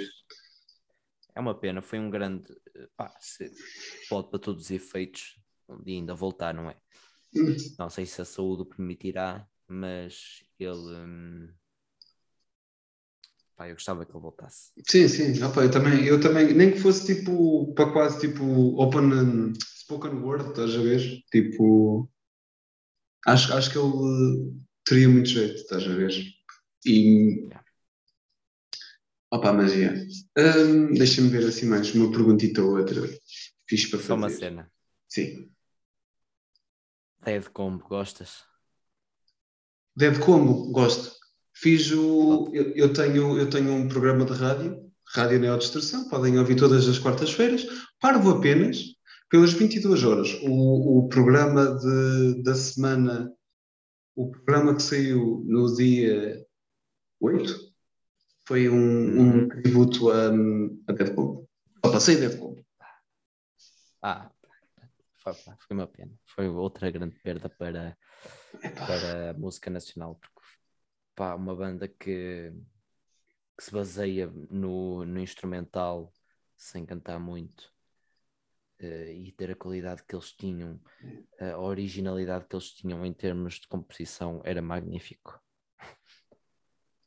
é 1.34 1.40
uma 1.40 1.54
pena, 1.54 1.80
foi 1.80 1.98
um 1.98 2.10
grande 2.10 2.44
pá, 2.96 3.12
pode 4.08 4.30
para 4.30 4.38
todos 4.38 4.64
os 4.64 4.70
efeitos 4.70 5.38
e 5.86 5.92
ainda 5.92 6.14
voltar, 6.14 6.52
não 6.52 6.68
é? 6.68 6.76
Hum. 7.34 7.56
Não 7.78 7.88
sei 7.88 8.06
se 8.06 8.20
a 8.20 8.24
saúde 8.24 8.62
o 8.62 8.66
permitirá, 8.66 9.46
mas 9.68 10.44
ele 10.58 10.96
hum, 10.96 11.48
Pá, 13.60 13.68
eu 13.68 13.74
gostava 13.74 14.06
que 14.06 14.12
ele 14.12 14.22
voltasse. 14.22 14.72
Sim, 14.88 15.06
sim, 15.06 15.44
opa, 15.44 15.60
eu, 15.62 15.70
também, 15.70 16.02
eu 16.06 16.18
também, 16.18 16.54
nem 16.54 16.72
que 16.72 16.80
fosse 16.80 17.14
tipo 17.14 17.74
para 17.74 17.92
quase 17.92 18.18
tipo 18.18 18.42
open 18.80 19.52
spoken 19.58 20.14
word, 20.22 20.48
estás 20.48 20.74
a 20.74 20.78
ver? 20.78 21.22
Tipo, 21.30 22.08
acho, 23.26 23.52
acho 23.52 23.70
que 23.70 23.76
ele 23.76 24.54
teria 24.86 25.10
muito 25.10 25.28
jeito, 25.28 25.56
estás 25.56 25.84
a 25.84 25.94
ver? 25.94 26.10
E 26.86 27.48
yeah. 27.48 27.59
Opa. 29.30 29.52
Um, 29.52 30.92
Deixa-me 30.94 31.28
ver 31.28 31.46
assim 31.46 31.66
mais 31.66 31.94
uma 31.94 32.10
perguntita 32.10 32.62
ou 32.62 32.78
outra. 32.78 33.02
Fiz 33.68 33.86
para 33.86 33.98
fazer. 33.98 34.08
Só 34.08 34.14
uma 34.14 34.30
cena. 34.30 34.72
Sim. 35.08 35.50
Dead 37.24 37.48
Combo, 37.50 37.84
gostas? 37.86 38.44
Dead 39.94 40.18
Combo, 40.18 40.70
gosto. 40.72 41.14
Fiz 41.54 41.90
o. 41.92 42.50
Eu, 42.52 42.70
eu, 42.74 42.92
tenho, 42.92 43.38
eu 43.38 43.50
tenho 43.50 43.72
um 43.72 43.88
programa 43.88 44.24
de 44.24 44.32
rádio, 44.32 44.90
Rádio 45.14 45.40
Neodistrução, 45.40 46.08
podem 46.08 46.38
ouvir 46.38 46.56
todas 46.56 46.88
as 46.88 46.98
quartas-feiras, 46.98 47.66
parvo 48.00 48.30
apenas 48.30 48.94
pelas 49.28 49.52
22 49.52 50.04
horas. 50.04 50.32
O, 50.42 50.98
o 50.98 51.08
programa 51.08 51.78
de, 51.78 52.42
da 52.42 52.54
semana, 52.54 53.32
o 54.16 54.30
programa 54.30 54.74
que 54.74 54.82
saiu 54.82 55.44
no 55.46 55.74
dia 55.74 56.44
8, 57.20 57.69
foi 58.50 58.68
um, 58.68 58.74
um 58.74 59.42
uhum. 59.42 59.48
tributo 59.48 60.10
a, 60.10 60.26
a 60.88 60.92
Deadpool. 60.92 61.48
Só 61.84 61.92
passei 61.92 62.16
Deadpool. 62.16 62.60
Ah, 64.02 64.28
foi, 65.18 65.34
foi 65.34 65.76
uma 65.76 65.86
pena. 65.86 66.12
Foi 66.26 66.48
outra 66.48 66.90
grande 66.90 67.14
perda 67.20 67.48
para, 67.48 67.96
para 68.74 69.30
a 69.30 69.34
música 69.34 69.70
nacional, 69.70 70.16
porque 70.16 70.40
pá, 71.14 71.36
uma 71.36 71.54
banda 71.54 71.86
que, 71.86 72.52
que 73.56 73.64
se 73.64 73.70
baseia 73.70 74.26
no, 74.50 75.06
no 75.06 75.20
instrumental 75.20 76.12
sem 76.56 76.84
cantar 76.84 77.20
muito 77.20 77.72
uh, 78.82 79.12
e 79.12 79.30
ter 79.30 79.52
a 79.52 79.54
qualidade 79.54 80.02
que 80.02 80.16
eles 80.16 80.32
tinham, 80.32 80.80
a 81.38 81.56
originalidade 81.56 82.46
que 82.46 82.56
eles 82.56 82.72
tinham 82.72 83.06
em 83.06 83.12
termos 83.12 83.60
de 83.60 83.68
composição 83.68 84.42
era 84.44 84.60
magnífico. 84.60 85.40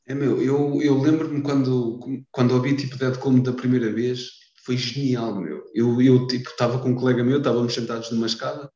É 0.06 0.14
meu, 0.14 0.42
eu, 0.42 0.82
eu 0.82 0.98
lembro-me 1.00 1.42
quando, 1.42 1.98
quando 2.30 2.54
ouvi 2.54 2.76
tipo 2.76 2.96
Dead 2.96 3.16
Como 3.18 3.42
da 3.42 3.52
primeira 3.52 3.90
vez, 3.92 4.30
foi 4.64 4.76
genial, 4.76 5.34
meu. 5.34 5.64
Eu, 5.74 6.00
eu 6.00 6.26
tipo, 6.26 6.50
estava 6.50 6.78
com 6.78 6.90
um 6.90 6.94
colega 6.94 7.24
meu, 7.24 7.38
estávamos 7.38 7.72
sentados 7.72 8.10
numa 8.10 8.26
escada 8.26 8.70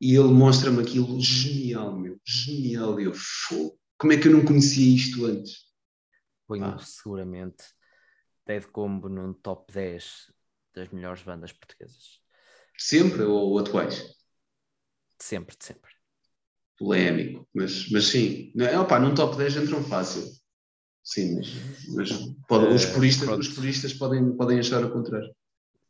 e 0.00 0.14
ele 0.14 0.28
mostra-me 0.28 0.80
aquilo 0.80 1.20
genial, 1.20 1.98
meu, 1.98 2.20
genial. 2.24 3.00
Eu, 3.00 3.12
fogo 3.14 3.78
como 3.98 4.12
é 4.12 4.16
que 4.16 4.28
eu 4.28 4.32
não 4.32 4.44
conhecia 4.44 4.94
isto 4.94 5.26
antes? 5.26 5.66
Ponho 6.46 6.64
ah. 6.64 6.78
seguramente 6.78 7.64
Dead 8.46 8.64
Combo 8.66 9.08
num 9.08 9.32
top 9.32 9.72
10 9.72 10.32
das 10.72 10.88
melhores 10.90 11.22
bandas 11.24 11.52
portuguesas. 11.52 12.20
Sempre 12.78 13.24
ou 13.24 13.58
atuais? 13.58 13.96
De 15.18 15.24
sempre, 15.24 15.56
de 15.56 15.64
sempre. 15.64 15.97
Polémico, 16.78 17.46
mas, 17.52 17.90
mas 17.90 18.04
sim. 18.06 18.52
É, 18.56 18.78
opa, 18.78 19.00
num 19.00 19.14
top 19.14 19.36
10 19.36 19.56
entram 19.56 19.82
fácil. 19.82 20.22
Sim, 21.02 21.36
mas, 21.36 21.48
mas 21.94 22.10
pode, 22.46 22.66
os, 22.72 22.84
puristas, 22.86 23.28
os 23.38 23.48
puristas 23.48 23.92
podem, 23.94 24.36
podem 24.36 24.60
achar 24.60 24.84
o 24.84 24.92
contrário. 24.92 25.34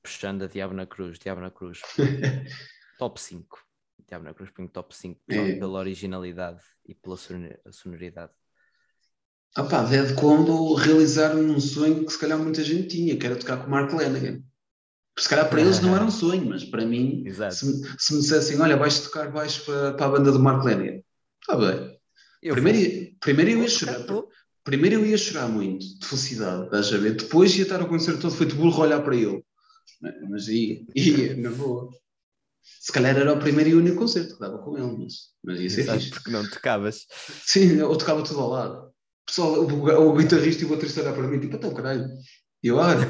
Puxando 0.03 0.45
a 0.45 0.47
Diabo 0.47 0.73
na 0.73 0.87
Cruz, 0.87 1.19
Diabo 1.19 1.41
na 1.41 1.51
Cruz. 1.51 1.83
top 2.99 3.21
5. 3.21 3.59
Diabo 4.07 4.25
na 4.25 4.33
Cruz 4.33 4.51
ponho 4.51 4.69
top 4.69 4.97
5 4.97 5.21
é. 5.29 5.59
pela 5.59 5.79
originalidade 5.79 6.63
e 6.87 6.95
pela 6.95 7.17
sonoridade. 7.71 8.33
Ah 9.55 9.65
pá, 9.65 9.83
Dead 9.83 10.15
Combo 10.15 10.75
realizaram 10.75 11.41
um 11.41 11.61
sonho 11.61 12.05
que 12.05 12.13
se 12.13 12.19
calhar 12.19 12.39
muita 12.39 12.63
gente 12.63 12.89
tinha, 12.89 13.19
que 13.19 13.27
era 13.27 13.37
tocar 13.37 13.59
com 13.59 13.67
o 13.67 13.71
Mark 13.71 13.93
Lanigan. 13.93 14.43
Se 15.19 15.29
calhar 15.29 15.49
para 15.49 15.61
eles 15.61 15.81
não 15.81 15.95
era 15.95 16.05
um 16.05 16.11
sonho, 16.13 16.47
mas 16.47 16.65
para 16.65 16.87
mim, 16.87 17.25
se, 17.29 17.83
se, 17.99 18.15
me 18.15 18.21
dissessem, 18.21 18.61
olha, 18.61 18.77
vais 18.77 19.01
tocar 19.01 19.31
baixo 19.31 19.65
para, 19.65 19.95
para 19.95 20.07
a 20.07 20.11
banda 20.11 20.33
do 20.33 20.39
Mark 20.39 20.65
Lanigan, 20.65 21.01
está 21.41 21.57
bem. 21.57 21.99
Eu 22.43 22.55
primeiro, 22.55 23.17
primeiro 23.21 23.51
eu 23.53 23.63
ia 23.63 23.69
chorar. 23.69 24.05
Primeiro 24.65 24.97
eu 24.97 25.07
ia 25.07 25.17
chorar 25.17 25.49
muito, 25.49 25.99
de 25.99 26.07
felicidade, 26.07 26.65
estás 26.65 26.93
a 26.93 26.99
ver? 26.99 27.15
Depois 27.15 27.57
ia 27.57 27.63
estar 27.63 27.83
o 27.83 27.89
concerto 27.89 28.21
todo 28.21 28.35
feito 28.35 28.55
burro 28.55 28.83
a 28.83 28.87
olhar 28.87 29.03
para 29.03 29.17
ele. 29.17 29.43
Mas 30.29 30.47
ia, 30.47 30.85
ia, 30.95 31.37
na 31.37 31.51
boa. 31.51 31.91
Se 32.81 32.93
calhar 32.93 33.17
era 33.17 33.33
o 33.33 33.41
primeiro 33.41 33.71
e 33.71 33.75
único 33.75 33.97
concerto 33.97 34.35
que 34.35 34.41
dava 34.41 34.59
com 34.59 34.77
ele, 34.77 35.05
mas, 35.05 35.15
mas 35.43 35.61
ia 35.61 35.71
ser 35.71 35.81
Exato, 35.81 35.99
fixe. 35.99 36.11
porque 36.11 36.31
não 36.31 36.49
tocavas. 36.49 37.07
Sim, 37.47 37.77
eu 37.79 37.97
tocava 37.97 38.23
tudo 38.23 38.41
ao 38.41 38.51
lado. 38.51 38.93
Pessoal, 39.27 39.65
o, 39.65 40.09
o 40.09 40.17
guitarrista 40.17 40.63
e 40.63 40.67
o 40.67 40.69
baterista 40.69 41.01
olhar 41.01 41.15
para 41.15 41.27
mim, 41.27 41.41
tipo, 41.41 41.57
então 41.57 41.73
caralho. 41.75 42.07
Eu, 42.63 42.77
olha. 42.77 43.07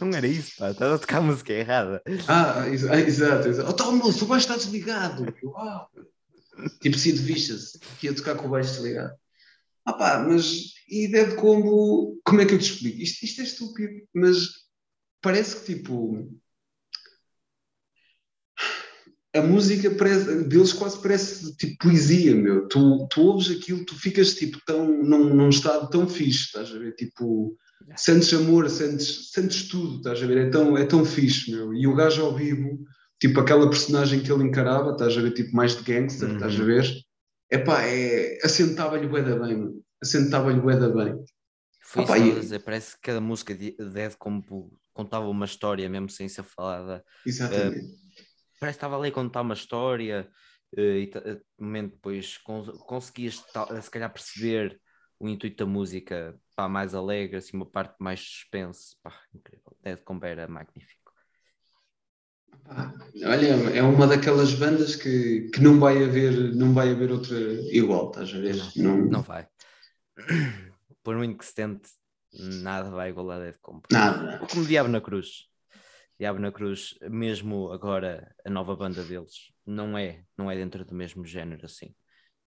não 0.00 0.16
era 0.16 0.26
isso, 0.26 0.52
pá, 0.58 0.70
estás 0.70 0.92
a 0.92 0.98
tocar 0.98 1.18
a 1.18 1.22
música 1.22 1.52
errada. 1.52 2.02
Ah, 2.28 2.68
exato, 2.68 3.48
exato. 3.48 3.68
Oh, 3.68 3.72
tá, 3.72 3.90
moço, 3.90 4.24
o 4.24 4.28
baixo 4.28 4.46
está 4.46 4.56
desligado. 4.56 5.26
Ah. 5.56 5.86
Tipo, 6.80 6.98
Sid 6.98 7.18
Vicious, 7.18 7.78
que 7.98 8.06
ia 8.06 8.14
tocar 8.14 8.36
com 8.36 8.46
o 8.46 8.50
baixo 8.50 8.72
desligado. 8.74 9.14
Ah 9.84 9.94
pá, 9.94 10.24
mas 10.26 10.74
e 10.88 11.08
Dead 11.08 11.34
Combo, 11.34 12.20
como 12.24 12.40
é 12.40 12.46
que 12.46 12.54
eu 12.54 12.58
te 12.58 12.70
explico? 12.70 13.00
Isto, 13.00 13.24
isto 13.24 13.40
é 13.40 13.44
estúpido, 13.44 14.08
mas 14.14 14.48
parece 15.20 15.56
que 15.56 15.74
tipo 15.74 16.30
a 19.34 19.40
música 19.40 19.90
parece, 19.90 20.44
deles 20.44 20.72
quase 20.72 21.00
parece 21.00 21.56
tipo 21.56 21.88
poesia, 21.88 22.34
meu. 22.34 22.68
Tu, 22.68 23.08
tu 23.08 23.22
ouves 23.22 23.50
aquilo, 23.50 23.84
tu 23.84 23.98
ficas 23.98 24.34
tipo 24.34 24.60
tão, 24.66 24.86
num, 24.86 25.34
num 25.34 25.48
estado 25.48 25.88
tão 25.88 26.06
fixe, 26.06 26.44
estás 26.44 26.70
a 26.70 26.78
ver? 26.78 26.94
Tipo, 26.94 27.56
sentes 27.96 28.32
amor, 28.32 28.68
sentes, 28.68 29.30
sentes 29.32 29.68
tudo, 29.68 29.96
estás 29.96 30.22
a 30.22 30.26
ver? 30.26 30.48
É 30.48 30.50
tão, 30.50 30.76
é 30.76 30.84
tão 30.84 31.04
fixe, 31.04 31.50
meu. 31.50 31.74
E 31.74 31.86
o 31.86 31.94
gajo 31.94 32.24
ao 32.24 32.34
vivo, 32.34 32.84
tipo 33.20 33.40
aquela 33.40 33.68
personagem 33.68 34.20
que 34.20 34.30
ele 34.30 34.44
encarava, 34.44 34.92
estás 34.92 35.16
a 35.16 35.20
ver? 35.20 35.32
Tipo 35.32 35.54
mais 35.54 35.76
de 35.76 35.82
gangster, 35.82 36.28
uhum. 36.28 36.34
estás 36.36 36.60
a 36.60 36.64
ver? 36.64 36.86
Epá, 37.50 37.82
é, 37.82 38.38
assentava-lhe 38.42 39.06
o 39.06 39.24
da 39.24 39.36
bem, 39.36 39.56
meu. 39.56 39.84
Assentava-lhe 40.02 40.58
o 40.58 40.66
da 40.66 40.88
bem. 40.88 41.22
Foi 41.82 42.04
Opa, 42.04 42.18
isso, 42.18 42.38
e... 42.38 42.40
dizer, 42.40 42.58
parece 42.60 42.94
que 42.96 43.02
cada 43.02 43.20
música 43.20 43.54
de 43.54 43.72
Dead 43.72 44.14
como 44.18 44.72
contava 44.94 45.26
uma 45.28 45.44
história, 45.44 45.88
mesmo 45.88 46.08
sem 46.08 46.28
ser 46.28 46.42
falada. 46.42 47.04
Exatamente. 47.26 47.84
Uh, 47.84 47.98
parece 48.58 48.78
que 48.78 48.84
estava 48.84 48.96
ali 48.98 49.08
a 49.08 49.12
contar 49.12 49.42
uma 49.42 49.54
história 49.54 50.28
uh, 50.76 50.80
e 50.80 51.10
uh, 51.14 51.40
momento 51.58 51.92
depois 51.92 52.38
conseguias 52.86 53.42
se 53.82 53.90
calhar 53.90 54.12
perceber 54.12 54.80
o 55.22 55.28
intuito 55.28 55.64
da 55.64 55.70
música 55.70 56.36
pá, 56.56 56.68
mais 56.68 56.96
alegre, 56.96 57.36
assim, 57.36 57.56
uma 57.56 57.64
parte 57.64 57.94
mais 58.00 58.18
suspense, 58.18 58.96
pá, 59.00 59.14
incrível. 59.32 59.76
Dead 59.80 59.98
Combo 60.02 60.26
era 60.26 60.48
magnífico. 60.48 61.12
olha, 63.24 63.46
é 63.72 63.82
uma 63.84 64.08
daquelas 64.08 64.52
bandas 64.54 64.96
que, 64.96 65.48
que 65.54 65.60
não 65.60 65.78
vai 65.78 66.02
haver, 66.02 66.52
não 66.54 66.74
vai 66.74 66.90
haver 66.90 67.12
outra 67.12 67.38
igual, 67.70 68.10
estás 68.10 68.34
a 68.34 68.38
ver? 68.38 68.56
Não, 68.74 68.96
não... 68.96 69.06
não 69.06 69.22
vai. 69.22 69.46
Por 71.04 71.16
muito 71.16 71.38
que 71.38 71.46
se 71.46 71.54
tente, 71.54 71.88
nada 72.32 72.90
vai 72.90 73.10
igualar 73.10 73.38
a 73.38 73.44
Dead 73.44 73.56
Company. 73.60 73.86
Nada. 73.92 74.44
Como 74.50 74.66
Diabo 74.66 74.88
na 74.88 75.00
Cruz. 75.00 75.48
Diabo 76.18 76.40
na 76.40 76.50
Cruz, 76.50 76.98
mesmo 77.02 77.70
agora 77.70 78.34
a 78.44 78.50
nova 78.50 78.74
banda 78.74 79.04
deles, 79.04 79.52
não 79.64 79.96
é, 79.96 80.24
não 80.36 80.50
é 80.50 80.56
dentro 80.56 80.84
do 80.84 80.94
mesmo 80.96 81.24
género 81.24 81.64
assim. 81.64 81.94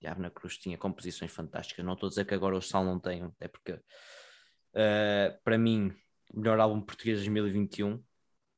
Diabo 0.04 0.20
na 0.20 0.30
Cruz 0.30 0.58
tinha 0.58 0.76
composições 0.76 1.32
fantásticas. 1.32 1.82
Não 1.84 1.94
estou 1.94 2.08
a 2.08 2.10
dizer 2.10 2.26
que 2.26 2.34
agora 2.34 2.56
o 2.56 2.60
Sal 2.60 2.84
não 2.84 3.00
tem, 3.00 3.22
até 3.22 3.48
porque 3.48 3.72
uh, 3.72 3.82
para 5.42 5.56
mim, 5.56 5.96
melhor 6.32 6.60
álbum 6.60 6.82
português 6.82 7.20
de 7.20 7.30
2021 7.30 8.04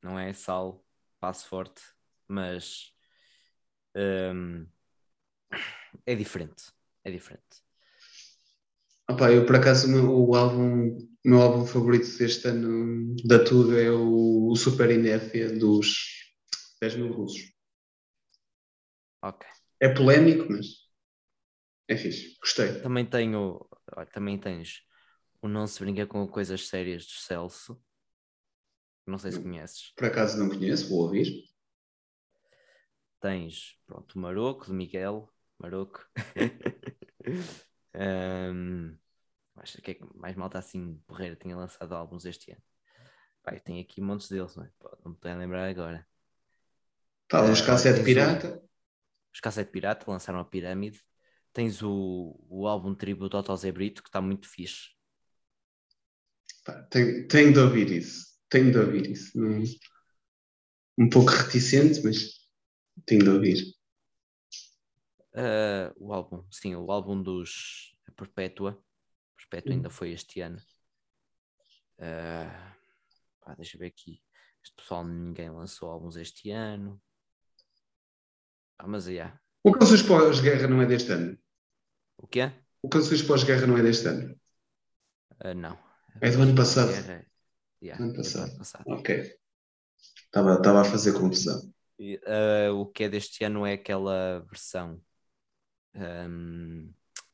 não 0.03 0.19
é 0.19 0.33
Sal, 0.33 0.83
passo 1.21 1.47
forte, 1.47 1.81
mas 2.27 2.93
um, 3.95 4.67
é 6.05 6.15
diferente. 6.15 6.65
É 7.05 7.11
diferente. 7.11 7.63
Opa, 9.09 9.31
eu 9.31 9.45
por 9.45 9.55
acaso 9.55 9.87
o 9.87 9.89
meu, 9.89 10.27
o 10.27 10.35
álbum, 10.35 10.97
o 10.97 11.29
meu 11.29 11.41
álbum 11.41 11.65
favorito 11.65 12.17
deste 12.17 12.45
ano 12.49 13.15
da 13.23 13.41
Tuga 13.41 13.81
é 13.81 13.89
o, 13.89 14.49
o 14.51 14.55
Super 14.57 14.91
Inéfia 14.91 15.57
dos 15.57 16.33
10 16.81 16.95
mil 16.97 17.13
russos. 17.13 17.53
Ok. 19.23 19.47
É 19.79 19.87
polémico, 19.87 20.51
mas 20.51 20.86
é 21.87 21.95
fixe. 21.95 22.37
Gostei. 22.39 22.81
Também 22.81 23.05
tenho, 23.05 23.67
também 24.11 24.37
tens 24.37 24.81
o 25.41 25.47
Não 25.47 25.67
Se 25.67 25.79
Brinca 25.79 26.05
com 26.05 26.27
Coisas 26.27 26.67
Sérias 26.67 27.05
do 27.05 27.11
Celso. 27.11 27.81
Não 29.05 29.17
sei 29.17 29.31
se 29.31 29.41
conheces. 29.41 29.93
Por 29.95 30.07
acaso 30.07 30.37
não 30.37 30.49
conheço, 30.49 30.89
vou 30.89 31.03
ouvir. 31.03 31.45
Tens, 33.21 33.77
pronto, 33.85 34.13
o 34.13 34.19
Maroco, 34.19 34.65
de 34.65 34.73
Miguel. 34.73 35.31
Maroco. 35.57 36.05
um, 37.95 38.97
acho 39.55 39.81
que 39.81 39.91
é 39.91 39.93
que 39.95 40.05
mais 40.15 40.35
malta 40.35 40.59
assim, 40.59 41.01
Porreira, 41.07 41.35
tinha 41.35 41.55
lançado 41.55 41.95
álbuns 41.95 42.25
este 42.25 42.51
ano. 42.51 42.61
Pai, 43.41 43.61
tem 43.61 43.79
aqui 43.79 44.01
montes 44.01 44.27
deles, 44.29 44.55
não 44.55 44.65
é? 44.65 44.71
Não 45.05 45.11
me 45.11 45.31
a 45.31 45.35
lembrar 45.37 45.69
agora. 45.69 46.05
Tá, 47.29 47.43
os 47.43 47.61
uh, 47.61 47.65
Cassete 47.65 48.03
Pirata. 48.03 48.57
O, 48.57 48.69
os 49.33 49.39
Cassete 49.39 49.71
Pirata 49.71 50.11
lançaram 50.11 50.39
a 50.39 50.45
Pirâmide. 50.45 51.01
Tens 51.57 51.81
o, 51.81 52.37
o 52.47 52.67
álbum 52.67 52.93
tributo 52.93 53.35
ao 53.35 53.57
Zé 53.57 53.71
Brito, 53.71 54.03
que 54.03 54.09
está 54.09 54.21
muito 54.21 54.47
fixe. 54.47 54.89
tenho, 56.91 57.27
tenho 57.27 57.51
de 57.51 57.59
ouvir 57.59 57.91
isso 57.91 58.27
tenho 58.49 58.71
de 58.71 58.77
ouvir 58.77 59.09
isso. 59.09 59.37
Um 60.97 61.09
pouco 61.09 61.29
reticente, 61.31 62.01
mas 62.03 62.33
tenho 63.05 63.23
de 63.23 63.29
ouvir. 63.29 63.75
Uh, 65.33 65.93
o 65.97 66.13
álbum, 66.13 66.43
sim, 66.51 66.75
o 66.75 66.91
álbum 66.91 67.21
dos 67.21 67.95
Perpétua. 68.15 68.81
Perpétua 69.35 69.73
ainda 69.73 69.89
foi 69.89 70.11
este 70.11 70.41
ano. 70.41 70.57
Uh, 71.99 72.75
pá, 73.41 73.53
deixa 73.55 73.75
eu 73.75 73.79
ver 73.79 73.87
aqui. 73.87 74.21
Este 74.63 74.75
pessoal 74.75 75.05
ninguém 75.05 75.51
lançou 75.51 75.91
álbuns 75.91 76.15
este 76.15 76.49
ano. 76.49 76.99
Ah, 78.79 78.87
mas 78.87 79.07
é. 79.07 79.11
Yeah. 79.11 79.41
O 79.63 79.71
Canções 79.71 80.01
Pós-Guerra 80.01 80.67
não 80.67 80.81
é 80.81 80.85
deste 80.85 81.11
ano? 81.11 81.37
O 82.17 82.27
quê? 82.27 82.51
O 82.81 82.89
Canções 82.89 83.21
Pós-Guerra 83.21 83.67
não 83.67 83.77
é 83.77 83.83
deste 83.83 84.07
ano? 84.07 84.35
Uh, 85.43 85.53
não. 85.55 85.77
É 86.21 86.29
do 86.31 86.41
ano 86.41 86.55
passado. 86.55 86.89
Guerra, 86.89 87.25
Yeah, 87.81 88.03
ano 88.03 88.13
passado. 88.15 88.49
ano 88.49 88.57
passado. 88.57 88.83
Ok. 88.87 89.39
Estava, 90.25 90.55
estava 90.55 90.81
a 90.81 90.85
fazer 90.85 91.13
confusão. 91.13 91.73
Uh, 91.99 92.73
o 92.75 92.85
que 92.85 93.03
é 93.03 93.09
deste 93.09 93.43
ano 93.43 93.65
é 93.65 93.73
aquela 93.73 94.39
versão, 94.41 95.01
um, 95.95 96.93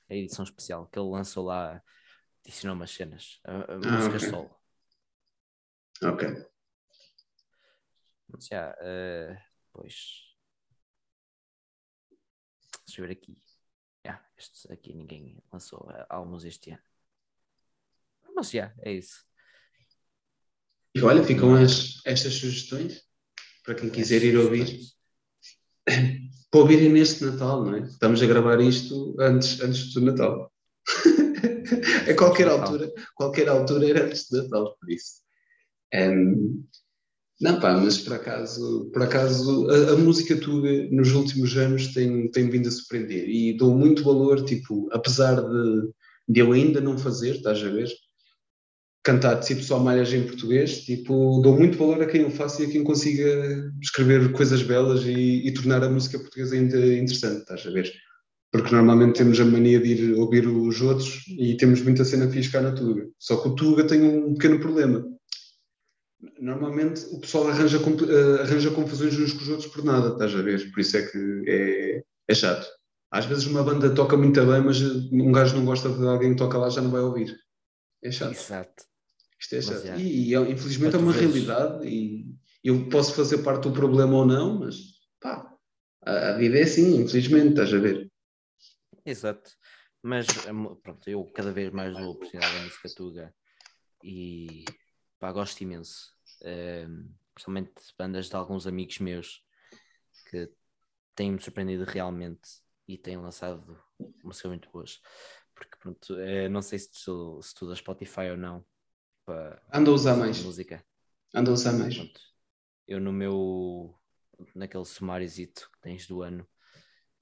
a 0.10 0.16
edição 0.16 0.44
especial 0.44 0.88
que 0.88 1.00
ele 1.00 1.10
lançou 1.10 1.46
lá, 1.46 1.82
adicionou 2.46 2.76
umas 2.76 2.92
cenas, 2.92 3.40
a, 3.44 3.52
a 3.52 3.74
ah, 3.74 3.78
música 3.78 4.18
okay. 4.18 4.30
solo. 4.30 4.56
Ok. 6.04 6.46
Mas 8.30 8.48
já, 8.48 8.72
uh, 8.72 9.38
pois. 9.72 10.34
Deixa 12.86 13.02
eu 13.02 13.08
ver 13.08 13.14
aqui. 13.14 13.38
Yeah, 14.06 14.24
este 14.38 14.72
aqui 14.72 14.94
ninguém 14.94 15.42
lançou 15.52 15.90
álbuns 16.10 16.44
este 16.44 16.72
ano. 16.72 16.82
Mas 18.36 18.52
já, 18.52 18.74
é 18.80 18.94
isso. 18.94 19.24
E 20.96 21.02
olha, 21.02 21.24
ficam 21.24 21.56
as, 21.56 22.02
estas 22.06 22.34
sugestões 22.34 23.04
para 23.64 23.76
quem 23.76 23.90
quiser 23.90 24.24
ir 24.24 24.38
ouvir. 24.38 24.80
Para 26.52 26.60
ouvirem 26.60 26.90
neste 26.90 27.26
Natal, 27.26 27.66
não 27.66 27.76
é? 27.76 27.80
Estamos 27.80 28.22
a 28.22 28.28
gravar 28.28 28.62
isto 28.62 29.16
antes, 29.20 29.60
antes 29.60 29.92
do 29.92 30.02
Natal. 30.02 30.54
a 32.08 32.16
qualquer 32.16 32.48
altura, 32.48 32.94
qualquer 33.16 33.50
altura 33.50 33.90
era 33.90 34.06
antes 34.06 34.30
do 34.30 34.44
Natal, 34.44 34.78
por 34.80 34.92
isso. 34.92 35.24
Um, 35.96 36.64
não, 37.42 37.60
pá, 37.60 37.78
mas 37.78 37.98
por 37.98 38.14
acaso, 38.14 38.90
por 38.94 39.02
acaso 39.04 39.70
a, 39.70 39.94
a, 39.94 39.98
música 39.98 40.36
tuga 40.38 40.70
nos 40.92 41.12
últimos 41.12 41.56
anos 41.58 41.88
tem, 41.94 42.30
tem 42.32 42.50
vindo 42.50 42.68
a 42.68 42.72
surpreender 42.72 43.28
e 43.28 43.58
dou 43.58 43.76
muito 43.76 44.04
valor, 44.04 44.44
tipo, 44.46 44.88
apesar 44.92 45.36
de, 45.42 45.90
de 46.28 46.40
eu 46.40 46.52
ainda 46.52 46.80
não 46.80 46.98
fazer, 46.98 47.36
estás 47.36 47.64
a 47.64 47.70
ver? 47.70 47.90
cantar 49.04 49.42
tipo 49.42 49.62
só 49.62 49.80
malhas 49.80 50.14
em 50.14 50.24
português, 50.24 50.86
tipo, 50.86 51.42
dou 51.42 51.58
muito 51.58 51.78
valor 51.78 52.02
a 52.02 52.06
quem 52.06 52.24
o 52.24 52.32
faça 52.32 52.64
e 52.64 52.66
a 52.66 52.70
quem 52.70 52.84
consiga 52.84 53.70
escrever 53.82 54.32
coisas 54.32 54.64
belas 54.64 55.04
e, 55.04 55.46
e, 55.46 55.54
tornar 55.54 55.84
a 55.84 55.90
música 55.90 56.18
portuguesa 56.18 56.56
ainda 56.56 56.78
interessante, 56.78 57.42
estás 57.42 57.66
a 57.68 57.70
ver? 57.70 57.92
Porque 58.50 58.74
normalmente 58.74 59.18
temos 59.18 59.40
a 59.40 59.46
mania 59.46 59.80
de 59.80 59.90
ir 59.90 60.14
ouvir 60.14 60.48
os 60.48 60.80
outros 60.82 61.26
e 61.28 61.58
temos 61.58 61.82
muita 61.82 62.06
cena 62.06 62.30
fixe 62.30 62.58
na 62.62 62.72
Tuga. 62.72 63.06
Só 63.20 63.38
que 63.38 63.50
o 63.50 63.56
Tuga 63.56 63.86
tem 63.86 64.02
um 64.04 64.36
pequeno 64.36 64.60
problema. 64.60 65.04
Normalmente 66.40 67.06
o 67.12 67.20
pessoal 67.20 67.50
arranja, 67.50 67.78
eh, 67.78 68.42
arranja 68.42 68.72
confusões 68.72 69.18
uns 69.18 69.34
com 69.34 69.42
os 69.42 69.50
outros 69.50 69.72
por 69.72 69.84
nada, 69.84 70.10
estás 70.10 70.34
a 70.36 70.42
ver? 70.42 70.72
Por 70.72 70.80
isso 70.80 70.98
é 70.98 71.02
que 71.02 71.44
é, 71.48 72.04
é 72.28 72.36
chato. 72.36 72.68
Às 73.12 73.26
vezes 73.26 73.46
uma 73.46 73.64
banda 73.64 73.94
toca 73.94 74.18
muito 74.18 74.44
bem, 74.46 74.62
mas 74.62 74.82
um 74.82 75.32
gajo 75.32 75.56
não 75.56 75.66
gosta 75.66 75.90
de 75.90 76.06
alguém 76.08 76.32
que 76.32 76.38
toca 76.38 76.58
lá 76.58 76.70
já 76.70 76.82
não 76.82 76.92
vai 76.92 77.02
ouvir. 77.02 77.36
É 78.02 78.12
chato. 78.12 78.32
Exato. 78.32 78.84
Isto 79.40 79.56
é 79.56 79.62
chato. 79.62 79.86
É. 79.86 79.98
E, 80.00 80.34
e, 80.34 80.36
infelizmente 80.36 80.96
é 80.96 81.00
uma 81.00 81.12
realidade 81.12 81.88
e 81.88 82.26
eu 82.64 82.88
posso 82.90 83.14
fazer 83.14 83.40
parte 83.40 83.64
do 83.64 83.74
problema 83.74 84.18
ou 84.18 84.26
não, 84.26 84.60
mas 84.60 84.78
pá, 85.20 85.54
a, 86.06 86.30
a 86.30 86.38
vida 86.38 86.58
é 86.58 86.64
assim, 86.64 87.02
infelizmente, 87.02 87.50
estás 87.50 87.74
a 87.74 87.78
ver. 87.78 88.10
Exato. 89.06 89.52
Mas 90.02 90.28
pronto, 90.82 91.10
eu 91.10 91.26
cada 91.26 91.52
vez 91.52 91.72
mais 91.72 91.94
vou 91.94 92.14
apreciar 92.14 92.44
a 92.44 92.64
música 92.64 92.90
tuga 92.96 93.34
e 94.04 94.66
pá, 95.24 95.32
gosto 95.32 95.62
imenso. 95.62 96.14
Um, 96.42 97.10
principalmente 97.34 97.72
bandas 97.98 98.28
de 98.28 98.36
alguns 98.36 98.68
amigos 98.68 99.00
meus 99.00 99.42
que 100.30 100.52
têm-me 101.16 101.40
surpreendido 101.40 101.86
realmente 101.86 102.62
e 102.86 102.98
têm 102.98 103.16
lançado 103.16 103.82
músicas 104.22 104.50
muito 104.50 104.70
boas. 104.70 105.02
Porque 105.56 105.78
pronto, 105.80 106.20
eh, 106.20 106.50
não 106.50 106.62
sei 106.62 106.78
se 106.78 106.92
tu, 106.92 107.42
se 107.42 107.56
tu 107.56 107.66
da 107.66 107.76
Spotify 107.76 108.32
ou 108.32 108.38
não, 108.38 108.66
Ando 109.72 109.92
a 109.92 109.94
usar 109.94 110.18
mais. 110.18 110.44
Música. 110.44 110.86
Ando 111.34 111.52
a 111.52 111.54
usar 111.54 111.72
mais. 111.72 111.96
Pronto. 111.96 112.20
Eu 112.86 113.00
no 113.00 113.14
meu 113.14 113.98
naquele 114.54 114.84
sumáriozito 114.84 115.70
que 115.72 115.80
tens 115.80 116.06
do 116.06 116.22
ano 116.22 116.46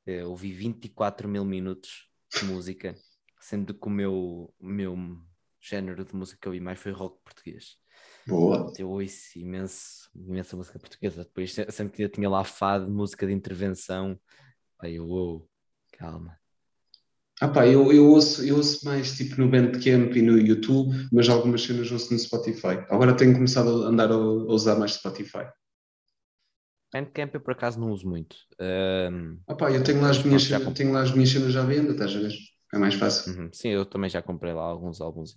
eh, 0.07 0.25
ouvi 0.25 0.51
24 0.51 1.29
mil 1.29 1.45
minutos 1.45 2.09
de 2.35 2.45
música, 2.45 2.95
sendo 3.39 3.75
que 3.75 3.87
o 3.87 3.91
meu, 3.91 4.51
meu 4.59 4.97
género 5.59 6.03
de 6.03 6.15
música 6.15 6.39
que 6.41 6.47
eu 6.47 6.51
ouvi 6.51 6.59
mais 6.59 6.79
foi 6.79 6.91
rock 6.91 7.21
português. 7.23 7.79
Boa. 8.27 8.71
Eu 8.77 8.89
ouço 8.89 9.37
imenso, 9.37 10.09
imensa 10.15 10.55
música 10.55 10.79
portuguesa. 10.79 11.23
Depois, 11.23 11.53
sempre 11.53 11.97
que 11.97 12.03
eu 12.03 12.09
tinha 12.09 12.29
lá 12.29 12.43
fado, 12.43 12.89
música 12.89 13.25
de 13.25 13.33
intervenção, 13.33 14.19
aí 14.79 14.95
eu, 14.95 15.07
oh, 15.09 15.47
calma. 15.91 16.37
Ah 17.39 17.47
pá, 17.47 17.65
eu, 17.65 17.91
eu, 17.91 18.07
ouço, 18.07 18.45
eu 18.45 18.57
ouço 18.57 18.85
mais 18.85 19.17
tipo 19.17 19.41
no 19.41 19.49
Bandcamp 19.49 20.15
e 20.15 20.21
no 20.21 20.37
YouTube, 20.37 20.95
mas 21.11 21.27
algumas 21.27 21.63
cenas 21.63 21.91
ouço 21.91 22.13
no 22.13 22.19
Spotify. 22.19 22.85
Agora 22.87 23.17
tenho 23.17 23.33
começado 23.33 23.83
a 23.83 23.87
andar 23.87 24.11
a, 24.11 24.13
a 24.13 24.17
usar 24.17 24.75
mais 24.75 24.93
Spotify. 24.93 25.47
Bandcamp 26.93 27.33
eu 27.33 27.41
por 27.41 27.53
acaso 27.53 27.79
não 27.79 27.89
uso 27.89 28.07
muito. 28.07 28.35
Um, 28.59 29.39
ah 29.47 29.55
pá, 29.55 29.71
eu 29.71 29.83
tenho 29.83 30.01
lá, 30.01 30.11
as 30.11 30.21
minhas, 30.21 30.43
cenas, 30.43 30.73
tenho 30.73 30.91
lá 30.91 31.01
as 31.01 31.11
minhas 31.11 31.29
cenas 31.29 31.55
à 31.55 31.63
venda, 31.63 31.93
estás 31.93 32.15
a 32.15 32.19
ver? 32.19 32.33
É 32.73 32.77
mais 32.77 32.93
fácil. 32.93 33.33
Uhum. 33.33 33.49
Sim, 33.51 33.69
eu 33.69 33.85
também 33.85 34.09
já 34.09 34.21
comprei 34.21 34.53
lá 34.53 34.61
alguns 34.61 35.01
álbuns. 35.01 35.33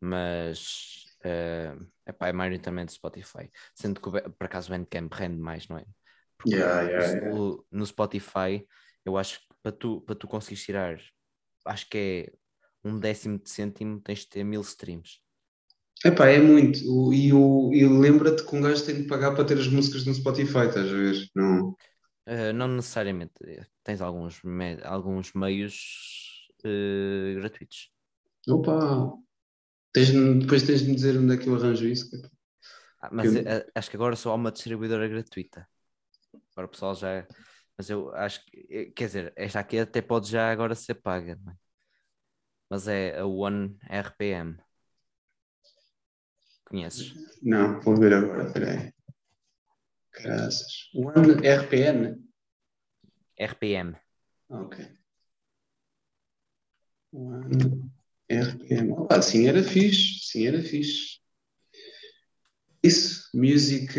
Mas 0.00 1.01
uh, 1.24 1.86
epá, 2.06 2.28
é 2.28 2.32
maioritariamente 2.32 2.92
Spotify. 2.92 3.50
Sendo 3.74 4.00
que 4.00 4.10
por 4.10 4.44
acaso 4.44 4.72
o 4.72 4.76
Bandcamp 4.76 5.12
rende 5.12 5.38
mais, 5.38 5.68
não 5.68 5.78
é? 5.78 5.84
Porque 6.36 6.56
yeah, 6.56 6.82
yeah, 6.82 7.06
yeah. 7.06 7.34
No, 7.34 7.64
no 7.70 7.86
Spotify 7.86 8.66
eu 9.04 9.16
acho 9.16 9.40
que 9.40 9.46
para 9.62 9.72
tu, 9.72 10.00
para 10.02 10.14
tu 10.14 10.26
conseguires 10.26 10.64
tirar, 10.64 11.00
acho 11.66 11.88
que 11.88 11.98
é 11.98 12.32
um 12.84 12.98
décimo 12.98 13.38
de 13.38 13.48
cêntimo, 13.48 14.00
tens 14.00 14.20
de 14.20 14.28
ter 14.28 14.44
mil 14.44 14.60
streams. 14.62 15.20
Epá, 16.04 16.26
é 16.26 16.40
muito. 16.40 16.80
O, 16.90 17.12
e 17.12 17.32
o, 17.32 17.72
e 17.72 17.86
lembra-te 17.86 18.44
que 18.44 18.56
um 18.56 18.60
gajo 18.60 18.84
tem 18.84 19.02
de 19.02 19.06
pagar 19.06 19.34
para 19.34 19.44
ter 19.44 19.56
as 19.56 19.68
músicas 19.68 20.04
no 20.04 20.12
Spotify, 20.12 20.66
estás 20.66 20.88
a 20.88 20.96
ver? 20.96 21.28
Não, 21.34 21.70
uh, 22.26 22.52
não 22.52 22.66
necessariamente. 22.68 23.34
Tens 23.84 24.00
alguns, 24.00 24.42
me, 24.42 24.78
alguns 24.82 25.32
meios 25.32 26.48
uh, 26.64 27.34
gratuitos. 27.36 27.90
Opa! 28.48 29.12
Tens, 29.92 30.10
depois 30.10 30.62
tens 30.62 30.80
de 30.82 30.88
me 30.88 30.94
dizer 30.94 31.18
onde 31.18 31.34
é 31.34 31.36
que 31.36 31.46
eu 31.48 31.54
arranjo 31.54 31.86
isso. 31.86 32.08
Ah, 33.00 33.10
mas 33.12 33.34
eu... 33.34 33.44
acho 33.74 33.90
que 33.90 33.96
agora 33.96 34.16
só 34.16 34.30
há 34.30 34.34
uma 34.34 34.50
distribuidora 34.50 35.06
gratuita. 35.06 35.68
Agora 36.52 36.66
o 36.66 36.70
pessoal 36.70 36.94
já. 36.94 37.10
É, 37.10 37.28
mas 37.76 37.90
eu 37.90 38.14
acho 38.14 38.44
que. 38.46 38.92
Quer 38.96 39.06
dizer, 39.06 39.32
esta 39.36 39.60
aqui 39.60 39.78
até 39.78 40.00
pode 40.00 40.30
já 40.30 40.50
agora 40.50 40.74
ser 40.74 40.94
paga. 40.94 41.32
É? 41.32 41.52
Mas 42.70 42.88
é 42.88 43.18
a 43.18 43.26
One 43.26 43.76
RPM. 43.90 44.56
Conheces? 46.64 47.12
Não, 47.42 47.80
vou 47.80 47.96
ver 47.96 48.14
agora, 48.14 48.50
peraí. 48.50 48.94
Graças. 50.14 50.90
One 50.94 51.46
RPN? 51.46 52.18
RPM. 53.38 53.94
Ok. 54.48 54.86
One 57.12 57.92
RPM. 58.32 58.94
Ah, 59.10 59.20
sim, 59.22 59.46
era 59.46 59.62
fixe. 59.62 60.20
Sim, 60.22 60.46
era 60.46 60.62
fixe. 60.62 61.20
Isso, 62.82 63.28
Music 63.34 63.94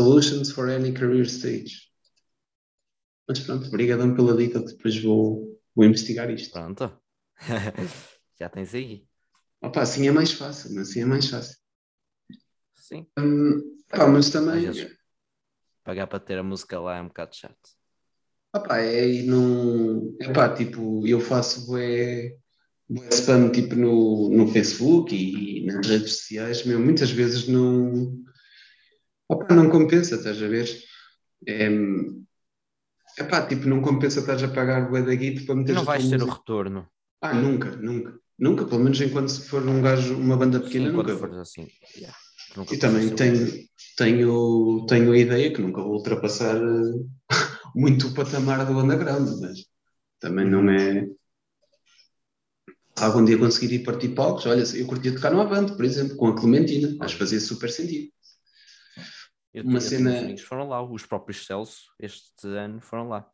Solutions 0.00 0.50
for 0.50 0.68
Any 0.68 0.92
Career 0.92 1.24
Stage. 1.26 1.88
Mas 3.28 3.38
pronto, 3.40 3.68
obrigadão 3.68 4.14
pela 4.14 4.36
dica, 4.36 4.60
depois 4.60 5.00
vou, 5.00 5.58
vou 5.74 5.84
investigar 5.84 6.28
isto. 6.30 6.52
Pronto. 6.52 7.00
Já 8.38 8.48
tens 8.48 8.74
aí. 8.74 9.06
Opa, 9.62 9.82
assim 9.82 10.08
é 10.08 10.10
mais 10.10 10.32
fácil, 10.32 10.78
assim 10.80 11.02
é 11.02 11.04
mais 11.04 11.28
fácil. 11.28 11.56
Sim. 12.74 13.06
Hum, 13.16 13.78
pá, 13.88 14.08
mas 14.08 14.28
também. 14.30 14.66
pagar 15.84 16.08
para 16.08 16.18
ter 16.18 16.38
a 16.38 16.42
música 16.42 16.80
lá 16.80 16.96
é 16.96 17.00
um 17.00 17.06
bocado 17.06 17.36
chato. 17.36 17.70
Opa, 18.54 18.78
é 18.80 19.08
e 19.08 19.22
não. 19.22 20.14
É 20.20 20.30
pá, 20.32 20.48
tipo, 20.50 21.06
eu 21.06 21.20
faço 21.20 21.66
bué, 21.66 22.36
bué 22.88 23.08
spam 23.08 23.50
tipo 23.50 23.74
no, 23.74 24.28
no 24.28 24.46
Facebook 24.48 25.14
e 25.14 25.64
nas 25.64 25.86
redes 25.86 26.18
sociais, 26.18 26.64
meu, 26.64 26.78
muitas 26.78 27.10
vezes 27.10 27.48
não. 27.48 28.14
Opa, 29.28 29.54
não 29.54 29.70
compensa, 29.70 30.16
estás 30.16 30.42
a 30.42 30.48
ver? 30.48 30.68
É, 31.46 31.70
pá, 33.24 33.46
tipo, 33.46 33.66
não 33.66 33.80
compensa 33.80 34.20
estás 34.20 34.42
a 34.42 34.48
pagar 34.48 34.90
bué 34.90 35.02
da 35.02 35.14
guita 35.14 35.46
para 35.46 35.54
meter. 35.54 35.74
Não 35.74 35.84
vais 35.84 36.06
ter 36.08 36.22
o 36.22 36.26
retorno. 36.26 36.86
Ah, 37.22 37.32
nunca, 37.32 37.70
nunca. 37.76 38.20
Nunca, 38.38 38.64
pelo 38.64 38.82
menos 38.82 39.00
enquanto 39.00 39.28
se 39.28 39.48
for 39.48 39.62
um 39.66 39.80
gajo, 39.80 40.16
uma 40.16 40.36
banda 40.36 40.58
pequena, 40.58 40.90
Sim, 40.90 40.96
nunca. 40.96 41.16
For 41.16 41.38
assim, 41.38 41.68
yeah. 41.96 42.16
e 42.70 42.76
também 42.76 43.08
tenho, 43.14 43.46
tenho, 43.96 44.86
tenho 44.86 45.12
a 45.12 45.16
ideia 45.16 45.52
que 45.52 45.62
nunca 45.62 45.80
vou 45.80 45.92
ultrapassar 45.92 46.56
eh, 46.56 47.38
muito 47.74 48.08
o 48.08 48.14
patamar 48.14 48.64
do 48.66 48.78
underground, 48.78 49.28
mas 49.40 49.66
também 50.18 50.48
não 50.48 50.68
é. 50.70 51.06
Se 52.96 53.04
algum 53.04 53.24
dia 53.24 53.38
conseguir 53.38 53.74
ir 53.74 53.84
partir 53.84 54.10
palcos, 54.10 54.46
olha, 54.46 54.62
eu 54.76 54.86
curtia 54.86 55.14
tocar 55.14 55.30
numa 55.30 55.46
banda, 55.46 55.74
por 55.74 55.84
exemplo, 55.84 56.16
com 56.16 56.28
a 56.28 56.36
Clementina, 56.38 56.96
acho 57.00 57.14
que 57.14 57.20
fazia 57.20 57.40
super 57.40 57.70
sentido. 57.70 58.12
Eu, 59.52 59.64
uma 59.64 59.78
eu 59.78 59.80
cena. 59.80 60.18
amigos 60.20 60.42
foram 60.42 60.68
lá, 60.68 60.82
os 60.82 61.06
próprios 61.06 61.46
Celso, 61.46 61.90
este 61.98 62.46
ano 62.46 62.80
foram 62.80 63.08
lá. 63.08 63.28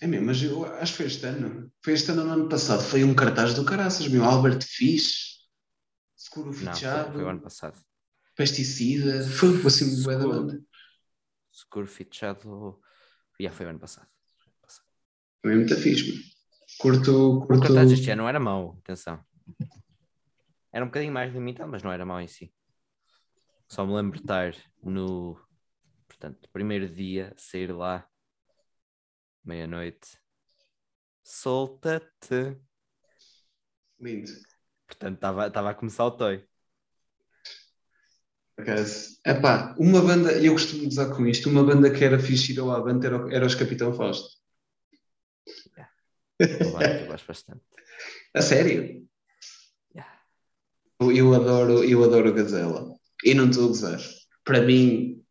É 0.00 0.06
mesmo, 0.06 0.26
mas 0.26 0.42
eu 0.42 0.64
acho 0.76 0.92
que 0.92 0.98
foi 0.98 1.06
este 1.06 1.26
ano. 1.26 1.72
Foi 1.82 1.92
este 1.94 2.10
ano 2.10 2.24
no 2.24 2.32
ano 2.32 2.48
passado. 2.48 2.82
Foi 2.82 3.02
um 3.02 3.14
cartaz 3.14 3.54
do 3.54 3.64
caraças, 3.64 4.06
meu. 4.06 4.24
Albert 4.24 4.62
Fish, 4.62 5.38
Seguro 6.14 6.52
Fichado. 6.52 7.08
Não, 7.08 7.14
foi, 7.14 7.24
o 7.24 7.28
ano 7.28 7.40
passado. 7.40 7.80
Pesticida. 8.36 9.26
Foi 9.26 9.66
assim 9.66 10.00
o 10.00 10.04
da 10.04 10.18
banda. 10.18 10.60
Seguro 11.50 11.86
Fichado. 11.86 12.80
Já 13.40 13.52
foi 13.52 13.66
o 13.66 13.68
ano 13.70 13.78
passado. 13.78 14.08
Foi 15.40 15.54
muito 15.54 15.76
fixe. 15.76 16.32
Curto, 16.78 17.40
curto... 17.46 17.54
O 17.54 17.60
cartaz 17.60 17.90
deste 17.90 18.10
ano 18.10 18.22
não 18.22 18.28
era 18.28 18.40
mau, 18.40 18.76
atenção. 18.80 19.24
Era 20.72 20.84
um 20.84 20.88
bocadinho 20.88 21.12
mais 21.12 21.32
limitado, 21.32 21.70
mas 21.70 21.82
não 21.82 21.92
era 21.92 22.04
mau 22.04 22.20
em 22.20 22.28
si. 22.28 22.52
Só 23.68 23.86
me 23.86 23.94
lembro 23.94 24.18
de 24.18 24.24
estar 24.24 24.54
no. 24.82 25.40
Portanto, 26.06 26.48
primeiro 26.52 26.88
dia, 26.88 27.32
sair 27.36 27.72
lá 27.72 28.08
meia-noite. 29.44 30.18
Solta-te. 31.22 32.60
Lindo. 34.00 34.30
Portanto, 34.86 35.16
estava 35.16 35.70
a 35.70 35.74
começar 35.74 36.04
o 36.04 36.10
toy. 36.10 36.46
É 39.24 39.34
pá, 39.34 39.74
uma 39.78 40.00
banda, 40.00 40.32
eu 40.32 40.52
costumo 40.52 40.88
usar 40.88 41.14
com 41.14 41.26
isto, 41.26 41.48
uma 41.48 41.62
banda 41.62 41.90
que 41.90 42.04
era 42.04 42.18
fixe 42.18 42.52
ir 42.52 42.58
ao 42.58 42.72
Avante 42.72 43.06
era, 43.06 43.34
era 43.34 43.46
os 43.46 43.54
Capitão 43.54 43.92
Fausto. 43.92 44.28
Yeah. 46.40 47.00
Eu 47.02 47.06
gosto 47.06 47.26
bastante. 47.26 47.60
A 48.34 48.42
sério? 48.42 49.06
Yeah. 49.94 50.20
Eu, 51.00 51.34
adoro, 51.34 51.84
eu 51.84 52.02
adoro 52.02 52.30
o 52.30 52.34
Gazela. 52.34 52.94
E 53.24 53.34
não 53.34 53.48
estou 53.48 53.64
a 53.64 53.68
gozar. 53.68 54.00
Para 54.44 54.62
mim, 54.62 55.22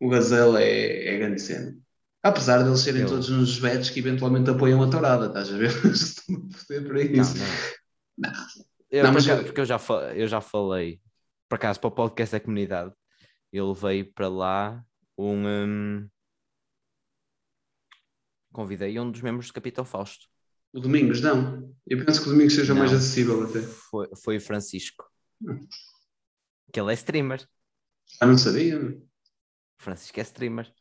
o 0.00 0.08
Gazela 0.08 0.62
é, 0.62 1.14
é 1.14 1.18
grande 1.18 1.40
cena. 1.40 1.76
Apesar 2.22 2.62
de 2.62 2.68
eles 2.68 2.80
serem 2.80 3.02
eu... 3.02 3.08
todos 3.08 3.30
uns 3.30 3.58
betos 3.58 3.90
que 3.90 4.00
eventualmente 4.00 4.50
apoiam 4.50 4.82
a 4.82 4.90
tourada, 4.90 5.26
estás 5.26 5.52
a 5.52 5.56
ver? 5.56 5.70
Estou 5.84 6.78
a 6.78 6.82
por 6.82 6.96
isso. 6.96 7.38
Não, 8.18 8.30
não. 8.30 8.32
não. 8.32 8.46
Eu, 8.90 9.04
não 9.04 9.12
mas 9.12 9.26
porque, 9.26 9.40
eu... 9.40 9.44
porque 9.44 9.60
eu 9.60 9.64
já, 9.64 9.80
eu 10.14 10.28
já 10.28 10.40
falei, 10.40 11.00
por 11.50 11.56
acaso, 11.56 11.80
para 11.80 11.88
o 11.88 11.90
podcast 11.90 12.32
da 12.32 12.40
comunidade, 12.40 12.94
ele 13.52 13.74
veio 13.74 14.12
para 14.14 14.28
lá 14.28 14.84
um. 15.18 15.46
um... 15.48 16.08
Convidei 18.52 18.98
um 19.00 19.10
dos 19.10 19.20
membros 19.20 19.48
do 19.48 19.52
Capitão 19.52 19.84
Fausto. 19.84 20.28
O 20.72 20.78
Domingos, 20.78 21.20
não. 21.20 21.74
Eu 21.84 22.04
penso 22.04 22.22
que 22.22 22.28
o 22.28 22.32
Domingos 22.32 22.54
seja 22.54 22.72
não, 22.72 22.78
mais 22.80 22.92
acessível 22.92 23.42
até. 23.42 23.62
Foi, 23.62 24.08
foi 24.22 24.36
o 24.36 24.40
Francisco. 24.40 25.04
Hum. 25.42 25.66
Que 26.72 26.80
ele 26.80 26.92
é 26.92 26.94
streamer. 26.94 27.44
Ah, 28.20 28.26
não 28.26 28.38
sabia. 28.38 28.78
O 28.80 29.02
Francisco 29.82 30.20
é 30.20 30.22
streamer. 30.22 30.72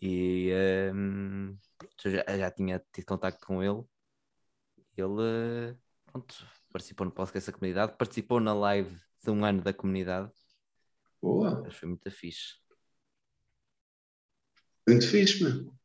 E 0.00 0.50
um, 0.94 1.54
pronto, 1.76 2.10
já, 2.10 2.24
já 2.26 2.50
tinha 2.50 2.82
tido 2.94 3.04
contato 3.04 3.44
com 3.44 3.62
ele. 3.62 3.84
Ele 4.96 5.76
pronto, 6.06 6.46
participou 6.72 7.04
no 7.04 7.12
podcast 7.12 7.50
da 7.50 7.58
comunidade, 7.58 7.96
participou 7.98 8.40
na 8.40 8.54
live 8.54 8.98
de 9.24 9.30
um 9.30 9.44
ano 9.44 9.62
da 9.62 9.72
comunidade. 9.72 10.30
Boa. 11.20 11.62
Mas 11.62 11.74
foi 11.74 11.88
muito 11.88 12.10
fixe. 12.10 12.54
Muito 14.86 15.06
fixe, 15.06 15.42
mano. 15.42 15.78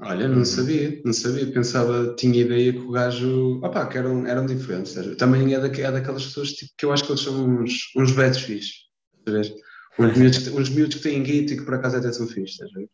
Olha, 0.00 0.26
não 0.26 0.38
uhum. 0.38 0.44
sabia, 0.44 1.00
não 1.04 1.12
sabia. 1.12 1.52
Pensava, 1.52 2.14
tinha 2.16 2.40
ideia 2.40 2.72
que 2.72 2.80
o 2.80 2.90
gajo. 2.90 3.60
Opá, 3.64 3.86
que 3.86 3.96
eram, 3.96 4.26
eram 4.26 4.44
diferentes. 4.44 4.94
Também 5.16 5.54
é, 5.54 5.60
da, 5.60 5.68
é 5.68 5.92
daquelas 5.92 6.24
pessoas 6.26 6.52
tipo, 6.52 6.72
que 6.76 6.84
eu 6.84 6.92
acho 6.92 7.04
que 7.04 7.12
eles 7.12 7.20
são 7.20 7.60
uns, 7.60 7.92
uns 7.96 8.12
betos 8.12 8.40
fixes. 8.40 8.88
Uns 9.26 9.54
miúdos, 10.18 10.38
que, 10.38 10.50
uns 10.50 10.68
miúdos 10.68 10.96
que 10.96 11.02
têm 11.02 11.22
guito 11.22 11.52
e 11.52 11.56
que 11.56 11.64
por 11.64 11.74
acaso 11.74 11.96
até 11.96 12.12
são 12.12 12.26
fixes, 12.26 12.54
estás 12.54 12.70
a 12.72 12.78
ver? 12.78 12.90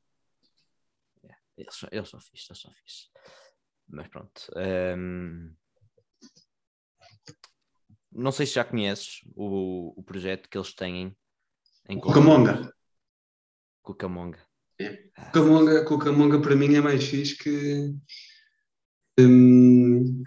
Eles, 1.57 1.75
são, 1.75 2.21
fixos, 2.21 2.51
eles 2.51 2.61
são 2.61 2.73
fixos. 2.73 3.11
Mas 3.89 4.09
pronto. 4.09 4.43
Um... 4.57 5.55
Não 8.13 8.33
sei 8.33 8.47
se 8.47 8.55
já 8.55 8.65
conheces 8.65 9.21
o, 9.35 9.95
o 9.99 10.03
projeto 10.03 10.49
que 10.49 10.59
eles 10.59 10.75
têm 10.75 11.17
em 11.89 11.99
Cucamonga. 11.99 12.73
Cucamonga. 13.83 14.39
É. 14.79 15.09
Ah, 15.17 15.27
Cucamonga, 15.27 15.85
Cucamonga 15.85 16.41
para 16.41 16.57
mim 16.57 16.75
é 16.75 16.81
mais 16.81 17.05
fixe 17.05 17.37
que. 17.37 17.95
Hum, 19.19 20.23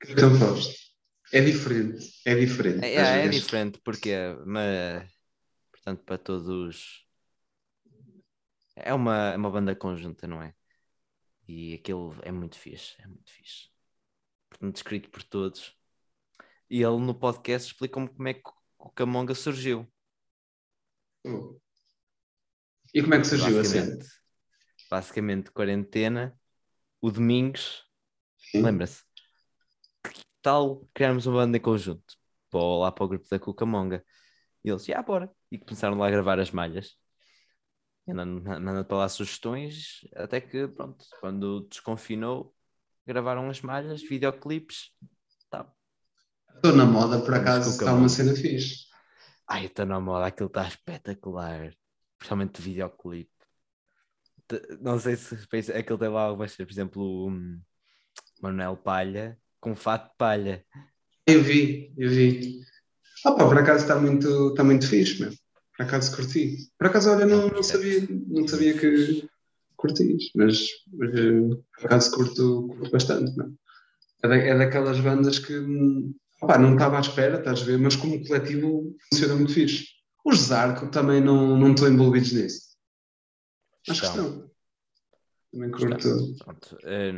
que 0.00 0.14
Fausto. 0.38 0.74
É 1.32 1.40
diferente. 1.40 2.20
É 2.24 2.34
diferente. 2.34 2.84
É, 2.84 2.94
é, 2.94 3.24
é 3.24 3.28
diferente 3.28 3.80
porque 3.82 4.14
mas 4.46 5.10
portanto 5.72 6.04
para 6.04 6.18
todos 6.18 7.04
é 8.76 8.92
uma, 8.92 9.32
é 9.32 9.36
uma 9.36 9.50
banda 9.50 9.74
conjunta, 9.74 10.26
não 10.26 10.42
é? 10.42 10.54
E 11.46 11.74
aquilo 11.74 12.16
é 12.22 12.32
muito 12.32 12.58
fixe, 12.58 12.94
é 12.98 13.06
muito 13.06 13.30
fixe. 13.30 13.68
Portanto, 14.48 14.76
escrito 14.76 15.10
por 15.10 15.22
todos. 15.22 15.76
E 16.74 16.82
ele 16.82 16.98
no 16.98 17.14
podcast 17.14 17.70
explicou-me 17.70 18.08
como 18.08 18.26
é 18.26 18.34
que 18.34 18.50
o 18.76 18.90
Camonga 18.90 19.32
surgiu. 19.32 19.86
Oh. 21.24 21.56
E 22.92 23.00
como 23.00 23.14
é 23.14 23.20
que 23.20 23.28
surgiu 23.28 23.54
basicamente, 23.54 24.02
assim? 24.02 24.10
Basicamente, 24.90 25.52
quarentena, 25.52 26.36
o 27.00 27.12
Domingos, 27.12 27.88
lembra-se? 28.52 29.04
Que 30.02 30.24
tal 30.42 30.84
criarmos 30.92 31.26
uma 31.26 31.42
banda 31.42 31.58
em 31.58 31.60
conjunto? 31.60 32.16
Para, 32.50 32.60
lá 32.60 32.90
para 32.90 33.04
o 33.04 33.08
grupo 33.08 33.28
da 33.30 33.38
Cucamonga. 33.38 34.04
E 34.64 34.68
eles, 34.68 34.84
já, 34.84 35.00
bora. 35.00 35.30
E 35.52 35.58
começaram 35.60 35.96
lá 35.96 36.08
a 36.08 36.10
gravar 36.10 36.40
as 36.40 36.50
malhas 36.50 36.98
mandando 38.04 38.84
para 38.84 38.96
lá 38.96 39.08
sugestões, 39.08 40.00
até 40.16 40.40
que, 40.40 40.66
pronto, 40.66 41.04
quando 41.20 41.68
desconfinou, 41.68 42.52
gravaram 43.06 43.48
as 43.48 43.60
malhas, 43.62 44.02
videoclipes, 44.02 44.90
tá. 45.48 45.72
Estou 46.54 46.74
na 46.74 46.84
moda, 46.84 47.20
por 47.20 47.34
acaso, 47.34 47.70
está 47.70 47.92
uma 47.92 48.08
cena 48.08 48.34
fixe. 48.34 48.86
Ai, 49.46 49.66
estou 49.66 49.84
na 49.86 50.00
moda, 50.00 50.26
aquilo 50.26 50.46
está 50.48 50.66
espetacular. 50.66 51.74
Principalmente 52.18 52.60
de 52.60 52.62
videoclipe. 52.62 53.30
Não 54.80 54.98
sei 54.98 55.16
se 55.16 55.72
aquilo 55.72 55.98
tem 55.98 56.08
lá 56.08 56.22
algumas, 56.22 56.54
por 56.54 56.70
exemplo, 56.70 57.02
o 57.02 57.30
hum, 57.30 57.60
Manuel 58.40 58.76
Palha 58.76 59.38
com 59.64 59.74
fato 59.74 60.10
de 60.10 60.16
palha. 60.18 60.62
Eu 61.26 61.42
vi, 61.42 61.90
eu 61.96 62.10
vi. 62.10 62.60
Ah, 63.24 63.32
pá, 63.32 63.48
por 63.48 63.56
acaso 63.56 63.84
está 63.84 63.98
muito, 63.98 64.50
está 64.50 64.62
muito 64.62 64.86
fixe, 64.86 65.22
meu. 65.22 65.32
Por 65.74 65.86
acaso 65.86 66.14
curti. 66.14 66.70
Por 66.78 66.86
acaso, 66.88 67.10
olha, 67.10 67.24
não, 67.24 67.48
não, 67.48 67.62
sabia, 67.62 68.06
não 68.10 68.46
sabia 68.46 68.78
que 68.78 69.26
curtis, 69.74 70.30
mas, 70.34 70.68
mas 70.92 71.14
eh, 71.14 71.56
por 71.76 71.86
acaso 71.86 72.10
curto, 72.14 72.68
curto 72.68 72.90
bastante, 72.90 73.34
não 73.38 73.56
é? 74.22 74.28
Da, 74.28 74.36
é 74.36 74.58
daquelas 74.58 75.00
bandas 75.00 75.38
que 75.38 75.54
opa, 76.44 76.58
não 76.58 76.74
estava 76.74 76.98
à 76.98 77.00
espera, 77.00 77.38
estás 77.38 77.62
a 77.62 77.64
ver, 77.64 77.78
mas 77.78 77.96
como 77.96 78.24
coletivo 78.26 78.96
funciona 79.08 79.34
muito 79.34 79.52
fixe. 79.52 79.86
Os 80.24 80.38
Zarco 80.38 80.90
também 80.90 81.20
não, 81.20 81.56
não 81.58 81.72
estão 81.72 81.88
envolvidos 81.88 82.32
nisso. 82.32 82.76
Acho 83.88 84.00
que 84.00 84.06
estão. 84.06 84.50
Também 85.52 85.70
curto. 85.70 86.36
Pronto, 86.38 86.78
é, 86.82 87.12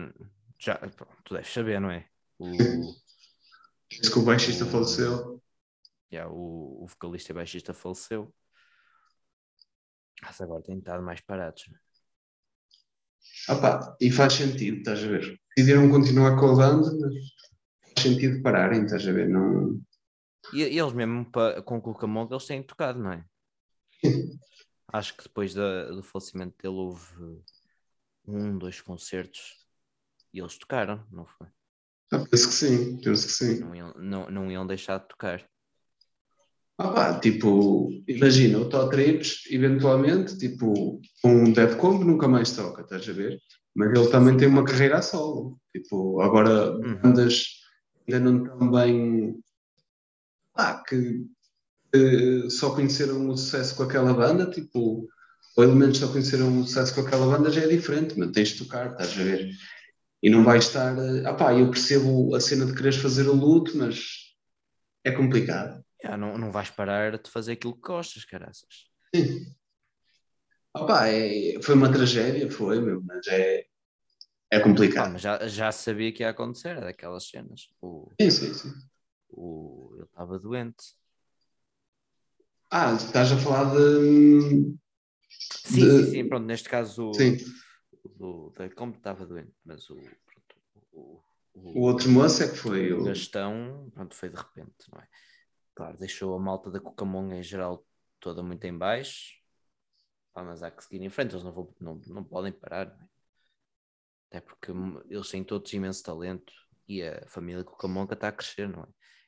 já, 0.59 0.77
tu 1.25 1.35
deves 1.35 1.53
saber, 1.53 1.81
não 1.81 1.91
é? 1.91 2.09
O, 2.39 2.47
Diz 3.91 4.09
que 4.09 4.19
o 4.19 4.25
baixista 4.25 4.65
o, 4.65 4.69
faleceu. 4.69 5.43
Yeah, 6.13 6.31
o, 6.33 6.85
o 6.85 6.87
vocalista 6.87 7.33
e 7.33 7.35
baixista 7.35 7.73
faleceu. 7.73 8.35
Mas 10.23 10.41
agora 10.41 10.63
tem 10.63 10.79
estado 10.79 11.03
mais 11.03 11.21
parados. 11.21 11.65
Opa, 13.49 13.97
e 14.01 14.11
faz 14.11 14.33
sentido, 14.33 14.79
estás 14.79 15.05
a 15.05 15.07
ver? 15.07 15.41
Decidiram 15.57 15.89
continuar 15.91 16.37
com 16.39 16.57
banda, 16.57 16.93
mas 16.99 17.15
sentido 17.99 18.43
pararem, 18.43 18.85
estás 18.85 19.07
a 19.07 19.13
ver? 19.13 19.29
Não... 19.29 19.81
E, 20.53 20.63
eles 20.63 20.93
mesmo 20.93 21.31
com 21.65 21.77
o 21.79 21.83
Cucamonga 21.83 22.35
eles 22.35 22.47
têm 22.47 22.63
tocado, 22.63 22.99
não 22.99 23.13
é? 23.13 23.25
Acho 24.93 25.17
que 25.17 25.25
depois 25.25 25.53
da, 25.53 25.91
do 25.91 26.03
falecimento 26.03 26.55
dele 26.63 26.77
houve 26.77 27.43
um, 28.27 28.57
dois 28.57 28.81
concertos 28.81 29.67
e 30.33 30.39
eles 30.39 30.57
tocaram, 30.57 31.05
não 31.11 31.27
foi? 31.27 31.49
Ah, 32.13 32.25
penso 32.31 32.49
que 32.49 32.55
sim, 32.55 33.01
penso 33.01 33.27
que 33.27 33.33
sim. 33.33 33.61
Não 33.61 33.75
iam, 33.75 33.93
não, 33.95 34.31
não 34.31 34.53
iam 34.53 34.67
deixar 34.67 34.99
de 34.99 35.09
tocar. 35.09 35.45
Ah 36.79 36.93
pá, 36.93 37.19
tipo, 37.19 37.91
imagina, 38.07 38.59
o 38.59 38.69
Todd 38.69 38.91
Trips, 38.91 39.45
eventualmente, 39.51 40.37
tipo, 40.37 41.01
um 41.25 41.53
Dead 41.53 41.77
Combo 41.79 42.05
nunca 42.05 42.29
mais 42.29 42.55
toca, 42.55 42.83
estás 42.83 43.09
a 43.09 43.13
ver? 43.13 43.41
Mas 43.75 43.99
ele 43.99 44.11
também 44.11 44.37
tem 44.37 44.47
uma 44.47 44.65
carreira 44.65 44.99
a 44.99 45.03
solo. 45.03 45.59
Tipo, 45.73 46.21
agora 46.21 46.73
uhum. 46.73 47.01
bandas 47.01 47.56
ainda 48.09 48.21
não 48.21 48.45
estão 48.45 48.71
bem. 48.71 49.41
Ah, 50.55 50.83
que, 50.87 51.27
que 51.93 52.51
só 52.51 52.75
conheceram 52.75 53.29
o 53.29 53.37
sucesso 53.37 53.77
com 53.77 53.83
aquela 53.83 54.15
banda, 54.15 54.51
tipo, 54.51 55.09
ou 55.57 55.65
elementos 55.65 55.99
só 55.99 56.09
conheceram 56.09 56.61
o 56.61 56.67
sucesso 56.67 56.95
com 56.95 57.01
aquela 57.01 57.27
banda 57.27 57.51
já 57.51 57.63
é 57.63 57.69
diferente, 57.69 58.19
mas 58.19 58.31
tens 58.33 58.49
de 58.51 58.65
tocar, 58.65 58.93
estás 58.93 59.13
a 59.13 59.23
ver? 59.23 59.51
E 60.23 60.31
não 60.31 60.45
vai 60.45 60.59
estar. 60.59 60.97
Ah 61.27 61.35
pá, 61.35 61.55
eu 61.55 61.71
percebo 61.71 62.35
a 62.35 62.41
cena 62.41 62.67
de 62.67 62.75
quereres 62.75 62.97
fazer 62.97 63.29
o 63.29 63.35
luto, 63.35 63.77
mas 63.77 64.35
é 65.05 65.13
complicado. 65.13 65.85
Yeah, 66.03 66.17
não, 66.17 66.37
não 66.37 66.51
vais 66.51 66.71
parar 66.71 67.19
de 67.19 67.31
fazer 67.31 67.53
aquilo 67.53 67.75
que 67.75 67.81
gostas, 67.81 68.25
caraças. 68.25 68.87
Sim. 69.15 69.55
Opa, 70.75 71.09
é, 71.09 71.59
foi 71.63 71.75
uma 71.75 71.91
tragédia, 71.91 72.51
foi, 72.51 72.81
meu, 72.81 73.03
mas 73.03 73.27
é, 73.29 73.65
é 74.57 74.61
complicado. 74.61 75.09
Ah, 75.09 75.11
mas 75.11 75.23
já, 75.23 75.49
já 75.49 75.73
sabia 75.73 76.13
que 76.13 76.23
ia 76.23 76.31
acontecer, 76.31 76.81
daquelas 76.81 77.29
cenas. 77.29 77.69
O, 77.81 78.11
sim, 78.21 78.31
sim, 78.31 78.55
sim. 78.55 78.73
O, 79.29 79.91
ele 79.95 80.05
estava 80.05 80.39
doente. 80.39 80.95
Ah, 82.71 82.95
estás 82.95 83.33
a 83.33 83.37
falar 83.37 83.75
de. 83.75 84.77
Sim, 85.65 85.81
de... 85.81 86.05
sim, 86.05 86.11
sim, 86.11 86.29
pronto, 86.29 86.47
neste 86.47 86.69
caso 86.69 87.13
sim. 87.15 87.37
o, 88.19 88.49
o, 88.49 88.53
como 88.75 88.95
estava 88.95 89.27
doente, 89.27 89.53
mas 89.65 89.89
o, 89.91 89.97
pronto, 89.97 90.57
o, 90.93 91.23
o, 91.55 91.79
o 91.79 91.83
outro 91.83 92.11
moço 92.11 92.43
é 92.43 92.49
que 92.49 92.57
foi. 92.57 92.93
O 92.93 93.05
Gastão, 93.05 93.91
pronto, 93.95 94.15
foi 94.15 94.29
de 94.29 94.37
repente, 94.37 94.91
não 94.93 95.01
é? 95.01 95.09
Claro, 95.75 95.99
deixou 95.99 96.35
a 96.35 96.41
malta 96.41 96.71
da 96.71 96.81
Cucamonga 96.81 97.37
em 97.37 97.43
geral 97.43 97.85
toda 98.19 98.43
muito 98.43 98.65
em 98.65 98.77
baixo. 98.77 99.37
Ah, 100.35 100.43
mas 100.43 100.63
há 100.63 100.71
que 100.71 100.85
seguir 100.85 101.03
em 101.03 101.11
frente, 101.11 101.33
eles 101.33 101.45
não, 101.45 101.53
vão, 101.53 101.75
não, 101.81 102.01
não 102.07 102.25
podem 102.25 102.53
parar. 102.53 102.87
Não 102.87 103.05
é? 103.05 103.09
Até 104.29 104.41
porque 104.41 104.73
eles 105.09 105.29
têm 105.29 105.45
todos 105.45 105.73
imenso 105.73 106.03
talento 106.03 106.53
e 106.89 107.03
a 107.03 107.27
família 107.29 107.65
Cucamonga 107.65 108.15
está 108.15 108.29
a 108.29 108.33
crescer, 108.33 108.69
não 108.69 108.83
é? 108.83 108.87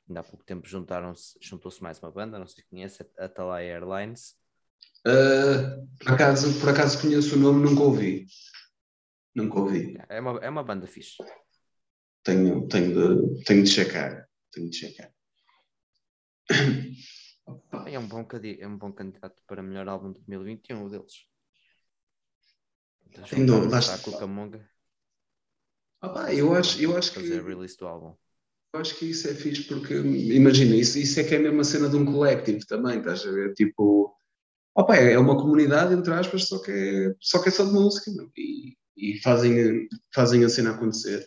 Ainda 0.08 0.20
há 0.20 0.24
pouco 0.24 0.44
tempo 0.44 0.66
juntaram-se, 0.66 1.38
juntou-se 1.40 1.82
mais 1.82 1.98
uma 2.00 2.10
banda, 2.10 2.38
não 2.38 2.46
sei 2.46 2.62
se 2.62 2.70
conhece, 2.70 3.06
a 3.18 3.26
Atalaya 3.26 3.74
Airlines. 3.74 4.34
Uh, 5.06 5.86
por, 5.98 6.12
acaso, 6.12 6.60
por 6.60 6.70
acaso 6.70 7.00
conheço 7.00 7.36
o 7.36 7.38
nome, 7.38 7.62
nunca 7.62 7.82
ouvi. 7.82 8.26
Nunca 9.34 9.60
ouvi. 9.60 9.96
É 10.08 10.20
uma, 10.20 10.38
é 10.38 10.48
uma 10.48 10.64
banda 10.64 10.86
fixe. 10.86 11.16
Tenho, 12.24 12.66
tenho, 12.68 12.94
de, 12.94 13.44
tenho 13.44 13.62
de 13.62 13.70
checar. 13.70 14.26
Tenho 14.50 14.70
de 14.70 14.76
checar. 14.76 15.12
É 17.86 17.98
um, 17.98 18.06
bom, 18.06 18.26
é 18.58 18.66
um 18.66 18.76
bom 18.76 18.92
candidato 18.92 19.42
para 19.46 19.62
melhor 19.62 19.88
álbum 19.88 20.12
de 20.12 20.20
2021, 20.20 20.84
o 20.84 20.90
deles. 20.90 21.26
Então, 23.32 23.78
está. 23.78 23.98
Com 23.98 24.12
Camonga. 24.18 24.68
Ah, 26.00 26.32
eu 26.32 26.54
acho, 26.54 26.80
eu 26.80 26.96
acho 26.96 27.12
fazer 27.12 27.42
que... 27.42 27.48
release 27.48 27.76
do 27.76 27.86
álbum. 27.86 28.14
Eu 28.72 28.80
acho 28.80 28.96
que 28.96 29.06
isso 29.06 29.26
é 29.28 29.34
fixe 29.34 29.64
porque, 29.64 29.94
imagina, 29.94 30.76
isso, 30.76 30.98
isso 30.98 31.18
é 31.18 31.24
que 31.24 31.34
é 31.34 31.38
mesmo 31.38 31.60
a 31.60 31.64
cena 31.64 31.88
de 31.88 31.96
um 31.96 32.04
coletivo 32.04 32.64
também, 32.66 32.98
estás 32.98 33.26
a 33.26 33.30
ver? 33.30 33.54
Tipo, 33.54 34.14
opa, 34.74 34.96
é 34.96 35.18
uma 35.18 35.36
comunidade, 35.36 35.94
entre 35.94 36.12
aspas, 36.12 36.46
só 36.46 36.62
que 36.62 36.70
é 36.70 37.14
só, 37.18 37.42
que 37.42 37.48
é 37.48 37.52
só 37.52 37.64
de 37.64 37.72
música 37.72 38.10
e, 38.36 38.76
e 38.96 39.20
fazem, 39.22 39.88
fazem 40.14 40.44
a 40.44 40.48
cena 40.48 40.72
acontecer. 40.72 41.26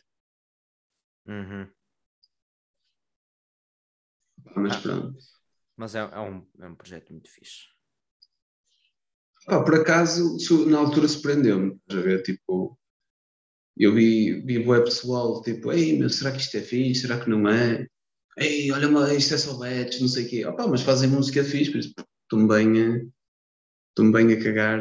Uhum. 1.27 1.67
Mas 4.55 4.75
ah, 4.75 4.81
pronto. 4.81 5.17
Mas 5.75 5.95
é, 5.95 5.99
é, 5.99 6.19
um, 6.19 6.47
é 6.59 6.67
um 6.67 6.75
projeto 6.75 7.11
muito 7.11 7.29
fixe. 7.29 7.71
Ah, 9.47 9.63
por 9.63 9.73
acaso, 9.73 10.37
na 10.67 10.77
altura 10.77 11.07
surpreendeu-me, 11.07 11.73
estás 11.73 11.99
a 11.99 12.03
ver? 12.03 12.21
Tipo, 12.21 12.77
eu 13.77 13.93
vi, 13.93 14.41
vi 14.41 14.59
o 14.59 14.83
pessoal, 14.83 15.41
tipo, 15.41 15.71
ei, 15.71 15.97
meu, 15.97 16.09
será 16.09 16.31
que 16.31 16.39
isto 16.39 16.57
é 16.57 16.61
fixe? 16.61 17.01
Será 17.01 17.19
que 17.19 17.29
não 17.29 17.47
é? 17.47 17.87
Ei, 18.37 18.71
olha, 18.71 18.89
mas 18.89 19.11
isto 19.11 19.33
é 19.33 19.37
só 19.37 19.57
bets, 19.57 19.99
não 19.99 20.07
sei 20.07 20.25
o 20.25 20.29
quê. 20.29 20.45
Opa, 20.45 20.67
mas 20.67 20.81
fazem 20.81 21.09
música 21.09 21.43
fixe, 21.43 21.71
por 21.71 21.79
isso 21.79 21.93
estou-me 22.23 22.47
bem, 22.47 24.33
a 24.33 24.43
cagar. 24.43 24.79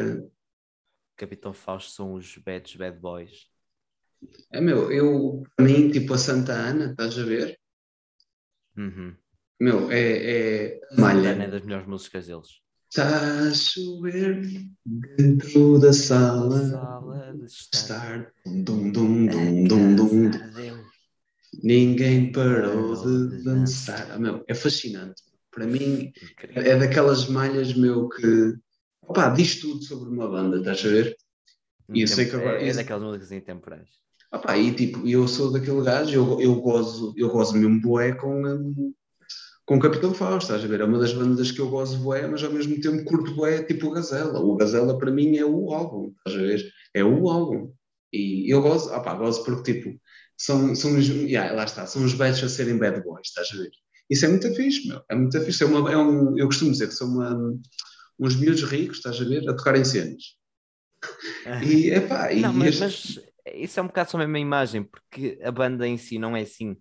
Capitão 1.16 1.52
Fausto 1.52 1.92
são 1.92 2.14
os 2.14 2.38
bets, 2.38 2.76
bad 2.76 2.98
boys. 2.98 3.48
É 4.52 4.60
meu, 4.60 4.90
eu, 4.92 5.42
para 5.56 5.64
mim, 5.64 5.90
tipo 5.90 6.14
a 6.14 6.18
Santa 6.18 6.52
Ana, 6.52 6.92
estás 6.92 7.18
a 7.18 7.24
ver? 7.24 7.58
Uhum. 8.76 9.16
Meu, 9.60 9.90
é, 9.90 10.70
é 10.70 10.80
malha. 10.96 11.30
É 11.30 11.48
das 11.48 11.62
melhores 11.62 11.86
músicas 11.86 12.26
deles. 12.26 12.60
Está 12.90 13.46
a 13.46 13.54
chover 13.54 14.42
dentro 14.84 15.78
da 15.78 15.92
sala, 15.92 16.70
sala 16.70 17.36
de 17.38 17.46
estar. 17.46 18.32
Dum, 18.44 18.90
dum, 18.90 19.26
dum, 19.26 19.64
dum, 19.64 19.94
dum, 19.94 20.30
dum. 20.30 20.82
Ninguém 21.62 22.32
parou 22.32 22.96
de 22.96 23.44
dançar. 23.44 24.10
Ah, 24.10 24.18
meu, 24.18 24.44
é 24.48 24.54
fascinante. 24.54 25.22
Para 25.52 25.68
mim, 25.68 26.12
é 26.48 26.76
daquelas 26.76 27.28
malhas, 27.28 27.74
meu, 27.74 28.08
que 28.08 28.56
opá, 29.02 29.28
diz 29.28 29.60
tudo 29.60 29.84
sobre 29.84 30.10
uma 30.10 30.28
banda, 30.28 30.58
estás 30.58 30.84
a 30.84 30.88
ver? 30.88 31.16
E 31.94 32.00
eu 32.00 32.08
sei 32.08 32.26
que 32.26 32.34
agora. 32.34 32.60
É, 32.60 32.70
é 32.70 32.72
daquelas 32.72 33.04
músicas 33.04 33.30
intemporais. 33.30 33.88
Opá, 34.32 34.58
e 34.58 34.74
tipo, 34.74 35.06
eu 35.06 35.28
sou 35.28 35.52
daquele 35.52 35.84
gajo, 35.84 36.12
eu, 36.12 36.40
eu 36.40 36.60
gozo, 36.60 37.14
eu 37.16 37.28
gozo 37.28 37.56
mesmo 37.56 37.80
boé 37.80 38.12
com, 38.16 38.44
um, 38.44 38.92
com 39.70 39.76
o 39.76 39.80
Capitão 39.80 40.12
Fausto, 40.12 40.50
estás 40.50 40.64
a 40.64 40.66
ver? 40.66 40.80
É 40.80 40.84
uma 40.84 40.98
das 40.98 41.12
bandas 41.12 41.52
que 41.52 41.60
eu 41.60 41.70
gosto 41.70 41.96
bué, 41.98 42.26
mas 42.26 42.42
ao 42.42 42.50
mesmo 42.50 42.80
tempo 42.80 43.04
curto 43.04 43.36
bué, 43.36 43.62
tipo 43.62 43.86
o 43.86 43.92
Gazela. 43.92 44.40
O 44.40 44.56
Gazela 44.56 44.98
para 44.98 45.12
mim 45.12 45.36
é 45.36 45.44
o 45.44 45.72
álbum, 45.72 46.12
estás 46.26 46.42
a 46.42 46.44
ver? 46.44 46.72
É 46.92 47.04
o 47.04 47.28
álbum. 47.28 47.72
E 48.12 48.52
eu 48.52 48.60
gosto, 48.62 48.92
opá, 48.92 49.14
gosto 49.14 49.44
porque 49.44 49.74
tipo, 49.74 49.96
são, 50.36 50.74
são 50.74 50.98
os, 50.98 51.06
yeah, 51.06 51.54
lá 51.54 51.62
está, 51.62 51.86
são 51.86 52.04
os 52.04 52.14
bets 52.14 52.42
a 52.42 52.48
serem 52.48 52.78
bad 52.78 53.00
boys, 53.04 53.28
estás 53.28 53.46
a 53.52 53.58
ver? 53.58 53.70
Isso 54.10 54.24
é 54.24 54.28
muito 54.28 54.52
fixe, 54.56 54.88
meu, 54.88 55.04
é 55.08 55.14
muito 55.14 55.40
fixe. 55.40 55.62
É 55.62 55.66
uma, 55.68 55.92
é 55.92 55.96
um, 55.96 56.36
eu 56.36 56.46
costumo 56.46 56.72
dizer 56.72 56.88
que 56.88 56.94
são 56.94 57.06
uma, 57.06 57.32
uns 58.18 58.34
miúdos 58.34 58.64
ricos, 58.64 58.96
estás 58.96 59.20
a 59.20 59.24
ver, 59.24 59.48
a 59.48 59.54
tocar 59.54 59.76
em 59.76 59.84
cenas. 59.84 60.34
E, 61.64 61.90
epá, 61.90 62.34
não, 62.34 62.52
mas, 62.52 62.80
mas, 62.80 63.20
isso 63.54 63.78
é 63.78 63.82
um 63.84 63.86
bocado 63.86 64.10
só 64.10 64.16
a 64.16 64.20
mesma 64.20 64.40
imagem, 64.40 64.82
porque 64.82 65.38
a 65.44 65.52
banda 65.52 65.86
em 65.86 65.96
si 65.96 66.18
não 66.18 66.36
é 66.36 66.40
assim. 66.40 66.76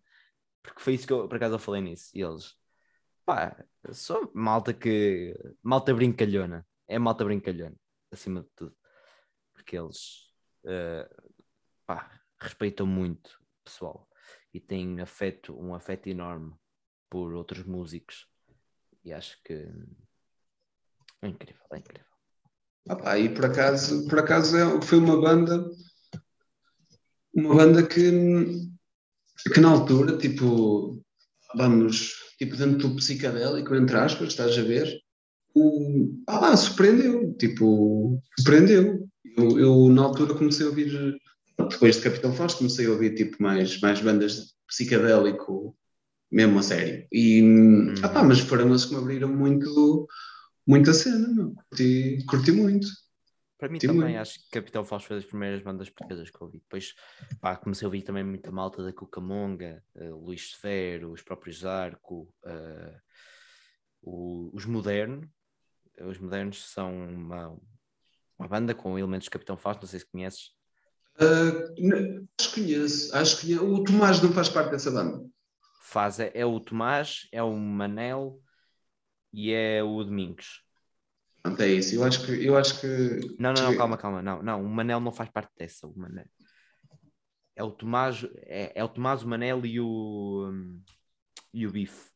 Porque 0.63 0.81
foi 0.81 0.95
isso 0.95 1.05
que 1.05 1.13
eu, 1.13 1.27
por 1.27 1.35
acaso, 1.35 1.53
eu 1.53 1.59
falei 1.59 1.81
nisso. 1.81 2.09
E 2.13 2.21
eles, 2.21 2.57
Pá, 3.29 3.55
sou 3.93 4.31
malta 4.33 4.73
que. 4.73 5.35
Malta 5.61 5.93
brincalhona. 5.93 6.65
É 6.87 6.97
malta 6.97 7.23
brincalhona, 7.23 7.75
acima 8.11 8.41
de 8.41 8.49
tudo. 8.55 8.75
Porque 9.53 9.77
eles 9.77 10.31
uh, 10.63 11.07
pá, 11.85 12.19
respeitam 12.41 12.87
muito 12.87 13.27
o 13.27 13.63
pessoal 13.65 14.09
e 14.51 14.59
têm 14.59 14.99
afeto, 14.99 15.55
um 15.55 15.75
afeto 15.75 16.09
enorme 16.09 16.55
por 17.07 17.35
outros 17.35 17.63
músicos. 17.65 18.27
E 19.05 19.13
acho 19.13 19.39
que 19.43 19.53
é 21.21 21.27
incrível, 21.27 21.67
é 21.71 21.77
incrível. 21.77 22.09
Ah, 23.03 23.19
e 23.19 23.29
por 23.31 23.45
acaso, 23.45 24.07
por 24.07 24.17
acaso 24.17 24.57
é, 24.57 24.81
foi 24.81 24.97
uma 24.97 25.21
banda, 25.21 25.69
uma 27.31 27.53
banda 27.53 27.85
que, 27.85 28.09
que 29.53 29.59
na 29.59 29.69
altura, 29.69 30.17
tipo, 30.17 30.99
vamos, 31.55 32.18
tipo, 32.39 32.55
dentro 32.55 32.87
do 32.87 32.95
psicadélico, 32.95 33.75
entre 33.75 33.97
aspas, 33.97 34.29
estás 34.29 34.57
a 34.57 34.61
ver? 34.61 34.99
O, 35.53 36.09
ah, 36.27 36.55
surpreendeu, 36.55 37.33
tipo, 37.33 38.21
surpreendeu. 38.39 39.07
Eu, 39.37 39.59
eu, 39.59 39.89
na 39.89 40.03
altura 40.03 40.33
comecei 40.33 40.65
a 40.65 40.69
ouvir, 40.69 41.19
depois 41.69 41.97
de 41.97 42.01
Capitão 42.01 42.33
Fausto, 42.33 42.59
comecei 42.59 42.85
a 42.87 42.91
ouvir 42.91 43.13
tipo 43.13 43.41
mais, 43.43 43.79
mais 43.81 44.01
bandas 44.01 44.35
de 44.35 44.47
psicadélico, 44.67 45.75
mesmo 46.31 46.59
a 46.59 46.63
sério. 46.63 47.05
E, 47.11 47.43
hum. 47.43 47.93
ah, 48.01 48.09
pá, 48.09 48.23
mas 48.23 48.39
foram 48.39 48.71
as 48.71 48.85
que 48.85 48.93
me 48.93 49.01
abriram 49.01 49.29
muito, 49.29 50.07
muito 50.65 50.89
a 50.89 50.93
cena, 50.93 51.27
meu. 51.27 51.53
Curti, 51.69 52.23
curti 52.25 52.51
muito. 52.51 52.87
Para 53.59 53.67
mim 53.67 53.77
também, 53.77 53.99
muito. 53.99 54.17
acho 54.19 54.41
que 54.41 54.51
Capitão 54.51 54.85
Fausto 54.85 55.09
foi 55.09 55.17
das 55.17 55.25
primeiras 55.25 55.61
bandas 55.61 55.89
portuguesas 55.89 56.29
que 56.29 56.37
eu 56.37 56.47
ouvi. 56.47 56.59
Depois 56.59 56.95
pá, 57.41 57.57
comecei 57.57 57.85
a 57.85 57.89
ouvir 57.89 58.03
também 58.03 58.23
muita 58.23 58.49
malta 58.49 58.81
da 58.81 58.93
Cucamonga, 58.93 59.83
uh, 59.95 60.15
Luís 60.15 60.53
Severo, 60.53 61.11
os 61.11 61.21
próprios 61.21 61.59
Zarco, 61.59 62.33
uh, 62.45 63.01
o, 64.01 64.49
os 64.53 64.65
Moderno. 64.65 65.29
Os 65.99 66.17
Modernos 66.17 66.71
são 66.71 67.09
uma, 67.09 67.59
uma 68.37 68.47
banda 68.47 68.73
com 68.73 68.97
elementos 68.97 69.25
de 69.25 69.31
Capitão 69.31 69.57
Fausto, 69.57 69.81
não 69.81 69.89
sei 69.89 69.99
se 69.99 70.09
conheces. 70.09 70.51
Uh, 71.19 72.25
acho 72.39 72.53
que 72.53 72.61
conheço, 72.61 73.13
acho 73.13 73.41
que 73.41 73.59
o 73.59 73.83
Tomás 73.83 74.21
não 74.21 74.31
faz 74.31 74.47
parte 74.47 74.71
dessa 74.71 74.89
banda. 74.89 75.29
Faz, 75.81 76.17
é, 76.21 76.31
é 76.33 76.45
o 76.45 76.61
Tomás, 76.61 77.27
é 77.29 77.43
o 77.43 77.53
Manel 77.53 78.41
e 79.33 79.51
é 79.51 79.83
o 79.83 80.01
Domingos. 80.01 80.63
Pronto, 81.41 81.61
é 81.61 81.67
isso. 81.67 81.95
Eu 81.95 82.03
acho 82.03 82.25
que. 82.25 82.45
Eu 82.45 82.57
acho 82.57 82.81
que... 82.81 83.35
Não, 83.39 83.53
não, 83.53 83.63
não, 83.63 83.77
calma, 83.77 83.97
calma. 83.97 84.21
Não, 84.21 84.41
não, 84.41 84.63
o 84.63 84.69
Manel 84.69 84.99
não 84.99 85.11
faz 85.11 85.29
parte 85.29 85.51
dessa. 85.57 85.87
O 85.87 85.97
Manel. 85.97 86.25
É 87.55 87.63
o 87.63 87.71
Tomás, 87.71 88.25
é, 88.43 88.71
é 88.79 88.83
o 88.83 88.89
Tomás, 88.89 89.23
o 89.23 89.27
Manel 89.27 89.65
e 89.65 89.79
o, 89.79 90.49
um, 90.49 90.81
e 91.53 91.67
o 91.67 91.71
Bife. 91.71 92.09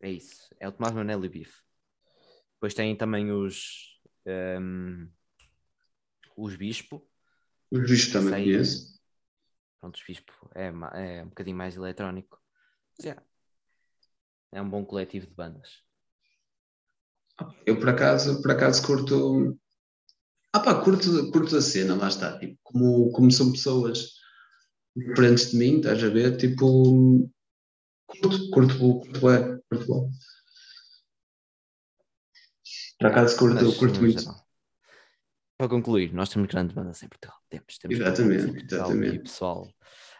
É 0.00 0.10
isso. 0.10 0.54
É 0.60 0.68
o 0.68 0.72
Tomás, 0.72 0.92
o 0.92 0.96
Manel 0.96 1.24
e 1.24 1.26
o 1.26 1.30
Bife. 1.30 1.62
Depois 2.54 2.74
tem 2.74 2.94
também 2.96 3.30
os. 3.30 3.98
Um, 4.26 5.08
os 6.36 6.56
Bispo. 6.56 7.06
Os 7.70 7.88
Bispo 7.88 8.12
também 8.12 8.32
Sei, 8.34 8.44
conheço. 8.44 9.00
Pronto, 9.80 9.96
os 9.96 10.04
Bispo 10.06 10.50
é, 10.54 10.66
é 10.66 11.22
um 11.24 11.28
bocadinho 11.28 11.56
mais 11.56 11.76
eletrónico. 11.76 12.40
Yeah. 13.02 13.22
É 14.52 14.60
um 14.60 14.68
bom 14.68 14.84
coletivo 14.84 15.26
de 15.26 15.34
bandas. 15.34 15.82
Eu 17.66 17.78
por 17.78 17.88
acaso, 17.88 18.40
por 18.42 18.50
acaso 18.50 18.84
curto. 18.84 19.58
Ah 20.52 20.60
pá, 20.60 20.82
curto, 20.82 21.30
curto 21.30 21.56
a 21.56 21.62
cena, 21.62 21.94
lá 21.94 22.08
está. 22.08 22.38
Tipo, 22.38 22.58
como, 22.62 23.10
como 23.12 23.30
são 23.30 23.52
pessoas 23.52 24.10
diferentes 24.94 25.50
de 25.50 25.56
mim, 25.56 25.76
estás 25.76 26.02
a 26.04 26.08
ver? 26.08 26.36
Tipo, 26.36 27.30
curto, 28.06 28.50
curto, 28.50 28.78
curto, 28.78 29.30
é, 29.30 29.58
curto 29.68 29.86
bom. 29.86 30.10
Por 32.98 33.06
acaso 33.06 33.36
curto, 33.36 33.64
mas, 33.64 33.76
curto 33.76 34.00
muito. 34.00 34.20
Geral. 34.20 34.46
Para 35.56 35.68
concluir, 35.68 36.12
nós 36.12 36.28
temos 36.28 36.48
grandes 36.48 36.74
bandas 36.74 37.02
em 37.02 37.08
Portugal. 37.08 37.38
Temos, 37.48 37.78
temos 37.78 37.96
exatamente, 37.96 38.52
Portugal, 38.52 38.90
exatamente. 38.90 39.16
E 39.16 39.18
pessoal, 39.20 39.68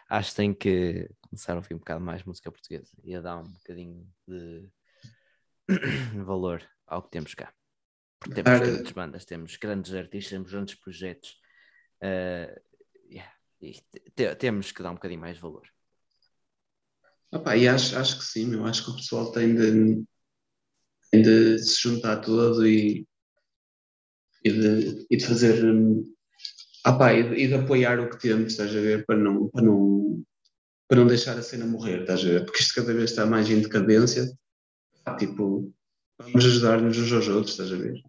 acho 0.09 0.29
que 0.29 0.35
tem 0.35 0.53
que 0.53 1.09
começar 1.21 1.53
a 1.53 1.57
ouvir 1.57 1.75
um 1.75 1.79
bocado 1.79 2.01
mais 2.03 2.23
música 2.23 2.51
portuguesa 2.51 2.91
e 3.03 3.15
a 3.15 3.21
dar 3.21 3.37
um 3.37 3.51
bocadinho 3.51 4.07
de 4.27 4.69
valor 6.25 6.63
ao 6.87 7.03
que 7.03 7.11
temos 7.11 7.33
cá. 7.33 7.53
Porque 8.19 8.35
temos 8.35 8.59
Cara... 8.59 8.71
grandes 8.71 8.91
bandas, 8.91 9.25
temos 9.25 9.57
grandes 9.57 9.93
artistas, 9.93 10.31
temos 10.31 10.51
grandes 10.51 10.75
projetos. 10.75 11.37
Uh, 12.01 12.61
yeah, 13.09 13.31
temos 14.37 14.71
que 14.71 14.81
dar 14.81 14.91
um 14.91 14.95
bocadinho 14.95 15.21
mais 15.21 15.37
valor. 15.37 15.67
Opa, 17.31 17.57
e 17.57 17.67
acho, 17.67 17.97
acho 17.97 18.19
que 18.19 18.25
sim, 18.25 18.53
eu 18.53 18.65
acho 18.65 18.85
que 18.85 18.91
o 18.91 18.95
pessoal 18.95 19.31
tem 19.31 19.55
de, 19.55 20.05
tem 21.09 21.21
de 21.21 21.57
se 21.57 21.81
juntar 21.81 22.17
todo 22.17 22.65
e, 22.65 23.07
e, 24.43 24.51
de, 24.51 25.07
e 25.09 25.17
de 25.17 25.25
fazer 25.25 25.63
opa, 26.85 27.13
e, 27.13 27.23
de, 27.23 27.35
e 27.35 27.47
de 27.47 27.53
apoiar 27.55 27.99
o 27.99 28.09
que 28.09 28.19
temos, 28.19 28.51
estás 28.51 28.69
a 28.69 28.79
ver, 28.79 29.05
para 29.05 29.17
não, 29.17 29.49
para 29.49 29.63
não, 29.63 30.23
para 30.87 30.99
não 30.99 31.07
deixar 31.07 31.37
a 31.37 31.41
cena 31.41 31.65
morrer, 31.65 32.01
estás 32.01 32.19
a 32.21 32.23
ver? 32.23 32.45
Porque 32.45 32.61
isto 32.61 32.75
cada 32.75 32.93
vez 32.93 33.09
está 33.09 33.25
mais 33.25 33.49
em 33.49 33.61
decadência. 33.61 34.31
Tipo, 35.17 35.73
vamos 36.17 36.45
ajudar-nos 36.45 36.97
uns 36.97 37.11
aos 37.11 37.27
outros, 37.27 37.51
estás 37.51 37.71
a 37.71 37.75
ver? 37.75 38.01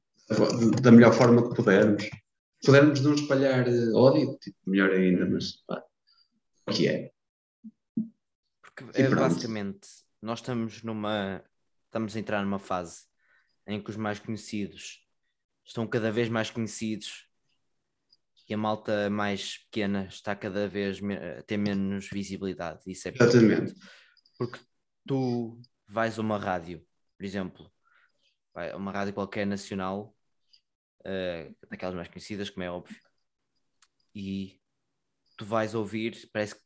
Da 0.81 0.91
melhor 0.91 1.12
forma 1.12 1.49
que 1.49 1.55
pudermos. 1.55 2.09
Pudermos 2.65 3.01
não 3.01 3.15
espalhar 3.15 3.69
eh, 3.69 3.93
ódio, 3.93 4.39
tipo, 4.39 4.57
melhor 4.66 4.91
ainda, 4.91 5.27
mas 5.27 5.53
pá, 5.66 5.83
o 6.66 6.73
que 6.73 6.89
é? 6.89 7.11
Porque 8.61 9.03
é, 9.03 9.09
basicamente 9.09 9.89
nós 10.23 10.39
estamos 10.39 10.83
numa 10.83 11.45
estamos 11.87 12.16
a 12.16 12.19
entrar 12.19 12.43
numa 12.43 12.59
fase 12.59 13.05
em 13.66 13.81
que 13.81 13.91
os 13.91 13.97
mais 13.97 14.19
conhecidos 14.19 15.07
estão 15.65 15.87
cada 15.87 16.11
vez 16.11 16.29
mais 16.29 16.51
conhecidos 16.51 17.29
e 18.49 18.55
a 18.55 18.59
malta 18.59 19.09
mais 19.09 19.59
pequena 19.59 20.07
está 20.07 20.35
cada 20.35 20.69
vez 20.69 21.01
a 21.39 21.43
ter 21.43 21.57
menos 21.57 22.09
visibilidade. 22.11 22.81
Isso 22.87 23.09
é 23.09 23.12
Exatamente. 23.15 23.75
Porque 24.37 24.59
tu 25.07 25.61
vais 25.86 26.19
a 26.19 26.23
uma 26.23 26.39
rádio, 26.39 26.85
por 27.16 27.24
exemplo, 27.24 27.70
uma 28.77 28.93
rádio 28.93 29.15
qualquer 29.15 29.47
nacional, 29.47 30.16
uh, 31.01 31.56
daquelas 31.69 31.94
mais 31.94 32.09
conhecidas, 32.09 32.51
como 32.51 32.65
é 32.65 32.70
óbvio, 32.70 32.97
e 34.15 34.61
tu 35.36 35.44
vais 35.44 35.74
ouvir, 35.74 36.28
parece 36.32 36.55
que 36.55 36.62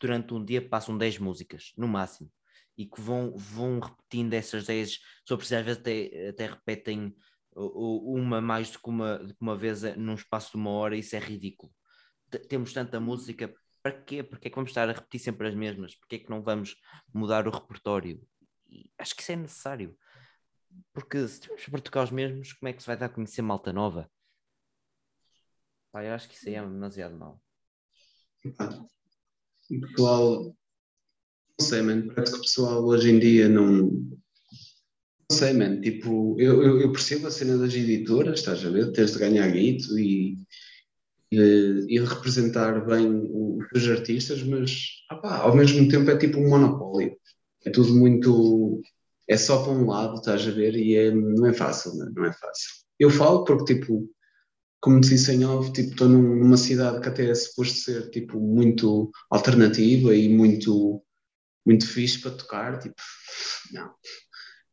durante 0.00 0.32
um 0.34 0.44
dia 0.44 0.66
passam 0.66 0.96
10 0.96 1.18
músicas, 1.18 1.72
no 1.76 1.86
máximo, 1.86 2.30
e 2.76 2.86
que 2.86 3.00
vão, 3.00 3.36
vão 3.36 3.80
repetindo 3.80 4.34
essas 4.34 4.66
10, 4.66 4.94
se 4.94 5.00
eu 5.32 5.36
precisar, 5.36 5.60
às 5.60 5.64
vezes 5.64 5.80
até, 5.80 6.28
até 6.28 6.46
repetem 6.46 7.14
uma 7.54 8.40
mais 8.40 8.70
do 8.70 8.78
que 8.78 8.88
uma, 8.88 9.20
uma 9.40 9.56
vez 9.56 9.82
num 9.96 10.14
espaço 10.14 10.50
de 10.50 10.56
uma 10.56 10.70
hora, 10.70 10.96
isso 10.96 11.16
é 11.16 11.18
ridículo. 11.18 11.72
Temos 12.48 12.72
tanta 12.72 13.00
música, 13.00 13.54
para 13.82 13.92
quê? 13.92 14.22
Porque 14.22 14.48
é 14.48 14.50
que 14.50 14.56
vamos 14.56 14.70
estar 14.70 14.88
a 14.88 14.92
repetir 14.92 15.20
sempre 15.20 15.48
as 15.48 15.54
mesmas? 15.54 15.94
Porque 15.94 16.16
é 16.16 16.18
que 16.18 16.28
não 16.28 16.42
vamos 16.42 16.76
mudar 17.14 17.48
o 17.48 17.50
repertório? 17.50 18.20
E 18.68 18.90
acho 18.98 19.14
que 19.14 19.22
isso 19.22 19.32
é 19.32 19.36
necessário. 19.36 19.96
Porque 20.92 21.26
se 21.28 21.40
tivermos 21.40 21.68
para 21.68 21.80
tocar 21.80 22.04
os 22.04 22.10
mesmos, 22.10 22.52
como 22.52 22.68
é 22.68 22.72
que 22.72 22.82
se 22.82 22.86
vai 22.86 22.96
dar 22.96 23.06
a 23.06 23.10
conhecer 23.10 23.42
malta 23.42 23.72
nova? 23.72 24.10
Pá, 25.92 26.04
eu 26.04 26.12
acho 26.12 26.28
que 26.28 26.34
isso 26.34 26.48
aí 26.48 26.54
é 26.54 26.60
demasiado 26.60 27.16
mal. 27.16 27.40
O 29.70 29.80
pessoal, 29.80 30.56
não 31.58 31.66
sei, 31.66 31.82
mano, 31.82 32.14
parece 32.14 32.32
que 32.32 32.38
o 32.38 32.42
pessoal 32.42 32.84
hoje 32.84 33.10
em 33.10 33.18
dia 33.18 33.48
não. 33.48 33.90
Não 35.28 35.36
sei, 35.36 35.52
mano, 35.54 35.80
tipo, 35.80 36.36
eu, 36.38 36.62
eu, 36.62 36.80
eu 36.82 36.92
percebo 36.92 37.26
a 37.26 37.30
cena 37.30 37.58
das 37.58 37.74
editoras, 37.74 38.38
estás 38.38 38.64
a 38.64 38.70
ver? 38.70 38.92
Teres 38.92 39.12
de 39.12 39.18
ganhar 39.18 39.50
guito 39.50 39.98
e, 39.98 40.36
e, 41.32 41.86
e 41.88 41.98
representar 41.98 42.84
bem 42.86 43.08
os 43.32 43.68
teus 43.70 43.88
artistas, 43.88 44.42
mas 44.44 45.04
ao 45.10 45.56
mesmo 45.56 45.88
tempo 45.88 46.10
é 46.10 46.16
tipo 46.16 46.38
um 46.38 46.48
monopólio. 46.48 47.18
É 47.66 47.70
tudo 47.70 47.94
muito 47.94 48.80
é 49.28 49.36
só 49.36 49.62
para 49.62 49.72
um 49.72 49.86
lado, 49.86 50.16
estás 50.16 50.46
a 50.46 50.50
ver, 50.50 50.76
e 50.76 50.94
é, 50.94 51.10
não 51.10 51.46
é 51.46 51.52
fácil, 51.52 51.94
não 51.96 52.06
é? 52.06 52.10
não 52.14 52.24
é 52.24 52.32
fácil. 52.32 52.70
Eu 52.98 53.10
falo 53.10 53.44
porque, 53.44 53.74
tipo, 53.74 54.08
como 54.80 55.00
disse 55.00 55.32
em 55.32 55.44
off, 55.44 55.72
tipo, 55.72 55.90
estou 55.90 56.08
numa 56.08 56.56
cidade 56.56 57.00
que 57.00 57.08
até 57.08 57.28
é 57.28 57.34
suposto 57.34 57.78
ser, 57.78 58.10
tipo, 58.10 58.38
muito 58.40 59.10
alternativa 59.30 60.14
e 60.14 60.28
muito, 60.28 61.02
muito 61.66 61.88
fixe 61.88 62.20
para 62.20 62.30
tocar, 62.32 62.78
tipo, 62.78 62.94
não. 63.72 63.90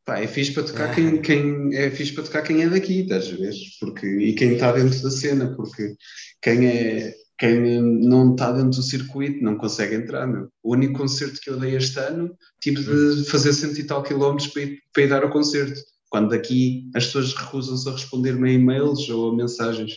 Pá, 0.05 0.19
é 0.19 0.27
fixe 0.27 0.51
para 0.51 0.63
tocar 0.63 0.93
quem, 0.93 1.21
quem 1.21 1.75
é 1.75 1.89
fixe 1.89 2.13
para 2.13 2.25
tocar 2.25 2.41
quem 2.43 2.61
é 2.61 2.69
daqui, 2.69 3.01
estás 3.01 3.27
a 3.27 3.35
ver? 3.35 3.53
Porque, 3.79 4.05
e 4.05 4.35
quem 4.35 4.53
está 4.53 4.71
dentro 4.71 5.01
da 5.01 5.09
cena, 5.09 5.55
porque 5.55 5.95
quem 6.41 6.67
é 6.67 7.15
quem 7.37 7.81
não 7.81 8.31
está 8.31 8.51
dentro 8.51 8.71
do 8.71 8.83
circuito 8.83 9.43
não 9.43 9.57
consegue 9.57 9.95
entrar. 9.95 10.27
Meu. 10.27 10.49
O 10.61 10.73
único 10.73 10.99
concerto 10.99 11.39
que 11.41 11.49
eu 11.49 11.59
dei 11.59 11.75
este 11.75 11.99
ano 11.99 12.35
tive 12.61 12.83
de 12.83 13.21
hum. 13.21 13.25
fazer 13.25 13.53
cento 13.53 13.79
e 13.79 13.83
tal 13.85 14.03
quilómetros 14.03 14.49
para 14.49 14.61
ir, 14.61 14.79
para 14.93 15.03
ir 15.03 15.09
dar 15.09 15.25
o 15.25 15.29
concerto. 15.31 15.79
Quando 16.09 16.29
daqui 16.29 16.89
as 16.95 17.07
pessoas 17.07 17.33
recusam-se 17.33 17.89
a 17.89 17.91
responder-me 17.91 18.49
a 18.49 18.53
e-mails 18.53 19.09
ou 19.09 19.31
a 19.31 19.35
mensagens, 19.35 19.93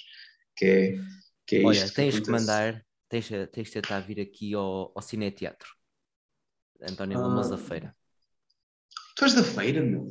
que 0.57 0.65
é, 0.65 0.99
que 1.47 1.57
é 1.57 1.65
Olha, 1.65 1.77
isto 1.77 1.95
tens 1.95 2.15
que, 2.15 2.23
que 2.23 2.31
mandar, 2.31 2.83
tens, 3.09 3.29
tens 3.29 3.67
de 3.67 3.73
tentar 3.73 4.01
vir 4.01 4.21
aqui 4.21 4.55
ao, 4.55 4.93
ao 4.95 5.03
Cine 5.03 5.31
Teatro. 5.31 5.69
António 6.81 7.19
ah, 7.19 7.23
Lamas 7.23 7.51
da 7.51 7.59
Feira. 7.59 7.95
Tu 9.17 9.25
és 9.25 9.35
da 9.35 9.43
feira, 9.43 9.83
meu? 9.83 10.09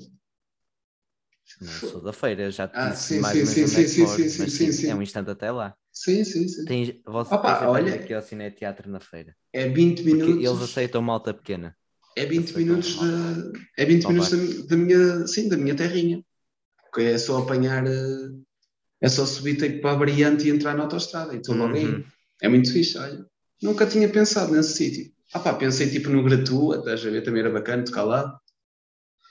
Não 1.61 1.71
sou 1.71 2.01
da 2.01 2.11
feira, 2.11 2.49
já 2.49 2.67
te 2.67 2.75
ah, 2.75 2.89
disse 2.89 3.15
sim, 3.15 3.19
mais 3.19 3.33
sim, 3.33 3.55
menos 3.55 3.71
sim, 3.71 3.87
sim, 3.87 4.07
sim, 4.07 4.29
sim, 4.29 4.49
sim, 4.49 4.71
sim, 4.71 4.89
É 4.89 4.95
um 4.95 5.01
instante 5.01 5.29
até 5.29 5.51
lá. 5.51 5.77
Sim, 5.95 6.25
sim, 6.25 6.45
sim. 6.47 6.65
Tens, 6.65 6.93
você 7.05 7.33
Opa, 7.33 7.69
olha, 7.69 7.95
aqui 7.95 8.13
ao 8.13 8.21
Cine 8.21 8.51
Teatro 8.51 8.91
na 8.91 8.99
feira. 8.99 9.33
É 9.53 9.65
20 9.69 10.03
minutos. 10.03 10.27
Porque 10.27 10.45
eles 10.45 10.61
aceitam 10.61 11.01
malta 11.01 11.33
pequena. 11.33 11.75
é 12.17 12.25
20 12.25 12.51
minutos, 12.57 12.99
de, 12.99 13.53
é 13.77 13.85
20 13.85 14.07
minutos 14.09 14.29
da, 14.29 14.67
da, 14.67 14.77
minha, 14.77 15.25
sim, 15.25 15.47
da 15.47 15.55
minha 15.55 15.73
terrinha. 15.73 16.21
Porque 16.83 17.01
é 17.01 17.17
só 17.17 17.41
apanhar, 17.41 17.87
eh, 17.87 18.29
é 18.99 19.07
só 19.07 19.25
subir 19.25 19.55
tipo, 19.55 19.81
para 19.81 19.93
a 19.93 19.95
variante 19.95 20.47
e 20.47 20.51
entrar 20.51 20.75
na 20.75 20.83
autostrada 20.83 21.33
e 21.33 21.37
estou 21.37 21.55
logo 21.55 21.73
uhum. 21.73 21.95
aí. 21.95 22.05
É 22.41 22.49
muito 22.49 22.71
fixe, 22.73 22.97
olha. 22.97 23.25
Nunca 23.63 23.87
tinha 23.87 24.09
pensado 24.09 24.53
nesse 24.53 24.75
sítio. 24.75 25.13
Ah 25.33 25.39
pá, 25.39 25.53
pensei 25.53 25.89
tipo 25.89 26.09
no 26.09 26.23
Gratu, 26.23 26.73
até 26.73 26.97
já 26.97 27.09
ver 27.09 27.23
também 27.23 27.39
era 27.39 27.49
bacana 27.49 27.85
tocar 27.85 28.03
lá. 28.03 28.37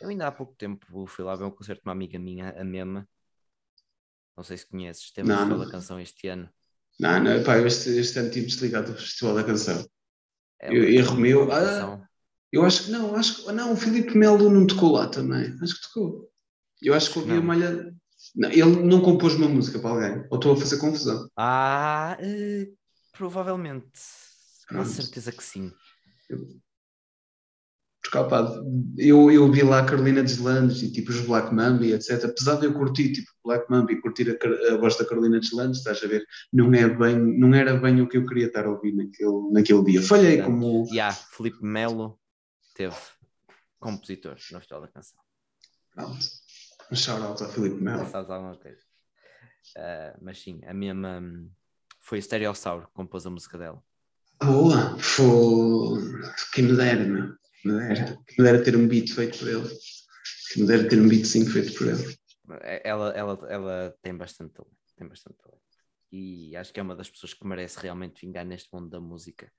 Eu 0.01 0.09
ainda 0.09 0.27
há 0.27 0.33
pouco 0.33 0.55
tempo 0.57 1.07
fui 1.07 1.25
lá 1.25 1.37
ver 1.37 1.45
um 1.45 1.51
concerto 1.51 1.83
de 1.83 1.89
uma 1.89 1.93
amiga 1.93 2.19
minha, 2.19 2.51
a 2.59 2.65
Mema. 2.65 3.07
Não 4.37 4.43
sei 4.45 4.57
se 4.57 4.67
conheces, 4.67 5.11
teve 5.13 5.31
o 5.31 5.37
Festival 5.37 5.59
da 5.59 5.71
Canção 5.71 6.01
este 6.01 6.29
ano. 6.29 6.49
Não, 6.99 7.23
não, 7.23 7.43
pá, 7.43 7.59
eu 7.59 7.67
este, 7.67 7.91
este 7.91 8.19
ano 8.19 8.31
tive 8.31 8.47
desligado 8.47 8.93
do 8.93 8.99
Festival 8.99 9.35
da 9.35 9.45
Canção. 9.45 9.87
É, 10.61 10.69
eu, 10.69 10.85
erro 10.85 11.17
meu. 11.17 11.51
Ah, 11.53 12.09
eu 12.53 12.65
acho 12.65 12.85
que 12.85 12.91
não, 12.91 13.15
acho 13.15 13.45
que 13.45 13.53
não, 13.53 13.73
o 13.73 13.77
Filipe 13.77 14.17
Melo 14.17 14.49
não 14.51 14.67
tocou 14.67 14.93
lá 14.93 15.09
também. 15.09 15.57
Acho 15.61 15.75
que 15.75 15.89
tocou. 15.89 16.31
Eu 16.81 16.95
acho 16.95 17.13
que 17.13 17.19
ouvi 17.19 17.33
a 17.33 17.41
malha. 17.41 17.95
Não, 18.35 18.51
ele 18.51 18.83
não 18.83 19.01
compôs 19.01 19.35
uma 19.35 19.49
música 19.49 19.79
para 19.79 19.91
alguém, 19.91 20.27
ou 20.31 20.37
estou 20.37 20.53
a 20.53 20.57
fazer 20.57 20.79
confusão. 20.79 21.29
Ah, 21.37 22.17
uh, 22.21 22.77
provavelmente. 23.13 24.01
Com 24.69 24.85
certeza 24.85 25.31
que 25.31 25.43
sim. 25.43 25.73
Porque, 28.15 28.19
opa, 28.19 28.63
eu, 28.97 29.31
eu 29.31 29.51
vi 29.51 29.63
lá 29.63 29.81
a 29.81 29.85
Carolina 29.85 30.23
Deslandes 30.23 30.83
e 30.83 30.93
tipo 30.93 31.11
os 31.11 31.21
Black 31.23 31.53
Mamba 31.53 31.85
etc. 31.85 32.25
Apesar 32.25 32.61
de 32.61 32.67
eu 32.67 32.73
curtir 32.73 33.13
tipo 33.13 33.31
Black 33.45 33.69
Mamba 33.69 33.93
e 33.93 34.01
curtir 34.01 34.31
a, 34.31 34.75
a 34.75 34.77
voz 34.77 34.97
da 34.97 35.05
Carolina 35.05 35.41
Deslandes, 35.41 35.79
estás 35.79 36.03
a 36.05 36.07
ver? 36.07 36.25
Não, 36.53 36.73
é 36.73 36.89
bem, 36.89 37.17
não 37.17 37.53
era 37.53 37.77
bem 37.77 38.01
o 38.01 38.09
que 38.09 38.17
eu 38.17 38.25
queria 38.25 38.47
estar 38.47 38.67
a 38.67 38.71
ouvir 38.71 38.93
naquele, 38.95 39.51
naquele 39.51 39.85
dia. 39.85 40.03
Falhei 40.03 40.41
como. 40.43 40.87
E 40.91 40.95
yeah, 40.95 41.13
Felipe 41.13 41.65
Melo 41.65 42.19
teve 42.77 42.95
compositor 43.81 44.37
no 44.53 44.59
Festival 44.59 44.83
da 44.83 44.89
Canção. 44.89 45.19
Pronto. 45.93 46.27
Um 46.93 46.97
shout-out 46.97 47.43
ao 47.43 47.49
Felipe 47.49 47.83
Melo. 47.83 48.07
Sabes 48.09 48.31
alguma 48.31 48.57
coisa. 48.57 48.79
Uh, 49.77 50.19
mas 50.23 50.41
sim, 50.41 50.61
a 50.67 50.73
mesma. 50.73 51.21
Foi 51.99 52.19
o 52.19 52.23
Stereossauro 52.23 52.87
que 52.87 52.93
compôs 52.93 53.27
a 53.27 53.31
música 53.31 53.59
dela. 53.59 53.83
Boa! 54.41 54.97
Foi. 54.99 55.99
Que 56.53 56.63
me 56.63 56.77
dera, 56.77 57.05
meu. 57.05 57.44
Que 57.65 57.73
me 57.73 57.79
dera. 57.79 58.19
Que 58.27 58.43
me 58.43 58.45
dera 58.45 58.63
ter 58.63 58.77
um 58.77 58.87
beat 58.87 59.11
feito 59.11 59.39
por 59.39 59.49
ele. 59.49 59.69
Que 60.53 60.61
me 60.61 60.67
dera 60.67 60.87
ter 60.87 61.01
um 61.01 61.09
beat 61.09 61.25
sim 61.25 61.47
feito 61.47 61.73
por 61.79 61.89
ele. 61.89 62.19
É, 62.61 62.83
ela, 62.87 63.09
ela, 63.13 63.39
ela 63.49 63.97
tem 64.03 64.15
bastante 64.15 64.53
talento. 64.53 64.77
Tem 64.95 65.09
bastante 65.09 65.39
talento. 65.39 65.65
E 66.13 66.55
acho 66.57 66.73
que 66.73 66.79
é 66.79 66.83
uma 66.83 66.95
das 66.95 67.09
pessoas 67.09 67.33
que 67.33 67.47
merece 67.47 67.81
realmente 67.81 68.21
vingar 68.21 68.45
neste 68.45 68.69
mundo 68.71 68.91
da 68.91 69.01
música. 69.01 69.51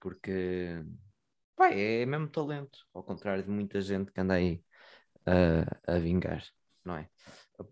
Porque 0.00 0.82
pá, 1.54 1.70
é 1.70 2.06
mesmo 2.06 2.28
talento. 2.28 2.78
Ao 2.94 3.04
contrário 3.04 3.44
de 3.44 3.50
muita 3.50 3.82
gente 3.82 4.10
que 4.10 4.20
anda 4.20 4.34
aí 4.34 4.64
a, 5.26 5.94
a 5.94 5.98
vingar, 5.98 6.42
não 6.82 6.96
é? 6.96 7.08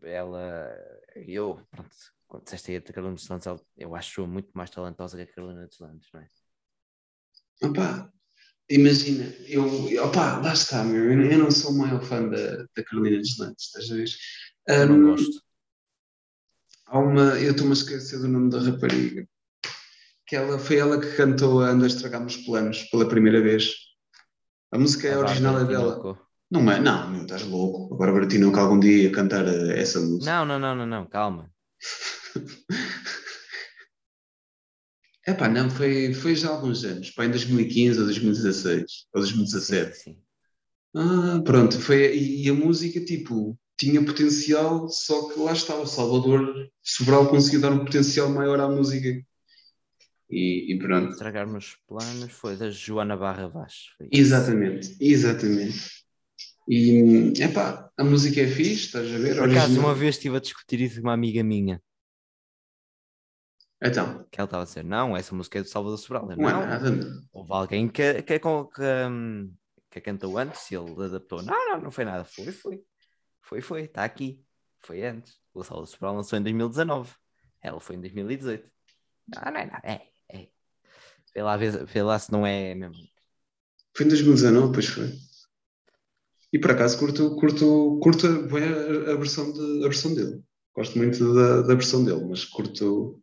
Ela, 0.02 0.76
eu, 1.16 1.66
pronto, 1.70 1.90
quando 2.28 2.44
disseste 2.44 2.70
aí 2.70 2.76
a 2.76 2.82
Carolina 2.82 3.14
dos 3.14 3.28
Landes, 3.28 3.46
eu 3.78 3.94
acho 3.94 4.26
muito 4.26 4.50
mais 4.52 4.68
talentosa 4.68 5.16
que 5.16 5.22
a 5.22 5.34
Carolina 5.34 5.66
dos 5.66 5.78
Landes, 5.78 6.08
não 6.12 6.20
é? 6.20 6.28
Opa, 7.62 8.13
imagina, 8.70 9.32
eu, 9.46 9.64
opa, 10.04 10.38
lá 10.38 10.52
está, 10.52 10.82
meu, 10.84 11.10
eu 11.12 11.38
não 11.38 11.50
sou 11.50 11.72
o 11.72 11.78
maior 11.78 12.02
fã 12.02 12.28
da, 12.28 12.64
da 12.76 12.84
Carolina 12.84 13.18
dos 13.18 13.38
Landes, 13.38 13.66
estás 13.66 13.90
a 13.90 13.94
ver? 13.94 14.08
Eu 14.68 14.88
não 14.88 15.10
gosto. 15.10 15.42
Há 16.86 16.98
uma, 16.98 17.38
eu 17.40 17.52
estou-me 17.52 17.72
a 17.72 17.74
esquecer 17.74 18.18
do 18.18 18.28
nome 18.28 18.50
da 18.50 18.60
rapariga, 18.60 19.26
que 20.26 20.36
ela, 20.36 20.58
foi 20.58 20.76
ela 20.76 21.00
que 21.00 21.16
cantou 21.16 21.62
a 21.62 21.68
Anda 21.70 21.86
Estragamos 21.86 22.36
Planos 22.38 22.82
pela 22.84 23.08
primeira 23.08 23.40
vez. 23.42 23.72
A 24.72 24.78
música 24.78 25.08
é 25.08 25.14
a 25.14 25.18
original 25.18 25.60
é 25.60 25.64
dela. 25.64 26.18
Não 26.50 26.70
é? 26.70 26.78
Não, 26.78 27.10
meu, 27.10 27.22
estás 27.22 27.42
louco. 27.42 27.94
Agora 27.94 28.12
Bertino 28.12 28.52
que 28.52 28.58
algum 28.58 28.78
dia 28.78 29.10
cantar 29.10 29.46
essa 29.46 30.00
música. 30.00 30.30
Não, 30.30 30.44
não, 30.44 30.58
não, 30.58 30.74
não, 30.74 30.86
não, 30.86 31.06
calma. 31.06 31.50
É 35.26 35.32
pá, 35.32 35.48
não, 35.48 35.70
foi, 35.70 36.12
foi 36.12 36.36
já 36.36 36.48
há 36.48 36.52
alguns 36.52 36.84
anos, 36.84 37.10
pá, 37.10 37.24
em 37.24 37.30
2015 37.30 37.98
ou 37.98 38.04
2016 38.04 39.06
ou 39.14 39.20
2017. 39.20 39.96
Sim, 39.96 40.02
sim. 40.02 40.18
Ah, 40.94 41.40
pronto, 41.44 41.78
foi, 41.80 42.16
e, 42.16 42.48
a 42.48 42.54
música, 42.54 43.00
tipo, 43.00 43.58
tinha 43.76 44.04
potencial, 44.04 44.88
só 44.88 45.28
que 45.28 45.40
lá 45.40 45.52
estava, 45.52 45.80
o 45.82 45.86
Salvador 45.86 46.70
Sobral 46.82 47.28
conseguiu 47.28 47.60
dar 47.60 47.72
um 47.72 47.84
potencial 47.84 48.28
maior 48.28 48.60
à 48.60 48.68
música. 48.68 49.08
E, 50.30 50.72
e 50.72 50.78
pronto. 50.78 51.12
Estragarmos 51.12 51.76
planos 51.86 52.32
foi 52.32 52.56
da 52.56 52.70
Joana 52.70 53.16
Barra 53.16 53.48
Vaz. 53.48 53.74
Exatamente, 54.12 54.96
exatamente. 55.00 56.04
E, 56.68 57.32
epá, 57.40 57.90
a 57.96 58.04
música 58.04 58.40
é 58.40 58.46
fixe, 58.46 58.86
estás 58.86 59.12
a 59.12 59.18
ver? 59.18 59.36
Por 59.36 59.50
acaso, 59.50 59.80
uma 59.80 59.94
vez 59.94 60.16
estive 60.16 60.36
a 60.36 60.40
discutir 60.40 60.80
isso 60.80 60.96
com 60.96 61.08
uma 61.08 61.12
amiga 61.12 61.42
minha. 61.42 61.80
Então? 63.84 64.26
Que 64.30 64.40
ela 64.40 64.46
estava 64.46 64.62
a 64.62 64.66
dizer, 64.66 64.82
não, 64.82 65.16
essa 65.16 65.34
música 65.34 65.58
é 65.58 65.62
do 65.62 65.68
Salvador 65.68 65.98
Sobral. 65.98 66.26
Não, 66.26 66.36
não 66.36 66.48
é 66.48 66.66
nada. 66.66 66.90
Houve 67.32 67.52
alguém 67.52 67.86
que, 67.86 68.22
que, 68.22 68.38
que, 68.38 68.48
hum, 69.10 69.52
que, 69.90 70.00
cantou 70.00 70.38
antes 70.38 70.70
e 70.70 70.74
ele 70.74 71.04
adaptou. 71.04 71.42
Não, 71.42 71.72
não, 71.72 71.82
não 71.82 71.90
foi 71.90 72.04
nada. 72.04 72.24
Foi, 72.24 72.50
foi. 72.50 72.82
Foi, 73.42 73.60
foi. 73.60 73.82
Está 73.82 74.04
aqui. 74.04 74.42
Foi 74.80 75.04
antes. 75.04 75.38
O 75.52 75.62
Salvador 75.62 75.88
Sobral 75.88 76.16
lançou 76.16 76.38
em 76.38 76.42
2019. 76.42 77.12
Ela 77.60 77.78
foi 77.78 77.96
em 77.96 78.00
2018. 78.00 78.70
Não, 79.28 79.52
não 79.52 79.60
é 79.60 79.66
nada. 79.66 79.82
É, 79.84 80.00
é. 80.30 80.48
Vê 81.34 81.42
lá, 81.42 81.56
vê 81.56 82.02
lá 82.02 82.18
se 82.18 82.32
não 82.32 82.46
é 82.46 82.74
mesmo. 82.74 82.94
Foi 83.96 84.06
em 84.06 84.08
2019, 84.08 84.72
pois 84.72 84.86
foi. 84.86 85.12
E 86.52 86.58
por 86.58 86.70
acaso 86.70 86.98
curto, 86.98 87.36
curto, 87.36 87.98
curto 88.00 88.26
a, 88.26 89.12
a, 89.12 89.16
versão 89.16 89.52
de, 89.52 89.84
a 89.84 89.88
versão 89.88 90.14
dele. 90.14 90.42
Gosto 90.74 90.96
muito 90.96 91.34
da, 91.34 91.62
da 91.62 91.74
versão 91.74 92.04
dele, 92.04 92.24
mas 92.28 92.44
curto. 92.44 93.20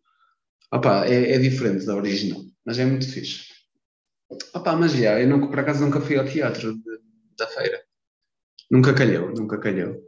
Opa, 0.72 1.06
é, 1.06 1.34
é 1.34 1.38
diferente 1.38 1.86
da 1.86 1.96
original, 1.96 2.42
mas 2.66 2.80
é 2.80 2.86
muito 2.86 3.10
fixe. 3.12 3.52
Opa, 4.54 4.76
mas 4.76 4.94
já, 4.94 5.20
eu 5.20 5.28
nunca, 5.28 5.48
por 5.48 5.60
acaso 5.60 5.84
nunca 5.84 6.00
fui 6.00 6.18
ao 6.18 6.26
teatro 6.26 6.74
de, 6.74 7.00
da 7.38 7.48
feira. 7.48 7.84
Nunca 8.70 8.94
calhou, 8.94 9.34
nunca 9.34 9.60
calhou. 9.60 10.02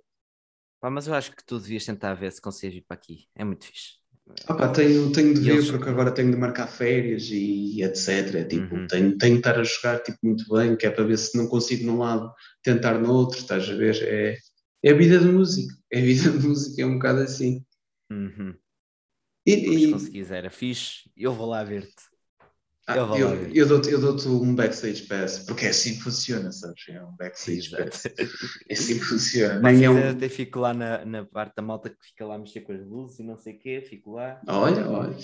mas 0.82 1.08
eu 1.08 1.14
acho 1.14 1.36
que 1.36 1.44
tu 1.46 1.60
devias 1.60 1.86
tentar 1.86 2.14
ver 2.14 2.32
se 2.32 2.42
consegues 2.42 2.78
ir 2.78 2.86
para 2.88 2.96
aqui. 2.96 3.28
É 3.36 3.44
muito 3.44 3.66
fixe. 3.66 4.04
Opa, 4.50 4.70
tenho, 4.70 5.12
tenho 5.12 5.34
de 5.34 5.42
ver 5.42 5.56
eles... 5.56 5.70
porque 5.70 5.90
agora 5.90 6.12
tenho 6.12 6.32
de 6.32 6.38
marcar 6.38 6.68
férias 6.68 7.24
e, 7.24 7.78
e 7.78 7.84
etc. 7.84 8.36
É, 8.36 8.44
tipo, 8.46 8.74
uhum. 8.74 8.88
tenho, 8.88 9.18
tenho 9.18 9.34
de 9.34 9.40
estar 9.40 9.60
a 9.60 9.64
jogar 9.64 10.00
tipo, 10.00 10.18
muito 10.24 10.46
bem, 10.50 10.78
que 10.78 10.86
é 10.86 10.90
para 10.90 11.04
ver 11.04 11.18
se 11.18 11.38
não 11.38 11.48
consigo 11.48 11.86
num 11.86 11.98
lado 11.98 12.34
tentar 12.64 12.98
no 13.00 13.12
outro, 13.12 13.38
estás 13.38 13.70
a 13.70 13.76
ver? 13.76 14.02
É, 14.02 14.38
é 14.82 14.92
a 14.92 14.96
vida 14.96 15.20
de 15.20 15.26
músico, 15.26 15.74
é 15.92 16.00
a 16.00 16.02
vida 16.02 16.30
de 16.30 16.48
músico, 16.48 16.80
é 16.80 16.86
um 16.86 16.94
bocado 16.94 17.20
assim. 17.20 17.66
Uhum. 18.10 18.56
E, 19.46 19.54
e... 19.54 20.00
se 20.00 20.10
quiser, 20.10 20.50
fixe, 20.52 21.10
eu 21.18 21.34
vou 21.34 21.48
lá 21.48 21.64
ver-te. 21.64 22.14
Ah, 22.86 22.98
eu, 22.98 23.18
eu, 23.18 23.54
eu 23.54 23.68
dou-te 23.68 23.92
dou 23.92 24.44
um 24.44 24.54
backstage 24.54 25.04
pass, 25.04 25.40
porque 25.40 25.66
é 25.66 25.70
assim 25.70 25.94
que 25.96 26.02
funciona, 26.02 26.52
sabes? 26.52 26.84
É 26.90 27.02
um 27.02 27.16
backstage 27.16 27.68
Exato. 27.68 27.84
pass. 27.86 28.06
É 28.68 28.74
assim 28.74 29.00
que 29.00 29.06
funciona. 29.06 29.60
Nem 29.62 29.86
é 29.86 29.90
um... 29.90 30.10
até 30.10 30.28
fico 30.28 30.60
lá 30.60 30.74
na, 30.74 31.06
na 31.06 31.26
parte 31.26 31.56
da 31.56 31.62
malta 31.62 31.90
que 31.90 32.06
fica 32.06 32.26
lá 32.26 32.36
a 32.36 32.38
mexer 32.38 32.60
com 32.60 32.74
as 32.74 32.86
luzes 32.86 33.20
e 33.20 33.24
não 33.24 33.38
sei 33.38 33.54
o 33.54 33.60
quê, 33.60 33.86
fico 33.88 34.12
lá. 34.12 34.42
Olha, 34.46 34.90
olha. 34.90 35.18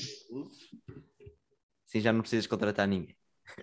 Sim, 1.85 1.99
já 1.99 2.13
não 2.13 2.21
precisas 2.21 2.47
contratar 2.47 2.87
ninguém. 2.87 3.15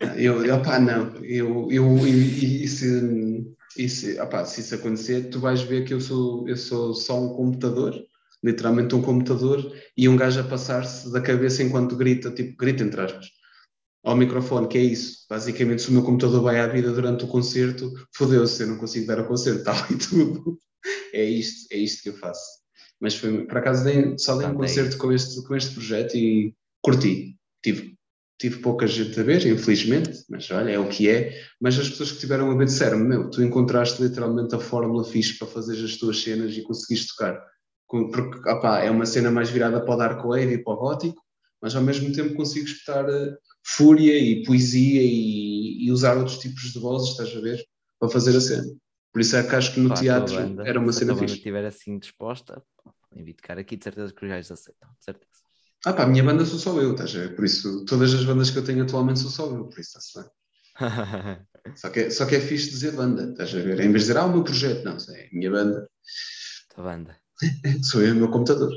Ah, 0.03 0.21
eu, 0.21 0.55
opá, 0.55 0.79
não, 0.79 1.17
eu, 1.25 1.69
eu, 1.71 2.07
e, 2.07 2.65
e 2.65 2.69
se, 2.69 3.57
e 3.79 3.89
se, 3.89 4.21
opá, 4.21 4.45
se 4.45 4.61
isso 4.61 4.75
acontecer, 4.75 5.31
tu 5.31 5.41
vais 5.41 5.63
ver 5.63 5.87
que 5.87 5.95
eu 5.95 6.01
sou, 6.03 6.47
eu 6.47 6.57
sou 6.57 6.93
só 6.93 7.19
um 7.19 7.35
computador, 7.35 7.95
literalmente 8.45 8.95
um 8.95 9.03
computador, 9.03 9.73
e 9.97 10.09
um 10.09 10.17
gajo 10.17 10.41
a 10.41 10.45
passar-se 10.45 11.13
da 11.13 11.21
cabeça 11.21 11.63
enquanto 11.63 11.97
grita, 11.97 12.31
tipo, 12.31 12.57
grita 12.57 12.83
entre 12.83 13.01
aspas 13.01 13.27
ao 14.07 14.17
microfone, 14.17 14.69
que 14.69 14.79
é 14.79 14.83
isso. 14.83 15.27
Basicamente, 15.29 15.83
se 15.83 15.89
o 15.89 15.93
meu 15.93 16.03
computador 16.05 16.41
vai 16.41 16.61
à 16.61 16.67
vida 16.69 16.93
durante 16.93 17.25
o 17.25 17.29
concerto, 17.29 17.93
fodeu-se, 18.15 18.63
eu 18.63 18.69
não 18.69 18.79
consigo 18.79 19.05
dar 19.05 19.19
o 19.19 19.27
concerto, 19.27 19.65
tal 19.65 19.77
e 19.91 19.99
tudo. 19.99 20.59
É 21.13 21.25
isto, 21.25 21.67
é 21.73 21.77
isto 21.77 22.05
que 22.05 22.11
eu 22.11 22.17
faço. 22.17 22.65
Mas 23.01 23.17
foi, 23.17 23.45
por 23.45 23.59
acaso 23.59 23.83
dei, 23.83 24.17
só 24.17 24.37
dei 24.37 24.47
um 24.47 24.55
concerto 24.55 24.97
com 24.97 25.13
este, 25.13 25.43
com 25.43 25.57
este 25.57 25.75
projeto 25.75 26.17
e 26.17 26.55
curti. 26.81 27.37
Tive, 27.65 27.97
tive 28.41 28.61
pouca 28.61 28.87
gente 28.87 29.19
a 29.19 29.25
ver, 29.25 29.45
infelizmente, 29.45 30.25
mas 30.31 30.49
olha, 30.53 30.71
é 30.71 30.79
o 30.79 30.89
que 30.89 31.09
é. 31.09 31.33
Mas 31.61 31.77
as 31.77 31.89
pessoas 31.89 32.13
que 32.13 32.21
tiveram 32.21 32.49
a 32.53 32.55
ver 32.55 32.67
disseram 32.67 33.01
meu, 33.01 33.29
tu 33.29 33.43
encontraste 33.43 34.01
literalmente 34.01 34.55
a 34.55 34.61
fórmula 34.61 35.03
fixe 35.03 35.37
para 35.37 35.49
fazer 35.49 35.85
as 35.85 35.97
tuas 35.97 36.23
cenas 36.23 36.57
e 36.57 36.63
conseguiste 36.63 37.09
tocar. 37.09 37.45
Porque, 37.89 38.49
opá, 38.49 38.81
é 38.81 38.91
uma 38.91 39.07
cena 39.07 39.31
mais 39.31 39.49
virada 39.51 39.81
para 39.81 39.95
o 39.95 39.97
dark 39.97 40.25
wave 40.25 40.55
e 40.55 40.63
para 40.63 40.73
o 40.73 40.77
gótico, 40.77 41.23
mas 41.61 41.75
ao 41.75 41.83
mesmo 41.83 42.13
tempo 42.13 42.35
consigo 42.35 42.67
espetar 42.67 43.09
eh, 43.09 43.37
fúria 43.65 44.19
e 44.19 44.45
poesia 44.45 45.03
e, 45.03 45.87
e, 45.87 45.93
usar 45.93 46.17
outros 46.17 46.39
tipos 46.39 46.73
de 46.73 46.79
vozes, 46.79 47.11
estás 47.11 47.35
a 47.37 47.41
ver? 47.41 47.65
Para 47.99 48.09
fazer 48.09 48.37
a 48.37 48.41
cena. 48.41 48.65
Por 49.13 49.21
isso 49.21 49.37
é 49.37 49.43
que 49.43 49.55
acho 49.55 49.73
que 49.73 49.81
no 49.81 49.95
teatro 49.95 50.35
banda, 50.35 50.69
era 50.69 50.79
uma 50.79 50.93
cena 50.93 51.15
fixe. 51.15 51.29
Se 51.29 51.35
a 51.35 51.37
estiver 51.39 51.65
assim 51.65 51.99
disposta, 51.99 52.63
invito 53.15 53.43
cá 53.43 53.55
aqui, 53.55 53.77
de 53.77 53.85
certeza 53.85 54.13
que 54.13 54.25
os 54.25 54.31
gajos 54.31 54.51
aceitam, 54.51 54.91
de 54.99 55.05
certeza. 55.05 55.33
Ah 55.85 55.93
pá, 55.93 56.03
a 56.03 56.07
minha 56.07 56.25
banda 56.25 56.45
sou 56.45 56.59
só 56.59 56.81
eu, 56.81 56.93
estás 56.93 57.15
a 57.15 57.21
ver? 57.21 57.37
Por 57.37 57.45
isso, 57.45 57.85
todas 57.85 58.13
as 58.13 58.25
bandas 58.25 58.51
que 58.51 58.59
eu 58.59 58.65
tenho 58.65 58.83
atualmente 58.83 59.21
sou 59.21 59.31
só 59.31 59.47
eu, 59.47 59.65
por 59.67 59.79
isso 59.79 59.99
está-se 59.99 60.21
bem. 60.21 60.31
só, 61.77 61.89
que 61.91 62.01
é, 62.01 62.11
só 62.11 62.27
que 62.27 62.35
é 62.37 62.41
fixe 62.41 62.71
dizer 62.71 62.93
banda, 62.93 63.31
estás 63.31 63.55
a 63.55 63.59
ver? 63.59 63.81
Em 63.81 63.91
vez 63.91 64.05
de 64.05 64.09
dizer, 64.09 64.17
ah, 64.19 64.27
o 64.27 64.33
meu 64.33 64.45
projeto, 64.45 64.85
não, 64.85 64.97
é 64.97 65.27
a 65.27 65.29
minha 65.33 65.51
banda. 65.51 65.89
A 66.77 66.83
banda. 66.83 67.26
Sou 67.83 68.03
eu 68.03 68.09
e 68.09 68.13
o 68.13 68.17
meu 68.17 68.31
computador. 68.31 68.73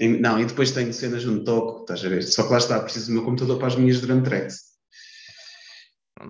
Não, 0.00 0.40
e 0.40 0.44
depois 0.44 0.72
tenho 0.72 0.92
cenas 0.92 1.24
onde 1.24 1.44
toco, 1.44 1.82
estás 1.82 2.04
a 2.04 2.08
ver? 2.08 2.22
Só 2.22 2.44
que 2.44 2.50
lá 2.50 2.58
está, 2.58 2.80
preciso 2.80 3.06
do 3.06 3.12
meu 3.12 3.24
computador 3.24 3.58
para 3.58 3.68
as 3.68 3.76
minhas 3.76 4.00
drum 4.00 4.22
tracks. 4.22 4.72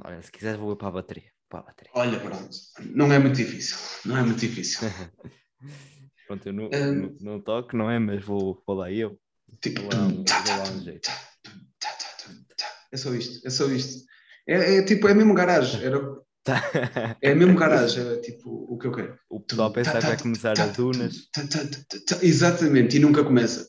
Olha, 0.05 0.21
se 0.21 0.31
quiseres 0.31 0.61
vou 0.61 0.77
para 0.77 0.89
a 0.89 0.93
bateria. 0.93 1.31
Para 1.49 1.61
a 1.61 1.63
bateria. 1.63 1.93
Olha, 1.95 2.21
pronto, 2.21 2.51
não 2.95 3.13
é 3.13 3.19
muito 3.19 3.37
difícil, 3.37 3.77
não 4.05 4.17
é 4.17 4.23
muito 4.23 4.41
difícil. 4.41 4.89
pronto, 6.27 6.47
eu 6.47 6.53
não, 6.53 6.65
um, 6.65 6.95
não, 6.95 7.17
não, 7.21 7.41
toco, 7.41 7.77
não 7.77 7.91
é? 7.91 7.99
Mas 7.99 8.25
vou, 8.25 8.63
vou 8.67 8.77
lá 8.77 8.91
eu. 8.91 9.19
Tipo, 9.61 9.83
vou 9.83 9.91
lá 9.93 10.01
um, 10.01 10.25
vou 10.25 10.57
lá 10.57 10.71
um 10.71 10.83
jeito. 10.83 11.11
É 12.93 12.97
só 12.97 13.15
isto, 13.15 13.47
é 13.47 13.51
só 13.51 13.67
isto. 13.71 14.05
É, 14.47 14.79
é 14.79 14.85
tipo, 14.85 15.09
é 15.09 15.15
mesmo 15.15 15.35
garagem. 15.35 15.83
Era, 15.83 15.99
é 17.21 17.35
mesmo 17.35 17.57
garagem, 17.57 18.07
é 18.09 18.17
tipo 18.17 18.67
o 18.69 18.77
que 18.77 18.87
eu 18.87 18.93
quero. 18.93 19.19
O 19.29 19.41
pessoal 19.41 19.73
pensa 19.73 19.99
que 19.99 20.07
vai 20.07 20.19
começar 20.19 20.61
a 20.61 20.67
dunas. 20.67 21.29
Exatamente, 22.21 22.97
e 22.97 23.01
nunca 23.01 23.23
começa. 23.23 23.69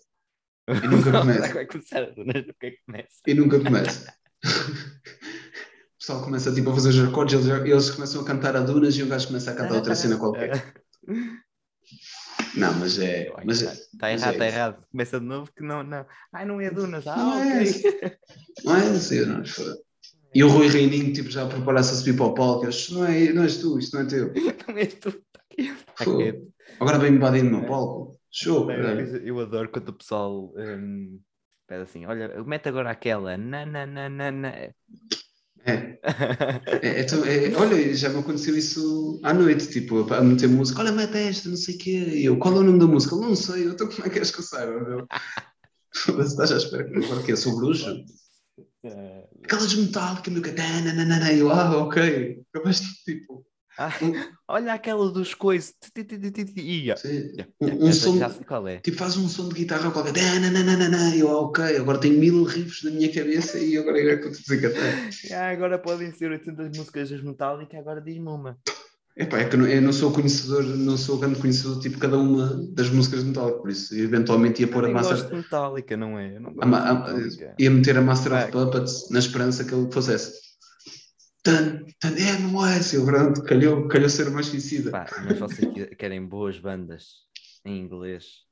E 0.67 0.87
nunca 0.87 1.11
começa. 1.19 1.53
vai 1.53 1.65
começar 1.65 2.03
a 2.03 2.09
dunas, 2.09 2.45
nunca 2.45 2.71
começa. 2.85 3.21
E 3.27 3.33
nunca 3.33 3.59
começa. 3.59 4.13
o 4.43 5.97
pessoal 5.99 6.23
começa 6.23 6.53
tipo, 6.53 6.69
a 6.71 6.73
fazer 6.73 6.89
os 6.89 6.99
acordes, 7.09 7.45
eles, 7.45 7.47
eles 7.47 7.91
começam 7.91 8.21
a 8.21 8.25
cantar 8.25 8.55
a 8.55 8.61
dunas 8.61 8.95
e 8.95 9.03
o 9.03 9.07
gajo 9.07 9.27
começa 9.27 9.51
a 9.51 9.55
cantar 9.55 9.75
outra 9.75 9.95
cena 9.95 10.17
qualquer. 10.17 10.73
Não, 12.55 12.71
mas 12.75 12.99
é. 12.99 13.31
Mas 13.43 13.61
está, 13.61 13.75
tá 13.99 14.11
errado, 14.11 14.33
está 14.33 14.45
é 14.45 14.47
errado. 14.47 14.85
Começa 14.91 15.19
de 15.19 15.25
novo 15.25 15.51
que 15.51 15.63
não, 15.63 15.83
não. 15.83 16.05
Ai, 16.31 16.45
não 16.45 16.61
é 16.61 16.69
Dunas. 16.69 17.05
Ah, 17.07 17.17
não 17.17 17.33
é 17.33 17.61
ok. 17.61 17.83
É, 18.03 18.17
não 18.63 18.75
é 18.75 19.25
não 19.25 19.41
é. 19.41 19.43
E 20.35 20.43
o 20.43 20.47
Rui 20.47 20.67
Reininho, 20.67 21.13
tipo, 21.13 21.29
já 21.29 21.45
prepara-se 21.45 21.93
a 21.93 21.97
subir 21.97 22.15
para 22.15 22.25
o 22.25 22.33
palco. 22.33 22.67
Isto 22.67 22.95
não, 22.95 23.05
é, 23.05 23.31
não 23.31 23.43
és 23.43 23.57
tu, 23.57 23.77
isto 23.77 23.95
não 23.95 24.03
é 24.03 24.05
teu. 24.05 24.33
não 24.67 24.77
és 24.77 24.93
tu. 24.95 25.11
Tá 25.11 26.05
Agora 26.79 26.97
vem-me 26.97 27.17
invadindo 27.17 27.51
no 27.51 27.65
palco. 27.65 28.19
Show. 28.31 28.69
Eu, 28.71 29.17
eu 29.17 29.39
adoro 29.39 29.69
quando 29.69 29.89
o 29.89 29.93
pessoal 29.93 30.51
um, 30.55 31.19
pede 31.67 31.83
assim: 31.83 32.05
olha, 32.05 32.43
mete 32.43 32.67
agora 32.67 32.89
aquela. 32.89 33.37
Na, 33.37 33.63
na, 33.63 33.85
na, 33.85 34.09
na, 34.09 34.31
na. 34.31 34.49
É. 34.49 34.73
é, 35.65 35.99
é, 36.81 37.01
é 37.01 37.55
olha, 37.55 37.95
já 37.95 38.09
me 38.09 38.19
aconteceu 38.19 38.57
isso 38.57 39.21
à 39.23 39.33
noite, 39.33 39.69
tipo, 39.69 40.11
a 40.11 40.21
meter 40.21 40.49
música, 40.49 40.81
olha, 40.81 40.91
mete 40.91 41.15
esta, 41.15 41.47
não 41.47 41.55
sei 41.55 41.75
o 41.75 41.77
quê. 41.77 41.91
E 41.91 42.25
eu, 42.25 42.37
qual 42.37 42.55
é 42.55 42.59
o 42.59 42.63
nome 42.63 42.79
da 42.79 42.87
música? 42.87 43.15
Eu 43.15 43.21
não 43.21 43.35
sei, 43.35 43.65
então 43.65 43.87
como 43.87 44.05
é 44.05 44.09
que 44.09 44.19
és 44.19 44.31
que 44.31 44.39
eu 44.39 44.43
saiba? 44.43 45.07
Mas 46.17 46.31
estás 46.31 46.51
à 46.51 46.57
espera 46.57 46.83
que 46.83 46.97
agora 46.97 47.23
que 47.23 47.31
é? 47.31 47.35
Sou 47.35 47.55
bruxo? 47.55 48.03
É. 48.83 49.27
Aquelas 49.43 49.73
metálicas, 49.75 50.33
meu 50.33 50.41
que 50.41 50.49
eu, 51.39 51.51
ah, 51.51 51.77
ok. 51.77 52.43
Eu 52.53 52.63
gosto 52.63 52.85
tipo. 53.05 53.45
Ah, 53.75 53.89
olha 54.47 54.73
aquela 54.73 55.09
dos 55.11 55.33
coisas. 55.33 55.73
Um, 57.59 57.87
um 57.87 57.93
som, 57.93 58.17
já 58.19 58.29
sei 58.29 58.45
qual 58.45 58.67
é. 58.67 58.77
Tipo, 58.79 58.97
faz 58.97 59.17
um 59.17 59.27
som 59.27 59.49
de 59.49 59.55
guitarra 59.55 59.89
qualquer. 59.89 60.13
Eu, 61.17 61.27
ok, 61.27 61.77
agora 61.77 61.99
tenho 61.99 62.19
mil 62.19 62.43
riffs 62.43 62.83
na 62.83 62.91
minha 62.91 63.11
cabeça 63.11 63.57
e 63.57 63.75
agora 63.75 63.99
é 63.99 64.17
que 64.17 64.27
eu 64.27 64.31
estou 64.31 64.55
a 64.55 65.39
ah, 65.39 65.49
Agora 65.49 65.79
podem 65.79 66.11
ser 66.11 66.29
800 66.29 66.77
músicas 66.77 67.09
das 67.09 67.21
Metallica, 67.21 67.79
agora 67.79 67.99
diz-me 67.99 68.27
uma. 68.27 68.59
Epá, 69.15 69.37
é 69.37 69.47
que 69.47 69.55
eu 69.55 69.81
não 69.81 69.93
sou 69.93 70.11
conhecedor, 70.11 70.63
não 70.63 70.97
sou 70.97 71.19
grande 71.19 71.39
conhecedor 71.39 71.79
tipo 71.79 71.99
cada 71.99 72.17
uma 72.17 72.55
das 72.71 72.89
músicas 72.89 73.19
de 73.19 73.27
Metallica, 73.27 73.59
por 73.59 73.69
isso 73.69 73.95
eventualmente 73.95 74.61
ia 74.61 74.67
pôr 74.67 74.85
a 74.85 74.89
massa. 74.89 75.27
de 75.27 75.35
Metallica, 75.35 75.95
não 75.95 76.17
é? 76.17 76.39
Não 76.39 76.51
a, 76.59 77.11
a, 77.11 77.15
ia 77.59 77.69
meter 77.69 77.95
a 77.95 78.01
Master 78.01 78.33
of 78.33 78.51
Puppets 78.51 79.09
na 79.11 79.19
esperança 79.19 79.63
que 79.63 79.73
ele 79.73 79.91
fosse. 79.91 80.33
Tan, 81.43 81.85
tan, 81.99 82.15
é, 82.17 82.39
não 82.39 82.65
é, 82.65 82.81
seu 82.81 83.05
pronto, 83.05 83.43
calhou, 83.43 83.87
calhou 83.87 84.09
ser 84.09 84.31
mais 84.31 84.49
conhecida. 84.49 84.89
Pá, 84.89 85.05
mas 85.23 85.37
vocês 85.37 85.95
querem 85.95 86.25
boas 86.25 86.57
bandas 86.57 87.27
em 87.63 87.79
inglês? 87.79 88.45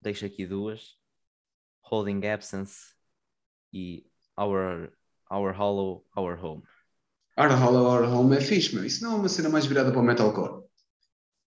Deixo 0.00 0.24
aqui 0.24 0.46
duas: 0.46 0.96
Holding 1.82 2.26
Absence 2.26 2.94
e 3.70 4.06
Our, 4.38 4.90
Our 5.30 5.52
Hollow, 5.54 6.06
Our 6.16 6.42
Home. 6.42 6.62
Our 7.40 7.52
Hollow, 7.52 7.86
Our 7.86 8.12
Home 8.12 8.36
é 8.36 8.40
fixe, 8.40 8.74
meu. 8.74 8.84
Isso 8.84 9.02
não 9.02 9.12
é 9.12 9.16
uma 9.16 9.28
cena 9.28 9.48
mais 9.48 9.64
virada 9.64 9.90
para 9.90 10.00
o 10.00 10.04
metalcore. 10.04 10.62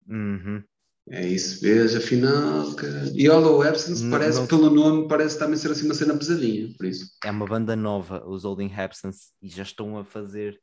Uhum. 0.06 0.62
É 1.10 1.26
isso, 1.26 1.62
veja, 1.62 2.00
afinal. 2.00 2.76
Que... 2.76 2.86
E 3.16 3.30
Hollow 3.30 3.62
Absence 3.62 4.04
não, 4.04 4.12
parece, 4.12 4.40
não... 4.40 4.48
pelo 4.48 4.70
nome, 4.70 5.08
parece 5.08 5.40
também 5.40 5.58
ser 5.58 5.72
assim 5.72 5.86
uma 5.86 5.94
cena 5.94 6.18
pesadinha, 6.18 6.74
por 6.78 6.86
isso. 6.86 7.10
É 7.24 7.32
uma 7.32 7.46
banda 7.46 7.74
nova, 7.78 8.28
os 8.28 8.44
Holding 8.44 8.74
Absence, 8.74 9.32
e 9.42 9.48
já 9.48 9.64
estão 9.64 9.98
a 9.98 10.04
fazer. 10.04 10.60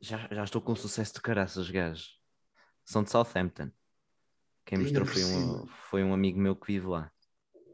Já, 0.00 0.28
já 0.30 0.44
estou 0.44 0.62
com 0.62 0.76
sucesso 0.76 1.14
de 1.14 1.20
caraças, 1.20 1.68
gajos. 1.68 2.20
São 2.84 3.02
de 3.02 3.10
Southampton. 3.10 3.70
Quem 4.64 4.78
mostrou 4.78 5.04
foi 5.04 5.24
um, 5.24 5.66
foi 5.90 6.04
um 6.04 6.14
amigo 6.14 6.38
meu 6.38 6.54
que 6.54 6.72
vive 6.72 6.86
lá. 6.86 7.10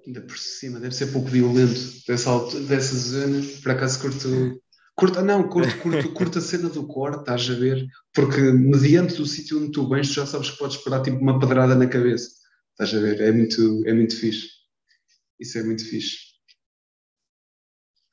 Ainda 0.07 0.23
por 0.23 0.39
cima, 0.39 0.81
deve 0.81 0.94
ser 0.94 1.12
pouco 1.12 1.28
violento 1.28 1.78
dessa, 2.07 2.31
dessa 2.66 2.97
zona. 2.97 3.43
Por 3.62 3.73
acaso 3.73 4.01
curto 4.01 4.61
Curta, 5.01 5.22
não, 5.22 5.48
curta, 5.48 5.74
curta, 5.78 6.09
curta 6.09 6.39
a 6.40 6.43
cena 6.43 6.68
do 6.68 6.86
core, 6.86 7.16
estás 7.16 7.48
a 7.48 7.55
ver? 7.55 7.86
Porque 8.12 8.39
mediante 8.52 9.22
o 9.22 9.24
sítio 9.24 9.59
onde 9.59 9.72
tu 9.72 9.89
vens, 9.89 10.09
tu 10.09 10.14
já 10.16 10.27
sabes 10.27 10.51
que 10.51 10.59
podes 10.59 10.77
esperar 10.77 11.01
tipo 11.01 11.16
uma 11.16 11.40
pedrada 11.40 11.74
na 11.74 11.86
cabeça. 11.86 12.28
Estás 12.72 12.94
a 12.94 13.01
ver? 13.01 13.18
É 13.18 13.32
muito, 13.32 13.82
é 13.86 13.94
muito 13.94 14.14
fixe. 14.14 14.48
Isso 15.40 15.56
é 15.56 15.62
muito 15.62 15.89
fixe. 15.89 16.18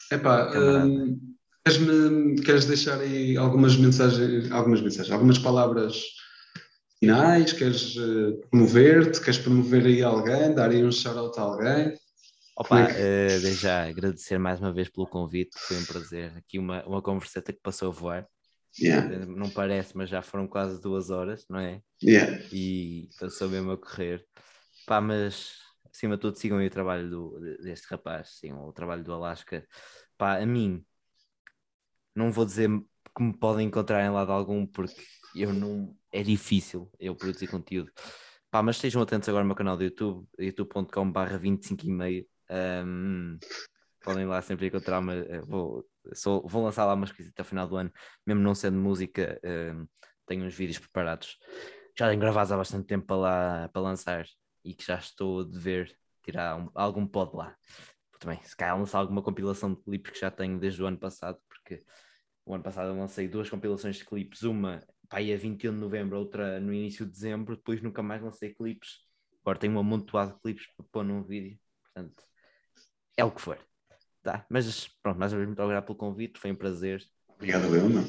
Epá, 0.09 0.49
hum, 0.57 1.35
queres, 1.65 2.41
queres 2.45 2.65
deixar 2.65 3.01
aí 3.01 3.35
algumas 3.35 3.75
mensagens, 3.75 4.49
algumas 4.49 4.79
mensagens, 4.79 5.11
algumas 5.11 5.37
palavras 5.37 6.01
finais? 7.01 7.51
Queres 7.51 7.97
uh, 7.97 8.39
promover-te? 8.49 9.19
Queres 9.19 9.39
promover 9.39 9.85
aí 9.85 10.01
alguém? 10.01 10.55
Dar 10.55 10.69
aí 10.69 10.85
um 10.85 10.91
shout-out 10.91 11.37
a 11.37 11.41
alguém? 11.41 11.97
Opa, 12.59 12.85
uh, 12.85 12.87
desde 13.39 13.53
já 13.53 13.87
agradecer 13.87 14.39
mais 14.39 14.59
uma 14.59 14.73
vez 14.73 14.89
pelo 14.89 15.05
convite, 15.05 15.55
foi 15.59 15.77
um 15.77 15.85
prazer. 15.85 16.35
Aqui 16.35 16.57
uma, 16.57 16.83
uma 16.87 17.03
converseta 17.03 17.53
que 17.53 17.59
passou 17.61 17.89
a 17.89 17.91
voar. 17.91 18.27
Yeah. 18.79 19.13
Eh, 19.13 19.25
não 19.27 19.47
parece, 19.47 19.95
mas 19.95 20.09
já 20.09 20.23
foram 20.23 20.47
quase 20.47 20.81
duas 20.81 21.11
horas, 21.11 21.45
não 21.47 21.59
é? 21.59 21.83
Yeah. 22.01 22.43
E 22.51 23.09
passou 23.19 23.47
mesmo 23.47 23.71
a 23.73 23.77
correr. 23.77 24.25
Pá, 24.87 24.99
mas 24.99 25.53
acima 25.93 26.15
de 26.15 26.21
tudo 26.21 26.35
sigam 26.35 26.65
o 26.65 26.69
trabalho 26.69 27.07
do, 27.07 27.39
deste 27.61 27.85
rapaz, 27.91 28.39
sigam 28.39 28.67
o 28.67 28.73
trabalho 28.73 29.03
do 29.03 29.13
Alasca. 29.13 29.63
Pá, 30.17 30.39
a 30.39 30.45
mim, 30.45 30.83
não 32.15 32.31
vou 32.31 32.43
dizer 32.43 32.69
que 33.15 33.23
me 33.23 33.37
podem 33.37 33.67
encontrar 33.67 34.03
em 34.03 34.09
lado 34.09 34.31
algum, 34.31 34.65
porque 34.65 34.99
eu 35.35 35.53
não. 35.53 35.95
É 36.11 36.23
difícil 36.23 36.91
eu 36.99 37.15
produzir 37.15 37.45
conteúdo. 37.45 37.91
Pá, 38.49 38.63
mas 38.63 38.77
estejam 38.77 38.99
atentos 38.99 39.29
agora 39.29 39.43
ao 39.43 39.47
meu 39.47 39.55
canal 39.55 39.77
do 39.77 39.83
YouTube, 39.83 40.27
youtube.com/barra 40.39 41.37
25 41.37 41.85
e 41.85 41.91
meio 41.91 42.27
um, 42.49 43.37
podem 44.07 44.25
lá 44.25 44.41
sempre 44.41 44.67
encontrar 44.67 44.99
uma. 44.99 45.13
Eh, 45.13 45.41
vou, 45.41 45.85
sou, 46.13 46.47
vou 46.47 46.63
lançar 46.63 46.85
lá 46.85 46.93
umas 46.93 47.11
coisas 47.11 47.31
até 47.33 47.41
o 47.41 47.45
final 47.45 47.67
do 47.67 47.75
ano, 47.75 47.91
mesmo 48.25 48.41
não 48.41 48.55
sendo 48.55 48.77
música, 48.77 49.39
um, 49.43 49.87
tenho 50.25 50.45
uns 50.45 50.55
vídeos 50.55 50.79
preparados. 50.79 51.37
Já 51.97 52.07
tenho 52.07 52.19
gravados 52.19 52.51
há 52.51 52.57
bastante 52.57 52.87
tempo 52.87 53.05
para 53.05 53.17
lá 53.17 53.69
para 53.69 53.81
lançar 53.81 54.25
e 54.63 54.73
que 54.73 54.85
já 54.85 54.97
estou 54.97 55.41
a 55.41 55.43
dever 55.43 55.93
tirar 56.23 56.57
um, 56.57 56.69
algum 56.73 57.05
pod 57.05 57.35
lá. 57.35 57.55
Também, 58.19 58.41
se 58.43 58.55
calhar 58.55 58.77
lançar 58.77 58.99
alguma 58.99 59.21
compilação 59.21 59.73
de 59.73 59.81
clipes 59.83 60.11
que 60.13 60.19
já 60.19 60.31
tenho 60.31 60.59
desde 60.59 60.81
o 60.81 60.87
ano 60.87 60.97
passado, 60.97 61.37
porque 61.47 61.83
o 62.45 62.53
ano 62.53 62.63
passado 62.63 62.89
eu 62.89 62.97
lancei 62.97 63.27
duas 63.27 63.49
compilações 63.49 63.97
de 63.97 64.05
clipes, 64.05 64.43
uma 64.43 64.81
pá, 65.09 65.17
a 65.19 65.37
21 65.37 65.73
de 65.73 65.79
novembro, 65.79 66.17
outra 66.17 66.59
no 66.59 66.73
início 66.73 67.05
de 67.05 67.11
dezembro, 67.11 67.57
depois 67.57 67.81
nunca 67.81 68.01
mais 68.01 68.21
lancei 68.21 68.53
clipes. 68.53 69.05
Agora 69.41 69.59
tenho 69.59 69.73
um 69.73 69.79
amontoado 69.79 70.33
de 70.33 70.41
clipes 70.41 70.67
para 70.75 70.85
pôr 70.91 71.03
num 71.03 71.23
vídeo, 71.23 71.59
portanto 71.83 72.26
é 73.17 73.25
o 73.25 73.31
que 73.31 73.41
for. 73.41 73.57
Tá? 74.23 74.45
Mas 74.49 74.87
pronto, 75.01 75.17
mais 75.17 75.33
uma 75.33 75.37
vez, 75.37 75.47
muito 75.47 75.61
obrigado 75.61 75.85
pelo 75.85 75.97
convite, 75.97 76.39
foi 76.39 76.51
um 76.51 76.55
prazer. 76.55 77.03
Obrigado, 77.27 77.75
eu, 77.75 77.89
meu. 77.89 78.05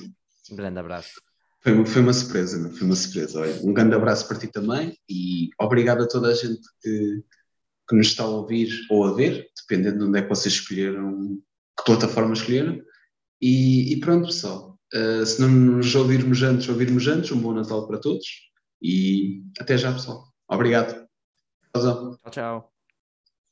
Um 0.50 0.56
grande 0.56 0.78
abraço. 0.78 1.20
Foi 1.60 1.72
uma, 1.72 1.86
foi 1.86 2.02
uma 2.02 2.12
surpresa, 2.12 2.58
meu. 2.58 2.70
foi 2.72 2.86
uma 2.86 2.96
surpresa. 2.96 3.40
Olha, 3.40 3.54
um 3.62 3.72
grande 3.72 3.94
abraço 3.94 4.28
para 4.28 4.38
ti 4.38 4.46
também 4.48 4.96
e 5.08 5.50
obrigado 5.58 6.02
a 6.02 6.08
toda 6.08 6.28
a 6.28 6.34
gente 6.34 6.60
que, 6.82 7.22
que 7.88 7.96
nos 7.96 8.08
está 8.08 8.24
a 8.24 8.28
ouvir 8.28 8.68
ou 8.90 9.04
a 9.04 9.14
ver, 9.14 9.48
dependendo 9.56 9.98
de 9.98 10.04
onde 10.04 10.18
é 10.18 10.22
que 10.22 10.28
vocês 10.28 10.54
escolheram, 10.54 11.38
que 11.76 11.84
plataforma 11.84 12.32
escolheram. 12.32 12.80
E, 13.40 13.92
e 13.92 14.00
pronto, 14.00 14.26
pessoal. 14.26 14.78
Uh, 14.94 15.24
se 15.24 15.40
não 15.40 15.48
nos 15.48 15.94
ouvirmos 15.94 16.42
antes, 16.42 16.68
ouvirmos 16.68 17.06
antes, 17.06 17.30
um 17.30 17.40
bom 17.40 17.52
Natal 17.52 17.86
para 17.86 17.98
todos 17.98 18.26
e 18.82 19.42
até 19.60 19.76
já, 19.76 19.92
pessoal. 19.92 20.32
Obrigado. 20.48 21.06
Tchau, 21.76 22.30
tchau. 22.30 22.77